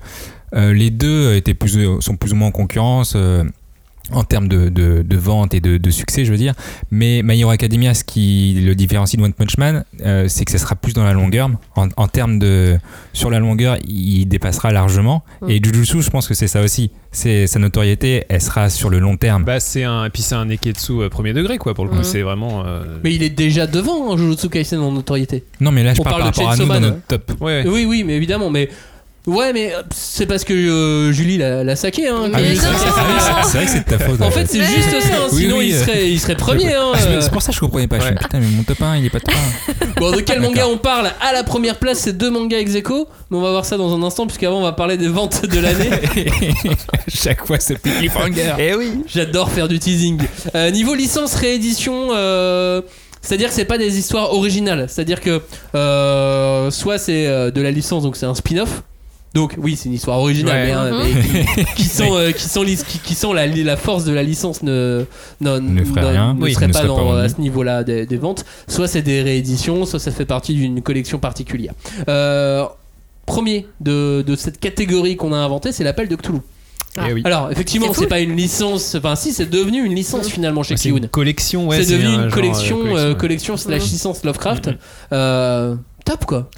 euh, 0.53 0.73
les 0.73 0.89
deux 0.89 1.35
étaient 1.35 1.53
plus, 1.53 1.77
sont 2.01 2.17
plus 2.17 2.33
ou 2.33 2.35
moins 2.35 2.49
en 2.49 2.51
concurrence. 2.51 3.13
euh, 3.15 3.43
en 4.13 4.23
termes 4.23 4.47
de, 4.47 4.69
de, 4.69 5.01
de 5.01 5.17
vente 5.17 5.53
et 5.53 5.59
de, 5.59 5.77
de 5.77 5.89
succès, 5.89 6.25
je 6.25 6.31
veux 6.31 6.37
dire. 6.37 6.53
Mais 6.91 7.21
My 7.23 7.39
Hero 7.39 7.51
Academia, 7.51 7.93
ce 7.93 8.03
qui 8.03 8.61
le 8.63 8.75
différencie 8.75 9.17
de 9.19 9.23
One 9.25 9.33
Punch 9.33 9.57
Man, 9.57 9.85
euh, 10.05 10.25
c'est 10.27 10.45
que 10.45 10.51
ça 10.51 10.57
sera 10.57 10.75
plus 10.75 10.93
dans 10.93 11.03
la 11.03 11.13
longueur. 11.13 11.49
En, 11.75 11.87
en 11.97 12.07
termes 12.07 12.39
de. 12.39 12.77
Sur 13.13 13.29
la 13.29 13.39
longueur, 13.39 13.77
il 13.87 14.25
dépassera 14.25 14.71
largement. 14.71 15.23
Mm. 15.41 15.49
Et 15.49 15.61
Jujutsu, 15.63 16.01
je 16.01 16.09
pense 16.09 16.27
que 16.27 16.33
c'est 16.33 16.47
ça 16.47 16.61
aussi. 16.61 16.91
C'est 17.13 17.45
sa 17.47 17.59
notoriété, 17.59 18.23
elle 18.29 18.41
sera 18.41 18.69
sur 18.69 18.89
le 18.89 18.99
long 18.99 19.17
terme. 19.17 19.43
Bah, 19.43 19.59
c'est 19.59 19.83
un. 19.83 20.05
Et 20.05 20.09
puis 20.09 20.21
c'est 20.21 20.35
un 20.35 20.45
Neketsu 20.45 20.93
euh, 21.01 21.09
premier 21.09 21.33
degré, 21.33 21.57
quoi, 21.57 21.73
pour 21.73 21.83
le 21.85 21.89
coup. 21.91 21.97
Mhm. 21.97 22.03
C'est 22.03 22.21
vraiment. 22.21 22.63
euh, 22.65 22.83
Mais 23.03 23.13
il 23.13 23.23
est 23.23 23.29
déjà 23.29 23.67
devant 23.67 24.13
hein, 24.13 24.17
Jujutsu 24.17 24.49
Kaisen 24.49 24.79
en 24.79 24.91
notoriété. 24.91 25.43
non, 25.59 25.71
mais 25.71 25.83
là, 25.83 25.93
je 25.93 26.01
On 26.01 26.03
parle 26.03 26.19
parle 26.21 26.31
par 26.31 26.31
de 26.31 26.37
rapport 26.39 26.51
à 26.51 26.55
nous 26.55 26.61
Chainsaw 26.61 26.73
dans 26.73 26.79
Man, 26.81 26.83
notre 27.07 27.07
top. 27.25 27.41
Ouais. 27.41 27.63
Oui, 27.67 27.85
oui, 27.85 28.03
mais 28.05 28.15
évidemment. 28.15 28.49
Mais 28.49 28.69
ouais, 29.27 29.53
mais 29.53 29.73
euh, 29.73 29.81
c'est 29.93 30.25
parce 30.25 30.43
que 30.43 30.53
euh, 30.53 31.11
Julie 31.11 31.37
l'a 31.37 31.63
l'a 31.63 31.75
saqué. 31.75 32.07
Hein, 32.07 32.27
non. 32.27 32.37
c'est 32.37 32.55
vrai, 32.55 32.55
c'est- 32.55 33.49
c'est 33.51 33.57
vrai 33.57 33.65
que 33.65 33.71
c'est 33.71 33.79
de 33.79 33.97
ta 33.97 33.99
faute. 33.99 34.21
En 34.21 34.31
fait, 34.31 34.45
c'est 34.47 34.63
juste 34.63 34.89
ça. 35.01 35.15
hein, 35.15 35.27
Oui, 35.33 35.41
sinon, 35.43 35.57
oui, 35.57 35.67
il, 35.69 35.75
euh. 35.75 35.83
serait, 35.83 36.09
il 36.11 36.19
serait 36.19 36.35
premier. 36.35 36.73
hein, 36.73 36.91
euh. 36.95 37.21
C'est 37.21 37.31
pour 37.31 37.41
ça 37.41 37.49
que 37.51 37.55
je 37.55 37.59
comprenais 37.61 37.87
pas. 37.87 37.99
Je 37.99 38.05
suis 38.05 38.15
putain, 38.21 38.39
mais 38.39 38.47
mon 38.47 38.63
top 38.63 38.81
1, 38.81 38.97
il 38.97 39.05
est 39.05 39.09
pas 39.09 39.19
top 39.19 39.33
1. 39.95 39.99
Bon, 39.99 40.11
de 40.11 40.21
quel 40.21 40.39
manga 40.41 40.67
on 40.67 40.77
parle 40.77 41.11
À 41.21 41.33
la 41.33 41.43
première 41.43 41.77
place, 41.77 41.99
c'est 41.99 42.13
deux 42.17 42.29
mangas 42.31 42.57
ex 42.59 42.75
aequo, 42.75 43.07
mais 43.29 43.37
on 43.37 43.41
va 43.41 43.51
voir 43.51 43.65
ça 43.65 43.77
dans 43.77 43.93
un 43.95 44.01
instant, 44.03 44.25
puisqu'avant, 44.27 44.59
on 44.59 44.63
va 44.63 44.71
parler 44.73 44.97
des 44.97 45.07
ventes 45.07 45.45
de 45.45 45.59
l'année. 45.59 45.89
Chaque 47.07 47.45
fois, 47.45 47.57
c'est 47.59 47.77
plus 47.77 47.91
cliffhanger. 47.91 48.53
Eh 48.59 48.75
oui. 48.75 49.03
J'adore 49.07 49.51
faire 49.51 49.67
du 49.67 49.79
teasing. 49.79 50.19
Euh, 50.55 50.71
niveau 50.71 50.93
licence, 50.95 51.35
réédition, 51.35 52.09
c'est-à-dire 53.21 53.49
que 53.49 53.53
c'est 53.53 53.65
pas 53.65 53.77
des 53.77 53.99
histoires 53.99 54.33
originales. 54.33 54.87
C'est-à-dire 54.89 55.19
que 55.21 55.41
soit 56.71 56.97
c'est 56.97 57.51
de 57.51 57.61
la 57.61 57.71
licence, 57.71 58.03
donc 58.03 58.15
c'est 58.15 58.25
un 58.25 58.35
spin-off. 58.35 58.81
Donc 59.33 59.55
oui, 59.57 59.77
c'est 59.77 59.87
une 59.87 59.95
histoire 59.95 60.19
originale, 60.19 60.55
Ouais. 60.57 60.65
mais, 60.65 60.71
hein, 60.73 60.91
Mhm. 60.91 61.23
mais 61.55 61.63
qui, 61.65 61.73
qui 61.75 61.83
sont, 61.85 62.13
euh, 62.15 62.31
qui 62.31 62.43
sont, 62.49 62.63
lis- 62.63 62.83
qui, 62.85 62.99
qui 62.99 63.15
sont 63.15 63.31
la, 63.31 63.47
la 63.47 63.77
force 63.77 64.03
de 64.03 64.11
la 64.11 64.23
licence 64.23 64.61
ne, 64.61 65.05
non, 65.39 65.61
Ne 65.61 65.85
ferait 65.85 66.01
non- 66.01 66.09
rien. 66.09 66.33
ne 66.33 66.41
Oui, 66.41 66.53
serait 66.53 66.67
ne 66.67 66.73
pas 66.73 66.79
serait 66.79 66.87
dans, 66.89 66.97
pas 66.97 67.03
vendu. 67.03 67.21
à 67.25 67.29
ce 67.29 67.39
niveau-là 67.39 67.83
des, 67.85 68.05
des 68.05 68.17
ventes. 68.17 68.43
Soit 68.67 68.87
c'est 68.89 69.01
des 69.01 69.21
rééditions, 69.21 69.85
soit 69.85 69.99
ça 69.99 70.11
fait 70.11 70.25
partie 70.25 70.53
d'une 70.53 70.81
collection 70.81 71.17
particulière. 71.17 71.73
Euh, 72.09 72.65
premier 73.25 73.67
de, 73.79 74.21
de 74.27 74.35
cette 74.35 74.59
catégorie 74.59 75.15
qu'on 75.15 75.31
a 75.31 75.37
inventée, 75.37 75.71
c'est 75.71 75.85
l'appel 75.85 76.09
de 76.09 76.15
Cthulhu. 76.17 76.39
Ah. 76.97 77.05
Eh 77.09 77.13
oui. 77.13 77.21
Alors, 77.23 77.49
effectivement, 77.49 77.93
C'est 77.93 78.07
pas 78.07 78.19
une 78.19 78.35
licence. 78.35 78.95
Enfin, 78.95 79.15
si, 79.15 79.31
c'est 79.31 79.49
devenu 79.49 79.81
une 79.85 79.95
licence 79.95 80.27
finalement 80.27 80.61
chez 80.61 80.75
C'est 80.75 80.89
Kiun. 80.89 80.97
une 80.97 81.07
collection, 81.07 81.67
ouais. 81.69 81.81
c'est 81.81 81.93
devenu 81.93 82.07
un 82.07 82.09
une 82.09 82.15
genre, 82.17 82.25
euh, 82.25 82.29
collection, 82.31 82.77
euh, 82.85 83.09
ouais. 83.11 83.17
collection 83.17 83.55
slash 83.55 83.83
Mhm. 83.85 83.89
licence 83.91 84.23
Lovecraft. 84.25 84.71
Euh, 85.13 85.75
top 86.03 86.25
quoi. 86.25 86.49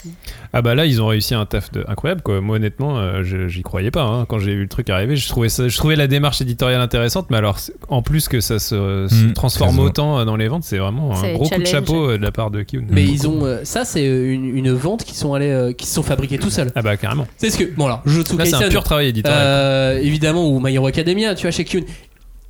Ah 0.54 0.62
bah 0.62 0.76
là 0.76 0.86
ils 0.86 1.02
ont 1.02 1.08
réussi 1.08 1.34
un 1.36 1.46
taf 1.46 1.72
de 1.72 1.84
incroyable 1.88 2.22
quoi. 2.22 2.42
Moi 2.42 2.56
honnêtement 2.58 2.98
euh, 3.00 3.24
je- 3.24 3.48
j'y 3.48 3.62
croyais 3.62 3.92
pas 3.92 4.04
hein. 4.04 4.26
quand 4.28 4.40
j'ai 4.40 4.54
vu 4.56 4.64
le 4.64 4.68
truc 4.70 4.90
arriver. 4.90 5.16
Je 5.16 5.28
trouvais 5.28 5.50
ça, 5.50 5.68
je 5.68 5.78
trouvais 5.78 5.96
la 5.96 6.08
démarche 6.08 6.42
éditoriale 6.42 6.82
intéressante, 6.82 7.28
mais 7.30 7.38
alors 7.38 7.58
en 7.90 8.02
plus 8.02 8.28
que 8.28 8.40
ça 8.42 8.60
se, 8.60 9.08
se 9.10 9.26
Mm, 9.28 9.34
transforme 9.34 9.80
autant 9.80 10.20
euh, 10.20 10.26
dans 10.26 10.36
les 10.36 10.48
ventes, 10.48 10.64
c'est 10.64 10.78
vraiment 10.78 11.16
un 11.16 11.34
gros 11.34 11.48
coup 11.50 11.60
de 11.60 11.66
chapeau 11.66 12.10
euh, 12.12 12.18
de 12.18 12.24
la 12.24 12.32
part 12.32 12.52
de 12.52 12.62
Kiun. 12.64 12.86
Mais 12.90 13.04
ils 13.04 13.28
ont. 13.28 13.46
euh, 13.46 13.62
ça, 13.64 13.86
c'est 13.86 14.06
une, 14.06 14.56
une 14.58 14.72
vente 14.72 15.04
qui 15.04 15.16
sont 15.16 15.34
allés, 15.34 15.50
euh, 15.52 15.74
qui 15.74 15.86
se 15.88 15.94
sont 15.96 16.04
fabriqués 16.04 16.38
tout 16.40 16.50
seuls. 16.50 16.72
Ah 16.76 16.82
bah 16.82 16.98
carrément. 16.98 17.28
C'est 17.38 17.50
ce 17.50 17.58
que. 17.58 17.64
Bon 17.76 17.86
alors, 17.86 18.02
Jujutsu 18.06 18.38
Là 18.38 18.46
c'est 18.46 18.56
un 18.56 18.70
pur 18.70 18.84
travail 18.84 19.08
éditorial. 19.08 19.42
euh, 19.44 20.00
évidemment, 20.02 20.50
ou 20.50 20.60
My 20.60 20.74
Hero 20.74 20.88
Academia, 20.88 21.36
tu 21.36 21.44
vois, 21.44 21.52
chez 21.52 21.64
Kiun. 21.66 21.82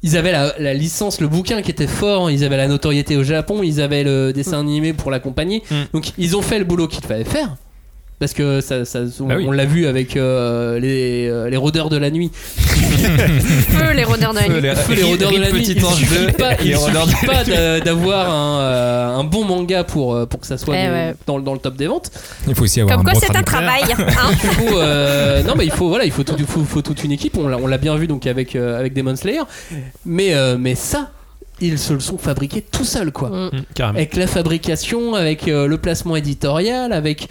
Ils 0.03 0.17
avaient 0.17 0.31
la, 0.31 0.53
la 0.59 0.73
licence, 0.73 1.21
le 1.21 1.27
bouquin 1.27 1.61
qui 1.61 1.71
était 1.71 1.87
fort, 1.87 2.29
ils 2.29 2.43
avaient 2.43 2.57
la 2.57 2.67
notoriété 2.67 3.15
au 3.17 3.23
Japon, 3.23 3.63
ils 3.63 3.81
avaient 3.81 4.03
le 4.03 4.33
dessin 4.33 4.59
animé 4.59 4.93
pour 4.93 5.11
l'accompagner. 5.11 5.63
Mm. 5.71 5.75
Donc 5.93 6.11
ils 6.17 6.35
ont 6.35 6.41
fait 6.41 6.59
le 6.59 6.65
boulot 6.65 6.87
qu'il 6.87 7.05
fallait 7.05 7.23
faire. 7.23 7.55
Parce 8.19 8.33
que 8.33 8.61
ça, 8.61 8.85
ça- 8.85 8.99
on, 9.19 9.25
Bah 9.25 9.35
oui. 9.37 9.45
on 9.47 9.51
l'a 9.51 9.65
vu 9.65 9.85
avec 9.85 10.15
euh, 10.15 10.79
les, 10.79 11.27
euh, 11.27 11.49
les 11.49 11.57
rôdeurs 11.57 11.89
de 11.89 11.97
la 11.97 12.09
nuit. 12.09 12.31
Feu, 12.35 13.91
les 13.93 14.03
rôdeurs 14.03 14.33
de 14.33 14.39
la 14.39 14.47
nuit. 14.47 14.75
Feu, 14.75 14.93
les 14.95 15.03
rôdeurs 15.03 15.31
de 15.31 15.37
la 15.37 15.51
nuit. 15.51 15.65
Il 15.67 15.81
suffit 15.81 16.25
2, 16.27 16.31
pas, 16.33 16.53
il 16.61 16.69
les 16.69 16.75
suffit 16.77 17.25
pas 17.25 17.43
d'a- 17.43 17.79
d'avoir 17.81 18.29
un, 18.31 18.59
euh, 18.61 19.15
un 19.17 19.23
bon 19.23 19.43
manga 19.43 19.83
pour, 19.83 20.13
euh, 20.15 20.25
pour 20.25 20.39
que 20.39 20.47
ça 20.47 20.57
soit 20.57 20.75
Eh 20.77 20.87
de- 20.87 20.91
ouais. 20.91 21.15
dans, 21.27 21.39
dans 21.39 21.53
le 21.53 21.59
top 21.59 21.75
des 21.75 21.87
ventes. 21.87 22.11
Il 22.47 22.55
faut 22.55 22.63
aussi 22.63 22.81
avoir 22.81 22.97
Comme 22.97 23.07
un 23.07 23.11
quoi, 23.11 23.19
bon 23.19 23.25
c'est 23.29 23.35
un 23.37 23.43
travail. 23.43 23.81
hein. 23.97 24.31
Il 24.43 24.49
faut, 24.49 24.77
euh, 24.79 25.43
non 25.43 25.53
mais 25.57 25.65
il 25.65 25.71
faut 25.71 25.89
voilà, 25.89 26.05
il 26.05 26.11
faut, 26.11 26.23
tout- 26.23 26.35
il 26.37 26.45
faut, 26.45 26.63
faut 26.63 26.81
toute 26.81 27.03
une 27.03 27.11
équipe. 27.11 27.37
On 27.37 27.67
l'a, 27.67 27.77
bien 27.77 27.95
vu 27.95 28.07
donc 28.07 28.27
avec 28.27 28.55
euh, 28.55 28.79
avec 28.79 28.93
Demon 28.93 29.15
Slayer. 29.15 29.41
Mais 30.05 30.33
euh, 30.33 30.55
mais 30.59 30.75
ça, 30.75 31.11
ils 31.59 31.77
se 31.79 31.91
le 31.93 31.99
sont 31.99 32.17
fabriqués 32.17 32.61
tout 32.61 32.85
seuls 32.85 33.11
quoi. 33.11 33.29
Mm. 33.29 33.49
Mm. 33.79 33.83
Avec 33.83 34.15
la 34.15 34.27
fabrication, 34.27 35.15
avec 35.15 35.47
euh, 35.47 35.67
le 35.67 35.77
placement 35.77 36.15
éditorial, 36.15 36.93
avec 36.93 37.27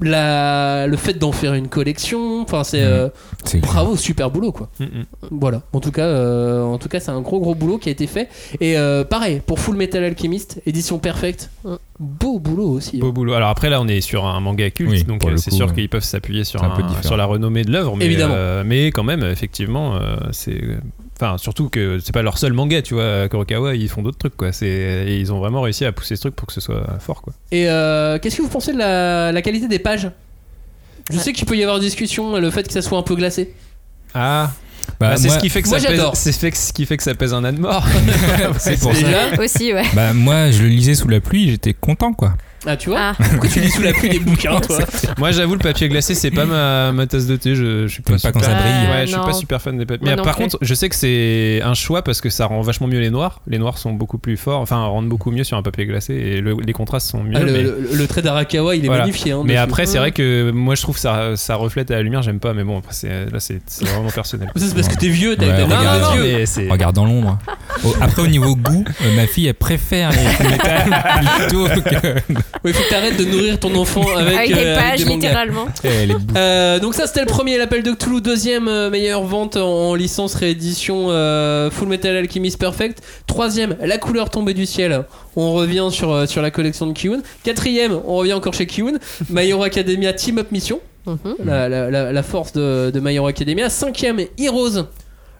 la, 0.00 0.86
le 0.86 0.96
fait 0.96 1.14
d'en 1.14 1.32
faire 1.32 1.54
une 1.54 1.68
collection. 1.68 2.42
Enfin 2.42 2.64
c'est 2.64 2.80
Mhm. 2.82 2.86
euh, 2.86 3.08
bravo, 3.62 3.96
super 3.96 4.30
boulot 4.30 4.52
quoi. 4.52 4.68
Mm, 4.80 4.84
mm. 4.84 5.04
Voilà. 5.32 5.62
En 5.72 5.80
tout 5.80 5.92
cas, 5.92 6.04
euh, 6.06 6.62
en 6.62 6.78
tout 6.78 6.88
cas, 6.88 7.00
c'est 7.00 7.10
un 7.10 7.20
gros 7.20 7.40
gros 7.40 7.54
boulot 7.54 7.78
qui 7.78 7.88
a 7.88 7.92
été 7.92 8.06
fait. 8.06 8.28
Et 8.60 8.76
euh, 8.78 9.04
pareil 9.04 9.40
pour 9.44 9.58
Full 9.60 9.76
Metal 9.76 10.02
Alchemist, 10.04 10.60
édition 10.66 10.98
perfecte, 10.98 11.50
Mm. 11.64 11.74
beau 11.98 12.38
boulot 12.38 12.68
aussi. 12.70 12.98
Beau 12.98 13.12
boulot. 13.12 13.34
Alors 13.34 13.48
après 13.48 13.70
là 13.70 13.80
on 13.80 13.88
est 13.88 14.00
sur 14.00 14.26
un 14.26 14.40
manga 14.40 14.70
culte, 14.70 14.90
Oui, 14.90 15.04
donc 15.04 15.22
c'est 15.36 15.50
sûr 15.50 15.68
ouais. 15.68 15.74
qu'ils 15.74 15.88
peuvent 15.88 16.04
s'appuyer 16.04 16.44
sur, 16.44 16.62
un 16.62 16.68
un- 16.70 17.02
sur 17.02 17.16
la 17.16 17.24
renommée 17.24 17.64
de 17.64 17.72
l'œuvre, 17.72 17.96
mais, 17.96 18.14
euh, 18.18 18.62
mais 18.66 18.86
quand 18.88 19.04
même 19.04 19.22
effectivement 19.24 19.96
euh, 19.96 20.16
c'est 20.32 20.60
Enfin, 21.18 21.38
surtout 21.38 21.68
que 21.70 21.98
c'est 21.98 22.12
pas 22.12 22.20
leur 22.22 22.36
seul 22.36 22.52
manga, 22.52 22.82
tu 22.82 22.94
vois. 22.94 23.28
Kurokawa, 23.28 23.74
ils 23.74 23.88
font 23.88 24.02
d'autres 24.02 24.18
trucs, 24.18 24.36
quoi. 24.36 24.52
C'est, 24.52 24.66
et 24.68 25.16
ils 25.18 25.32
ont 25.32 25.38
vraiment 25.38 25.62
réussi 25.62 25.84
à 25.86 25.92
pousser 25.92 26.14
ce 26.16 26.20
truc 26.22 26.36
pour 26.36 26.46
que 26.46 26.52
ce 26.52 26.60
soit 26.60 26.98
fort, 27.00 27.22
quoi. 27.22 27.32
Et 27.52 27.68
euh, 27.70 28.18
qu'est-ce 28.18 28.36
que 28.36 28.42
vous 28.42 28.48
pensez 28.48 28.72
de 28.74 28.78
la, 28.78 29.32
la 29.32 29.40
qualité 29.42 29.66
des 29.66 29.78
pages? 29.78 30.10
Je 31.10 31.18
sais 31.18 31.32
qu'il 31.32 31.46
peut 31.46 31.56
y 31.56 31.62
avoir 31.62 31.78
discussion, 31.80 32.36
le 32.36 32.50
fait 32.50 32.66
que 32.66 32.72
ça 32.72 32.82
soit 32.82 32.98
un 32.98 33.02
peu 33.02 33.14
glacé. 33.14 33.54
Ah, 34.12 34.50
Bah, 35.00 35.10
bah, 35.10 35.16
c'est 35.16 35.28
ce 35.30 35.38
qui 35.38 35.48
fait 35.48 35.62
que 35.62 35.68
moi, 35.68 35.78
ça 35.80 35.88
pèse. 35.88 35.96
j'adore. 35.96 36.16
C'est 36.16 36.32
fait 36.32 36.50
que- 36.50 36.56
ce 36.56 36.72
qui 36.72 36.84
fait 36.84 36.96
que 36.96 37.02
ça 37.02 37.14
pèse 37.14 37.32
un 37.32 37.44
âne 37.44 37.58
mort. 37.58 37.86
c'est 38.58 38.78
pour 38.78 38.92
ça. 38.94 39.06
Aussi, 39.42 39.72
ouais. 39.72 39.84
Bah, 39.94 40.12
moi, 40.12 40.50
je 40.50 40.62
le 40.62 40.68
lisais 40.68 40.94
sous 40.94 41.08
la 41.08 41.20
pluie, 41.20 41.48
j'étais 41.50 41.74
content, 41.74 42.12
quoi. 42.12 42.34
Ah, 42.66 42.76
tu 42.76 42.90
vois 42.90 42.98
Ah. 43.00 43.14
Pourquoi 43.30 43.48
tu 43.48 43.60
lis 43.60 43.70
sous 43.70 43.82
la 43.82 43.92
pluie 43.92 44.08
des 44.08 44.18
bouquins, 44.18 44.60
toi 44.60 44.78
Moi, 45.18 45.30
j'avoue, 45.30 45.52
le 45.54 45.60
papier 45.60 45.88
glacé, 45.88 46.14
c'est 46.14 46.30
pas 46.30 46.44
ma, 46.44 46.92
ma 46.92 47.06
tasse 47.06 47.26
de 47.26 47.36
thé. 47.36 47.54
Je, 47.54 47.86
je 47.86 47.92
suis 47.92 48.02
pas, 48.02 48.14
pas 48.18 48.32
quand 48.32 48.40
super- 48.40 48.56
ça 48.56 48.60
brille. 48.62 48.90
Ouais, 48.90 49.00
je 49.02 49.06
suis 49.06 49.16
non. 49.16 49.24
pas 49.24 49.32
super 49.32 49.62
fan 49.62 49.78
des 49.78 49.86
papiers. 49.86 50.08
Mais 50.10 50.16
par 50.16 50.34
plus. 50.34 50.44
contre, 50.44 50.58
je 50.60 50.74
sais 50.74 50.88
que 50.88 50.94
c'est 50.96 51.60
un 51.62 51.74
choix 51.74 52.02
parce 52.02 52.20
que 52.20 52.28
ça 52.28 52.46
rend 52.46 52.60
vachement 52.62 52.86
mieux 52.88 52.98
les 53.00 53.10
noirs. 53.10 53.40
Les 53.46 53.58
noirs 53.58 53.78
sont 53.78 53.92
beaucoup 53.92 54.18
plus 54.18 54.36
forts, 54.36 54.60
enfin, 54.60 54.84
rendent 54.84 55.08
beaucoup 55.08 55.30
mieux 55.30 55.44
sur 55.44 55.56
un 55.56 55.62
papier 55.62 55.86
glacé 55.86 56.14
et 56.14 56.40
le- 56.40 56.56
les 56.64 56.72
contrastes 56.72 57.08
sont 57.10 57.22
mieux. 57.22 57.34
Ah, 57.36 57.40
le, 57.40 57.52
mais 57.52 57.62
le- 57.62 57.88
le 57.94 58.06
trait 58.06 58.22
d'Arakawa, 58.22 58.74
il 58.76 58.84
est 58.84 58.88
Voilà. 58.88 59.02
magnifié. 59.04 59.32
Hein, 59.32 59.42
mais 59.44 59.54
dessus. 59.54 59.58
après, 59.62 59.86
c'est 59.86 59.98
Mm. 59.98 60.00
vrai 60.00 60.12
que 60.12 60.50
moi, 60.50 60.74
je 60.74 60.82
trouve 60.82 60.96
que 60.96 61.00
ça, 61.00 61.36
ça 61.36 61.54
reflète 61.56 61.90
à 61.90 61.94
la 61.94 62.02
lumière. 62.02 62.22
J'aime 62.22 62.40
pas, 62.40 62.52
mais 62.52 62.64
bon, 62.64 62.78
après, 62.78 62.92
c'est- 62.94 63.30
là, 63.30 63.38
c'est 63.40 63.60
c'est 63.66 63.86
vraiment 63.86 64.10
personnel. 64.10 64.50
C'est 64.56 64.74
parce 64.74 64.88
que 64.88 64.96
t'es 64.96 65.08
vieux, 65.08 65.36
t'as 65.36 65.46
Ouais, 65.46 65.52
t'as 65.68 66.72
regarde, 66.72 66.94
dans 66.96 67.04
l'ombre. 67.04 67.38
Au- 67.84 67.94
après, 68.00 68.22
au 68.22 68.26
niveau 68.26 68.56
goût, 68.56 68.84
euh, 69.04 69.16
ma 69.16 69.26
fille, 69.26 69.46
elle 69.46 69.54
préfère 69.54 70.10
les 70.10 70.16
plutôt 71.48 71.66
que. 71.66 72.34
Ouais, 72.64 72.72
faut 72.72 72.82
que 72.82 72.88
t'arrêtes 72.90 73.16
de 73.16 73.24
nourrir 73.24 73.60
ton 73.60 73.74
enfant 73.76 74.04
avec, 74.16 74.34
Avec 74.36 74.54
des 74.54 74.60
euh, 74.60 74.74
avec 74.74 74.90
pages, 74.90 74.98
des 75.00 75.04
mangas. 75.04 75.28
littéralement. 75.28 75.64
Bou- 75.66 76.34
Euh, 76.36 76.78
donc 76.80 76.94
ça 76.94 77.06
c'était 77.06 77.20
le 77.20 77.26
premier, 77.26 77.58
l'appel 77.58 77.82
de 77.82 77.92
Cthulhu, 77.92 78.20
deuxième 78.20 78.66
euh, 78.68 78.90
meilleure 78.90 79.22
vente 79.22 79.56
en, 79.56 79.90
en 79.90 79.94
licence 79.94 80.34
réédition 80.34 81.06
euh, 81.10 81.70
Full 81.70 81.88
Metal 81.88 82.16
Alchemist 82.16 82.58
Perfect, 82.58 83.02
troisième 83.26 83.76
la 83.80 83.98
couleur 83.98 84.30
tombée 84.30 84.54
du 84.54 84.66
ciel, 84.66 85.04
on 85.36 85.52
revient 85.52 85.88
sur, 85.90 86.28
sur 86.28 86.42
la 86.42 86.50
collection 86.50 86.86
de 86.86 86.92
Kiun, 86.92 87.20
quatrième 87.44 88.00
on 88.06 88.16
revient 88.16 88.32
encore 88.32 88.54
chez 88.54 88.66
Kiun, 88.66 88.94
My 89.30 89.48
Hero 89.48 89.62
Academia 89.62 90.12
Team 90.12 90.38
Up 90.38 90.50
Mission, 90.50 90.80
Mhm. 91.06 91.16
la, 91.44 91.68
la- 91.68 91.88
la- 91.90 92.12
la 92.12 92.22
force 92.24 92.52
de, 92.52 92.90
de 92.92 92.98
My 93.00 93.14
Hero 93.14 93.28
Academia, 93.28 93.70
cinquième 93.70 94.18
Heroes, 94.38 94.86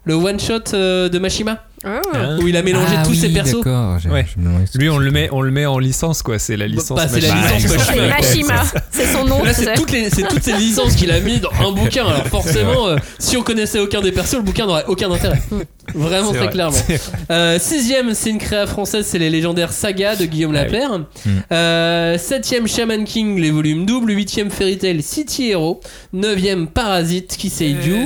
le 0.07 0.15
one 0.15 0.39
shot 0.39 0.73
euh, 0.73 1.09
de 1.09 1.19
Mashima, 1.19 1.63
Ah. 1.83 2.01
Hein 2.15 2.39
où 2.41 2.47
il 2.47 2.57
a 2.57 2.63
mélangé 2.63 2.95
Ah 2.97 3.03
tous 3.03 3.11
oui, 3.11 3.17
ses 3.17 3.29
persos. 3.29 3.63
Ouais. 4.09 4.25
Lui, 4.75 4.89
on 4.89 4.97
le 4.97 5.11
met, 5.11 5.29
on 5.31 5.41
le 5.41 5.51
met 5.51 5.65
en 5.67 5.77
licence, 5.77 6.23
quoi. 6.23 6.39
C'est 6.39 6.57
la 6.57 6.67
licence. 6.67 6.97
bah, 6.97 7.07
c'est 7.07 7.19
la 7.21 7.35
Machima. 7.35 7.55
licence 7.57 7.87
Mashima. 7.87 8.07
Mashima, 8.07 8.63
c'est 8.91 9.05
son 9.05 9.25
nom. 9.25 9.43
Là, 9.43 9.53
c'est 9.53 9.73
toutes, 9.75 9.91
les, 9.91 10.09
c'est 10.09 10.23
toutes 10.27 10.41
ces 10.43 10.53
licences 10.53 10.95
qu'il 10.95 11.11
a 11.11 11.19
mis 11.19 11.39
dans 11.39 11.51
un 11.51 11.71
bouquin. 11.71 12.05
Alors, 12.07 12.25
forcément, 12.27 12.87
euh, 12.87 12.95
si 13.19 13.37
on 13.37 13.43
connaissait 13.43 13.79
aucun 13.79 14.01
des 14.01 14.11
persos, 14.11 14.37
le 14.37 14.41
bouquin 14.43 14.65
n'aurait 14.65 14.85
aucun 14.87 15.11
intérêt. 15.11 15.41
Vraiment, 15.93 16.29
très 16.31 16.39
vrai. 16.39 16.49
clairement. 16.49 16.77
Euh, 17.31 17.59
sixième, 17.59 18.13
c'est 18.13 18.29
une 18.31 18.39
créa 18.39 18.65
française, 18.65 19.05
c'est 19.07 19.19
les 19.19 19.29
légendaires 19.29 19.71
Saga 19.71 20.15
de 20.15 20.25
Guillaume 20.25 20.55
Ah 20.55 20.65
oui. 20.69 21.31
Euh, 21.51 22.17
septième, 22.17 22.67
Shaman 22.67 23.03
King, 23.05 23.39
les 23.39 23.51
volumes 23.51 23.85
doubles. 23.85 24.11
Huitième, 24.11 24.49
Fairy 24.49 24.77
Tail, 24.77 25.01
City 25.03 25.49
Hero. 25.49 25.79
Neuvième, 26.13 26.67
Parasite, 26.67 27.35
qui 27.37 27.49
say 27.49 27.69
you. 27.69 28.05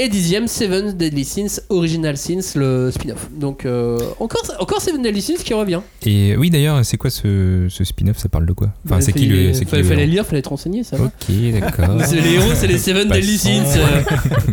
Et 0.00 0.08
dixième, 0.08 0.46
Seven 0.46 0.92
Deadly 0.96 1.24
Sins, 1.24 1.60
Original 1.70 2.16
Sins, 2.16 2.54
le 2.54 2.92
spin-off. 2.92 3.28
Donc, 3.34 3.66
euh, 3.66 3.98
encore, 4.20 4.42
encore 4.60 4.80
Seven 4.80 5.02
Deadly 5.02 5.20
Sins 5.20 5.42
qui 5.44 5.52
revient. 5.54 5.80
Et 6.06 6.36
oui, 6.36 6.50
d'ailleurs, 6.50 6.84
c'est 6.84 6.96
quoi 6.96 7.10
ce, 7.10 7.66
ce 7.68 7.82
spin-off? 7.82 8.16
Ça 8.18 8.28
parle 8.28 8.46
de 8.46 8.52
quoi? 8.52 8.68
Enfin, 8.86 9.00
c'est 9.00 9.12
qui 9.12 9.26
le. 9.26 9.50
qui 9.50 9.64
Fallait, 9.64 9.82
fallait 9.82 10.06
lire, 10.06 10.24
fallait 10.24 10.42
te 10.42 10.50
renseigner, 10.50 10.84
ça. 10.84 10.96
Ok, 11.00 11.34
d'accord. 11.60 11.96
C'est 12.04 12.20
les 12.20 12.34
héros, 12.34 12.52
c'est 12.54 12.68
les 12.68 12.78
Seven. 12.78 13.08
Deadly 13.08 13.38
Sins. 13.38 13.64
euh. 13.76 14.02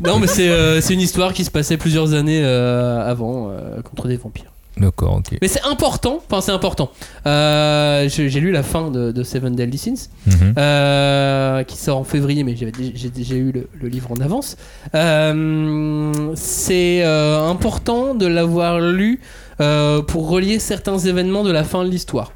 non, 0.03 0.17
mais 0.17 0.25
c'est 0.25 0.49
euh, 0.49 0.81
une 0.81 0.99
histoire 1.01 1.31
qui 1.31 1.45
se 1.45 1.51
passait 1.51 1.77
plusieurs 1.77 2.13
années 2.15 2.41
euh, 2.43 3.07
avant 3.07 3.51
contre 3.83 4.07
des 4.07 4.17
vampires. 4.17 4.51
D'accord, 4.77 5.15
ok. 5.15 5.37
Mais 5.41 5.47
c'est 5.47 5.63
important, 5.63 6.19
enfin 6.29 6.41
c'est 6.41 6.51
important. 6.51 6.91
Euh, 7.25 8.09
J'ai 8.09 8.29
j'ai 8.29 8.39
lu 8.41 8.51
la 8.51 8.61
fin 8.63 8.91
de, 8.91 9.11
de 9.11 9.23
Seven 9.23 9.55
Deadly 9.55 9.77
Sins, 9.77 10.09
Mhm. 10.27 10.53
euh, 10.57 11.63
qui 11.63 11.77
sort 11.77 11.97
en 11.97 12.03
février, 12.03 12.43
mais 12.43 12.55
j'avais 12.57 12.71
dé- 12.73 12.91
j'ai 12.93 13.09
déjà 13.09 13.35
eu 13.35 13.51
le, 13.53 13.69
le 13.81 13.87
livre 13.87 14.11
en 14.11 14.21
avance. 14.21 14.57
Euh, 14.93 16.11
c'est 16.35 17.03
euh, 17.03 17.47
important 17.49 18.15
de 18.15 18.25
l'avoir 18.27 18.79
lu 18.79 19.19
euh, 19.61 20.01
pour 20.01 20.29
relier 20.29 20.59
certains 20.59 20.97
événements 20.97 21.43
de 21.43 21.51
la 21.51 21.63
fin 21.63 21.83
de 21.83 21.89
l'histoire. 21.89 22.31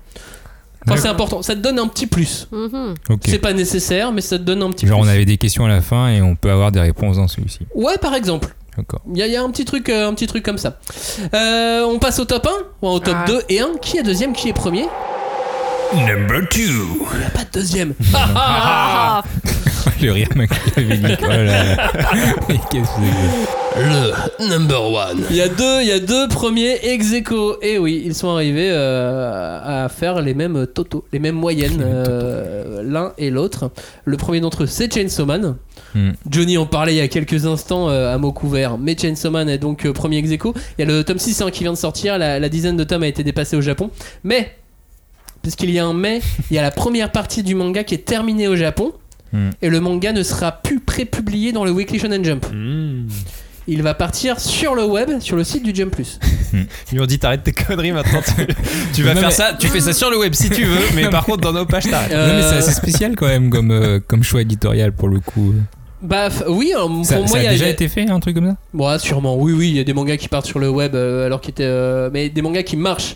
Enfin, 0.87 0.95
c'est 0.97 1.09
important, 1.09 1.41
ça 1.41 1.55
te 1.55 1.59
donne 1.59 1.77
un 1.77 1.87
petit 1.87 2.07
plus. 2.07 2.47
Mhm. 2.51 2.95
Ok. 3.09 3.19
C'est 3.25 3.39
pas 3.39 3.51
nécessaire, 3.53 4.11
mais 4.13 4.21
ça 4.21 4.37
te 4.39 4.43
donne 4.43 4.63
un 4.63 4.71
petit 4.71 4.87
Genre, 4.87 5.01
plus. 5.01 5.07
on 5.09 5.11
avait 5.11 5.25
des 5.25 5.37
questions 5.37 5.65
à 5.65 5.69
la 5.69 5.81
fin 5.81 6.07
et 6.09 6.21
on 6.21 6.35
peut 6.35 6.49
avoir 6.49 6.71
des 6.71 6.79
réponses 6.79 7.17
dans 7.17 7.27
celui-ci. 7.27 7.59
Ouais, 7.75 7.97
par 8.01 8.15
exemple. 8.15 8.55
D'accord. 8.79 9.01
Il 9.13 9.17
y, 9.17 9.21
a- 9.23 9.27
il 9.27 9.33
y 9.33 9.35
a 9.37 9.43
un 9.43 9.49
petit 9.51 9.65
truc, 9.65 9.89
euh, 9.89 10.07
un 10.07 10.13
petit 10.13 10.27
truc 10.27 10.43
comme 10.43 10.57
ça. 10.57 10.77
Euh, 11.33 11.83
on 11.83 11.99
passe 11.99 12.19
au 12.19 12.25
top 12.25 12.47
1, 12.47 12.49
ou 12.81 12.89
au 12.89 12.99
top 12.99 13.15
Ah. 13.17 13.25
2 13.27 13.41
et 13.49 13.59
1. 13.61 13.77
Qui 13.81 13.97
est 13.97 14.03
deuxième, 14.03 14.33
qui 14.33 14.49
est 14.49 14.53
premier? 14.53 14.85
Number 15.93 16.41
2. 16.41 16.47
Il 16.59 17.19
n'y 17.19 17.25
a 17.25 17.29
pas 17.31 17.43
de 17.43 17.51
deuxième. 17.53 17.93
Ah, 18.13 18.27
ah, 18.35 19.23
Ah, 19.85 19.89
le 20.01 20.11
rire 20.11 20.27
machiavélique. 20.35 21.19
Oh 21.23 21.27
qu'est-ce 22.47 22.57
que 22.57 22.67
c'est 22.71 22.77
que- 22.77 23.58
Le 23.77 24.47
number 24.49 24.91
one. 24.91 25.23
Il 25.29 25.35
y 25.35 25.41
a 25.41 25.47
deux, 25.47 25.81
il 25.81 25.87
y 25.87 25.91
a 25.91 25.99
deux 25.99 26.27
premiers 26.27 26.79
ex 26.83 27.13
aequo. 27.13 27.57
Et 27.61 27.77
oui, 27.77 28.01
ils 28.05 28.15
sont 28.15 28.29
arrivés 28.29 28.69
euh, 28.71 29.83
à 29.85 29.89
faire 29.89 30.21
les 30.21 30.33
mêmes 30.33 30.67
totaux, 30.67 31.05
les 31.13 31.19
mêmes 31.19 31.35
moyennes, 31.35 31.81
euh, 31.81 32.81
l'un 32.83 33.13
et 33.17 33.29
l'autre. 33.29 33.71
Le 34.05 34.17
premier 34.17 34.39
d'entre 34.39 34.63
eux, 34.63 34.67
c'est 34.67 34.93
Chainsaw 34.93 35.25
Man. 35.25 35.55
Hmm. 35.95 36.11
Johnny 36.29 36.57
en 36.57 36.65
parlait 36.65 36.93
il 36.93 36.97
y 36.97 37.01
a 37.01 37.07
quelques 37.07 37.45
instants 37.45 37.89
euh, 37.89 38.13
à 38.13 38.17
mot 38.17 38.31
couvert. 38.31 38.77
Mais 38.77 38.97
Chainsaw 38.97 39.31
Man 39.31 39.49
est 39.49 39.57
donc 39.57 39.85
euh, 39.85 39.93
premier 39.93 40.17
ex 40.17 40.31
aequo. 40.31 40.53
Il 40.77 40.81
y 40.81 40.83
a 40.83 40.87
le 40.87 41.03
tome 41.03 41.19
6 41.19 41.41
hein, 41.41 41.51
qui 41.51 41.63
vient 41.63 41.73
de 41.73 41.77
sortir. 41.77 42.17
La, 42.17 42.39
la 42.39 42.49
dizaine 42.49 42.77
de 42.77 42.83
tomes 42.83 43.03
a 43.03 43.07
été 43.07 43.23
dépassée 43.23 43.55
au 43.55 43.61
Japon. 43.61 43.91
Mais, 44.23 44.55
puisqu'il 45.41 45.71
y 45.71 45.79
a 45.79 45.85
un 45.85 45.93
mais, 45.93 46.21
il 46.49 46.55
y 46.55 46.59
a 46.59 46.63
la 46.63 46.71
première 46.71 47.11
partie 47.11 47.43
du 47.43 47.55
manga 47.55 47.83
qui 47.83 47.93
est 47.95 48.05
terminée 48.05 48.47
au 48.47 48.55
Japon. 48.55 48.93
Hmm. 49.31 49.51
Et 49.61 49.69
le 49.69 49.79
manga 49.79 50.11
ne 50.11 50.23
sera 50.23 50.51
plus 50.51 50.79
prépublié 50.79 51.51
dans 51.51 51.63
le 51.63 51.71
Weekly 51.71 51.99
Shonen 51.99 52.25
Jump. 52.25 52.47
Mmh. 52.51 53.07
Il 53.71 53.83
va 53.83 53.93
partir 53.93 54.39
sur 54.39 54.73
le 54.73 54.83
web, 54.83 55.19
sur 55.19 55.35
le 55.35 55.43
site 55.43 55.63
du 55.63 55.75
Jump 55.75 55.93
Plus. 55.93 56.19
Ils 56.53 56.65
lui 56.95 56.99
ont 57.01 57.05
dit 57.05 57.19
t'arrêtes 57.19 57.43
tes 57.43 57.51
conneries 57.51 57.91
maintenant. 57.91 58.21
Tu, 58.25 58.47
tu 58.93 59.03
vas 59.03 59.13
Non, 59.13 59.19
faire 59.21 59.29
mais- 59.29 59.35
ça, 59.35 59.53
tu 59.59 59.67
fais 59.67 59.79
ça 59.79 59.93
sur 59.93 60.09
le 60.09 60.17
web 60.17 60.33
si 60.33 60.49
tu 60.49 60.63
veux, 60.65 60.79
mais 60.95 61.07
par 61.09 61.23
contre 61.25 61.41
dans 61.41 61.53
nos 61.53 61.65
pages 61.65 61.87
t'arrêtes. 61.89 62.11
Non, 62.11 62.17
mais 62.33 62.41
c'est 62.41 62.55
Euh, 62.55 62.59
assez 62.59 62.71
spécial 62.73 63.15
quand 63.15 63.27
même 63.27 63.49
comme, 63.51 63.69
euh, 63.71 63.99
comme 64.05 64.23
choix 64.23 64.41
éditorial 64.41 64.91
pour 64.93 65.07
le 65.07 65.19
coup. 65.19 65.53
Bah 66.01 66.29
oui, 66.47 66.71
euh, 66.75 66.87
pour 66.87 67.05
Ça, 67.05 67.17
moi 67.19 67.27
ça 67.27 67.37
il 67.39 67.43
y 67.43 67.47
a 67.47 67.49
a, 67.49 67.53
déjà 67.53 67.65
y 67.65 67.67
a- 67.67 67.71
été 67.71 67.87
fait, 67.89 68.09
un 68.09 68.19
truc 68.19 68.35
comme 68.35 68.47
ça? 68.47 68.55
Bon, 68.73 68.97
sûrement. 68.97 69.35
Oui, 69.37 69.51
oui, 69.53 69.69
il 69.69 69.75
y 69.75 69.79
a 69.79 69.83
des 69.83 69.93
mangas 69.93 70.17
qui 70.17 70.29
partent 70.29 70.45
sur 70.47 70.57
le 70.59 70.69
web 70.69 70.95
euh, 70.95 71.25
alors 71.25 71.39
qu'ils 71.41 71.51
étaient, 71.51 71.63
euh, 71.65 72.09
mais 72.11 72.29
des 72.29 72.41
mangas 72.41 72.63
qui 72.63 72.77
marchent, 72.77 73.15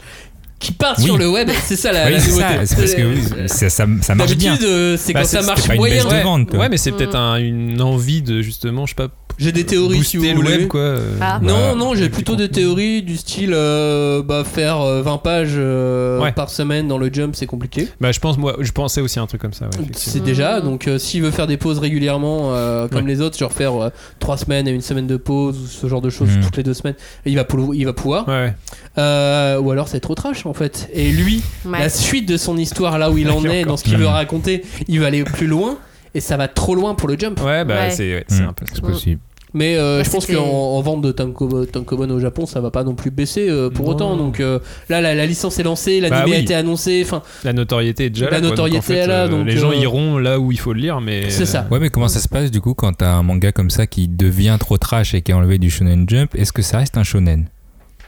qui 0.59 0.71
partent 0.73 0.99
Oui. 0.99 1.05
sur 1.05 1.17
le 1.17 1.29
web. 1.29 1.49
C'est 1.63 1.75
ça 1.77 1.91
la, 1.91 2.05
Oui, 2.07 2.11
la 2.13 2.19
c'est 2.19 2.29
nouveauté. 2.29 2.47
ça. 2.47 2.65
C'est 2.67 2.75
parce 2.75 2.93
que 2.93 3.01
oui, 3.01 3.47
ça, 3.47 3.69
ça, 3.69 3.85
ça 4.01 4.15
marche 4.15 4.35
bien. 4.35 4.51
D'habitude, 4.51 4.69
euh, 4.69 4.97
c'est 4.99 5.13
Bah, 5.13 5.21
quand 5.21 5.27
ça 5.27 5.41
marche 5.41 5.67
moyen. 5.75 6.05
Ouais, 6.05 6.57
ouais, 6.59 6.69
mais 6.69 6.77
c'est 6.77 6.91
peut-être 6.91 7.15
un- 7.15 7.37
une 7.37 7.81
envie 7.81 8.21
de 8.21 8.41
justement, 8.41 8.85
je 8.85 8.91
sais 8.91 8.95
pas, 8.95 9.07
J'ai 9.37 9.51
des 9.51 9.65
théories 9.65 10.03
si 10.03 10.17
vous 10.17 10.23
le 10.23 10.33
voulez. 10.33 10.49
web 10.57 10.67
quoi. 10.67 10.79
euh. 10.81 11.17
Ah. 11.21 11.39
Non, 11.41 11.75
non, 11.75 11.93
j'ai 11.95 12.01
avec 12.01 12.13
plutôt 12.13 12.35
des 12.35 12.49
théories 12.49 13.01
du 13.01 13.17
style 13.17 13.51
euh, 13.53 14.21
bah, 14.23 14.43
faire 14.43 14.81
euh, 14.81 15.01
20 15.01 15.17
pages 15.17 15.53
euh, 15.55 16.19
Ouais. 16.21 16.31
par 16.31 16.49
semaine 16.49 16.87
dans 16.87 16.97
le 16.97 17.09
jump, 17.11 17.35
c'est 17.35 17.45
compliqué. 17.47 17.87
Bah 17.99 18.11
je 18.11 18.19
pense 18.19 18.37
moi, 18.37 18.55
je 18.59 18.71
pensais 18.71 19.01
aussi 19.01 19.19
à 19.19 19.21
un 19.21 19.27
truc 19.27 19.41
comme 19.41 19.53
ça. 19.53 19.65
Ouais, 19.65 19.85
C'est 19.93 20.23
déjà, 20.23 20.61
donc 20.61 20.87
euh, 20.87 20.97
s'il 20.97 21.21
veut 21.23 21.31
faire 21.31 21.47
des 21.47 21.57
pauses 21.57 21.79
régulièrement 21.79 22.53
euh, 22.53 22.87
comme 22.87 23.05
Ouais. 23.05 23.11
les 23.11 23.21
autres, 23.21 23.37
genre 23.37 23.51
faire 23.53 23.91
3 24.19 24.37
semaines 24.37 24.67
et 24.67 24.71
une 24.71 24.81
semaine 24.81 25.07
de 25.07 25.17
pause 25.17 25.57
ou 25.57 25.67
ce 25.67 25.87
genre 25.87 26.01
de 26.01 26.09
choses 26.09 26.29
Mhm. 26.29 26.43
toutes 26.43 26.57
les 26.57 26.63
deux 26.63 26.73
semaines, 26.73 26.95
il 27.25 27.35
va, 27.35 27.43
pou- 27.43 27.73
il 27.73 27.85
va 27.85 27.93
pouvoir. 27.93 28.27
Ouais, 28.27 28.33
ouais. 28.33 28.53
Euh, 28.97 29.59
ou 29.59 29.71
alors 29.71 29.87
c'est 29.87 29.99
trop 29.99 30.15
trash 30.15 30.45
en 30.45 30.53
fait. 30.53 30.89
Et 30.93 31.11
lui, 31.11 31.41
Ouais. 31.65 31.79
la 31.79 31.89
suite 31.89 32.27
de 32.27 32.37
son 32.37 32.57
histoire 32.57 32.97
là 32.99 33.09
où 33.11 33.17
il 33.17 33.29
en 33.29 33.39
Il 33.43 33.47
est, 33.47 33.59
encore 33.61 33.71
dans 33.73 33.77
ce 33.77 33.83
qu'il 33.83 33.97
veut 33.97 34.07
raconter, 34.07 34.63
il 34.87 34.99
va 34.99 35.07
aller 35.07 35.23
plus 35.23 35.47
loin 35.47 35.77
et 36.15 36.19
ça 36.21 36.37
va 36.37 36.47
trop 36.47 36.75
loin 36.75 36.95
pour 36.95 37.07
le 37.09 37.17
jump. 37.17 37.39
Ouais, 37.43 37.65
bah 37.65 37.75
Ouais. 37.75 37.91
c'est 37.91 38.13
ouais, 38.15 38.25
c'est 38.27 38.43
Hmm, 38.43 38.49
un 38.49 38.53
peu 38.53 38.65
ça. 38.65 38.73
C'est 38.75 38.81
possible. 38.81 39.21
Mais 39.55 39.77
euh, 39.77 39.99
Bah, 39.99 40.03
je 40.03 40.09
pense 40.09 40.25
qu'en 40.25 40.41
en 40.43 40.81
vente 40.81 41.01
de 41.03 41.11
Tanko- 41.11 41.67
Tankobon 41.67 42.09
au 42.09 42.19
Japon, 42.19 42.47
ça 42.47 42.59
va 42.59 42.71
pas 42.71 42.83
non 42.83 42.95
plus 42.95 43.11
baisser 43.11 43.47
euh, 43.51 43.69
pour 43.69 43.85
Non. 43.85 43.91
autant. 43.91 44.17
Donc 44.17 44.39
euh, 44.39 44.57
là, 44.89 44.99
la, 44.99 45.13
la 45.13 45.27
licence 45.27 45.59
est 45.59 45.63
lancée, 45.63 45.99
l'animé 45.99 46.21
Bah 46.21 46.25
oui. 46.27 46.33
a 46.33 46.39
été 46.39 46.55
annoncé. 46.55 47.03
Enfin, 47.05 47.21
La 47.43 47.53
notoriété 47.53 48.05
est 48.05 48.09
déjà 48.09 48.25
La 48.25 48.31
là. 48.31 48.37
quoi, 48.39 48.41
donc, 48.41 48.49
notoriété 48.57 48.77
en 48.79 48.81
fait, 48.81 48.95
est 48.95 49.05
là, 49.07 49.25
euh, 49.25 49.27
donc, 49.27 49.45
les 49.45 49.55
gens 49.57 49.69
euh, 49.69 49.75
iront 49.75 50.17
là 50.17 50.39
où 50.39 50.51
il 50.51 50.57
faut 50.59 50.73
le 50.73 50.79
lire, 50.81 51.01
mais 51.01 51.29
c'est 51.29 51.45
ça. 51.45 51.67
Ouais, 51.69 51.77
mais 51.77 51.91
comment 51.91 52.07
ça 52.07 52.19
se 52.19 52.27
passe 52.27 52.49
du 52.49 52.61
coup 52.61 52.73
quand 52.73 52.93
t'as 52.93 53.11
un 53.11 53.21
manga 53.21 53.51
comme 53.51 53.69
ça 53.69 53.85
qui 53.85 54.07
devient 54.07 54.57
trop 54.59 54.79
trash 54.79 55.13
et 55.13 55.21
qui 55.21 55.29
est 55.29 55.35
enlevé 55.35 55.59
du 55.59 55.69
Shonen 55.69 56.05
Jump 56.09 56.33
Est-ce 56.33 56.51
que 56.51 56.63
ça 56.63 56.79
reste 56.79 56.97
un 56.97 57.03
shonen? 57.03 57.45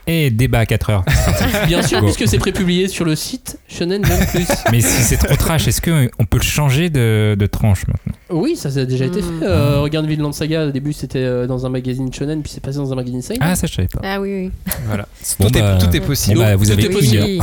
Et 0.08 0.30
débat 0.30 0.60
à 0.60 0.66
4 0.68 0.90
heures. 0.92 1.04
Bien 1.68 1.82
sûr, 1.82 2.00
Go. 2.00 2.06
puisque 2.06 2.28
c'est 2.30 2.38
prépublié 2.38 2.88
sur 2.88 3.06
le 3.06 3.16
site 3.16 3.58
Shonen 3.68 4.06
Jump 4.06 4.20
Plus. 4.32 4.48
mais 4.72 4.80
si 4.82 5.02
c'est 5.02 5.18
trop 5.18 5.36
trash, 5.36 5.68
est-ce 5.68 5.82
qu'on 5.82 6.26
peut 6.26 6.38
le 6.38 6.44
changer 6.44 6.90
de, 6.92 7.36
de 7.38 7.46
tranche 7.48 7.88
maintenant? 7.88 8.14
Oui, 8.30 8.56
ça, 8.56 8.70
ça 8.70 8.82
a 8.82 8.86
déjà 8.86 9.06
été 9.06 9.22
Mm. 9.22 9.40
fait. 9.40 9.46
Euh, 9.46 9.80
regarde 9.82 10.06
Vinland 10.08 10.32
Saga, 10.34 10.68
au 10.68 10.72
début 10.72 10.94
c'était 10.94 11.20
euh, 11.24 11.48
dans 11.48 11.66
un 11.66 11.70
magazine 11.70 12.12
Shonen, 12.14 12.42
puis 12.44 12.52
c'est 12.54 12.62
passé 12.62 12.78
dans 12.78 12.92
un 12.92 12.96
magazine 12.96 13.22
Seinen. 13.24 13.40
Ah, 13.42 13.56
ça 13.56 13.66
je 13.68 13.74
savais 13.74 13.88
pas. 13.88 14.02
Ah 14.04 14.22
oui, 14.22 14.52
oui. 14.68 14.74
voilà. 14.88 15.08
Bon, 15.40 15.48
tout, 15.50 15.60
bah, 15.60 15.78
est, 15.80 15.86
tout 15.86 15.96
est 15.96 16.00
Bon, 16.00 16.06
possible. 16.08 16.38
bah, 16.40 16.56
vous 16.56 16.66
tout 16.66 16.72
avez 16.72 16.86
est 16.86 16.90
possible. 16.90 17.24
Oui. 17.24 17.40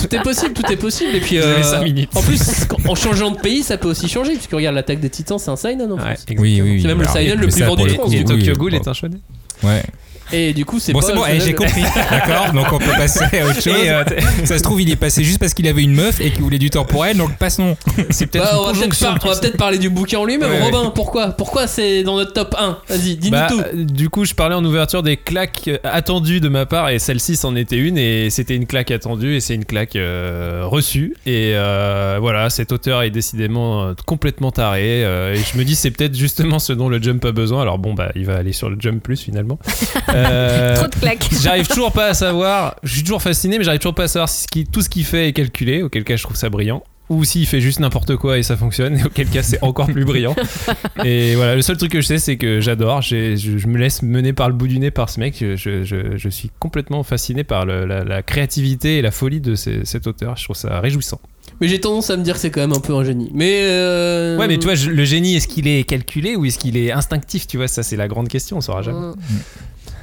Tout 0.00 0.14
est 0.16 0.22
possible, 0.22 0.54
tout 0.54 0.72
est 0.72 0.76
possible. 0.76 1.14
Et 1.14 1.20
puis, 1.20 1.38
Vous 1.38 1.44
avez 1.44 1.64
euh, 1.76 1.82
minutes. 1.84 2.10
en 2.16 2.22
plus, 2.22 2.66
en 2.88 2.94
changeant 2.94 3.30
de 3.30 3.38
pays, 3.38 3.62
ça 3.62 3.76
peut 3.78 3.88
aussi 3.88 4.08
changer. 4.08 4.32
Puisque 4.34 4.52
regarde, 4.52 4.74
l'attaque 4.74 5.00
des 5.00 5.10
titans, 5.10 5.38
c'est 5.38 5.50
un 5.50 5.56
Seinen 5.56 5.90
en 5.92 5.96
France. 5.98 6.26
Oui, 6.30 6.36
oui, 6.38 6.60
oui. 6.62 6.82
C'est 6.82 6.88
même 6.88 6.98
le 6.98 7.04
Alors, 7.04 7.14
Seinen 7.16 7.38
le 7.40 7.46
plus 7.48 7.62
vendu 7.62 7.82
de 7.84 7.88
le 7.88 7.94
France, 7.94 8.12
Tokyo 8.26 8.52
Ghoul 8.54 8.74
est 8.74 8.88
un 8.88 8.92
shonen. 8.92 9.18
Ouais. 9.62 9.82
Et 10.32 10.52
du 10.52 10.64
coup, 10.64 10.78
c'est 10.78 10.92
Bon, 10.92 11.00
c'est 11.00 11.14
bon, 11.14 11.22
eh, 11.30 11.40
j'ai 11.40 11.54
compris. 11.54 11.82
D'accord, 12.10 12.52
donc 12.52 12.66
on 12.72 12.78
peut 12.78 12.84
passer 12.96 13.24
à 13.38 13.44
autre 13.46 13.62
chose. 13.62 13.74
Et, 13.84 13.90
euh, 13.90 14.02
Ça 14.44 14.58
se 14.58 14.62
trouve, 14.62 14.80
il 14.82 14.90
est 14.90 14.96
passé 14.96 15.22
juste 15.24 15.38
parce 15.38 15.54
qu'il 15.54 15.66
avait 15.68 15.82
une 15.82 15.94
meuf 15.94 16.20
et 16.20 16.30
qu'il 16.30 16.42
voulait 16.42 16.58
du 16.58 16.70
temps 16.70 16.84
pour 16.84 17.04
elle, 17.06 17.16
donc 17.16 17.36
passons. 17.38 17.76
c'est 18.10 18.26
peut-être 18.26 18.44
Bah, 18.44 18.58
on 18.60 18.64
va 18.66 18.72
peut-être 18.72 18.98
par- 18.98 19.18
on 19.24 19.28
va 19.28 19.36
peut-être 19.36 19.56
parler 19.56 19.78
du 19.78 19.88
bouquin 19.90 20.18
en 20.18 20.24
lui-même. 20.24 20.50
Ouais, 20.50 20.60
Robin, 20.62 20.90
pourquoi? 20.94 21.28
Pourquoi 21.28 21.66
c'est 21.66 22.02
dans 22.02 22.16
notre 22.16 22.32
top 22.32 22.54
1 22.58 22.78
Vas-y, 22.88 23.16
dis-nous 23.16 23.30
Bah, 23.36 23.48
tout. 23.50 23.62
du 23.84 24.08
coup, 24.08 24.24
je 24.24 24.34
parlais 24.34 24.54
en 24.54 24.64
ouverture 24.64 25.02
des 25.02 25.16
claques 25.16 25.68
euh, 25.68 25.78
attendues 25.84 26.40
de 26.40 26.48
ma 26.48 26.66
part 26.66 26.88
et 26.90 26.98
celle-ci 26.98 27.36
c'en 27.36 27.54
était 27.56 27.76
une 27.76 27.98
et 27.98 28.30
c'était 28.30 28.56
une 28.56 28.66
claque 28.66 28.90
attendue 28.90 29.34
et 29.36 29.40
c'est 29.40 29.54
une 29.54 29.64
claque 29.64 29.96
euh, 29.96 30.62
reçue 30.64 31.14
et 31.26 31.52
euh, 31.54 32.18
voilà, 32.20 32.50
cet 32.50 32.72
auteur 32.72 33.02
est 33.02 33.10
décidément 33.10 33.92
complètement 34.06 34.50
taré 34.50 35.04
euh, 35.04 35.34
et 35.34 35.38
je 35.38 35.58
me 35.58 35.64
dis 35.64 35.74
c'est 35.74 35.90
peut-être 35.90 36.14
justement 36.16 36.58
ce 36.58 36.72
dont 36.72 36.88
le 36.88 37.00
jump 37.02 37.24
a 37.24 37.32
besoin. 37.32 37.62
Alors 37.62 37.78
bon 37.78 37.94
bah 37.94 38.10
il 38.16 38.24
va 38.26 38.36
aller 38.36 38.52
sur 38.52 38.68
le 38.70 38.76
jump 38.78 39.02
plus 39.02 39.20
finalement. 39.20 39.58
Euh, 40.16 40.76
Trop 40.76 40.86
de 40.88 40.94
claques. 40.94 41.28
J'arrive 41.42 41.66
toujours 41.68 41.92
pas 41.92 42.06
à 42.06 42.14
savoir, 42.14 42.76
je 42.82 42.92
suis 42.94 43.02
toujours 43.02 43.22
fasciné, 43.22 43.58
mais 43.58 43.64
j'arrive 43.64 43.80
toujours 43.80 43.94
pas 43.94 44.04
à 44.04 44.08
savoir 44.08 44.28
si 44.28 44.42
ce 44.42 44.48
qui- 44.48 44.64
tout 44.66 44.82
ce 44.82 44.88
qu'il 44.88 45.04
fait 45.04 45.28
est 45.28 45.32
calculé, 45.32 45.82
auquel 45.82 46.04
cas 46.04 46.16
je 46.16 46.22
trouve 46.22 46.36
ça 46.36 46.48
brillant. 46.50 46.82
Ou 47.08 47.22
s'il 47.22 47.46
fait 47.46 47.60
juste 47.60 47.78
n'importe 47.78 48.16
quoi 48.16 48.36
et 48.36 48.42
ça 48.42 48.56
fonctionne, 48.56 48.98
et 48.98 49.04
auquel 49.04 49.28
cas 49.28 49.44
c'est 49.44 49.62
encore 49.62 49.86
plus 49.86 50.04
brillant. 50.04 50.34
Et 51.04 51.36
voilà, 51.36 51.54
le 51.54 51.62
seul 51.62 51.76
truc 51.76 51.92
que 51.92 52.00
je 52.00 52.06
sais, 52.06 52.18
c'est 52.18 52.36
que 52.36 52.60
j'adore, 52.60 53.00
je, 53.00 53.36
je 53.36 53.66
me 53.68 53.78
laisse 53.78 54.02
mener 54.02 54.32
par 54.32 54.48
le 54.48 54.54
bout 54.56 54.66
du 54.66 54.80
nez 54.80 54.90
par 54.90 55.08
ce 55.08 55.20
mec. 55.20 55.36
Je, 55.38 55.54
je- 55.54 55.84
je- 55.84 56.16
je 56.16 56.28
suis 56.28 56.50
complètement 56.58 57.04
fasciné 57.04 57.44
par 57.44 57.64
le- 57.64 57.84
la, 57.84 58.02
la 58.02 58.22
créativité 58.24 58.98
et 58.98 59.02
la 59.02 59.12
folie 59.12 59.40
de 59.40 59.54
ces- 59.54 59.84
cet 59.84 60.08
auteur. 60.08 60.36
Je 60.36 60.42
trouve 60.44 60.56
ça 60.56 60.80
réjouissant. 60.80 61.20
Mais 61.60 61.68
j'ai 61.68 61.80
tendance 61.80 62.10
à 62.10 62.16
me 62.16 62.24
dire 62.24 62.34
que 62.34 62.40
c'est 62.40 62.50
quand 62.50 62.60
même 62.60 62.72
un 62.72 62.80
peu 62.80 62.92
un 62.92 63.04
génie. 63.04 63.30
Mais. 63.32 63.60
euh, 63.62 64.36
Ouais, 64.36 64.48
mais 64.48 64.58
tu 64.58 64.64
vois, 64.66 64.74
je- 64.74 64.90
le 64.90 65.04
génie, 65.04 65.36
est-ce 65.36 65.46
qu'il 65.46 65.68
est 65.68 65.84
calculé 65.84 66.34
ou 66.34 66.44
est-ce 66.44 66.58
qu'il 66.58 66.76
est 66.76 66.90
instinctif 66.90 67.46
Tu 67.46 67.56
vois, 67.56 67.68
ça 67.68 67.84
c'est 67.84 67.96
la 67.96 68.08
grande 68.08 68.26
question, 68.26 68.56
on 68.56 68.60
saura 68.60 68.82
jamais. 68.82 68.98
Mm. 68.98 69.14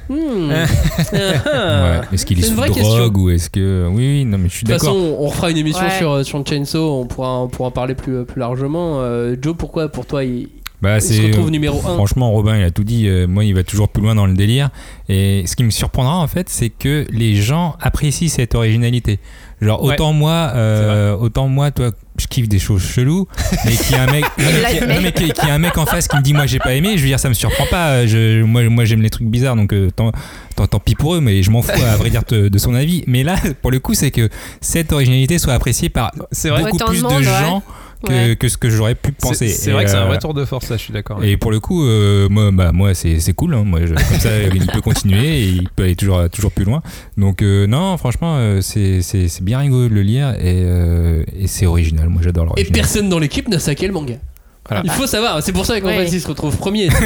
Hmm. 0.08 0.50
Ouais. 1.12 1.34
Ah. 1.52 2.02
Est-ce 2.12 2.26
qu'il 2.26 2.38
est, 2.38 2.42
une 2.42 2.48
sous 2.48 2.54
vraie 2.54 2.68
drogue 2.68 2.78
question. 2.82 3.22
ou 3.22 3.30
est-ce 3.30 3.48
que. 3.50 3.86
Oui, 3.90 3.96
oui, 4.18 4.24
non, 4.24 4.38
mais 4.38 4.48
je 4.48 4.56
suis 4.56 4.64
De 4.66 4.72
toute 4.72 4.80
d'accord. 4.82 4.94
façon, 4.96 5.16
on 5.18 5.26
refera 5.28 5.50
une 5.50 5.56
émission 5.58 5.82
Ouais. 5.84 5.98
sur, 5.98 6.24
sur 6.24 6.46
Chainsaw, 6.46 7.00
on 7.00 7.06
pourra, 7.06 7.40
on 7.40 7.48
pourra 7.48 7.68
en 7.68 7.72
parler 7.72 7.94
plus, 7.94 8.24
plus 8.24 8.40
largement. 8.40 9.00
Euh, 9.00 9.36
Joe, 9.40 9.54
pourquoi 9.56 9.88
pour 9.88 10.06
toi 10.06 10.24
il, 10.24 10.48
Bah, 10.82 10.96
il 10.96 11.02
se 11.02 11.12
c'est. 11.14 11.26
retrouve 11.28 11.50
numéro 11.50 11.78
1 11.78 11.94
Franchement, 11.94 12.30
Robin, 12.32 12.56
il 12.56 12.64
a 12.64 12.70
tout 12.70 12.84
dit. 12.84 13.08
Euh, 13.08 13.26
moi, 13.26 13.44
il 13.44 13.54
va 13.54 13.62
toujours 13.62 13.88
plus 13.88 14.02
loin 14.02 14.14
dans 14.14 14.26
le 14.26 14.34
délire. 14.34 14.70
Et 15.08 15.44
ce 15.46 15.56
qui 15.56 15.64
me 15.64 15.70
surprendra, 15.70 16.16
en 16.18 16.26
fait, 16.26 16.48
c'est 16.48 16.70
que 16.70 17.06
les 17.10 17.34
gens 17.36 17.76
apprécient 17.80 18.28
cette 18.28 18.54
originalité. 18.54 19.18
Genre, 19.60 19.82
Ouais. 19.82 19.94
autant 19.94 20.12
moi, 20.12 20.52
euh, 20.54 21.16
autant 21.16 21.48
moi, 21.48 21.70
toi, 21.70 21.90
je 22.16 22.26
kiffe 22.26 22.48
des 22.48 22.58
choses 22.58 22.82
cheloues, 22.82 23.26
mais 23.64 23.72
qu'il 23.72 23.92
y 23.92 23.98
a 23.98 24.02
un 24.04 24.12
mec, 24.12 24.24
y 24.38 24.42
a- 24.42 24.86
non, 24.86 25.00
mais 25.00 25.50
un 25.50 25.58
mec 25.58 25.76
en 25.78 25.86
face 25.86 26.08
qui 26.08 26.16
me 26.16 26.22
dit, 26.22 26.32
moi, 26.32 26.46
j'ai 26.46 26.58
pas 26.58 26.74
aimé. 26.74 26.92
Je 26.96 27.02
veux 27.02 27.08
dire, 27.08 27.18
ça 27.18 27.28
me 27.28 27.34
surprend 27.34 27.66
pas. 27.66 28.06
Je, 28.06 28.42
moi, 28.42 28.68
moi, 28.68 28.84
j'aime 28.84 29.02
les 29.02 29.10
trucs 29.10 29.26
bizarres, 29.26 29.56
donc 29.56 29.72
euh, 29.72 29.90
tant, 29.94 30.12
tant, 30.56 30.66
tant 30.66 30.78
pis 30.80 30.94
pour 30.94 31.14
eux, 31.14 31.20
mais 31.20 31.42
je 31.42 31.50
m'en 31.50 31.62
fous, 31.62 31.70
à 31.72 31.96
vrai 31.96 32.10
dire, 32.10 32.22
de, 32.28 32.48
de 32.48 32.58
son 32.58 32.74
avis. 32.74 33.04
Mais 33.06 33.22
là, 33.22 33.36
pour 33.62 33.70
le 33.70 33.80
coup, 33.80 33.94
c'est 33.94 34.10
que 34.10 34.28
cette 34.60 34.92
originalité 34.92 35.38
soit 35.38 35.54
appréciée 35.54 35.88
par 35.88 36.12
beaucoup 36.14 36.78
plus 36.90 36.98
de, 36.98 37.02
monde, 37.02 37.22
ouais. 37.22 37.60
Que, 38.04 38.12
Ouais. 38.12 38.36
que 38.36 38.48
ce 38.48 38.56
que 38.56 38.70
j'aurais 38.70 38.94
pu 38.94 39.12
penser. 39.12 39.48
C'est 39.48 39.70
Et, 39.70 39.72
vrai 39.72 39.84
que 39.84 39.90
c'est 39.90 39.96
un 39.96 40.02
euh, 40.02 40.06
vrai 40.06 40.18
tour 40.18 40.34
de 40.34 40.44
force, 40.44 40.66
ça, 40.66 40.76
je 40.76 40.82
suis 40.82 40.92
d'accord. 40.92 41.22
et 41.24 41.36
pour 41.36 41.50
le 41.50 41.60
coup, 41.60 41.84
euh, 41.84 42.28
moi, 42.28 42.50
bah, 42.52 42.72
moi 42.72 42.94
c'est 42.94 43.18
c'est 43.20 43.32
cool. 43.32 43.54
hein. 43.54 43.64
Moi, 43.64 43.80
je- 43.86 43.94
comme 43.94 44.20
ça, 44.20 44.30
il 44.54 44.66
peut 44.66 44.80
continuer 44.80 45.40
et 45.40 45.44
il 45.48 45.68
peut 45.70 45.84
aller 45.84 45.96
toujours, 45.96 46.28
toujours 46.30 46.52
plus 46.52 46.64
loin. 46.64 46.82
Donc, 47.16 47.42
euh, 47.42 47.66
non, 47.66 47.96
franchement, 47.96 48.36
euh, 48.38 48.60
c'est 48.60 49.02
c'est- 49.02 49.28
c'est 49.28 49.42
bien 49.44 49.58
rigolo 49.58 49.88
de 49.88 49.94
le 49.94 50.02
lire 50.02 50.30
et, 50.38 50.62
euh, 50.64 51.24
et 51.38 51.46
c'est 51.46 51.66
original. 51.66 52.08
Moi, 52.08 52.22
j'adore 52.22 52.44
Et 52.44 52.46
l'original. 52.48 52.72
personne 52.80 53.08
dans 53.08 53.18
l'équipe 53.18 53.48
n'a 53.48 53.58
saqué 53.58 53.86
le 53.86 53.92
manga. 53.92 54.14
Voilà. 54.66 54.82
Il 54.86 54.90
faut 54.92 55.06
savoir, 55.06 55.42
c'est 55.42 55.52
pour 55.52 55.66
ça 55.66 55.78
qu'en 55.80 55.88
Ouais. 55.88 56.06
fait 56.06 56.16
il 56.16 56.20
se 56.22 56.26
retrouve 56.26 56.56
premier. 56.56 56.88
C'est 56.90 56.98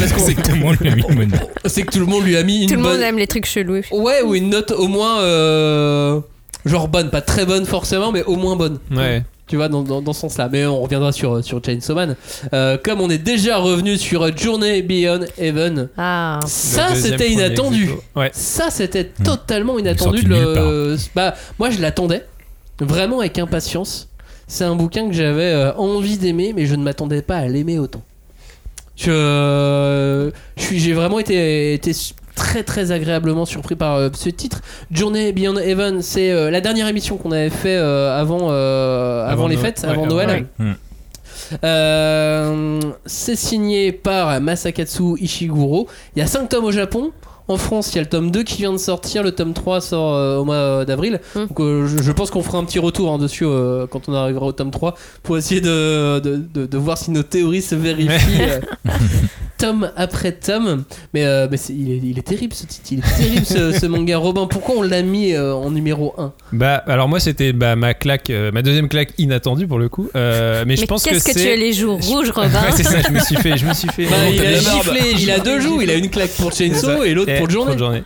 parce 0.00 0.12
que, 0.12 0.18
qu'on- 0.36 0.42
tout 0.42 0.50
le 0.52 0.60
monde 0.60 0.76
lui 0.78 0.90
a 0.90 0.94
mis 0.94 1.02
une 1.08 1.14
bonne 1.14 1.28
note. 1.30 1.48
c'est 1.64 1.82
que 1.84 1.90
tout 1.92 2.00
le 2.00 2.04
monde 2.06 2.24
lui 2.24 2.36
a 2.36 2.42
mis 2.42 2.62
une 2.64 2.68
Tout 2.68 2.76
le 2.76 2.82
bonne. 2.82 2.92
monde 2.92 3.00
aime 3.02 3.16
les 3.18 3.26
trucs 3.26 3.46
chelous. 3.46 3.80
Ouais, 3.92 4.20
ou 4.22 4.34
une 4.34 4.50
note 4.50 4.72
au 4.72 4.86
moins. 4.88 5.20
euh, 5.20 6.20
Genre 6.66 6.88
bonne, 6.88 7.10
pas 7.10 7.20
très 7.22 7.46
bonne 7.46 7.64
forcément, 7.64 8.10
mais 8.12 8.24
au 8.24 8.34
moins 8.36 8.56
bonne. 8.56 8.78
Ouais. 8.90 9.22
Tu 9.48 9.54
vois, 9.56 9.68
dans, 9.68 9.82
dans, 9.82 10.02
dans 10.02 10.12
ce 10.12 10.22
sens-là. 10.22 10.48
Mais 10.50 10.66
on 10.66 10.80
reviendra 10.82 11.12
sur, 11.12 11.44
sur 11.44 11.60
Chainsaw 11.64 11.94
Man. 11.94 12.16
Euh, 12.52 12.76
comme 12.82 13.00
on 13.00 13.08
est 13.08 13.18
déjà 13.18 13.58
revenu 13.58 13.96
sur 13.96 14.36
Journey 14.36 14.82
Beyond 14.82 15.20
Heaven, 15.38 15.88
Ah. 15.96 16.40
ça 16.46 16.94
c'était 16.96 17.30
inattendu. 17.30 17.90
Ouais. 18.16 18.30
Ça 18.32 18.70
c'était 18.70 19.12
Hmm. 19.20 19.22
totalement 19.24 19.78
inattendu. 19.78 20.22
le... 20.22 20.96
Bah, 21.14 21.34
moi 21.60 21.70
je 21.70 21.80
l'attendais 21.80 22.24
vraiment 22.80 23.20
avec 23.20 23.38
impatience. 23.38 24.08
C'est 24.48 24.64
un 24.64 24.74
bouquin 24.76 25.06
que 25.08 25.14
j'avais 25.14 25.42
euh, 25.52 25.72
envie 25.74 26.18
d'aimer, 26.18 26.52
mais 26.54 26.66
je 26.66 26.74
ne 26.74 26.82
m'attendais 26.82 27.22
pas 27.22 27.36
à 27.36 27.46
l'aimer 27.46 27.78
autant. 27.78 28.02
Je, 28.96 30.30
je 30.56 30.62
suis, 30.62 30.78
j'ai 30.80 30.92
vraiment 30.92 31.18
été, 31.18 31.74
été 31.74 31.92
très 32.36 32.62
très 32.62 32.92
agréablement 32.92 33.44
surpris 33.46 33.74
par 33.74 33.96
euh, 33.96 34.08
ce 34.14 34.28
titre. 34.30 34.60
Journey 34.92 35.32
Beyond 35.32 35.56
Heaven, 35.56 36.02
c'est 36.02 36.30
euh, 36.30 36.50
la 36.52 36.60
dernière 36.60 36.86
émission 36.86 37.16
qu'on 37.16 37.32
avait 37.32 37.50
fait 37.50 37.76
euh, 37.76 38.16
avant, 38.16 38.50
euh, 38.50 39.22
avant, 39.24 39.32
Avant 39.32 39.48
les 39.48 39.56
fêtes, 39.56 39.80
Ouais, 39.84 39.90
avant 39.90 40.06
Noël. 40.06 40.46
C'est 43.06 43.36
signé 43.36 43.92
par 43.92 44.40
Masakatsu 44.40 45.16
Ishiguro. 45.20 45.88
Il 46.14 46.20
y 46.20 46.22
a 46.22 46.26
5 46.26 46.48
tomes 46.48 46.64
au 46.64 46.72
Japon. 46.72 47.10
En 47.48 47.58
France, 47.58 47.92
il 47.92 47.96
y 47.96 47.98
a 48.00 48.02
le 48.02 48.08
tome 48.08 48.32
2 48.32 48.42
qui 48.42 48.56
vient 48.58 48.72
de 48.72 48.76
sortir. 48.78 49.22
Le 49.22 49.30
tome 49.30 49.52
3 49.54 49.80
sort 49.80 50.14
euh, 50.16 50.38
au 50.38 50.44
mois 50.44 50.84
d'avril. 50.84 51.20
Donc, 51.36 51.60
euh, 51.60 51.86
je, 51.86 52.02
je 52.02 52.10
pense 52.12 52.32
qu'on 52.32 52.42
fera 52.42 52.58
un 52.58 52.64
petit 52.64 52.80
retour 52.80 53.12
hein, 53.12 53.18
dessus 53.18 53.44
euh, 53.46 53.86
quand 53.86 54.08
on 54.08 54.14
arrivera 54.14 54.46
au 54.46 54.52
tome 54.52 54.72
3 54.72 54.96
pour 55.22 55.38
essayer 55.38 55.60
de, 55.60 56.18
de, 56.18 56.36
de- 56.52 56.66
de 56.66 56.76
voir 56.78 56.98
si 56.98 57.12
nos 57.12 57.22
théories 57.22 57.62
se 57.62 57.76
vérifient. 57.76 58.40
tome 59.58 59.90
après 59.96 60.32
tome. 60.32 60.84
Mais, 61.14 61.24
euh, 61.24 61.48
mais 61.50 61.58
il, 61.68 61.90
est, 61.92 62.00
il 62.02 62.18
est 62.18 62.26
terrible 62.26 62.54
ce 62.54 62.66
titre. 62.66 62.88
Il 62.90 62.98
est 62.98 63.16
terrible 63.16 63.46
ce, 63.46 63.72
ce 63.72 63.86
manga. 63.86 64.16
Robin, 64.26 64.46
pourquoi 64.46 64.76
on 64.76 64.82
l'a 64.82 65.02
mis 65.02 65.32
euh, 65.32 65.54
en 65.54 65.70
numéro 65.70 66.14
1 66.18 66.32
Bah, 66.52 66.82
alors 66.86 67.08
moi, 67.08 67.20
c'était 67.20 67.52
bah, 67.52 67.76
ma 67.76 67.94
claque, 67.94 68.30
euh, 68.30 68.52
ma 68.52 68.62
deuxième 68.62 68.88
claque 68.88 69.12
inattendue 69.18 69.66
pour 69.66 69.78
le 69.78 69.88
coup. 69.88 70.08
Euh, 70.16 70.64
mais, 70.66 70.76
je 70.76 70.86
pense 70.86 71.04
que 71.04 71.10
qu'est-ce 71.10 71.24
que, 71.24 71.32
tu 71.32 71.40
c'est. 71.40 71.52
as 71.52 71.56
les 71.56 71.72
joues 71.72 71.96
rouges, 71.96 72.30
Robin 72.30 72.48
Ouais, 72.48 72.72
c'est 72.72 72.84
ça, 72.84 73.00
je 73.02 73.12
me 73.12 73.20
suis 73.20 73.36
fait. 73.36 73.56
Je 73.56 73.66
me 73.66 73.74
suis 73.74 73.88
fait 73.88 74.04
Bah, 74.04 74.16
il, 74.32 74.40
a 74.40 74.54
giflé, 74.54 75.00
il 75.18 75.30
a 75.30 75.38
deux 75.38 75.60
joues. 75.60 75.80
Il 75.82 75.90
a 75.90 75.94
une 75.94 76.10
claque 76.10 76.30
pour 76.30 76.52
Chainsaw 76.52 77.02
et 77.04 77.14
l'autre 77.14 77.30
Et 77.30 77.38
pour 77.38 77.46
Journée. 77.50 78.02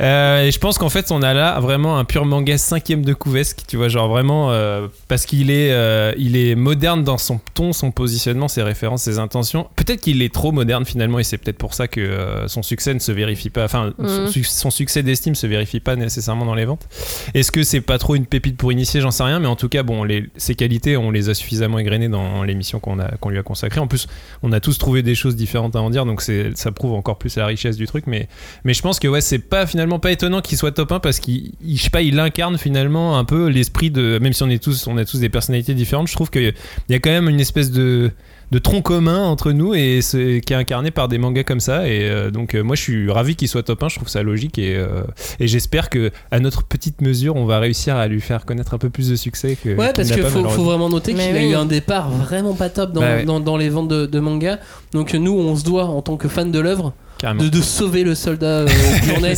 Euh, 0.00 0.44
et 0.44 0.50
je 0.50 0.58
pense 0.58 0.78
qu'en 0.78 0.88
fait, 0.88 1.10
on 1.10 1.22
a 1.22 1.34
là 1.34 1.58
vraiment 1.60 1.98
un 1.98 2.04
pur 2.04 2.24
manga 2.24 2.58
cinquième 2.58 3.04
de 3.04 3.14
couvesque, 3.14 3.60
tu 3.66 3.76
vois, 3.76 3.88
genre 3.88 4.08
vraiment 4.08 4.50
euh, 4.50 4.88
parce 5.08 5.26
qu'il 5.26 5.50
est, 5.50 5.72
euh, 5.72 6.12
il 6.18 6.36
est 6.36 6.54
moderne 6.54 7.04
dans 7.04 7.18
son 7.18 7.40
ton, 7.54 7.72
son 7.72 7.90
positionnement, 7.90 8.48
ses 8.48 8.62
références, 8.62 9.02
ses 9.02 9.18
intentions. 9.18 9.68
Peut-être 9.76 10.00
qu'il 10.00 10.22
est 10.22 10.32
trop 10.32 10.52
moderne 10.52 10.84
finalement, 10.94 11.18
et 11.18 11.24
c'est 11.24 11.38
peut-être 11.38 11.58
pour 11.58 11.74
ça 11.74 11.88
que 11.88 12.00
euh, 12.00 12.46
son 12.48 12.62
succès 12.62 12.94
ne 12.94 12.98
se 13.00 13.10
vérifie 13.12 13.50
pas. 13.50 13.64
Enfin, 13.64 13.92
son, 13.98 14.26
suc- 14.28 14.46
son 14.46 14.70
succès 14.70 15.02
d'estime 15.02 15.34
se 15.34 15.46
vérifie 15.46 15.80
pas 15.80 15.96
nécessairement 15.96 16.44
dans 16.46 16.54
les 16.54 16.64
ventes. 16.64 16.86
Est-ce 17.34 17.50
que 17.50 17.62
c'est 17.64 17.80
pas 17.80 17.98
trop 17.98 18.14
une 18.14 18.26
pépite 18.26 18.56
pour 18.56 18.70
initier? 18.72 19.00
J'en 19.00 19.10
sais 19.10 19.24
rien, 19.24 19.40
mais 19.40 19.48
en 19.48 19.56
tout 19.56 19.68
cas, 19.68 19.82
bon, 19.82 20.04
les, 20.04 20.28
ses 20.36 20.54
qualités, 20.54 20.96
on 20.96 21.10
les 21.10 21.28
a 21.28 21.34
suffisamment 21.34 21.78
égrenées 21.80 22.08
dans 22.08 22.44
l'émission 22.44 22.78
qu'on 22.78 23.00
a, 23.00 23.08
qu'on 23.18 23.28
lui 23.30 23.38
a 23.38 23.42
consacrée. 23.42 23.80
En 23.80 23.86
plus, 23.88 24.06
on 24.42 24.52
a 24.52 24.60
tous 24.60 24.78
trouvé 24.78 25.02
des 25.02 25.14
choses 25.16 25.34
différentes 25.36 25.74
à 25.76 25.82
en 25.82 25.90
dire, 25.90 26.06
donc 26.06 26.22
ça 26.22 26.72
prouve 26.72 26.92
encore 26.92 27.18
plus 27.18 27.36
la 27.36 27.46
richesse 27.46 27.76
du 27.76 27.86
truc. 27.86 28.06
Mais 28.06 28.28
mais 28.64 28.72
je 28.72 28.82
pense 28.82 29.00
que 29.00 29.08
ouais, 29.08 29.20
c'est 29.20 29.40
pas 29.40 29.66
finalement 29.66 29.98
pas 29.98 30.12
étonnant 30.12 30.40
qu'il 30.40 30.56
soit 30.56 30.72
top 30.72 30.92
1 30.92 31.00
parce 31.00 31.18
qu'il, 31.20 31.52
il- 31.64 31.76
je 31.76 31.82
sais 31.82 31.90
pas, 31.90 32.02
il 32.02 32.18
incarne 32.20 32.56
finalement 32.56 33.18
un 33.18 33.24
peu 33.24 33.48
l'esprit 33.48 33.90
de. 33.90 34.18
Même 34.22 34.32
si 34.32 34.42
on 34.44 34.48
est 34.50 34.62
tous, 34.62 34.86
on 34.86 34.96
a 34.96 35.04
tous 35.04 35.18
des 35.18 35.28
personnalités 35.28 35.74
différentes, 35.74 36.08
je 36.08 36.14
trouve 36.14 36.30
qu'il 36.30 36.54
y 36.88 36.94
a 36.94 36.98
quand 37.00 37.10
même 37.10 37.28
une 37.28 37.40
espèce 37.40 37.70
de 37.70 38.10
de 38.54 38.58
tronc 38.60 38.82
commun 38.82 39.24
entre 39.24 39.50
nous 39.50 39.74
et 39.74 39.98
c'est 40.00 40.40
qui 40.46 40.52
est 40.52 40.56
incarné 40.56 40.92
par 40.92 41.08
des 41.08 41.18
mangas 41.18 41.42
comme 41.42 41.58
ça 41.58 41.88
et 41.88 42.08
euh, 42.08 42.30
donc 42.30 42.54
euh, 42.54 42.62
moi 42.62 42.76
je 42.76 42.82
suis 42.82 43.10
ravi 43.10 43.34
qu'il 43.34 43.48
soit 43.48 43.64
top 43.64 43.82
1 43.82 43.88
je 43.88 43.96
trouve 43.96 44.08
ça 44.08 44.22
logique 44.22 44.58
et, 44.58 44.76
euh, 44.76 45.02
et 45.40 45.48
j'espère 45.48 45.90
que 45.90 46.12
à 46.30 46.38
notre 46.38 46.62
petite 46.62 47.00
mesure 47.00 47.34
on 47.34 47.46
va 47.46 47.58
réussir 47.58 47.96
à 47.96 48.06
lui 48.06 48.20
faire 48.20 48.44
connaître 48.44 48.72
un 48.72 48.78
peu 48.78 48.90
plus 48.90 49.10
de 49.10 49.16
succès 49.16 49.56
que 49.56 49.70
Ouais, 49.74 49.92
parce 49.92 50.08
qu'il 50.08 50.22
pas, 50.22 50.28
faut, 50.28 50.62
vraiment 50.62 50.88
noter 50.88 51.14
qu'il 51.14 51.20
a 51.22 51.32
oui. 51.32 51.50
eu 51.50 51.54
un 51.56 51.64
départ 51.66 52.10
vraiment 52.10 52.54
pas 52.54 52.68
top 52.68 52.92
dans, 52.92 53.00
Bah 53.00 53.16
ouais. 53.16 53.24
dans, 53.24 53.40
dans 53.40 53.56
les 53.56 53.68
ventes 53.70 53.88
de, 53.88 54.06
de 54.06 54.20
manga. 54.20 54.60
Donc 54.92 55.12
nous, 55.14 55.32
on 55.32 55.56
se 55.56 55.64
doit, 55.64 55.86
en 55.86 56.00
tant 56.00 56.16
que 56.16 56.28
fan 56.28 56.52
de 56.52 56.60
l'œuvre, 56.60 56.92
de, 57.22 57.48
de 57.48 57.60
sauver 57.60 58.04
le 58.04 58.14
soldat 58.14 58.46
euh, 58.46 58.68
Journée. 59.04 59.34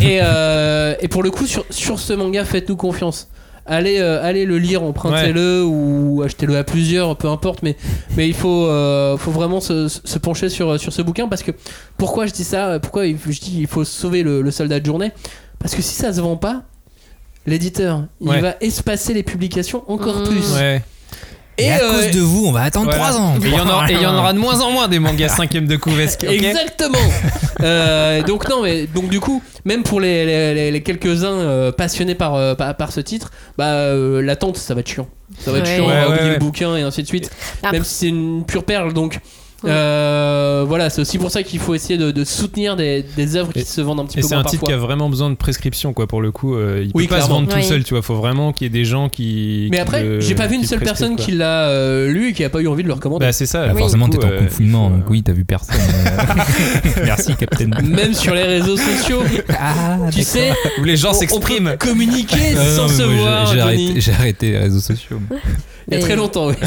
et, 0.00 0.20
euh, 0.22 0.94
et 1.00 1.08
pour 1.08 1.22
le 1.22 1.30
coup, 1.30 1.46
sur, 1.46 1.64
sur 1.70 1.98
ce 1.98 2.12
manga, 2.14 2.44
faites-nous 2.44 2.76
confiance. 2.76 3.28
Allez, 3.66 3.98
euh, 3.98 4.22
allez 4.22 4.44
le 4.46 4.58
lire, 4.58 4.82
empruntez-le 4.82 5.64
ou 5.64 6.22
achetez-le 6.24 6.56
à 6.56 6.64
plusieurs, 6.64 7.16
peu 7.16 7.28
importe. 7.28 7.62
Mais, 7.62 7.76
mais 8.16 8.28
il 8.28 8.34
faut, 8.34 8.66
euh, 8.66 9.16
faut 9.16 9.30
vraiment 9.32 9.60
se, 9.60 9.88
se 9.88 10.18
pencher 10.18 10.48
sur, 10.48 10.78
sur 10.78 10.92
ce 10.92 11.02
bouquin 11.02 11.26
parce 11.28 11.42
que 11.42 11.50
pourquoi 11.96 12.26
je 12.26 12.32
dis 12.32 12.44
ça 12.44 12.78
Pourquoi 12.80 13.06
je 13.06 13.12
dis 13.40 13.56
il 13.60 13.66
faut 13.66 13.84
sauver 13.84 14.22
le, 14.22 14.40
le 14.42 14.50
soldat 14.50 14.78
de 14.80 14.86
journée? 14.86 15.10
Parce 15.58 15.74
que 15.74 15.82
si 15.82 15.94
ça 15.94 16.12
se 16.12 16.20
vend 16.20 16.36
pas, 16.36 16.62
l'éditeur 17.46 18.04
il 18.20 18.28
Ouais. 18.28 18.40
va 18.40 18.56
espacer 18.60 19.14
les 19.14 19.22
publications 19.22 19.82
encore 19.90 20.20
Mmh. 20.20 20.24
plus. 20.28 20.54
ouais 20.54 20.82
Et, 21.58 21.70
à 21.70 21.78
euh, 21.82 21.90
cause 22.02 22.10
de 22.10 22.20
vous, 22.20 22.46
on 22.46 22.52
va 22.52 22.62
attendre 22.64 22.86
Voilà. 22.94 23.04
3 23.12 23.16
ans. 23.20 23.34
et 23.36 23.46
il 23.46 23.54
y 23.54 23.58
en 23.58 23.66
aura, 23.68 23.90
et 23.90 23.94
il 23.94 24.00
y 24.02 24.06
en 24.06 24.14
aura 24.16 24.32
de 24.34 24.38
moins 24.38 24.60
en 24.60 24.70
moins 24.72 24.88
des 24.88 24.98
mangas 24.98 25.28
cinquième 25.36 25.66
de 25.66 25.76
couvesque 25.76 26.24
ok 26.28 26.32
Exactement. 26.34 26.98
Euh, 27.62 28.22
donc 28.22 28.48
non, 28.48 28.62
mais 28.62 28.86
donc 28.86 29.08
du 29.08 29.20
coup, 29.20 29.42
même 29.64 29.82
pour 29.82 30.00
les, 30.00 30.26
les- 30.26 30.54
les- 30.54 30.70
les 30.70 30.82
quelques-uns 30.82 31.28
euh, 31.32 31.72
passionnés 31.72 32.14
par, 32.14 32.34
euh, 32.34 32.54
par 32.54 32.76
par 32.76 32.92
ce 32.92 33.00
titre, 33.00 33.30
bah 33.56 33.66
euh, 33.68 34.20
l'attente 34.20 34.58
ça 34.58 34.74
va 34.74 34.80
être 34.80 34.88
chiant. 34.88 35.08
Ça 35.38 35.50
va 35.52 35.58
être 35.58 35.64
Ouais. 35.66 35.76
chiant, 35.76 35.84
on 35.84 35.88
Ouais, 35.88 35.94
va 35.94 36.00
ouais, 36.08 36.12
oublier 36.14 36.24
ouais. 36.28 36.32
le 36.34 36.38
bouquin 36.38 36.76
et 36.76 36.82
ainsi 36.82 37.02
de 37.02 37.08
suite. 37.08 37.30
Après- 37.62 37.72
Même 37.78 37.84
si 37.84 37.94
c'est 37.94 38.08
une 38.08 38.44
pure 38.44 38.64
perle, 38.64 38.92
donc 38.92 39.18
Euh, 39.64 40.64
voilà, 40.68 40.90
c'est 40.90 41.00
aussi 41.00 41.16
pour 41.18 41.30
ça 41.30 41.42
qu'il 41.42 41.58
faut 41.60 41.74
essayer 41.74 41.98
de, 41.98 42.10
de 42.10 42.24
soutenir 42.24 42.76
des, 42.76 43.04
des 43.16 43.36
œuvres 43.36 43.52
qui 43.52 43.60
Et- 43.60 43.64
se 43.64 43.80
vendent 43.80 44.00
un 44.00 44.04
petit 44.04 44.18
Et 44.18 44.22
peu 44.22 44.28
c'est 44.28 44.34
moins 44.34 44.42
un 44.42 44.44
titre 44.44 44.60
parfois. 44.60 44.76
qui 44.76 44.80
a 44.80 44.86
vraiment 44.86 45.08
besoin 45.08 45.30
de 45.30 45.34
prescription, 45.34 45.94
quoi, 45.94 46.06
pour 46.06 46.20
le 46.20 46.30
coup. 46.30 46.54
euh, 46.54 46.82
il 46.84 46.90
Oui, 46.94 47.06
peut 47.06 47.16
pas 47.16 47.22
se 47.22 47.28
vendre 47.28 47.48
tout 47.48 47.56
Oui. 47.56 47.64
seul, 47.64 47.82
tu 47.82 47.94
vois. 47.94 48.02
Faut 48.02 48.16
vraiment 48.16 48.52
qu'il 48.52 48.66
y 48.66 48.68
ait 48.68 48.70
des 48.70 48.84
gens 48.84 49.08
qui. 49.08 49.68
Mais 49.70 49.78
qui 49.78 49.80
après, 49.82 50.02
le- 50.02 50.20
j'ai 50.20 50.34
pas 50.34 50.46
vu 50.46 50.56
une 50.56 50.64
seule 50.64 50.80
personne 50.80 51.16
quoi. 51.16 51.24
qui 51.24 51.32
l'a 51.32 51.68
euh, 51.68 52.08
lu 52.12 52.28
et 52.28 52.32
qui 52.34 52.44
a 52.44 52.50
pas 52.50 52.60
eu 52.60 52.68
envie 52.68 52.82
de 52.82 52.88
le 52.88 52.94
recommander. 52.94 53.24
Bah, 53.24 53.32
c'est 53.32 53.46
ça. 53.46 53.66
Bah, 53.66 53.72
du 53.72 53.78
forcément, 53.78 54.08
t'es 54.08 54.22
en 54.24 54.28
euh, 54.28 54.38
confinement, 54.40 54.88
il 54.88 54.92
faut, 54.92 54.96
donc 54.98 55.10
oui, 55.10 55.22
t'as 55.22 55.32
vu 55.32 55.44
personne. 55.46 55.76
Merci, 57.04 57.34
Captain. 57.36 57.70
Même 57.82 58.12
sur 58.14 58.34
les 58.34 58.42
réseaux 58.44 58.76
sociaux, 58.76 59.22
Ah, 59.58 59.98
tu 60.12 60.22
sais, 60.22 60.52
Où 60.80 60.84
les 60.84 60.96
gens 60.96 61.08
on- 61.08 61.10
on 61.12 61.14
s'expriment. 61.14 61.70
peut 61.78 61.88
communiquer 61.88 62.54
Ah, 62.58 62.64
sans 62.76 62.88
se 62.88 63.02
voir, 63.02 63.46
j'ai 64.00 64.12
arrêté, 64.12 64.50
les 64.50 64.58
réseaux 64.58 64.80
sociaux. 64.80 65.18
Il 65.88 65.94
y 65.94 65.96
a 65.96 65.98
Et- 66.00 66.02
très 66.02 66.16
longtemps, 66.16 66.48
oui. 66.48 66.54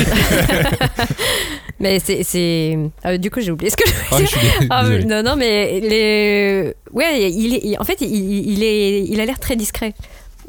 Mais 1.80 2.00
c'est. 2.00 2.24
c'est- 2.24 2.78
ah, 3.04 3.18
du 3.18 3.32
coup, 3.32 3.40
j'ai 3.42 3.52
oublié 3.52 3.70
ce 3.72 3.78
que 3.78 3.88
je 3.88 3.94
Oh, 4.12 4.18
je 4.20 4.26
suis 4.26 4.40
dé- 4.40 4.68
Ah, 4.70 4.84
non, 5.06 5.24
non, 5.24 5.36
mais 5.38 5.80
les... 5.80 6.74
ouais, 6.92 7.32
il 7.32 7.56
est, 7.56 7.62
il- 7.64 7.78
en 7.80 7.84
fait, 7.84 8.02
il, 8.02 8.50
il 8.52 8.64
est, 8.64 9.04
il 9.06 9.20
a 9.22 9.26
l'air 9.26 9.40
très 9.40 9.56
discret. 9.56 9.94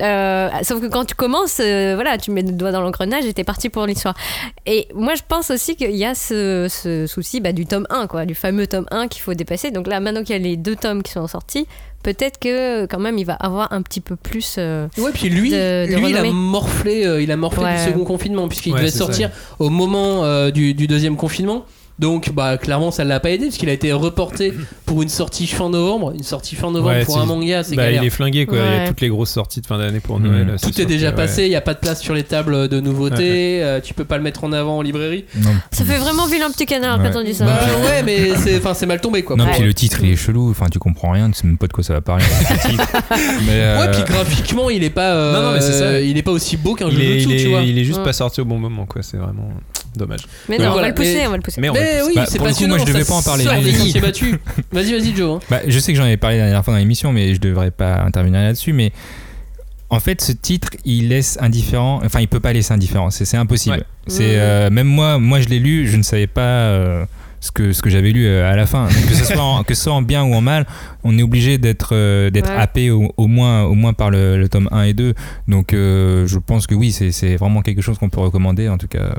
Euh, 0.00 0.48
sauf 0.62 0.80
que 0.80 0.86
quand 0.86 1.04
tu 1.04 1.14
commences, 1.14 1.60
euh, 1.60 1.92
voilà, 1.94 2.16
tu 2.16 2.30
mets 2.30 2.42
le 2.42 2.52
doigt 2.52 2.72
dans 2.72 2.80
l'engrenage 2.80 3.26
et 3.26 3.34
t'es 3.34 3.44
parti 3.44 3.68
pour 3.68 3.84
l'histoire. 3.86 4.14
Et 4.66 4.88
moi, 4.94 5.14
je 5.14 5.22
pense 5.28 5.50
aussi 5.50 5.76
qu'il 5.76 5.94
y 5.96 6.04
a 6.06 6.14
ce, 6.14 6.68
ce 6.70 7.06
souci 7.06 7.40
bah, 7.40 7.52
du 7.52 7.66
tome 7.66 7.86
1, 7.90 8.06
quoi, 8.06 8.24
du 8.24 8.34
fameux 8.34 8.66
tome 8.66 8.86
1 8.90 9.08
qu'il 9.08 9.20
faut 9.22 9.34
dépasser. 9.34 9.70
Donc 9.70 9.86
là, 9.86 10.00
maintenant 10.00 10.22
qu'il 10.22 10.34
y 10.36 10.38
a 10.38 10.42
les 10.42 10.56
deux 10.56 10.76
tomes 10.76 11.02
qui 11.02 11.12
sont 11.12 11.26
sortis, 11.26 11.66
peut-être 12.02 12.38
que 12.38 12.86
quand 12.86 12.98
même 13.00 13.18
il 13.18 13.24
va 13.26 13.34
avoir 13.34 13.72
un 13.72 13.82
petit 13.82 14.00
peu 14.00 14.16
plus. 14.16 14.54
euh, 14.58 14.86
Ouais, 14.96 15.10
puis 15.12 15.28
lui, 15.28 15.50
De- 15.50 15.86
de 15.90 15.96
lui 15.96 16.10
il 16.10 16.16
a 16.16 16.22
morflé, 16.24 17.04
euh, 17.04 17.20
il 17.20 17.30
a 17.30 17.36
morflé 17.36 17.64
Ouais. 17.64 17.76
du 17.84 17.90
second 17.92 18.04
confinement 18.04 18.48
puisqu'il 18.48 18.72
Ouais, 18.72 18.78
devait 18.80 18.90
ça. 18.90 18.98
sortir 18.98 19.30
au 19.58 19.68
moment 19.68 20.24
euh, 20.24 20.50
du, 20.50 20.72
du 20.72 20.86
deuxième 20.86 21.16
confinement. 21.16 21.66
Donc, 22.00 22.32
bah, 22.32 22.56
clairement, 22.56 22.90
ça 22.90 23.04
l'a 23.04 23.20
pas 23.20 23.30
aidé 23.30 23.44
puisqu'il 23.46 23.68
a 23.68 23.72
été 23.72 23.92
reporté 23.92 24.54
pour 24.86 25.02
une 25.02 25.08
sortie 25.10 25.46
fin 25.46 25.68
novembre. 25.68 26.12
Une 26.16 26.22
sortie 26.22 26.56
fin 26.56 26.70
novembre 26.70 26.94
Ouais, 26.96 27.04
pour 27.04 27.14
c'est- 27.16 27.20
un 27.20 27.26
manga, 27.26 27.62
c'est 27.62 27.76
Bah, 27.76 27.84
galère. 27.84 28.02
il 28.02 28.06
est 28.06 28.10
flingué, 28.10 28.46
quoi. 28.46 28.56
Il 28.58 28.64
y 28.64 28.66
a 28.66 28.70
Ouais. 28.70 28.88
toutes 28.88 29.00
les 29.02 29.08
grosses 29.08 29.30
sorties 29.30 29.60
de 29.60 29.66
fin 29.66 29.76
d'année 29.78 30.00
pour 30.00 30.18
Mmh. 30.18 30.26
Noël. 30.26 30.56
Tout 30.62 30.80
est 30.80 30.86
déjà 30.86 31.10
que, 31.12 31.16
passé, 31.16 31.42
ouais. 31.42 31.46
il 31.46 31.50
n'y 31.50 31.56
a 31.56 31.60
pas 31.60 31.74
de 31.74 31.78
place 31.78 32.00
sur 32.00 32.14
les 32.14 32.22
tables 32.24 32.68
de 32.68 32.80
nouveautés, 32.80 33.62
euh, 33.62 33.80
tu 33.80 33.92
peux 33.94 34.04
pas 34.06 34.16
le 34.16 34.22
mettre 34.22 34.44
en 34.44 34.52
avant 34.52 34.78
en 34.78 34.82
librairie. 34.82 35.24
Non. 35.36 35.50
Ça 35.72 35.84
fait 35.84 35.98
vraiment 35.98 36.26
vilain 36.26 36.50
petit 36.50 36.66
canard 36.66 36.98
Ouais. 37.00 37.10
quand 37.12 37.20
on 37.20 37.22
dit 37.24 37.34
ça. 37.34 37.44
Bah 37.44 37.58
ouais, 37.84 38.02
mais 38.02 38.34
c'est 38.36 38.56
enfin, 38.56 38.72
c'est 38.74 38.86
mal 38.86 39.00
tombé 39.00 39.22
quoi. 39.22 39.36
Non, 39.36 39.46
puis 39.52 39.62
le 39.62 39.74
titre 39.74 39.98
il 40.02 40.10
est 40.12 40.16
chelou, 40.16 40.50
enfin 40.50 40.66
tu 40.72 40.78
comprends 40.78 41.10
rien, 41.10 41.30
tu 41.30 41.38
sais 41.40 41.46
même 41.46 41.58
pas 41.58 41.66
de 41.66 41.72
quoi 41.72 41.84
ça 41.84 41.92
va 41.92 42.00
parler. 42.00 42.24
le 42.24 42.70
titre. 42.70 42.86
Mais, 43.46 43.52
euh, 43.52 43.80
Ouais, 43.80 43.90
puis 43.92 44.02
graphiquement, 44.10 44.70
il 44.70 44.82
est 44.84 44.90
pas, 44.90 45.12
euh, 45.14 45.32
Non, 45.34 45.42
non, 45.48 45.52
mais 45.54 45.60
c'est 45.60 45.72
ça. 45.72 46.00
il 46.00 46.16
est 46.16 46.22
pas 46.22 46.30
aussi 46.30 46.56
beau 46.56 46.74
qu'un 46.74 46.88
jeu 46.90 46.98
Il 46.98 47.02
est, 47.10 47.26
de 47.26 47.30
il, 47.30 47.42
tu 47.42 47.48
vois. 47.48 47.60
est, 47.60 47.68
il 47.68 47.78
est 47.78 47.84
juste 47.84 47.98
Ouais. 47.98 48.04
pas 48.04 48.12
sorti 48.12 48.40
au 48.40 48.44
bon 48.44 48.58
moment, 48.58 48.86
quoi. 48.86 49.02
C'est 49.02 49.16
vraiment 49.16 49.48
dommage. 49.96 50.20
Mais 50.48 50.58
non, 50.58 50.66
on 50.66 50.72
voilà, 50.72 50.82
va 50.82 50.88
le 50.88 50.94
pousser, 50.94 51.14
mais- 51.14 51.26
on 51.26 51.30
va 51.30 51.36
le 51.36 51.42
pousser. 51.42 51.60
Mais 51.60 51.68
on 51.68 51.72
va 51.74 51.80
Oui, 52.06 52.12
Bah, 52.14 52.24
c'est 52.28 52.38
pour 52.38 52.46
le 52.48 52.54
coup, 52.54 52.66
moi, 52.66 52.78
je 52.78 52.84
devais 52.84 53.04
pas 53.04 53.14
en 53.14 53.22
parler. 53.22 53.44
Vas-y, 54.72 54.92
vas-y, 54.92 55.14
Joe. 55.16 55.36
hein. 55.42 55.46
Bah, 55.50 55.60
je 55.66 55.78
sais 55.78 55.92
que 55.92 55.98
j'en 55.98 56.04
avais 56.04 56.16
parlé 56.16 56.38
la 56.38 56.44
dernière 56.44 56.64
fois 56.64 56.74
dans 56.74 56.78
l'émission, 56.78 57.12
mais 57.12 57.34
je 57.34 57.40
devrais 57.40 57.70
pas 57.70 58.02
intervenir 58.02 58.40
là-dessus. 58.40 58.72
Mais 58.72 58.92
en 59.90 60.00
fait, 60.00 60.20
ce 60.20 60.32
titre, 60.32 60.70
il 60.84 61.08
laisse 61.08 61.36
indifférent. 61.40 62.00
Enfin, 62.04 62.20
il 62.20 62.28
peut 62.28 62.40
pas 62.40 62.52
laisser 62.52 62.72
indifférent. 62.72 63.10
C'est 63.10 63.24
c'est 63.24 63.36
impossible. 63.36 63.76
Ouais. 63.76 63.82
C'est 64.06 64.38
euh, 64.38 64.70
même 64.70 64.86
moi, 64.86 65.18
moi, 65.18 65.40
je 65.40 65.48
l'ai 65.48 65.58
lu, 65.58 65.86
je 65.88 65.96
ne 65.96 66.02
savais 66.02 66.26
pas. 66.26 66.40
euh, 66.40 67.04
ce 67.42 67.50
que, 67.52 67.72
ce 67.72 67.80
que 67.80 67.88
j'avais 67.88 68.10
lu 68.10 68.26
euh, 68.26 68.52
à 68.52 68.54
la 68.54 68.66
fin, 68.66 68.84
Donc, 68.84 69.06
que 69.08 69.14
ce 69.14 69.24
soit 69.24 69.42
en, 69.42 69.62
que 69.64 69.72
ce 69.72 69.84
soit 69.84 69.94
en 69.94 70.02
bien 70.02 70.22
ou 70.24 70.34
en 70.34 70.42
mal, 70.42 70.66
on 71.04 71.16
est 71.18 71.22
obligé 71.22 71.56
d'être 71.56 71.92
euh, 71.94 72.28
d'être 72.28 72.50
Ouais. 72.50 72.54
happé 72.60 72.90
au, 72.90 73.14
au 73.16 73.28
moins 73.28 73.62
au 73.62 73.72
moins 73.72 73.94
par 73.94 74.10
le, 74.10 74.36
le 74.36 74.46
tome 74.50 74.68
1 74.70 74.82
et 74.82 74.92
2. 74.92 75.14
Donc 75.48 75.72
euh, 75.72 76.26
je 76.26 76.36
pense 76.38 76.66
que 76.66 76.74
oui, 76.74 76.92
c'est 76.92 77.12
c'est 77.12 77.36
vraiment 77.36 77.62
quelque 77.62 77.80
chose 77.80 77.96
qu'on 77.96 78.10
peut 78.10 78.20
recommander 78.20 78.68
en 78.68 78.76
tout 78.76 78.88
cas 78.88 79.14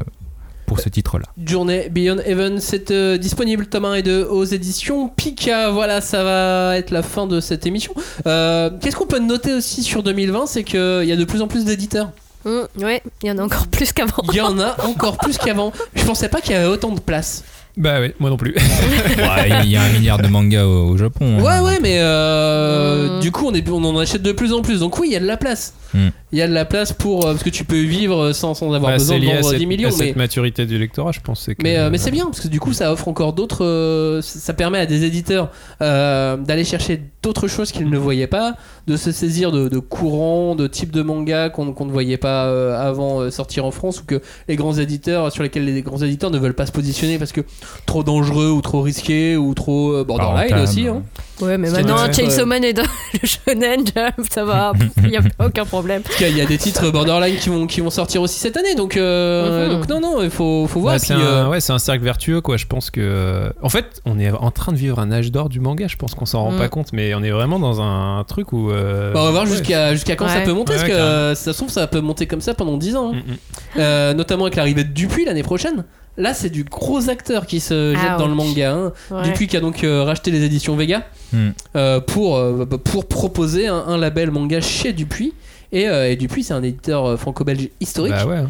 pour 0.72 0.80
ce 0.80 0.88
titre-là. 0.88 1.26
Journée 1.46 1.90
Beyond 1.90 2.20
Heaven, 2.26 2.62
c'est 2.62 2.92
euh, 2.92 3.18
disponible 3.18 3.66
tome 3.66 3.84
1 3.84 3.96
et 3.96 4.04
2 4.04 4.24
aux 4.24 4.46
éditions 4.46 5.10
Pika. 5.10 5.70
Voilà, 5.70 6.00
ça 6.00 6.24
va 6.24 6.78
être 6.78 6.92
la 6.92 7.04
fin 7.04 7.28
de 7.28 7.42
cette 7.42 7.66
émission. 7.66 7.94
Euh, 8.26 8.70
Qu'est-ce 8.80 8.96
qu'on 8.96 9.06
peut 9.06 9.20
noter 9.20 9.54
aussi 9.54 9.84
sur 9.84 10.02
2020 10.02 10.46
C'est 10.46 10.64
qu'il 10.64 11.04
y 11.04 11.12
a 11.12 11.18
de 11.18 11.26
plus 11.26 11.42
en 11.42 11.50
plus 11.50 11.66
d'éditeurs. 11.66 12.12
Mmh, 12.46 12.60
ouais, 12.78 13.04
il 13.22 13.28
y 13.28 13.32
en 13.34 13.40
a 13.40 13.44
encore 13.44 13.68
plus 13.68 13.92
qu'avant. 13.92 14.24
Il 14.32 14.36
y 14.38 14.40
en 14.40 14.58
a 14.60 14.82
encore 14.86 15.18
plus 15.18 15.38
qu'avant. 15.38 15.74
Je 15.94 16.06
pensais 16.06 16.30
pas 16.30 16.40
qu'il 16.40 16.54
y 16.54 16.56
avait 16.56 16.68
autant 16.68 16.92
de 16.94 17.02
place. 17.02 17.44
Bah 17.78 18.00
ouais, 18.02 18.14
moi 18.20 18.30
non 18.30 18.38
plus. 18.38 18.54
Ouais, 19.18 19.50
il 19.64 19.70
y 19.72 19.76
a 19.78 19.82
un 19.84 19.90
milliard 19.90 20.18
de 20.18 20.28
mangas 20.28 20.66
au, 20.66 20.90
au 20.90 20.98
Japon. 20.98 21.38
hein. 21.40 21.42
Ouais, 21.42 21.60
ouais, 21.70 21.80
mais 21.82 22.00
euh, 22.00 23.18
Mm. 23.18 23.20
du 23.22 23.32
coup, 23.32 23.48
on, 23.48 23.54
est, 23.54 23.68
on 23.70 23.84
en 23.84 23.98
achète 23.98 24.22
de 24.22 24.32
plus 24.32 24.54
en 24.54 24.62
plus. 24.62 24.80
Donc, 24.82 24.98
oui, 25.00 25.08
il 25.10 25.14
y 25.14 25.16
a 25.16 25.20
de 25.20 25.26
la 25.26 25.38
place. 25.38 25.74
Mm. 25.94 26.08
Il 26.34 26.40
y 26.40 26.42
a 26.42 26.48
de 26.48 26.54
la 26.54 26.66
place 26.66 26.94
pour. 26.94 27.26
euh, 27.26 27.32
parce 27.32 27.44
que 27.44 27.50
tu 27.50 27.64
peux 27.66 27.80
vivre 27.82 28.32
sans, 28.34 28.54
sans 28.54 28.74
avoir 28.74 28.92
Bah, 28.94 28.98
besoin 28.98 29.20
de 29.20 29.26
vendre 29.26 29.44
cette, 29.44 29.58
10 29.60 29.66
millions. 29.66 29.90
à 29.90 29.92
Mais, 29.98 30.08
cette 30.08 30.16
maturité 30.16 30.66
du 30.66 30.78
lectorat, 30.78 31.12
je 31.12 31.20
pense. 31.22 31.46
que- 31.48 31.54
mais, 31.64 31.78
euh, 31.78 31.90
mais 31.90 31.98
c'est 31.98 32.12
bien, 32.12 32.26
parce 32.26 32.40
que 32.42 32.48
du 32.48 32.60
coup, 32.60 32.74
ça 32.74 32.92
offre 32.92 33.08
encore 33.08 33.34
d'autres. 33.34 33.64
euh, 33.66 34.22
ça 34.22 34.54
permet 34.54 34.80
à 34.80 34.86
des 34.86 35.04
éditeurs 35.06 35.50
euh, 35.82 36.38
d'aller 36.38 36.64
chercher 36.64 37.02
d'autres 37.24 37.48
choses 37.48 37.72
qu'ils 37.72 37.90
ne 37.90 37.98
voyaient 37.98 38.28
pas, 38.28 38.56
de 38.88 38.98
se 38.98 39.12
saisir 39.12 39.52
de, 39.52 39.68
de 39.70 39.80
courants, 39.80 40.56
de 40.56 40.68
types 40.68 40.92
de 40.92 41.02
mangas 41.04 41.50
qu'on 41.50 41.66
ne 41.66 41.92
voyait 41.92 42.18
pas 42.18 42.46
euh, 42.46 42.76
avant 42.80 43.22
euh, 43.22 43.30
sortir 43.30 43.66
en 43.66 43.72
France, 43.72 44.02
ou 44.02 44.06
que 44.06 44.22
les 44.48 44.56
grands 44.56 44.74
éditeurs, 44.74 45.32
sur 45.32 45.44
lesquels 45.44 45.66
les 45.66 45.82
grands 45.84 46.02
éditeurs 46.02 46.32
ne 46.32 46.40
veulent 46.40 46.56
pas 46.56 46.66
se 46.66 46.72
positionner 46.72 47.20
parce 47.20 47.32
que 47.32 47.42
trop 47.86 48.04
dangereux, 48.04 48.50
ou 48.50 48.62
trop 48.62 48.82
risqué, 48.82 49.38
ou 49.38 49.54
trop 49.54 49.94
euh, 49.94 50.04
borderline 50.04 50.56
aussi. 50.64 50.88
hein. 50.88 51.04
Ouais, 51.42 51.58
mais 51.58 51.70
maintenant, 51.70 51.98
Chainsaw. 52.12 52.46
Man 52.46 52.64
est 52.64 52.74
dans 52.74 52.84
le 53.22 53.28
shonen 53.28 53.86
jump, 53.86 54.28
ça 54.32 54.44
va, 54.46 54.74
il 55.04 55.10
n'y 55.10 55.18
a 55.18 55.22
aucun 55.44 55.66
problème. 55.66 56.02
Parce 56.04 56.16
qu'il 56.16 56.36
y 56.38 56.42
a 56.42 56.46
des 56.46 56.58
titres 56.58 56.90
borderline 56.92 57.36
qui 57.38 57.50
vont, 57.50 57.68
qui 57.68 57.82
vont 57.82 57.90
sortir 57.90 58.22
aussi 58.22 58.40
cette 58.40 58.58
année, 58.58 58.76
donc, 58.76 58.98
euh, 58.98 59.70
donc 59.70 59.88
non, 59.90 60.00
non, 60.00 60.22
il 60.24 60.30
faut, 60.30 60.68
faut 60.68 60.80
voir. 60.80 60.98
Puis, 60.98 61.08
c'est 61.08 61.14
un, 61.14 61.20
euh, 61.20 61.48
ouais, 61.50 61.60
c'est 61.60 61.74
un 61.74 61.80
cercle 61.80 62.04
vertueux, 62.04 62.42
quoi. 62.42 62.58
Je 62.58 62.66
pense 62.66 62.90
que. 62.92 63.02
euh, 63.02 63.50
En 63.62 63.70
fait, 63.70 64.02
on 64.06 64.20
est 64.20 64.32
en 64.32 64.52
train 64.52 64.72
de 64.72 64.78
vivre 64.78 65.00
un 65.00 65.12
âge 65.12 65.32
d'or 65.32 65.50
du 65.50 65.60
manga. 65.60 65.88
Je 65.88 65.96
pense 65.96 66.14
qu'on 66.16 66.26
s'en 66.26 66.44
rend 66.44 66.52
Mm. 66.52 66.58
pas 66.58 66.68
compte, 66.70 66.94
mais 66.94 67.14
on 67.16 67.24
est 67.24 67.32
vraiment 67.32 67.60
dans 67.60 67.82
un 67.82 68.24
truc 68.26 68.54
où. 68.54 68.72
euh, 68.72 69.14
bah, 69.14 69.22
on 69.22 69.26
va 69.26 69.32
voir 69.32 69.44
ouais. 69.44 69.50
jusqu'à 69.50 69.94
jusqu'à 69.94 70.16
quand 70.16 70.28
ça 70.28 70.42
peut 70.42 70.54
monter, 70.54 70.74
parce 70.74 70.84
Ouais, 70.84 70.90
que 70.90 70.94
euh, 70.96 71.36
ça 71.36 71.54
se 71.54 71.58
trouve, 71.58 71.70
ça 71.70 71.88
peut 71.88 72.02
monter 72.02 72.28
comme 72.28 72.42
ça 72.42 72.54
pendant 72.54 72.78
10 72.78 72.96
ans. 72.96 73.12
hein. 73.14 73.22
Mm, 73.28 73.32
mm. 73.32 73.36
Euh, 73.80 74.14
notamment 74.14 74.44
avec 74.46 74.56
l'arrivée 74.56 74.84
de 74.84 74.90
Dupuis 74.94 75.26
l'année 75.26 75.44
prochaine. 75.44 75.86
Là, 76.18 76.34
c'est 76.34 76.50
du 76.50 76.66
gros 76.66 77.10
acteur 77.10 77.46
qui 77.46 77.62
se 77.62 77.94
jette 77.96 78.04
Ah, 78.16 78.18
dans 78.18 78.28
le 78.28 78.36
manga. 78.36 78.74
hein. 78.74 78.92
Ouais. 79.10 79.24
Dupuis 79.24 79.48
qui 79.48 79.56
a 79.56 79.62
donc 79.62 79.84
euh, 79.86 80.04
racheté 80.04 80.30
les 80.30 80.44
éditions 80.44 80.76
Vega 80.76 81.04
Hmm. 81.34 81.50
euh, 81.76 82.00
pour, 82.00 82.38
euh, 82.38 82.66
pour 82.66 83.06
proposer 83.08 83.68
un, 83.68 83.76
un 83.88 83.98
label 83.98 84.32
manga 84.32 84.60
chez 84.62 84.94
Dupuis. 84.94 85.34
Et, 85.72 85.88
euh, 85.88 86.10
et 86.12 86.16
Dupuis, 86.18 86.44
c'est 86.44 86.54
un 86.54 86.64
éditeur 86.64 87.18
franco-belge 87.20 87.70
historique. 87.80 88.14
Bah 88.14 88.26
ouais. 88.26 88.44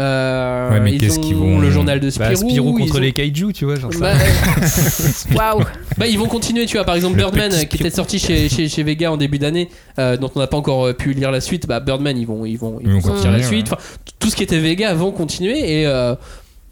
Euh, 0.00 0.70
Ouais, 0.72 0.80
mais 0.80 0.92
ils 0.94 1.00
qu'est-ce 1.00 1.18
ont 1.18 1.22
qu'ils 1.22 1.36
vont- 1.36 1.60
le 1.60 1.70
journal 1.70 2.00
de 2.00 2.08
Spirou. 2.08 2.30
Bah, 2.30 2.34
Spirou 2.36 2.72
contre 2.78 2.96
ont- 2.96 3.00
les 3.00 3.12
kaiju, 3.12 3.52
tu 3.52 3.66
vois. 3.66 3.76
Genre 3.76 3.90
Bah. 4.00 4.14
Waouh! 5.34 5.62
Bah 5.98 6.06
ils 6.06 6.18
vont 6.18 6.26
continuer, 6.26 6.64
tu 6.66 6.76
vois, 6.78 6.84
par 6.84 6.94
exemple 6.94 7.16
Le 7.16 7.22
Birdman 7.22 7.50
qui 7.68 7.76
était 7.76 7.90
sorti 7.90 8.18
chez, 8.18 8.48
chez, 8.48 8.68
chez 8.68 8.82
Vega 8.82 9.12
en 9.12 9.16
début 9.18 9.38
d'année, 9.38 9.68
euh, 9.98 10.16
dont 10.16 10.30
on 10.34 10.38
n'a 10.38 10.46
pas 10.46 10.56
encore 10.56 10.94
pu 10.96 11.12
lire 11.12 11.30
la 11.30 11.40
suite, 11.42 11.66
bah 11.66 11.80
Birdman 11.80 12.16
ils 12.16 12.26
vont, 12.26 12.44
ils 12.46 12.56
vont, 12.56 12.78
ils 12.80 12.86
Ils 12.86 12.92
vont 12.94 13.00
vont 13.00 13.08
sortir 13.08 13.30
la 13.30 13.42
suite, 13.42 13.66
enfin 13.70 13.80
tout 14.18 14.30
ce 14.30 14.36
qui 14.36 14.42
était 14.42 14.58
Vega 14.58 14.94
vont 14.94 15.10
continuer 15.12 15.80
et 15.82 15.86
euh, 15.86 16.14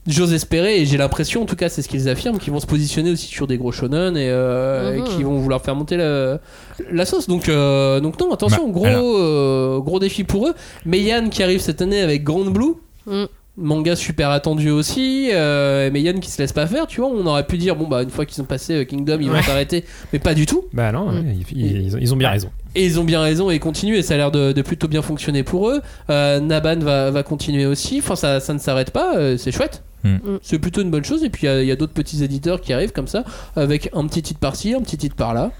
j'ose 0.06 0.32
espérer 0.32 0.80
et 0.80 0.86
j'ai 0.86 0.96
l'impression 0.96 1.42
en 1.42 1.46
tout 1.46 1.56
cas 1.56 1.68
c'est 1.68 1.82
ce 1.82 1.88
qu'ils 1.88 2.08
affirment 2.08 2.38
qu'ils 2.38 2.52
vont 2.52 2.60
se 2.60 2.66
positionner 2.66 3.10
aussi 3.10 3.26
sur 3.26 3.46
des 3.46 3.58
gros 3.58 3.70
shonen 3.72 4.16
et, 4.16 4.28
euh, 4.30 4.94
et 4.94 4.98
Mhm. 5.00 5.04
qui 5.08 5.22
vont 5.22 5.38
vouloir 5.38 5.60
faire 5.62 5.74
monter 5.76 5.96
la, 5.96 6.40
la 6.90 7.04
sauce 7.04 7.26
donc, 7.28 7.48
euh, 7.48 8.00
donc 8.00 8.18
non 8.18 8.32
attention 8.32 8.66
Bah, 8.66 8.72
gros, 8.72 8.84
alors. 8.86 9.04
euh, 9.04 9.78
gros 9.80 9.98
défi 10.00 10.24
pour 10.24 10.48
eux 10.48 10.54
Meian 10.86 11.28
qui 11.28 11.42
arrive 11.42 11.60
cette 11.60 11.82
année 11.82 12.00
avec 12.00 12.24
Grand 12.24 12.44
Blue 12.50 12.74
Mm. 13.06 13.24
manga 13.56 13.96
super 13.96 14.30
attendu 14.30 14.70
aussi 14.70 15.30
euh, 15.32 15.90
mais 15.92 16.00
Yann 16.02 16.20
qui 16.20 16.30
se 16.30 16.40
laisse 16.40 16.52
pas 16.52 16.66
faire 16.66 16.86
tu 16.86 17.00
vois 17.00 17.10
on 17.10 17.24
aurait 17.26 17.46
pu 17.46 17.56
dire 17.58 17.76
bon 17.76 17.88
bah 17.88 18.02
une 18.02 18.10
fois 18.10 18.24
qu'ils 18.26 18.40
ont 18.42 18.46
passé 18.46 18.84
Kingdom 18.86 19.18
ils 19.20 19.30
vont 19.30 19.42
s'arrêter 19.42 19.84
mais 20.12 20.18
pas 20.18 20.34
du 20.34 20.44
tout 20.46 20.64
Bah 20.72 20.92
non, 20.92 21.10
Mm. 21.10 21.24
ils 21.52 22.12
ont 22.12 22.16
bien 22.16 22.28
raison. 22.30 22.50
Et 22.74 22.84
ils 22.86 23.00
ont 23.00 23.04
bien 23.04 23.20
raison 23.20 23.50
et 23.50 23.56
ils 23.56 23.60
continuent 23.60 23.96
et 23.96 24.02
ça 24.02 24.14
a 24.14 24.16
l'air 24.16 24.30
de, 24.30 24.52
de 24.52 24.62
plutôt 24.62 24.88
bien 24.88 25.02
fonctionner 25.02 25.42
pour 25.42 25.68
eux. 25.70 25.80
Euh, 26.10 26.40
Naban 26.40 26.78
va, 26.78 27.10
va 27.10 27.22
continuer 27.22 27.66
aussi. 27.66 27.98
Enfin 27.98 28.16
ça, 28.16 28.40
ça 28.40 28.52
ne 28.54 28.58
s'arrête 28.58 28.90
pas 28.90 29.16
euh, 29.16 29.36
c'est 29.36 29.52
chouette. 29.52 29.82
Mm. 30.02 30.08
Mm. 30.14 30.38
c'est 30.42 30.58
plutôt 30.58 30.80
une 30.80 30.90
bonne 30.90 31.04
chose 31.04 31.22
et 31.24 31.28
puis 31.28 31.46
il 31.46 31.50
y 31.50 31.52
a- 31.52 31.62
il 31.62 31.68
y 31.68 31.70
a, 31.72 31.76
d'autres 31.76 31.92
petits 31.92 32.24
éditeurs 32.24 32.62
qui 32.62 32.72
arrivent 32.72 32.92
comme 32.92 33.06
ça 33.08 33.22
avec 33.54 33.90
un 33.92 34.06
petit 34.06 34.22
titre 34.22 34.40
par-ci 34.40 34.72
un 34.74 34.80
petit 34.80 34.96
titre 34.96 35.14
par-là. 35.16 35.50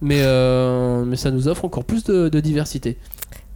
Mais, 0.00 0.20
euh, 0.22 1.04
mais 1.04 1.16
ça 1.16 1.32
nous 1.32 1.48
offre 1.48 1.64
encore 1.64 1.84
plus 1.84 2.04
de, 2.04 2.28
de 2.28 2.38
diversité 2.40 2.96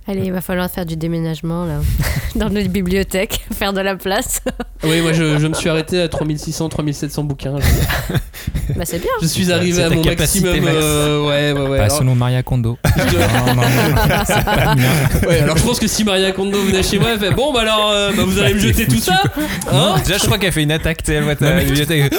Allez, 0.09 0.23
il 0.25 0.33
va 0.33 0.41
falloir 0.41 0.69
faire 0.69 0.85
du 0.85 0.97
déménagement 0.97 1.65
là, 1.65 1.75
dans 2.35 2.51
notre 2.51 2.69
bibliothèque, 2.69 3.45
faire 3.55 3.73
de 3.73 3.81
la 3.81 3.95
place. 3.95 4.41
oui 4.85 5.01
moi 5.01 5.13
je, 5.13 5.39
je 5.39 5.47
me 5.47 5.55
suis 5.55 5.69
arrêté 5.69 6.01
à 6.03 6.09
3600 6.09 6.69
3700 6.69 7.23
bouquins 7.23 7.55
je, 7.61 8.15
bah 8.75 8.83
c'est 8.85 8.99
bien. 8.99 9.13
je 9.23 9.29
suis 9.29 9.53
arrivé 9.53 9.81
à 9.85 9.91
mon 9.91 10.03
maximum 10.03 10.59
max. 10.59 10.77
euh, 10.77 11.21
ouais 11.29 11.53
ouais 11.53 11.69
ouais 11.69 11.79
Pas 11.79 11.85
alors- 11.85 11.99
selon 11.99 12.17
Maria 12.17 12.43
Kondo. 12.43 12.79
je- 12.85 13.17
Non, 13.17 13.55
non, 13.55 13.63
non, 13.63 14.25
c'est 14.27 14.45
pas 14.45 14.75
bien. 14.75 15.29
Ouais, 15.29 15.39
alors 15.41 15.57
je 15.57 15.63
pense 15.63 15.79
que 15.79 15.87
si 15.87 16.03
Maria 16.03 16.33
Kondo 16.33 16.61
venait 16.63 16.83
chez 16.83 16.99
moi, 16.99 17.11
elle 17.13 17.21
fait 17.21 17.31
bon, 17.31 17.53
bah 17.53 17.61
alors, 17.61 17.91
euh, 17.93 18.11
bah, 18.17 18.25
vous 18.27 18.41
allez 18.41 18.55
me 18.55 18.59
jeter 18.59 18.89
tout 18.89 18.99
ça 18.99 19.23
Hein 19.71 19.95
Déjà, 20.05 20.19
je 20.19 20.25
crois 20.27 20.39
qu'elle 20.39 20.51
fait 20.53 20.65
une 20.65 20.73
attaque, 20.73 21.09
elle 21.09 21.23
voit 21.23 21.37
ta 21.37 21.53
bibliothèque. 21.61 22.13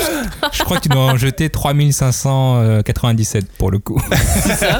Je 0.54 0.64
crois 0.64 0.78
que 0.78 0.84
tu 0.84 0.90
dois 0.90 1.02
en 1.04 1.18
jeter 1.18 1.50
3597 1.50 3.46
pour 3.58 3.72
le 3.72 3.80
coup. 3.80 4.02
C'est 4.14 4.54
ça 4.56 4.80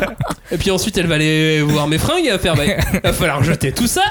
Et 0.52 0.58
puis 0.58 0.72
ensuite, 0.72 0.98
elle 0.98 1.08
va 1.08 1.16
aller 1.16 1.62
voir 1.64 1.88
mes 1.88 1.98
fringues 1.98 2.26
et 2.26 2.32
va 2.32 2.40
faire 2.40 2.56
bah, 2.56 2.64
va 3.04 3.14
falloir 3.14 3.44
jeter 3.44 3.72
tout 3.72 3.88
ça 3.88 4.04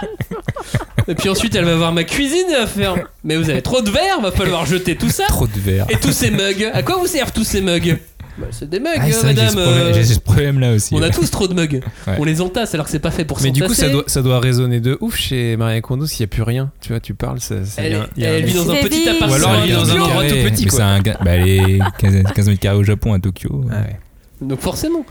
Et 1.08 1.14
puis 1.14 1.28
ensuite, 1.28 1.54
elle 1.54 1.64
va 1.64 1.76
voir 1.76 1.92
ma 1.92 2.04
cuisine 2.04 2.46
et 2.50 2.52
elle 2.52 2.60
va 2.62 2.66
faire 2.66 2.94
Mais 3.24 3.36
vous 3.36 3.50
avez 3.50 3.62
trop 3.62 3.82
de 3.82 3.90
verre, 3.90 4.20
va 4.20 4.30
falloir 4.32 4.66
jeter 4.66 4.96
tout 4.96 5.10
ça. 5.10 5.24
Trop 5.28 5.46
de 5.46 5.58
verre. 5.60 5.86
Et 5.90 5.96
tous 5.96 6.12
ces 6.12 6.30
mugs. 6.30 6.70
À 6.72 6.82
quoi 6.82 6.96
vous 6.96 7.06
servent 7.06 7.32
tous 7.32 7.44
ces 7.44 7.60
mugs 7.60 7.98
Bah, 8.38 8.46
C'est 8.50 8.68
des 8.70 8.78
mugs, 8.80 8.90
Ah, 8.96 9.06
j'ai 9.06 9.12
ce 9.12 9.26
madame. 9.26 9.46
problème- 9.48 9.66
euh, 9.78 9.92
J'ai 9.94 10.04
ce 10.04 10.18
problème-là 10.20 10.72
aussi. 10.74 10.94
On 10.94 11.02
a 11.02 11.10
tous 11.10 11.30
trop 11.30 11.48
de 11.48 11.54
mugs. 11.54 11.82
Ouais. 12.06 12.14
On 12.18 12.24
les 12.24 12.40
entasse 12.40 12.72
alors 12.74 12.86
que 12.86 12.92
c'est 12.92 12.98
pas 12.98 13.10
fait 13.10 13.24
pour 13.24 13.40
Mais 13.42 13.50
du 13.50 13.62
coup, 13.62 13.74
ça 13.74 13.88
doit, 13.88 14.04
ça 14.06 14.22
doit 14.22 14.38
résonner 14.40 14.80
de 14.80 14.96
ouf 15.00 15.16
chez 15.16 15.56
Marie 15.56 15.80
Kondo 15.82 16.06
s'il 16.06 16.20
n'y 16.20 16.24
a 16.24 16.28
plus 16.28 16.42
rien. 16.42 16.70
Tu 16.80 16.90
vois, 16.90 17.00
tu 17.00 17.14
parles, 17.14 17.40
ça, 17.40 17.64
ça- 17.64 17.82
Elle, 17.82 17.92
y 17.92 17.94
a 17.96 18.00
un- 18.02 18.06
y 18.16 18.24
a 18.24 18.28
elle 18.30 18.42
un- 18.42 18.46
vit 18.46 18.54
dans 18.54 18.70
un 18.70 18.74
petit 18.76 19.08
appartement. 19.08 19.30
Ou 19.30 19.34
alors 19.34 19.50
elle 19.62 19.68
vit 19.68 19.72
dans 19.74 19.90
un 19.90 20.00
endroit 20.00 20.22
tout 20.24 20.34
petit, 20.36 20.64
Mais 20.64 20.70
quoi. 20.70 20.78
c'est 20.78 21.10
un 21.10 21.24
bah, 21.24 21.36
les 21.36 21.80
15, 21.98 22.22
15 22.34 22.48
mètres 22.48 22.60
carrés 22.60 22.78
au 22.78 22.84
Japon, 22.84 23.12
à 23.12 23.18
Tokyo. 23.18 23.64
Ah 23.70 23.80
ouais. 23.80 23.98
Donc 24.40 24.60
forcément. 24.60 25.04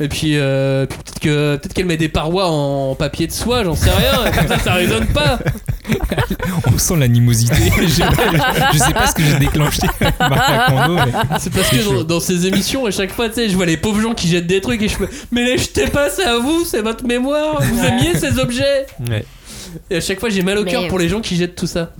Et 0.00 0.08
puis, 0.08 0.36
euh, 0.36 0.86
puis 0.86 0.98
peut-être 0.98 1.18
que 1.20 1.56
peut-être 1.56 1.74
qu'elle 1.74 1.86
met 1.86 1.96
des 1.96 2.08
parois 2.08 2.46
en 2.48 2.94
papier 2.94 3.26
de 3.26 3.32
soie, 3.32 3.64
j'en 3.64 3.74
sais 3.74 3.90
rien. 3.90 4.30
Comme 4.30 4.46
ça, 4.48 4.58
ça 4.58 4.74
résonne 4.74 5.06
pas. 5.08 5.38
On 6.72 6.78
sent 6.78 6.96
l'animosité. 6.96 7.54
je, 7.82 7.86
sais 7.88 8.02
pas- 8.02 8.70
je 8.72 8.78
sais 8.78 8.92
pas 8.92 9.06
ce 9.06 9.14
que 9.14 9.22
j'ai 9.22 9.38
déclenché 9.38 9.82
mais 10.00 10.08
C'est 11.40 11.52
parce 11.52 11.70
que 11.70 11.84
dans, 11.96 12.04
dans 12.04 12.20
ces 12.20 12.46
émissions, 12.46 12.86
à 12.86 12.90
chaque 12.90 13.12
fois, 13.12 13.28
tu 13.28 13.36
sais, 13.36 13.48
je 13.48 13.56
vois 13.56 13.66
les 13.66 13.76
pauvres 13.76 14.00
gens 14.00 14.14
qui 14.14 14.28
jettent 14.28 14.46
des 14.46 14.60
trucs 14.60 14.82
et 14.82 14.88
je 14.88 14.98
me. 15.00 15.08
Mais 15.32 15.44
les 15.44 15.58
jetez 15.58 15.86
pas, 15.86 16.10
c'est 16.10 16.24
à 16.24 16.38
vous, 16.38 16.64
c'est 16.64 16.82
votre 16.82 17.04
mémoire. 17.04 17.60
Vous 17.60 17.84
aimiez 17.84 18.14
ces 18.16 18.38
objets. 18.38 18.86
Ouais. 19.08 19.24
Et 19.90 19.96
à 19.96 20.00
chaque 20.00 20.20
fois, 20.20 20.28
j'ai 20.28 20.42
mal 20.42 20.58
au 20.58 20.64
Mais- 20.64 20.70
cœur 20.70 20.88
pour 20.88 20.98
les 20.98 21.08
gens 21.08 21.20
qui 21.20 21.36
jettent 21.36 21.56
tout 21.56 21.66
ça. 21.66 21.90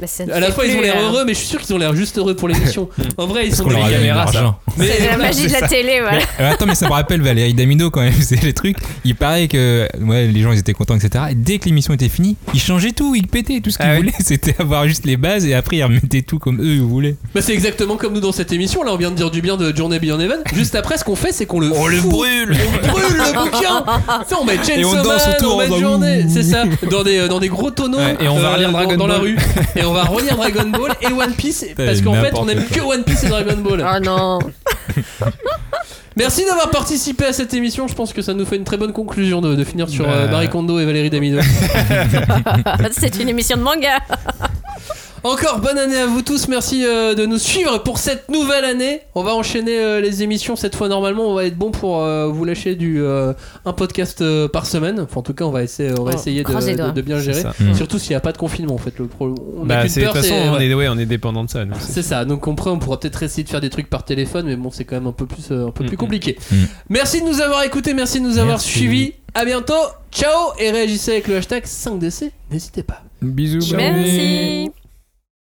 Bah, 0.00 0.06
ça 0.06 0.26
ne 0.26 0.32
À 0.32 0.40
la 0.40 0.46
fait 0.46 0.52
fois, 0.52 0.66
ils 0.66 0.76
ont 0.76 0.80
l'air 0.80 0.96
euh, 0.96 1.08
heureux, 1.08 1.24
mais 1.26 1.34
je 1.34 1.38
suis 1.38 1.46
sûr 1.48 1.60
qu'ils 1.60 1.74
ont 1.74 1.78
l'air 1.78 1.94
juste 1.94 2.18
heureux 2.18 2.34
pour 2.36 2.48
l'émission. 2.48 2.88
En 3.16 3.26
vrai, 3.26 3.44
ils 3.46 3.48
parce 3.48 3.58
sont 3.58 3.64
qu'on 3.64 3.70
des 3.70 3.76
leur 3.76 3.84
a 3.86 3.88
donné 3.90 4.02
de 4.02 4.06
caméras, 4.08 4.26
ça. 4.26 4.32
l'argent. 4.34 4.58
Mais 4.76 4.86
C'est 4.86 4.98
la 5.00 5.06
voilà, 5.16 5.18
magie 5.18 5.46
de 5.46 5.52
la 5.52 5.58
ça. 5.60 5.68
télé, 5.68 6.00
voilà. 6.00 6.18
Mais, 6.38 6.44
euh, 6.44 6.50
attends, 6.52 6.66
mais 6.66 6.74
ça 6.74 6.86
me 6.86 6.92
rappelle 6.92 7.20
Valérie 7.20 7.54
Damido 7.54 7.90
quand 7.90 8.00
même 8.00 8.12
faisait 8.18 8.36
les 8.42 8.52
trucs. 8.52 8.76
Il 9.04 9.14
paraît 9.16 9.48
que 9.48 9.88
ouais, 10.00 10.26
les 10.26 10.40
gens 10.42 10.52
ils 10.52 10.58
étaient 10.58 10.72
contents, 10.74 10.94
etc. 10.96 11.24
Et 11.30 11.34
dès 11.34 11.58
que 11.58 11.64
l'émission 11.64 11.94
était 11.94 12.08
finie, 12.08 12.36
ils 12.54 12.60
changeaient 12.60 12.92
tout, 12.92 13.14
ils 13.14 13.26
pétaient 13.26 13.60
tout 13.60 13.70
ce 13.70 13.78
qu'ils 13.78 13.86
Ah 13.88 13.96
voulaient. 13.96 14.12
C'était 14.20 14.54
avoir 14.60 14.86
juste 14.86 15.04
les 15.06 15.16
bases 15.16 15.44
et 15.46 15.54
après 15.54 15.76
ils 15.76 15.82
remettaient 15.84 16.22
tout 16.22 16.38
comme 16.38 16.60
eux 16.60 16.74
ils 16.76 16.80
voulaient. 16.82 17.16
Bah, 17.34 17.40
c'est 17.42 17.52
exactement 17.54 17.96
comme 17.96 18.12
nous 18.14 18.20
dans 18.20 18.32
cette 18.32 18.52
émission. 18.52 18.82
Là, 18.84 18.92
on 18.92 18.96
vient 18.96 19.10
de 19.10 19.16
dire 19.16 19.30
du 19.30 19.40
bien 19.42 19.56
de 19.56 19.74
Journey 19.74 19.98
Beyond 19.98 20.20
Heaven. 20.20 20.40
Juste 20.54 20.74
après, 20.74 20.96
ce 20.98 21.04
qu'on 21.04 21.16
fait, 21.16 21.32
c'est 21.32 21.46
qu'on 21.46 21.60
le. 21.60 21.72
On 21.74 21.86
le 21.86 21.96
fout. 21.98 22.10
brûle 22.10 22.56
On 22.84 22.88
brûle 22.88 23.16
le 23.16 23.32
bouquin 23.44 23.84
Ça, 24.28 24.36
on 24.40 24.44
met 24.44 24.54
Et 24.54 24.64
Chainsaw 24.64 24.88
on 24.90 24.94
danse 25.02 25.26
Man, 25.26 25.34
autour, 25.38 25.56
on 25.56 25.58
met 25.58 25.80
Journée, 25.80 26.22
ouh. 26.24 26.30
c'est 26.32 26.42
ça, 26.42 26.64
dans 26.90 27.02
des, 27.02 27.18
euh, 27.18 27.28
dans 27.28 27.40
des 27.40 27.48
gros 27.48 27.70
tonneaux. 27.70 27.98
Ouais, 27.98 28.16
et 28.20 28.28
on 28.28 28.38
va 28.38 28.54
relire 28.54 28.70
dans- 28.72 28.78
Dragon 28.78 28.96
dans, 28.96 29.06
la 29.06 29.14
Ball. 29.18 29.22
rue. 29.28 29.37
Et 29.76 29.84
on 29.84 29.92
va 29.92 30.04
relire 30.04 30.36
Dragon 30.36 30.68
Ball 30.68 30.92
et 31.00 31.06
One 31.06 31.32
Piece, 31.34 31.64
parce 31.76 32.00
qu'en 32.02 32.14
fait, 32.14 32.32
on 32.34 32.44
n'importe 32.46 32.50
aime 32.50 32.64
que 32.66 32.80
One 32.80 33.04
Piece 33.04 33.24
et 33.24 33.28
Dragon 33.28 33.56
Ball. 33.58 33.86
Oh 33.86 33.98
non. 34.04 34.38
Merci 36.16 36.44
d'avoir 36.44 36.70
participé 36.70 37.26
à 37.26 37.32
cette 37.32 37.54
émission. 37.54 37.86
Je 37.86 37.94
pense 37.94 38.12
que 38.12 38.22
ça 38.22 38.34
nous 38.34 38.44
fait 38.44 38.56
une 38.56 38.64
très 38.64 38.76
bonne 38.76 38.92
conclusion 38.92 39.40
de, 39.40 39.54
de 39.54 39.62
finir 39.64 39.88
sur 39.88 40.08
euh, 40.08 40.26
Bah. 40.26 40.32
Marie 40.32 40.48
Kondo 40.48 40.80
et 40.80 40.84
Valérie 40.84 41.10
Damido. 41.10 41.38
C'est 42.90 43.20
une 43.20 43.28
émission 43.28 43.56
de 43.56 43.62
manga. 43.62 44.00
Encore 45.24 45.60
bonne 45.60 45.78
année 45.78 45.96
à 45.96 46.06
vous 46.06 46.22
tous. 46.22 46.48
Merci 46.48 46.84
euh, 46.84 47.14
de 47.14 47.26
nous 47.26 47.38
suivre 47.38 47.78
pour 47.82 47.98
cette 47.98 48.28
nouvelle 48.30 48.64
année. 48.64 49.00
On 49.14 49.22
va 49.22 49.34
enchaîner 49.34 49.78
euh, 49.78 50.00
les 50.00 50.22
émissions 50.22 50.56
cette 50.56 50.76
fois. 50.76 50.88
Normalement, 50.88 51.24
on 51.28 51.34
va 51.34 51.44
être 51.46 51.56
bon 51.56 51.70
pour 51.70 52.02
euh, 52.02 52.28
vous 52.28 52.44
lâcher 52.44 52.74
du 52.76 53.02
euh, 53.02 53.32
un 53.64 53.72
podcast 53.72 54.22
euh, 54.22 54.48
par 54.48 54.66
semaine. 54.66 55.00
Enfin, 55.00 55.20
en 55.20 55.22
tout 55.22 55.34
cas, 55.34 55.44
on 55.44 55.50
va 55.50 55.62
essayer, 55.62 55.90
on 55.98 56.04
va 56.04 56.12
Oh, 56.14 56.16
essayer 56.16 56.42
de, 56.44 57.00
bien 57.02 57.18
gérer. 57.20 57.42
Mm. 57.60 57.74
Surtout 57.74 57.98
s'il 57.98 58.10
n'y 58.10 58.16
a 58.16 58.20
pas 58.20 58.32
de 58.32 58.38
confinement. 58.38 58.74
En 58.74 58.78
fait, 58.78 58.98
le 58.98 59.06
pro- 59.06 59.34
on 59.56 59.64
a 59.64 59.66
Bah, 59.66 59.86
qu'une 59.86 59.94
de 60.02 60.06
toute 60.06 60.14
façon, 60.16 60.28
c'est- 60.28 60.48
on 60.48 60.58
est, 60.60 60.72
ouais, 60.74 60.88
on 60.88 60.98
est 60.98 61.06
dépendant 61.06 61.44
de 61.44 61.50
ça. 61.50 61.64
nous. 61.64 61.74
C'est 61.80 62.02
ça, 62.02 62.24
donc 62.24 62.46
après 62.46 62.70
on 62.70 62.78
pourra 62.78 62.98
peut-être 63.00 63.22
essayer 63.22 63.42
de 63.44 63.48
faire 63.48 63.60
des 63.60 63.70
trucs 63.70 63.90
par 63.90 64.04
téléphone, 64.04 64.46
mais 64.46 64.56
bon, 64.56 64.70
c'est 64.70 64.84
quand 64.84 64.96
même 64.96 65.06
un 65.06 65.12
peu 65.12 65.26
plus, 65.26 65.48
euh, 65.50 65.66
un 65.66 65.70
peu 65.70 65.84
plus 65.84 65.94
Mm, 65.94 65.98
compliqué. 65.98 66.38
Mm. 66.50 66.56
Merci 66.90 67.20
de 67.22 67.26
nous 67.26 67.40
avoir 67.40 67.62
écoutés, 67.64 67.92
merci 67.94 68.20
de 68.20 68.24
nous 68.24 68.38
avoir 68.38 68.56
Merci. 68.58 68.68
suivis. 68.70 69.12
À 69.34 69.44
bientôt, 69.44 69.74
ciao 70.12 70.52
et 70.58 70.70
réagissez 70.70 71.12
avec 71.12 71.28
le 71.28 71.36
hashtag 71.36 71.64
5DC, 71.66 72.30
n'hésitez 72.50 72.82
pas. 72.82 73.02
Bisous, 73.20 73.74
Merci. 73.76 74.70